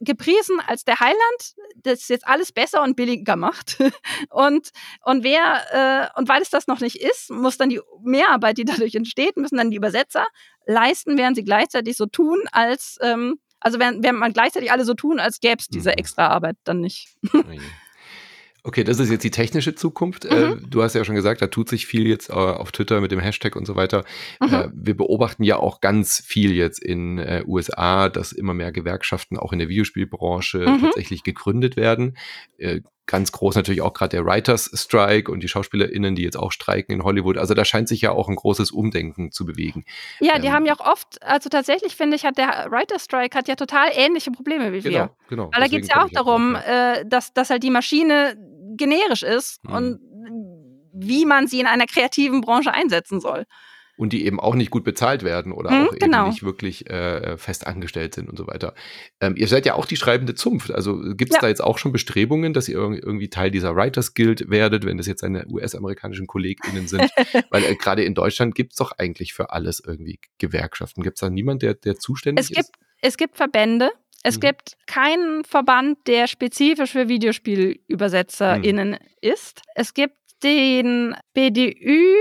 gepriesen 0.00 0.60
als 0.64 0.84
der 0.84 1.00
Heiland, 1.00 1.54
das 1.76 2.08
jetzt 2.08 2.26
alles 2.26 2.52
besser 2.52 2.82
und 2.82 2.96
billiger 2.96 3.36
macht. 3.36 3.78
und, 4.30 4.70
und 5.04 5.24
wer, 5.24 6.10
äh, 6.14 6.18
und 6.18 6.28
weil 6.28 6.42
es 6.42 6.50
das 6.50 6.66
noch 6.66 6.80
nicht 6.80 6.96
ist, 6.96 7.30
muss 7.30 7.58
dann 7.58 7.68
die 7.68 7.80
Mehrarbeit, 8.02 8.58
die 8.58 8.64
dadurch 8.64 8.94
entsteht, 8.94 9.36
müssen 9.36 9.56
dann 9.56 9.70
die 9.70 9.76
Übersetzer 9.76 10.26
leisten, 10.66 11.18
während 11.18 11.36
sie 11.36 11.44
gleichzeitig 11.44 11.96
so 11.96 12.06
tun, 12.06 12.44
als 12.52 12.98
ähm, 13.00 13.40
also 13.60 13.78
während, 13.78 14.02
während 14.02 14.18
man 14.18 14.32
gleichzeitig 14.32 14.72
alle 14.72 14.84
so 14.84 14.94
tun, 14.94 15.18
als 15.18 15.40
gäbe 15.40 15.56
es 15.58 15.68
diese 15.68 15.90
mhm. 15.90 15.96
extra 15.98 16.28
Arbeit 16.28 16.56
dann 16.64 16.80
nicht. 16.80 17.16
Okay, 18.64 18.84
das 18.84 18.98
ist 18.98 19.08
jetzt 19.10 19.24
die 19.24 19.30
technische 19.30 19.74
Zukunft. 19.74 20.26
Äh, 20.26 20.50
mhm. 20.50 20.68
du 20.68 20.82
hast 20.82 20.94
ja 20.94 21.02
schon 21.04 21.14
gesagt, 21.14 21.40
da 21.40 21.46
tut 21.46 21.70
sich 21.70 21.86
viel 21.86 22.06
jetzt 22.06 22.28
äh, 22.28 22.32
auf 22.32 22.70
Twitter 22.70 23.00
mit 23.00 23.12
dem 23.12 23.20
Hashtag 23.20 23.56
und 23.56 23.66
so 23.66 23.76
weiter. 23.76 24.04
Mhm. 24.40 24.52
Äh, 24.52 24.68
wir 24.74 24.96
beobachten 24.96 25.42
ja 25.42 25.56
auch 25.56 25.80
ganz 25.80 26.20
viel 26.20 26.52
jetzt 26.52 26.82
in 26.82 27.18
USA, 27.46 28.10
dass 28.10 28.32
immer 28.32 28.54
mehr 28.54 28.72
Gewerkschaften 28.72 29.38
auch 29.38 29.54
in 29.54 29.58
der 29.58 29.68
Videospielbranche 29.68 30.58
mhm. 30.58 30.80
tatsächlich 30.82 31.22
gegründet 31.22 31.76
werden 31.76 32.18
ganz 33.08 33.32
groß 33.32 33.56
natürlich 33.56 33.80
auch 33.80 33.92
gerade 33.92 34.10
der 34.10 34.24
Writers 34.24 34.70
Strike 34.72 35.32
und 35.32 35.42
die 35.42 35.48
SchauspielerInnen, 35.48 36.14
die 36.14 36.22
jetzt 36.22 36.36
auch 36.36 36.52
streiken 36.52 36.94
in 36.94 37.02
Hollywood. 37.02 37.38
Also 37.38 37.54
da 37.54 37.64
scheint 37.64 37.88
sich 37.88 38.02
ja 38.02 38.12
auch 38.12 38.28
ein 38.28 38.36
großes 38.36 38.70
Umdenken 38.70 39.32
zu 39.32 39.44
bewegen. 39.44 39.84
Ja, 40.20 40.38
die 40.38 40.46
ähm, 40.46 40.52
haben 40.52 40.66
ja 40.66 40.74
auch 40.74 40.86
oft, 40.86 41.20
also 41.22 41.48
tatsächlich 41.48 41.96
finde 41.96 42.14
ich, 42.16 42.24
hat 42.24 42.38
der 42.38 42.68
Writers 42.70 43.04
Strike 43.04 43.36
hat 43.36 43.48
ja 43.48 43.56
total 43.56 43.88
ähnliche 43.92 44.30
Probleme 44.30 44.72
wie 44.72 44.84
wir. 44.84 44.90
Genau, 44.90 45.08
genau. 45.28 45.50
Weil 45.52 45.62
da 45.62 45.66
geht 45.66 45.82
es 45.82 45.88
ja 45.88 46.04
auch 46.04 46.10
darum, 46.10 46.54
auch, 46.54 46.68
äh, 46.68 47.04
dass, 47.06 47.32
dass 47.32 47.50
halt 47.50 47.62
die 47.62 47.70
Maschine 47.70 48.36
generisch 48.76 49.22
ist 49.22 49.60
hm. 49.66 49.74
und 49.74 50.00
wie 50.92 51.24
man 51.24 51.48
sie 51.48 51.60
in 51.60 51.66
einer 51.66 51.86
kreativen 51.86 52.40
Branche 52.42 52.72
einsetzen 52.72 53.20
soll 53.20 53.46
und 53.98 54.12
die 54.12 54.24
eben 54.24 54.38
auch 54.38 54.54
nicht 54.54 54.70
gut 54.70 54.84
bezahlt 54.84 55.24
werden 55.24 55.52
oder 55.52 55.70
hm, 55.70 55.88
auch 55.88 55.98
genau. 55.98 56.20
eben 56.20 56.28
nicht 56.30 56.42
wirklich 56.44 56.88
äh, 56.88 57.36
fest 57.36 57.66
angestellt 57.66 58.14
sind 58.14 58.30
und 58.30 58.36
so 58.36 58.46
weiter. 58.46 58.74
Ähm, 59.20 59.34
ihr 59.36 59.48
seid 59.48 59.66
ja 59.66 59.74
auch 59.74 59.86
die 59.86 59.96
schreibende 59.96 60.34
Zunft. 60.34 60.70
Also 60.70 61.00
gibt 61.14 61.32
es 61.32 61.36
ja. 61.36 61.40
da 61.40 61.48
jetzt 61.48 61.62
auch 61.62 61.78
schon 61.78 61.90
Bestrebungen, 61.92 62.52
dass 62.52 62.68
ihr 62.68 62.76
irgendwie 62.76 63.28
Teil 63.28 63.50
dieser 63.50 63.74
Writers 63.74 64.14
Guild 64.14 64.48
werdet, 64.48 64.86
wenn 64.86 64.96
das 64.96 65.06
jetzt 65.06 65.20
seine 65.20 65.46
US-amerikanischen 65.48 66.28
KollegInnen 66.28 66.86
sind? 66.86 67.10
Weil 67.50 67.64
äh, 67.64 67.74
gerade 67.74 68.04
in 68.04 68.14
Deutschland 68.14 68.54
gibt 68.54 68.72
es 68.72 68.76
doch 68.76 68.92
eigentlich 68.92 69.34
für 69.34 69.50
alles 69.50 69.82
irgendwie 69.84 70.20
Gewerkschaften. 70.38 71.02
Gibt 71.02 71.16
es 71.16 71.20
da 71.20 71.28
niemand, 71.28 71.62
der, 71.62 71.74
der 71.74 71.96
zuständig 71.96 72.44
es 72.44 72.48
gibt, 72.48 72.60
ist? 72.60 72.72
Es 73.02 73.16
gibt 73.16 73.36
Verbände. 73.36 73.90
Es 74.22 74.36
mhm. 74.36 74.40
gibt 74.40 74.76
keinen 74.86 75.44
Verband, 75.44 75.98
der 76.06 76.28
spezifisch 76.28 76.92
für 76.92 77.08
VideospielübersetzerInnen 77.08 78.90
mhm. 78.90 78.96
ist. 79.20 79.62
Es 79.74 79.94
gibt 79.94 80.14
den 80.42 81.16
BDÜ, 81.34 82.14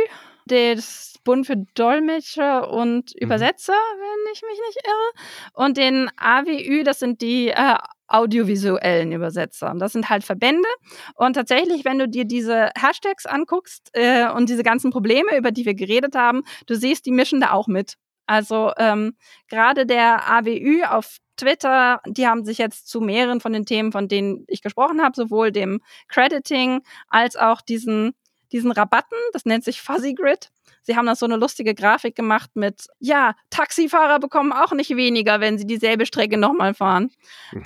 das 0.47 1.15
Bund 1.23 1.45
für 1.45 1.57
Dolmetscher 1.75 2.71
und 2.71 3.13
mhm. 3.13 3.21
Übersetzer, 3.21 3.73
mhm. 3.73 4.01
wenn 4.01 4.33
ich 4.33 4.41
mich 4.41 4.59
nicht 4.67 4.79
irre. 4.85 5.25
Und 5.53 5.77
den 5.77 6.09
AWÜ, 6.17 6.83
das 6.83 6.99
sind 6.99 7.21
die 7.21 7.49
äh, 7.49 7.75
audiovisuellen 8.07 9.11
Übersetzer. 9.11 9.69
Und 9.71 9.79
das 9.79 9.93
sind 9.93 10.09
halt 10.09 10.23
Verbände. 10.23 10.69
Und 11.15 11.33
tatsächlich, 11.33 11.85
wenn 11.85 11.99
du 11.99 12.07
dir 12.07 12.25
diese 12.25 12.71
Hashtags 12.77 13.25
anguckst 13.25 13.89
äh, 13.93 14.29
und 14.29 14.49
diese 14.49 14.63
ganzen 14.63 14.91
Probleme, 14.91 15.37
über 15.37 15.51
die 15.51 15.65
wir 15.65 15.75
geredet 15.75 16.15
haben, 16.15 16.43
du 16.65 16.75
siehst, 16.75 17.05
die 17.05 17.11
mischen 17.11 17.41
da 17.41 17.51
auch 17.51 17.67
mit. 17.67 17.95
Also 18.25 18.71
ähm, 18.77 19.15
gerade 19.49 19.85
der 19.85 20.29
AWÜ 20.29 20.83
auf 20.83 21.17
Twitter, 21.37 22.01
die 22.07 22.27
haben 22.27 22.43
sich 22.45 22.57
jetzt 22.57 22.87
zu 22.87 22.99
mehreren 22.99 23.39
von 23.39 23.53
den 23.53 23.65
Themen, 23.65 23.91
von 23.91 24.07
denen 24.07 24.43
ich 24.47 24.61
gesprochen 24.61 25.01
habe, 25.01 25.13
sowohl 25.15 25.51
dem 25.51 25.81
Crediting 26.07 26.81
als 27.07 27.35
auch 27.35 27.61
diesen, 27.61 28.13
diesen 28.51 28.71
Rabatten, 28.71 29.17
das 29.33 29.45
nennt 29.45 29.63
sich 29.63 29.81
Fuzzy 29.81 30.13
Grid, 30.13 30.51
Sie 30.87 30.95
haben 30.95 31.05
da 31.05 31.17
so 31.17 31.25
eine 31.25 31.35
lustige 31.35 31.75
Grafik 31.75 32.15
gemacht 32.15 32.51
mit, 32.55 32.87
ja, 32.99 33.35
Taxifahrer 33.49 34.19
bekommen 34.19 34.53
auch 34.53 34.71
nicht 34.71 34.95
weniger, 34.95 35.41
wenn 35.41 35.57
sie 35.57 35.67
dieselbe 35.67 36.05
Strecke 36.05 36.37
nochmal 36.37 36.73
fahren. 36.73 37.11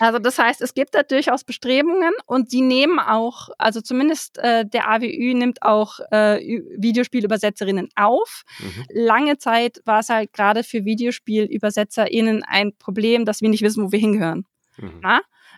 also 0.00 0.18
das 0.18 0.36
heißt, 0.40 0.60
es 0.60 0.74
gibt 0.74 0.96
da 0.96 1.04
durchaus 1.04 1.44
Bestrebungen 1.44 2.12
und 2.26 2.50
sie 2.50 2.62
nehmen 2.62 2.98
auch, 2.98 3.50
also 3.58 3.80
zumindest 3.80 4.38
äh, 4.38 4.66
der 4.66 4.90
AWÜ 4.90 5.34
nimmt 5.34 5.62
auch 5.62 6.00
äh, 6.10 6.40
Videospielübersetzerinnen 6.76 7.88
auf. 7.94 8.42
Mhm. 8.58 8.84
Lange 8.92 9.38
Zeit 9.38 9.80
war 9.84 10.00
es 10.00 10.08
halt 10.08 10.32
gerade 10.32 10.64
für 10.64 10.84
Videospielübersetzerinnen 10.84 12.42
ein 12.42 12.76
Problem, 12.76 13.24
dass 13.24 13.40
wir 13.40 13.50
nicht 13.50 13.62
wissen, 13.62 13.84
wo 13.84 13.92
wir 13.92 14.00
hingehören. 14.00 14.46
Mhm. 14.78 15.00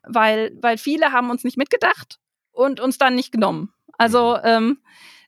Weil, 0.02 0.52
weil 0.60 0.76
viele 0.76 1.12
haben 1.12 1.30
uns 1.30 1.44
nicht 1.44 1.56
mitgedacht 1.56 2.18
und 2.52 2.78
uns 2.78 2.98
dann 2.98 3.14
nicht 3.14 3.32
genommen. 3.32 3.72
Also 3.98 4.36
mhm. 4.36 4.42
ähm, 4.44 4.78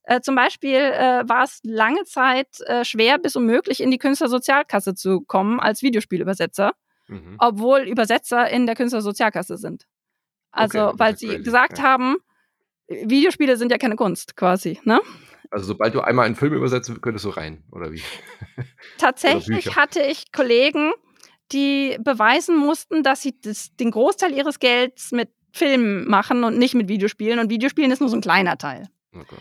äh, 0.09 0.21
zum 0.23 0.35
Beispiel 0.35 0.75
äh, 0.75 1.29
war 1.29 1.45
es 1.45 1.61
lange 1.65 2.05
Zeit 2.05 2.61
äh, 2.63 2.85
schwer 2.85 3.19
bis 3.19 3.37
unmöglich, 3.37 3.83
in 3.83 3.91
die 3.91 3.99
Künstlersozialkasse 3.99 4.95
zu 4.95 5.21
kommen 5.21 5.61
als 5.61 5.83
Videospielübersetzer, 5.83 6.73
mhm. 7.09 7.37
obwohl 7.39 7.81
Übersetzer 7.81 8.49
in 8.49 8.65
der 8.65 8.75
Künstlersozialkasse 8.75 9.59
sind. 9.59 9.87
Also, 10.51 10.89
okay, 10.89 10.99
weil 10.99 11.19
sie 11.19 11.43
gesagt 11.43 11.79
ja. 11.79 11.85
haben, 11.85 12.17
Videospiele 12.89 13.59
sind 13.59 13.71
ja 13.71 13.77
keine 13.77 13.97
Kunst, 13.97 14.35
quasi, 14.35 14.81
ne? 14.85 15.01
Also 15.51 15.67
sobald 15.67 15.95
du 15.95 16.01
einmal 16.01 16.27
einen 16.27 16.37
Film 16.37 16.55
übersetzt, 16.55 16.91
könntest 17.03 17.25
du 17.27 17.31
rein, 17.31 17.65
oder 17.71 17.93
wie? 17.93 18.03
Tatsächlich 18.99 19.67
oder 19.67 19.77
hatte 19.77 20.03
ich 20.03 20.33
Kollegen, 20.33 20.93
die 21.53 21.99
beweisen 22.01 22.57
mussten, 22.57 23.03
dass 23.03 23.23
sie 23.23 23.39
das, 23.41 23.75
den 23.77 23.91
Großteil 23.91 24.33
ihres 24.33 24.59
Gelds 24.59 25.13
mit 25.13 25.31
Filmen 25.53 26.09
machen 26.09 26.45
und 26.45 26.59
nicht 26.59 26.75
mit 26.75 26.89
Videospielen. 26.89 27.39
Und 27.39 27.51
Videospielen 27.51 27.91
ist 27.91 28.01
nur 28.01 28.09
so 28.09 28.17
ein 28.17 28.23
kleiner 28.23 28.59
Teil. 28.59 28.89
Oh 29.15 29.23
Gott. 29.29 29.41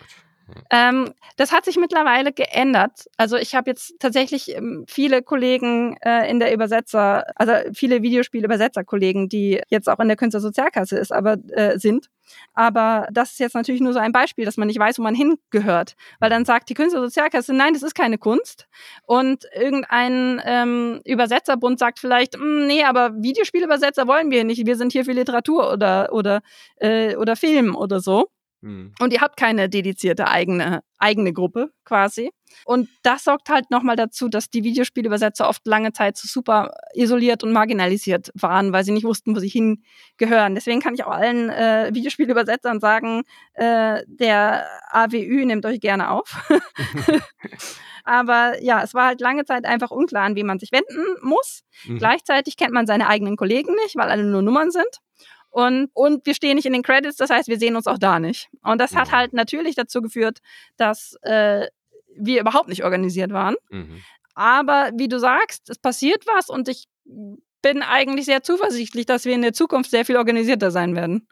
Ähm, 0.71 1.13
das 1.35 1.51
hat 1.51 1.65
sich 1.65 1.77
mittlerweile 1.77 2.31
geändert. 2.31 3.07
Also 3.17 3.35
ich 3.38 3.53
habe 3.55 3.69
jetzt 3.69 3.95
tatsächlich 3.99 4.55
ähm, 4.55 4.85
viele 4.88 5.21
Kollegen 5.21 5.97
äh, 6.01 6.29
in 6.29 6.39
der 6.39 6.53
Übersetzer, 6.53 7.25
also 7.35 7.53
viele 7.73 8.01
Videospielübersetzerkollegen, 8.01 9.29
die 9.29 9.61
jetzt 9.69 9.89
auch 9.89 9.99
in 9.99 10.07
der 10.07 10.17
Künstlersozialkasse 10.17 10.97
ist, 10.97 11.11
aber 11.11 11.38
äh, 11.49 11.77
sind. 11.77 12.09
Aber 12.53 13.07
das 13.11 13.31
ist 13.31 13.39
jetzt 13.39 13.55
natürlich 13.55 13.81
nur 13.81 13.93
so 13.93 13.99
ein 13.99 14.11
Beispiel, 14.11 14.45
dass 14.45 14.57
man 14.57 14.67
nicht 14.67 14.79
weiß, 14.79 14.99
wo 14.99 15.03
man 15.03 15.15
hingehört. 15.15 15.95
Weil 16.19 16.29
dann 16.29 16.45
sagt 16.45 16.69
die 16.69 16.73
Künstlersozialkasse, 16.73 17.53
nein, 17.53 17.73
das 17.73 17.83
ist 17.83 17.95
keine 17.95 18.17
Kunst. 18.17 18.67
Und 19.03 19.45
irgendein 19.55 20.41
ähm, 20.45 21.01
Übersetzerbund 21.05 21.79
sagt 21.79 21.99
vielleicht, 21.99 22.35
hm, 22.35 22.67
nee, 22.67 22.83
aber 22.83 23.13
Videospielübersetzer 23.15 24.07
wollen 24.07 24.31
wir 24.31 24.43
nicht. 24.43 24.65
Wir 24.65 24.75
sind 24.75 24.91
hier 24.91 25.05
für 25.05 25.13
Literatur 25.13 25.71
oder, 25.71 26.11
oder, 26.11 26.41
äh, 26.77 27.15
oder 27.15 27.35
Film 27.35 27.75
oder 27.75 27.99
so. 27.99 28.27
Mhm. 28.61 28.93
Und 28.99 29.13
ihr 29.13 29.21
habt 29.21 29.37
keine 29.37 29.69
dedizierte 29.69 30.27
eigene, 30.27 30.81
eigene 30.97 31.33
Gruppe 31.33 31.71
quasi. 31.85 32.31
Und 32.65 32.89
das 33.03 33.23
sorgt 33.23 33.49
halt 33.49 33.71
nochmal 33.71 33.95
dazu, 33.95 34.29
dass 34.29 34.49
die 34.49 34.63
Videospielübersetzer 34.63 35.47
oft 35.47 35.65
lange 35.65 35.93
Zeit 35.93 36.17
so 36.17 36.27
super 36.27 36.71
isoliert 36.93 37.43
und 37.43 37.51
marginalisiert 37.51 38.31
waren, 38.33 38.73
weil 38.73 38.83
sie 38.83 38.91
nicht 38.91 39.05
wussten, 39.05 39.35
wo 39.35 39.39
sie 39.39 39.49
hingehören. 39.49 40.55
Deswegen 40.55 40.79
kann 40.79 40.93
ich 40.93 41.03
auch 41.03 41.11
allen 41.11 41.49
äh, 41.49 41.89
Videospielübersetzern 41.93 42.79
sagen, 42.79 43.23
äh, 43.53 44.03
der 44.07 44.65
AWÜ 44.89 45.45
nimmt 45.45 45.65
euch 45.65 45.79
gerne 45.79 46.11
auf. 46.11 46.49
Aber 48.07 48.61
ja, 48.63 48.81
es 48.81 48.93
war 48.93 49.07
halt 49.07 49.19
lange 49.19 49.43
Zeit 49.43 49.65
einfach 49.65 49.91
unklar, 49.91 50.23
an 50.23 50.35
wen 50.35 50.45
man 50.45 50.59
sich 50.59 50.71
wenden 50.71 51.17
muss. 51.21 51.63
Mhm. 51.85 51.97
Gleichzeitig 51.97 52.55
kennt 52.55 52.71
man 52.71 52.87
seine 52.87 53.09
eigenen 53.09 53.35
Kollegen 53.35 53.75
nicht, 53.83 53.97
weil 53.97 54.09
alle 54.09 54.23
nur 54.23 54.41
Nummern 54.41 54.71
sind. 54.71 54.99
Und, 55.49 55.89
und 55.93 56.25
wir 56.25 56.33
stehen 56.33 56.55
nicht 56.55 56.65
in 56.65 56.73
den 56.73 56.83
Credits, 56.83 57.17
das 57.17 57.29
heißt, 57.29 57.49
wir 57.49 57.59
sehen 57.59 57.75
uns 57.75 57.85
auch 57.85 57.97
da 57.97 58.19
nicht. 58.19 58.47
Und 58.63 58.79
das 58.79 58.95
hat 58.95 59.11
halt 59.11 59.33
natürlich 59.33 59.75
dazu 59.75 60.01
geführt, 60.01 60.39
dass 60.77 61.17
äh, 61.23 61.67
wir 62.19 62.41
überhaupt 62.41 62.69
nicht 62.69 62.84
organisiert 62.84 63.31
waren. 63.31 63.56
Mhm. 63.69 64.02
Aber 64.34 64.91
wie 64.95 65.07
du 65.07 65.19
sagst, 65.19 65.69
es 65.69 65.80
passiert 65.80 66.26
was 66.27 66.49
und 66.49 66.68
ich 66.68 66.88
bin 67.61 67.81
eigentlich 67.81 68.26
sehr 68.26 68.44
zuversichtlich, 68.44 69.06
dass 69.06 69.26
wir 69.26 69.34
in 69.34 69.41
der 69.41 69.53
Zukunft 69.53 69.89
sehr 69.89 70.06
viel 70.06 70.18
organisierter 70.18 70.72
sein 70.72 70.95
werden. 70.95 71.27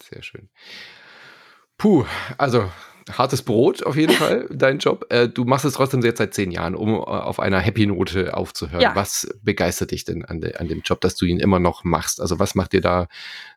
Sehr 0.00 0.22
schön. 0.22 0.48
Puh, 1.76 2.04
also 2.36 2.70
hartes 3.16 3.42
Brot 3.42 3.82
auf 3.84 3.96
jeden 3.96 4.12
Fall, 4.12 4.46
dein 4.50 4.78
Job. 4.78 5.06
Äh, 5.10 5.28
du 5.28 5.44
machst 5.44 5.64
es 5.64 5.74
trotzdem 5.74 6.02
jetzt 6.02 6.18
seit 6.18 6.34
zehn 6.34 6.50
Jahren, 6.50 6.74
um 6.74 6.90
äh, 6.90 6.98
auf 6.98 7.40
einer 7.40 7.58
Happy 7.58 7.86
Note 7.86 8.34
aufzuhören. 8.34 8.80
Ja. 8.80 8.94
Was 8.94 9.28
begeistert 9.42 9.92
dich 9.92 10.04
denn 10.04 10.24
an, 10.24 10.40
de, 10.40 10.56
an 10.56 10.68
dem 10.68 10.82
Job, 10.84 11.00
dass 11.00 11.16
du 11.16 11.24
ihn 11.24 11.38
immer 11.38 11.58
noch 11.58 11.84
machst? 11.84 12.20
Also 12.20 12.38
was 12.38 12.54
macht 12.54 12.72
dir 12.72 12.80
da 12.80 13.08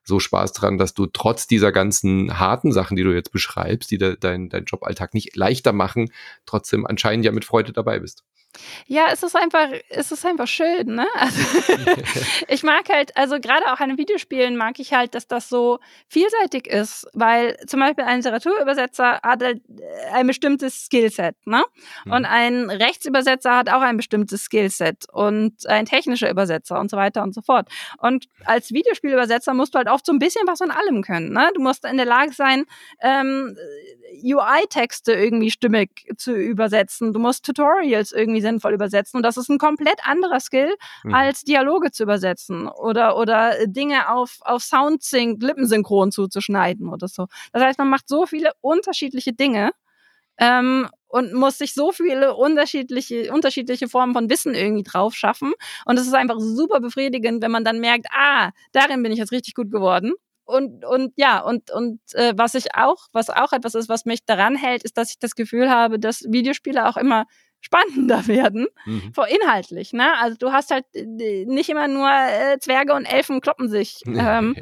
so 0.03 0.19
Spaß 0.19 0.53
dran, 0.53 0.77
dass 0.77 0.93
du 0.93 1.07
trotz 1.07 1.47
dieser 1.47 1.71
ganzen 1.71 2.39
harten 2.39 2.71
Sachen, 2.71 2.95
die 2.95 3.03
du 3.03 3.13
jetzt 3.13 3.31
beschreibst, 3.31 3.91
die 3.91 3.97
de, 3.97 4.17
dein, 4.19 4.49
dein 4.49 4.65
Joballtag 4.65 5.13
nicht 5.13 5.35
leichter 5.35 5.73
machen, 5.73 6.11
trotzdem 6.45 6.85
anscheinend 6.85 7.25
ja 7.25 7.31
mit 7.31 7.45
Freude 7.45 7.73
dabei 7.73 7.99
bist? 7.99 8.23
Ja, 8.87 9.07
es 9.11 9.23
ist 9.23 9.35
einfach, 9.35 9.69
es 9.89 10.11
ist 10.11 10.25
einfach 10.25 10.47
schön, 10.47 10.95
ne? 10.95 11.07
Also, 11.15 11.41
ich 12.47 12.63
mag 12.63 12.89
halt, 12.89 13.15
also 13.15 13.39
gerade 13.39 13.71
auch 13.71 13.79
an 13.79 13.97
Videospielen 13.97 14.57
mag 14.57 14.79
ich 14.79 14.93
halt, 14.93 15.13
dass 15.15 15.27
das 15.27 15.49
so 15.49 15.79
vielseitig 16.07 16.67
ist, 16.67 17.07
weil 17.13 17.57
zum 17.67 17.79
Beispiel 17.79 18.03
ein 18.05 18.17
Literaturübersetzer 18.17 19.19
hat 19.23 19.43
halt 19.43 19.61
äh, 19.69 20.13
ein 20.13 20.27
bestimmtes 20.27 20.85
Skillset, 20.85 21.35
ne? 21.45 21.63
Mhm. 22.05 22.11
Und 22.11 22.25
ein 22.25 22.69
Rechtsübersetzer 22.69 23.55
hat 23.55 23.69
auch 23.69 23.81
ein 23.81 23.97
bestimmtes 23.97 24.43
Skillset 24.43 25.05
und 25.11 25.65
ein 25.67 25.85
technischer 25.85 26.29
Übersetzer 26.29 26.79
und 26.79 26.89
so 26.89 26.97
weiter 26.97 27.23
und 27.23 27.33
so 27.33 27.41
fort. 27.41 27.69
Und 27.99 28.27
als 28.45 28.71
Videospielübersetzer 28.71 29.53
musst 29.53 29.73
du 29.73 29.77
halt 29.77 29.87
oft 29.87 30.05
so 30.05 30.11
ein 30.11 30.19
bisschen 30.19 30.47
was 30.47 30.59
von 30.59 30.71
allem 30.71 31.03
können, 31.03 31.31
ne? 31.31 31.49
Du 31.55 31.61
musst 31.61 31.85
in 31.85 31.97
der 31.97 32.05
Lage 32.05 32.33
sein, 32.33 32.65
ähm, 33.01 33.55
UI-Texte 34.23 35.13
irgendwie 35.13 35.51
stimmig 35.51 35.89
zu 36.17 36.33
übersetzen. 36.33 37.13
Du 37.13 37.19
musst 37.19 37.45
Tutorials 37.45 38.11
irgendwie 38.11 38.40
sinnvoll 38.41 38.73
übersetzen. 38.73 39.17
Und 39.17 39.23
das 39.23 39.37
ist 39.37 39.49
ein 39.49 39.57
komplett 39.57 40.05
anderer 40.05 40.39
Skill, 40.39 40.73
mhm. 41.03 41.13
als 41.13 41.41
Dialoge 41.41 41.91
zu 41.91 42.03
übersetzen 42.03 42.67
oder, 42.67 43.17
oder 43.17 43.67
Dinge 43.67 44.09
auf, 44.09 44.37
auf 44.41 44.63
Soundsync, 44.63 45.41
Lippensynchron 45.41 46.11
zuzuschneiden 46.11 46.89
oder 46.89 47.07
so. 47.07 47.27
Das 47.53 47.63
heißt, 47.63 47.79
man 47.79 47.89
macht 47.89 48.07
so 48.07 48.25
viele 48.25 48.51
unterschiedliche 48.61 49.33
Dinge. 49.33 49.71
Ähm, 50.37 50.87
und 51.07 51.33
muss 51.33 51.57
sich 51.57 51.73
so 51.73 51.91
viele 51.91 52.35
unterschiedliche, 52.35 53.33
unterschiedliche 53.33 53.89
Formen 53.89 54.13
von 54.13 54.29
Wissen 54.29 54.55
irgendwie 54.55 54.83
drauf 54.83 55.13
schaffen. 55.13 55.51
Und 55.85 55.99
es 55.99 56.07
ist 56.07 56.13
einfach 56.13 56.39
super 56.39 56.79
befriedigend, 56.79 57.43
wenn 57.43 57.51
man 57.51 57.65
dann 57.65 57.81
merkt, 57.81 58.07
ah, 58.11 58.51
darin 58.71 59.03
bin 59.03 59.11
ich 59.11 59.19
jetzt 59.19 59.33
richtig 59.33 59.53
gut 59.53 59.69
geworden 59.69 60.13
und, 60.51 60.85
und 60.85 61.13
ja, 61.15 61.39
und, 61.39 61.71
und 61.71 61.99
äh, 62.13 62.33
was 62.35 62.55
ich 62.55 62.75
auch, 62.75 63.07
was 63.13 63.29
auch 63.29 63.53
etwas 63.53 63.75
ist, 63.75 63.89
was 63.89 64.05
mich 64.05 64.25
daran 64.25 64.55
hält, 64.55 64.83
ist, 64.83 64.97
dass 64.97 65.11
ich 65.11 65.19
das 65.19 65.35
Gefühl 65.35 65.69
habe, 65.69 65.97
dass 65.97 66.25
Videospiele 66.27 66.87
auch 66.87 66.97
immer 66.97 67.25
spannender 67.61 68.27
werden, 68.27 68.67
mhm. 68.85 69.13
vor 69.13 69.27
inhaltlich. 69.27 69.93
Ne? 69.93 70.17
Also 70.19 70.37
du 70.37 70.51
hast 70.51 70.71
halt 70.71 70.85
äh, 70.93 71.45
nicht 71.45 71.69
immer 71.69 71.87
nur 71.87 72.09
äh, 72.09 72.59
Zwerge 72.59 72.93
und 72.93 73.05
Elfen 73.05 73.41
kloppen 73.41 73.69
sich. 73.69 74.01
ähm, 74.05 74.55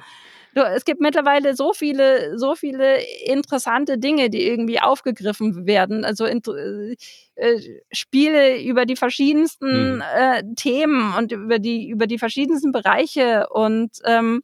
du, 0.54 0.62
es 0.62 0.86
gibt 0.86 1.02
mittlerweile 1.02 1.56
so 1.56 1.74
viele, 1.74 2.38
so 2.38 2.56
viele 2.56 3.00
interessante 3.26 3.98
Dinge, 3.98 4.30
die 4.30 4.46
irgendwie 4.46 4.80
aufgegriffen 4.80 5.66
werden. 5.66 6.06
Also 6.06 6.26
äh, 6.26 6.96
äh, 7.36 7.80
Spiele 7.92 8.62
über 8.62 8.86
die 8.86 8.96
verschiedensten 8.96 9.96
mhm. 9.96 10.04
äh, 10.16 10.44
Themen 10.56 11.16
und 11.16 11.32
über 11.32 11.60
die 11.60 11.90
über 11.90 12.06
die 12.06 12.20
verschiedensten 12.20 12.72
Bereiche 12.72 13.48
und 13.50 13.92
ähm, 14.06 14.44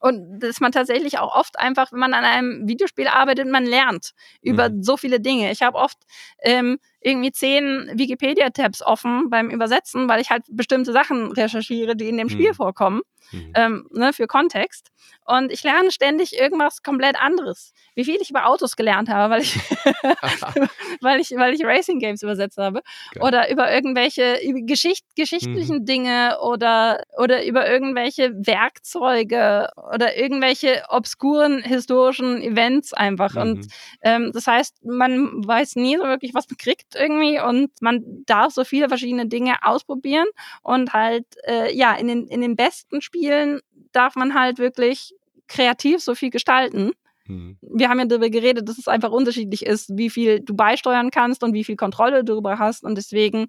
und 0.00 0.40
dass 0.40 0.58
man 0.58 0.72
tatsächlich 0.72 1.18
auch 1.20 1.32
oft 1.36 1.58
einfach, 1.60 1.92
wenn 1.92 2.00
man 2.00 2.12
an 2.12 2.24
einem 2.24 2.66
Videospiel 2.66 3.06
arbeitet, 3.06 3.46
man 3.46 3.64
lernt 3.64 4.12
über 4.40 4.68
mhm. 4.68 4.82
so 4.82 4.96
viele 4.96 5.20
Dinge. 5.20 5.52
Ich 5.52 5.62
habe 5.62 5.78
oft 5.78 5.98
ähm, 6.42 6.78
irgendwie 7.02 7.32
zehn 7.32 7.90
Wikipedia-Tabs 7.94 8.82
offen 8.82 9.30
beim 9.30 9.50
Übersetzen, 9.50 10.08
weil 10.08 10.20
ich 10.20 10.30
halt 10.30 10.44
bestimmte 10.50 10.92
Sachen 10.92 11.32
recherchiere, 11.32 11.96
die 11.96 12.08
in 12.08 12.16
dem 12.16 12.28
Spiel 12.28 12.50
mhm. 12.50 12.54
vorkommen 12.54 13.02
mhm. 13.32 13.52
ähm, 13.54 13.86
ne, 13.90 14.12
für 14.12 14.26
Kontext. 14.26 14.90
Und 15.24 15.52
ich 15.52 15.62
lerne 15.62 15.90
ständig 15.90 16.38
irgendwas 16.38 16.82
komplett 16.82 17.20
anderes. 17.20 17.72
Wie 17.94 18.04
viel 18.04 18.18
ich 18.20 18.30
über 18.30 18.46
Autos 18.46 18.76
gelernt 18.76 19.08
habe, 19.08 19.32
weil 19.32 19.42
ich, 19.42 19.54
weil 21.00 21.20
ich, 21.20 21.30
weil 21.32 21.54
ich 21.54 21.64
Racing 21.64 21.98
Games 21.98 22.22
übersetzt 22.22 22.58
habe. 22.58 22.82
Geil. 23.12 23.22
Oder 23.22 23.50
über 23.50 23.72
irgendwelche 23.72 24.38
Geschicht, 24.64 25.04
geschichtlichen 25.16 25.80
mhm. 25.80 25.84
Dinge 25.84 26.38
oder, 26.40 27.04
oder 27.18 27.44
über 27.44 27.68
irgendwelche 27.68 28.32
Werkzeuge 28.34 29.68
oder 29.94 30.16
irgendwelche 30.16 30.84
obskuren 30.88 31.62
historischen 31.62 32.42
Events 32.42 32.92
einfach. 32.92 33.34
Mhm. 33.34 33.40
Und 33.40 33.66
ähm, 34.02 34.30
das 34.32 34.46
heißt, 34.46 34.84
man 34.84 35.46
weiß 35.46 35.76
nie 35.76 35.96
so 35.96 36.04
wirklich, 36.04 36.34
was 36.34 36.48
man 36.48 36.56
kriegt 36.56 36.91
irgendwie 36.94 37.40
und 37.40 37.70
man 37.80 38.24
darf 38.26 38.52
so 38.52 38.64
viele 38.64 38.88
verschiedene 38.88 39.26
Dinge 39.26 39.56
ausprobieren 39.62 40.26
und 40.62 40.92
halt, 40.92 41.26
äh, 41.46 41.74
ja, 41.74 41.94
in 41.94 42.08
den, 42.08 42.26
in 42.26 42.40
den 42.40 42.56
besten 42.56 43.00
Spielen 43.00 43.22
Spielen 43.22 43.60
darf 43.92 44.16
man 44.16 44.34
halt 44.34 44.58
wirklich 44.58 45.14
kreativ 45.48 46.00
so 46.00 46.14
viel 46.14 46.30
gestalten. 46.30 46.92
Mhm. 47.26 47.58
Wir 47.60 47.88
haben 47.88 47.98
ja 47.98 48.04
darüber 48.06 48.30
geredet, 48.30 48.68
dass 48.68 48.78
es 48.78 48.88
einfach 48.88 49.10
unterschiedlich 49.10 49.64
ist, 49.64 49.96
wie 49.96 50.10
viel 50.10 50.40
du 50.40 50.54
beisteuern 50.54 51.10
kannst 51.10 51.44
und 51.44 51.52
wie 51.52 51.64
viel 51.64 51.76
Kontrolle 51.76 52.24
du 52.24 52.32
darüber 52.32 52.58
hast. 52.58 52.84
Und 52.84 52.96
deswegen, 52.96 53.46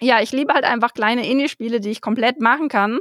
ja, 0.00 0.20
ich 0.20 0.32
liebe 0.32 0.52
halt 0.52 0.64
einfach 0.64 0.94
kleine 0.94 1.28
Indie-Spiele, 1.28 1.80
die 1.80 1.90
ich 1.90 2.00
komplett 2.00 2.40
machen 2.40 2.68
kann. 2.68 3.00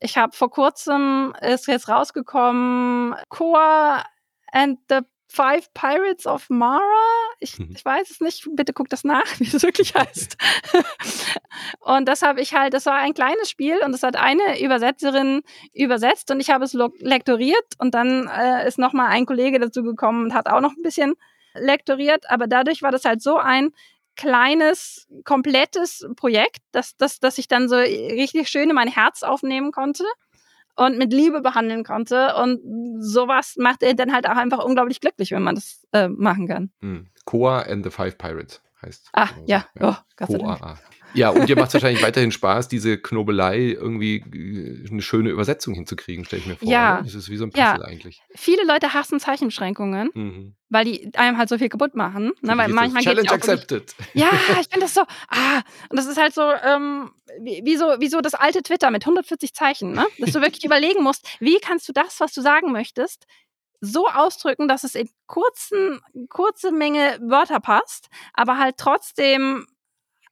Ich 0.00 0.16
habe 0.16 0.34
vor 0.34 0.50
kurzem, 0.50 1.34
ist 1.42 1.66
jetzt 1.66 1.88
rausgekommen, 1.88 3.14
Core 3.28 4.04
and 4.52 4.78
the 4.88 5.00
Five 5.30 5.72
Pirates 5.74 6.26
of 6.26 6.48
Mara. 6.48 6.80
Ich, 7.38 7.58
mhm. 7.58 7.72
ich 7.76 7.84
weiß 7.84 8.10
es 8.10 8.20
nicht, 8.20 8.48
bitte 8.54 8.72
guck 8.72 8.88
das 8.88 9.04
nach, 9.04 9.26
wie 9.38 9.44
es 9.44 9.62
wirklich 9.62 9.94
heißt. 9.94 10.36
und 11.80 12.08
das 12.08 12.22
habe 12.22 12.40
ich 12.40 12.54
halt, 12.54 12.74
das 12.74 12.86
war 12.86 12.94
ein 12.94 13.14
kleines 13.14 13.50
Spiel 13.50 13.78
und 13.84 13.92
das 13.92 14.02
hat 14.02 14.16
eine 14.16 14.60
Übersetzerin 14.60 15.42
übersetzt 15.74 16.30
und 16.30 16.40
ich 16.40 16.50
habe 16.50 16.64
es 16.64 16.72
lektoriert 16.72 17.66
und 17.78 17.94
dann 17.94 18.28
äh, 18.28 18.66
ist 18.66 18.78
nochmal 18.78 19.08
ein 19.08 19.26
Kollege 19.26 19.58
dazu 19.58 19.82
gekommen 19.82 20.24
und 20.24 20.34
hat 20.34 20.48
auch 20.48 20.60
noch 20.60 20.72
ein 20.72 20.82
bisschen 20.82 21.14
lektoriert, 21.54 22.30
aber 22.30 22.46
dadurch 22.46 22.82
war 22.82 22.92
das 22.92 23.04
halt 23.04 23.22
so 23.22 23.36
ein 23.36 23.70
kleines, 24.16 25.06
komplettes 25.24 26.06
Projekt, 26.16 26.58
dass, 26.72 26.96
dass, 26.96 27.20
dass 27.20 27.38
ich 27.38 27.48
dann 27.48 27.68
so 27.68 27.76
richtig 27.76 28.48
schön 28.48 28.68
in 28.68 28.74
mein 28.74 28.88
Herz 28.88 29.22
aufnehmen 29.22 29.72
konnte 29.72 30.04
und 30.78 30.96
mit 30.96 31.12
Liebe 31.12 31.40
behandeln 31.40 31.84
konnte. 31.84 32.34
Und 32.36 32.60
sowas 33.00 33.56
macht 33.58 33.82
er 33.82 33.94
dann 33.94 34.12
halt 34.12 34.28
auch 34.28 34.36
einfach 34.36 34.64
unglaublich 34.64 35.00
glücklich, 35.00 35.32
wenn 35.32 35.42
man 35.42 35.56
das 35.56 35.84
äh, 35.92 36.08
machen 36.08 36.46
kann. 36.46 36.70
Hm. 36.80 37.08
Koa 37.24 37.62
and 37.62 37.84
the 37.84 37.90
Five 37.90 38.16
Pirates 38.16 38.62
heißt. 38.80 39.08
Ah, 39.12 39.28
ja. 39.46 39.66
ja. 39.78 39.90
Oh, 39.90 39.96
Gott 40.16 40.30
sei 40.30 40.38
Dank. 40.38 40.78
Ja, 41.14 41.30
und 41.30 41.48
dir 41.48 41.56
macht 41.56 41.68
es 41.68 41.74
wahrscheinlich 41.74 42.02
weiterhin 42.02 42.32
Spaß, 42.32 42.68
diese 42.68 42.98
Knobelei 42.98 43.76
irgendwie 43.78 44.16
äh, 44.16 44.90
eine 44.90 45.02
schöne 45.02 45.30
Übersetzung 45.30 45.74
hinzukriegen, 45.74 46.24
stelle 46.24 46.42
ich 46.42 46.48
mir 46.48 46.56
vor. 46.56 46.68
Ja. 46.68 46.94
Oder? 46.94 47.04
Das 47.04 47.14
ist 47.14 47.28
wie 47.30 47.36
so 47.36 47.44
ein 47.44 47.50
Puzzle 47.50 47.80
ja. 47.80 47.80
eigentlich. 47.80 48.20
Viele 48.34 48.64
Leute 48.64 48.94
hassen 48.94 49.20
Zeichenbeschränkungen, 49.20 50.10
mhm. 50.14 50.54
weil 50.68 50.84
die 50.84 51.10
einem 51.16 51.38
halt 51.38 51.48
so 51.48 51.58
viel 51.58 51.68
kaputt 51.68 51.94
machen. 51.94 52.32
Ne? 52.42 52.56
Weil 52.56 52.68
manchmal 52.68 53.02
Challenge 53.02 53.30
accepted. 53.30 53.94
Ja, 54.14 54.30
ich 54.60 54.68
finde 54.68 54.80
das 54.80 54.94
so, 54.94 55.02
ah, 55.28 55.62
und 55.88 55.96
das 55.96 56.06
ist 56.06 56.18
halt 56.18 56.34
so, 56.34 56.42
ähm, 56.42 57.10
wie, 57.40 57.62
wie, 57.64 57.76
so, 57.76 57.86
wie 57.98 58.08
so 58.08 58.20
das 58.20 58.34
alte 58.34 58.62
Twitter 58.62 58.90
mit 58.90 59.02
140 59.02 59.54
Zeichen, 59.54 59.92
ne? 59.92 60.06
dass 60.18 60.32
du 60.32 60.40
wirklich 60.40 60.64
überlegen 60.66 61.02
musst, 61.02 61.26
wie 61.40 61.58
kannst 61.60 61.88
du 61.88 61.92
das, 61.92 62.20
was 62.20 62.32
du 62.32 62.40
sagen 62.40 62.72
möchtest, 62.72 63.26
so 63.80 64.08
ausdrücken, 64.08 64.68
dass 64.68 64.84
es 64.84 64.94
in 64.94 65.08
kurzen, 65.26 66.00
kurze 66.28 66.72
Menge 66.72 67.18
Wörter 67.22 67.60
passt, 67.60 68.08
aber 68.34 68.58
halt 68.58 68.76
trotzdem 68.76 69.66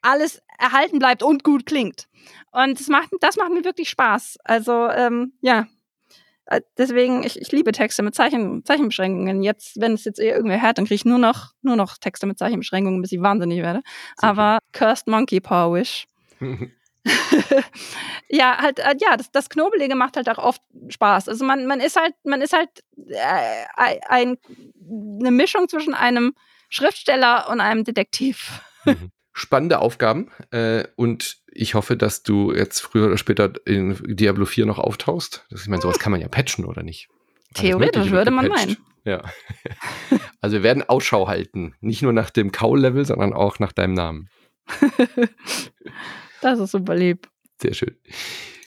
alles 0.02 0.42
erhalten 0.58 0.98
bleibt 0.98 1.22
und 1.22 1.44
gut 1.44 1.66
klingt. 1.66 2.08
Und 2.52 2.78
das 2.78 2.88
macht, 2.88 3.10
das 3.20 3.36
macht 3.36 3.52
mir 3.52 3.64
wirklich 3.64 3.88
Spaß. 3.88 4.38
Also, 4.44 4.88
ähm, 4.88 5.32
ja. 5.40 5.66
Äh, 6.46 6.60
deswegen, 6.78 7.24
ich, 7.24 7.40
ich 7.40 7.50
liebe 7.52 7.72
Texte 7.72 8.02
mit 8.02 8.14
Zeichen, 8.14 8.64
Zeichenbeschränkungen. 8.64 9.42
Jetzt, 9.42 9.80
wenn 9.80 9.92
es 9.92 10.04
jetzt 10.04 10.20
eh 10.20 10.30
irgendwer 10.30 10.62
hört, 10.62 10.78
dann 10.78 10.84
kriege 10.84 10.94
ich 10.96 11.04
nur 11.04 11.18
noch, 11.18 11.52
nur 11.62 11.76
noch 11.76 11.98
Texte 11.98 12.26
mit 12.26 12.38
Zeichenbeschränkungen, 12.38 13.02
bis 13.02 13.12
ich 13.12 13.20
wahnsinnig 13.20 13.62
werde. 13.62 13.82
Super. 14.16 14.28
Aber 14.28 14.58
Cursed 14.72 15.08
Monkey 15.08 15.40
Power 15.40 15.74
Wish. 15.74 16.06
ja, 18.28 18.58
halt, 18.58 18.78
äh, 18.78 18.94
ja, 19.00 19.16
das, 19.16 19.30
das 19.30 19.48
Knobelige 19.48 19.94
macht 19.94 20.16
halt 20.16 20.28
auch 20.28 20.38
oft 20.38 20.62
Spaß. 20.88 21.28
Also 21.28 21.44
man, 21.44 21.66
man 21.66 21.80
ist 21.80 21.96
halt, 21.96 22.14
man 22.24 22.40
ist 22.40 22.52
halt 22.52 22.70
äh, 23.08 23.64
ein, 24.06 24.38
eine 25.20 25.30
Mischung 25.30 25.68
zwischen 25.68 25.94
einem 25.94 26.34
Schriftsteller 26.68 27.48
und 27.48 27.60
einem 27.60 27.84
Detektiv. 27.84 28.60
Mhm. 28.84 29.10
Spannende 29.38 29.80
Aufgaben 29.80 30.30
äh, 30.50 30.84
und 30.96 31.42
ich 31.52 31.74
hoffe, 31.74 31.94
dass 31.94 32.22
du 32.22 32.54
jetzt 32.54 32.80
früher 32.80 33.06
oder 33.06 33.18
später 33.18 33.52
in 33.66 34.16
Diablo 34.16 34.46
4 34.46 34.64
noch 34.64 34.78
auftauchst. 34.78 35.44
Das, 35.50 35.60
ich 35.60 35.68
meine, 35.68 35.82
sowas 35.82 35.98
kann 35.98 36.10
man 36.10 36.22
ja 36.22 36.28
patchen, 36.28 36.64
oder 36.64 36.82
nicht? 36.82 37.08
Theoretisch 37.52 38.10
würde 38.10 38.30
man 38.30 38.48
meinen. 38.48 38.78
Ja. 39.04 39.22
also 40.40 40.56
wir 40.56 40.62
werden 40.62 40.88
Ausschau 40.88 41.28
halten. 41.28 41.74
Nicht 41.80 42.00
nur 42.00 42.14
nach 42.14 42.30
dem 42.30 42.50
Cow-Level, 42.50 43.04
sondern 43.04 43.34
auch 43.34 43.58
nach 43.58 43.72
deinem 43.72 43.92
Namen. 43.92 44.30
Das 46.42 46.58
ist 46.58 46.70
super 46.70 46.94
lieb. 46.94 47.28
Sehr 47.60 47.72
schön. 47.72 47.96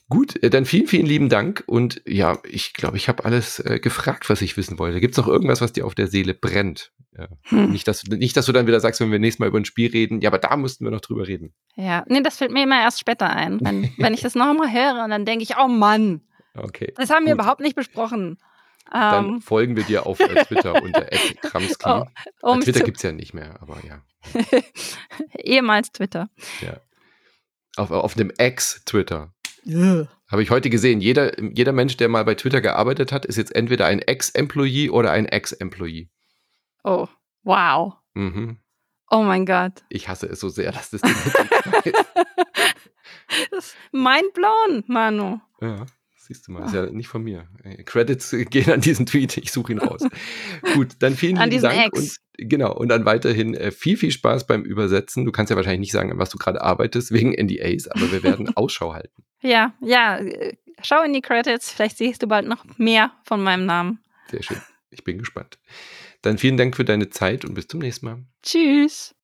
Gut, 0.09 0.41
äh, 0.41 0.49
dann 0.49 0.65
vielen, 0.65 0.87
vielen 0.87 1.05
lieben 1.05 1.29
Dank. 1.29 1.63
Und 1.67 2.01
ja, 2.05 2.39
ich 2.43 2.73
glaube, 2.73 2.97
ich 2.97 3.07
habe 3.07 3.25
alles 3.25 3.59
äh, 3.59 3.79
gefragt, 3.79 4.29
was 4.29 4.41
ich 4.41 4.57
wissen 4.57 4.79
wollte. 4.79 4.99
Gibt 4.99 5.13
es 5.13 5.17
noch 5.17 5.27
irgendwas, 5.27 5.61
was 5.61 5.71
dir 5.71 5.85
auf 5.85 5.95
der 5.95 6.07
Seele 6.07 6.33
brennt? 6.33 6.91
Ja. 7.15 7.27
Hm. 7.43 7.71
Nicht, 7.71 7.87
dass, 7.87 8.03
nicht, 8.03 8.35
dass 8.35 8.45
du 8.45 8.51
dann 8.51 8.65
wieder 8.65 8.79
sagst, 8.79 9.01
wenn 9.01 9.11
wir 9.11 9.19
nächstes 9.19 9.39
Mal 9.39 9.47
über 9.47 9.59
ein 9.59 9.65
Spiel 9.65 9.91
reden, 9.91 10.21
ja, 10.21 10.29
aber 10.29 10.39
da 10.39 10.55
müssten 10.57 10.83
wir 10.83 10.91
noch 10.91 11.01
drüber 11.01 11.27
reden. 11.27 11.53
Ja, 11.75 12.03
nee, 12.07 12.21
das 12.21 12.37
fällt 12.37 12.51
mir 12.51 12.63
immer 12.63 12.81
erst 12.81 12.99
später 12.99 13.29
ein. 13.29 13.59
Wenn, 13.61 13.91
wenn 13.97 14.13
ich 14.13 14.21
das 14.21 14.35
nochmal 14.35 14.71
höre 14.71 15.03
und 15.03 15.11
dann 15.11 15.25
denke 15.25 15.43
ich, 15.43 15.57
oh 15.57 15.67
Mann. 15.67 16.21
Okay. 16.55 16.93
Das 16.95 17.09
haben 17.09 17.19
Gut. 17.19 17.27
wir 17.27 17.33
überhaupt 17.33 17.61
nicht 17.61 17.75
besprochen. 17.75 18.37
Dann 18.91 19.25
um. 19.25 19.35
Ähm. 19.35 19.41
folgen 19.41 19.75
wir 19.75 19.83
dir 19.83 20.07
auf 20.07 20.19
äh, 20.19 20.43
Twitter 20.45 20.81
unter 20.81 21.05
Kramski. 21.41 21.87
Oh, 21.87 22.05
um 22.41 22.61
Twitter 22.61 22.83
gibt 22.83 22.97
es 22.97 23.03
ja 23.03 23.11
nicht 23.11 23.35
mehr, 23.35 23.61
aber 23.61 23.77
ja. 23.87 24.01
Ehemals 25.37 25.91
Twitter. 25.91 26.29
Ja 26.61 26.79
auf, 27.79 27.91
auf 27.91 28.13
dem 28.13 28.31
Ex-Twitter. 28.37 29.33
Yeah. 29.69 30.07
Habe 30.31 30.41
ich 30.41 30.49
heute 30.49 30.69
gesehen. 30.69 30.99
Jeder, 30.99 31.39
jeder 31.41 31.71
Mensch, 31.71 31.97
der 31.97 32.09
mal 32.09 32.25
bei 32.25 32.35
Twitter 32.35 32.61
gearbeitet 32.61 33.11
hat, 33.11 33.25
ist 33.25 33.37
jetzt 33.37 33.55
entweder 33.55 33.85
ein 33.85 33.99
Ex-Employee 33.99 34.89
oder 34.89 35.11
ein 35.11 35.25
Ex-Employee. 35.25 36.09
Oh, 36.83 37.07
wow. 37.43 37.93
Mhm. 38.15 38.57
Oh 39.11 39.23
mein 39.23 39.45
Gott. 39.45 39.83
Ich 39.89 40.07
hasse 40.07 40.27
es 40.27 40.39
so 40.39 40.49
sehr, 40.49 40.71
dass 40.71 40.89
das 40.91 41.01
Ding 41.01 41.15
Das 43.51 43.65
ist 43.65 43.75
mind 43.91 44.33
blown, 44.33 44.83
Manu. 44.87 45.39
Ja. 45.61 45.85
Siehst 46.31 46.47
du 46.47 46.51
mal, 46.51 46.63
ist 46.63 46.75
ja 46.75 46.85
nicht 46.85 47.07
von 47.07 47.23
mir. 47.23 47.47
Äh, 47.63 47.81
Credits 47.81 48.35
gehen 48.51 48.71
an 48.71 48.81
diesen 48.81 49.07
Tweet, 49.07 49.37
ich 49.37 49.51
suche 49.51 49.71
ihn 49.71 49.79
raus. 49.79 50.01
Gut, 50.75 50.89
dann 50.99 51.15
vielen 51.15 51.39
an 51.39 51.49
lieben 51.49 51.63
Dank. 51.63 51.87
Ex. 51.87 52.19
Und, 52.37 52.49
genau, 52.49 52.71
und 52.71 52.89
dann 52.89 53.03
weiterhin 53.03 53.55
äh, 53.55 53.71
viel, 53.71 53.97
viel 53.97 54.11
Spaß 54.11 54.45
beim 54.45 54.61
Übersetzen. 54.63 55.25
Du 55.25 55.31
kannst 55.31 55.49
ja 55.49 55.55
wahrscheinlich 55.55 55.79
nicht 55.79 55.91
sagen, 55.91 56.11
an 56.11 56.19
was 56.19 56.29
du 56.29 56.37
gerade 56.37 56.61
arbeitest, 56.61 57.11
wegen 57.11 57.31
NDAs, 57.31 57.87
aber 57.87 58.11
wir 58.11 58.21
werden 58.21 58.47
Ausschau 58.55 58.93
halten. 58.93 59.23
Ja, 59.41 59.73
ja, 59.81 60.19
äh, 60.19 60.55
schau 60.83 61.01
in 61.01 61.13
die 61.13 61.21
Credits, 61.21 61.71
vielleicht 61.71 61.97
siehst 61.97 62.21
du 62.21 62.27
bald 62.27 62.47
noch 62.47 62.63
mehr 62.77 63.11
von 63.23 63.41
meinem 63.41 63.65
Namen. 63.65 63.99
Sehr 64.29 64.43
schön, 64.43 64.61
ich 64.91 65.03
bin 65.03 65.17
gespannt. 65.17 65.57
Dann 66.21 66.37
vielen 66.37 66.57
Dank 66.57 66.75
für 66.75 66.85
deine 66.85 67.09
Zeit 67.09 67.43
und 67.43 67.55
bis 67.55 67.67
zum 67.67 67.79
nächsten 67.79 68.05
Mal. 68.05 68.23
Tschüss. 68.43 69.15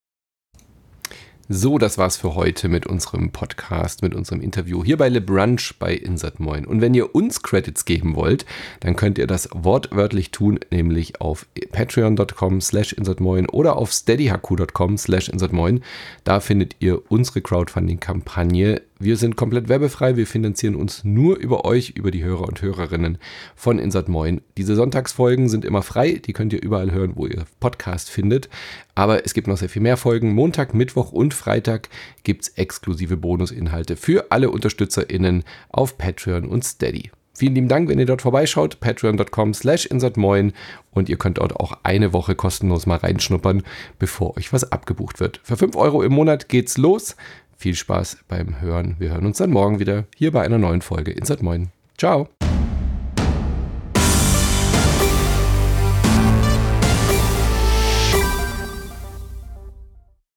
So, 1.47 1.77
das 1.77 1.99
war's 1.99 2.17
für 2.17 2.33
heute 2.33 2.69
mit 2.69 2.87
unserem 2.87 3.29
Podcast, 3.29 4.01
mit 4.01 4.15
unserem 4.15 4.41
Interview 4.41 4.83
hier 4.83 4.97
bei 4.97 5.09
Le 5.09 5.21
Brunch 5.21 5.75
bei 5.77 5.93
Insert 5.93 6.39
Moin. 6.39 6.65
Und 6.65 6.81
wenn 6.81 6.95
ihr 6.95 7.13
uns 7.13 7.43
Credits 7.43 7.85
geben 7.85 8.15
wollt, 8.15 8.47
dann 8.79 8.95
könnt 8.95 9.19
ihr 9.19 9.27
das 9.27 9.49
wortwörtlich 9.53 10.31
tun, 10.31 10.59
nämlich 10.71 11.21
auf 11.21 11.45
patreon.com 11.71 12.61
slash 12.61 12.93
insertmoin 12.93 13.47
oder 13.47 13.75
auf 13.75 13.91
steadyhq.com 13.91 14.97
slash 14.97 15.29
insertmoin. 15.29 15.83
Da 16.23 16.39
findet 16.39 16.77
ihr 16.79 16.99
unsere 17.11 17.41
Crowdfunding-Kampagne 17.41 18.81
wir 18.97 19.17
sind 19.17 19.35
komplett 19.35 19.67
werbefrei. 19.67 20.15
Wir 20.15 20.25
finanzieren 20.25 20.75
uns 20.75 21.03
nur 21.03 21.37
über 21.37 21.65
euch, 21.65 21.91
über 21.91 22.11
die 22.11 22.23
Hörer 22.23 22.47
und 22.47 22.61
Hörerinnen 22.61 23.17
von 23.55 23.77
Insert 23.77 24.07
Moin. 24.07 24.41
Diese 24.57 24.75
Sonntagsfolgen 24.75 25.49
sind 25.49 25.65
immer 25.65 25.81
frei. 25.81 26.21
Die 26.25 26.31
könnt 26.31 26.53
ihr 26.53 26.63
überall 26.63 26.91
hören, 26.91 27.13
wo 27.15 27.27
ihr 27.27 27.45
Podcast 27.59 28.09
findet. 28.09 28.47
Aber 28.95 29.25
es 29.25 29.33
gibt 29.33 29.47
noch 29.47 29.57
sehr 29.57 29.69
viel 29.69 29.81
mehr 29.81 29.97
Folgen. 29.97 30.33
Montag, 30.33 30.73
Mittwoch 30.73 31.11
und 31.11 31.33
Freitag 31.33 31.89
gibt 32.23 32.43
es 32.43 32.49
exklusive 32.49 33.17
Bonusinhalte 33.17 33.97
für 33.97 34.31
alle 34.31 34.49
UnterstützerInnen 34.49 35.43
auf 35.69 35.97
Patreon 35.97 36.45
und 36.45 36.63
Steady. 36.63 37.11
Vielen 37.37 37.55
lieben 37.55 37.67
Dank, 37.67 37.89
wenn 37.89 37.99
ihr 37.99 38.05
dort 38.05 38.21
vorbeischaut. 38.21 38.79
Patreon.com 38.79 39.53
slash 39.53 39.85
insertmoin. 39.85 40.53
Und 40.91 41.09
ihr 41.09 41.17
könnt 41.17 41.37
dort 41.37 41.53
auch 41.57 41.77
eine 41.83 42.13
Woche 42.13 42.33
kostenlos 42.33 42.85
mal 42.85 42.95
reinschnuppern, 42.95 43.63
bevor 43.99 44.37
euch 44.37 44.53
was 44.53 44.71
abgebucht 44.71 45.19
wird. 45.19 45.41
Für 45.43 45.57
5 45.57 45.75
Euro 45.75 46.01
im 46.01 46.13
Monat 46.13 46.47
geht's 46.47 46.77
los. 46.77 47.17
Viel 47.65 47.73
Spaß 47.73 48.17
beim 48.27 48.61
Hören. 48.61 48.95
Wir 48.99 49.09
hören 49.09 49.25
uns 49.25 49.39
dann 49.39 49.49
morgen 49.49 49.79
wieder 49.79 50.03
hier 50.15 50.31
bei 50.31 50.43
einer 50.43 50.59
neuen 50.59 50.83
Folge 50.83 51.09
Insert 51.09 51.41
Moin. 51.41 51.69
Ciao. 51.97 52.29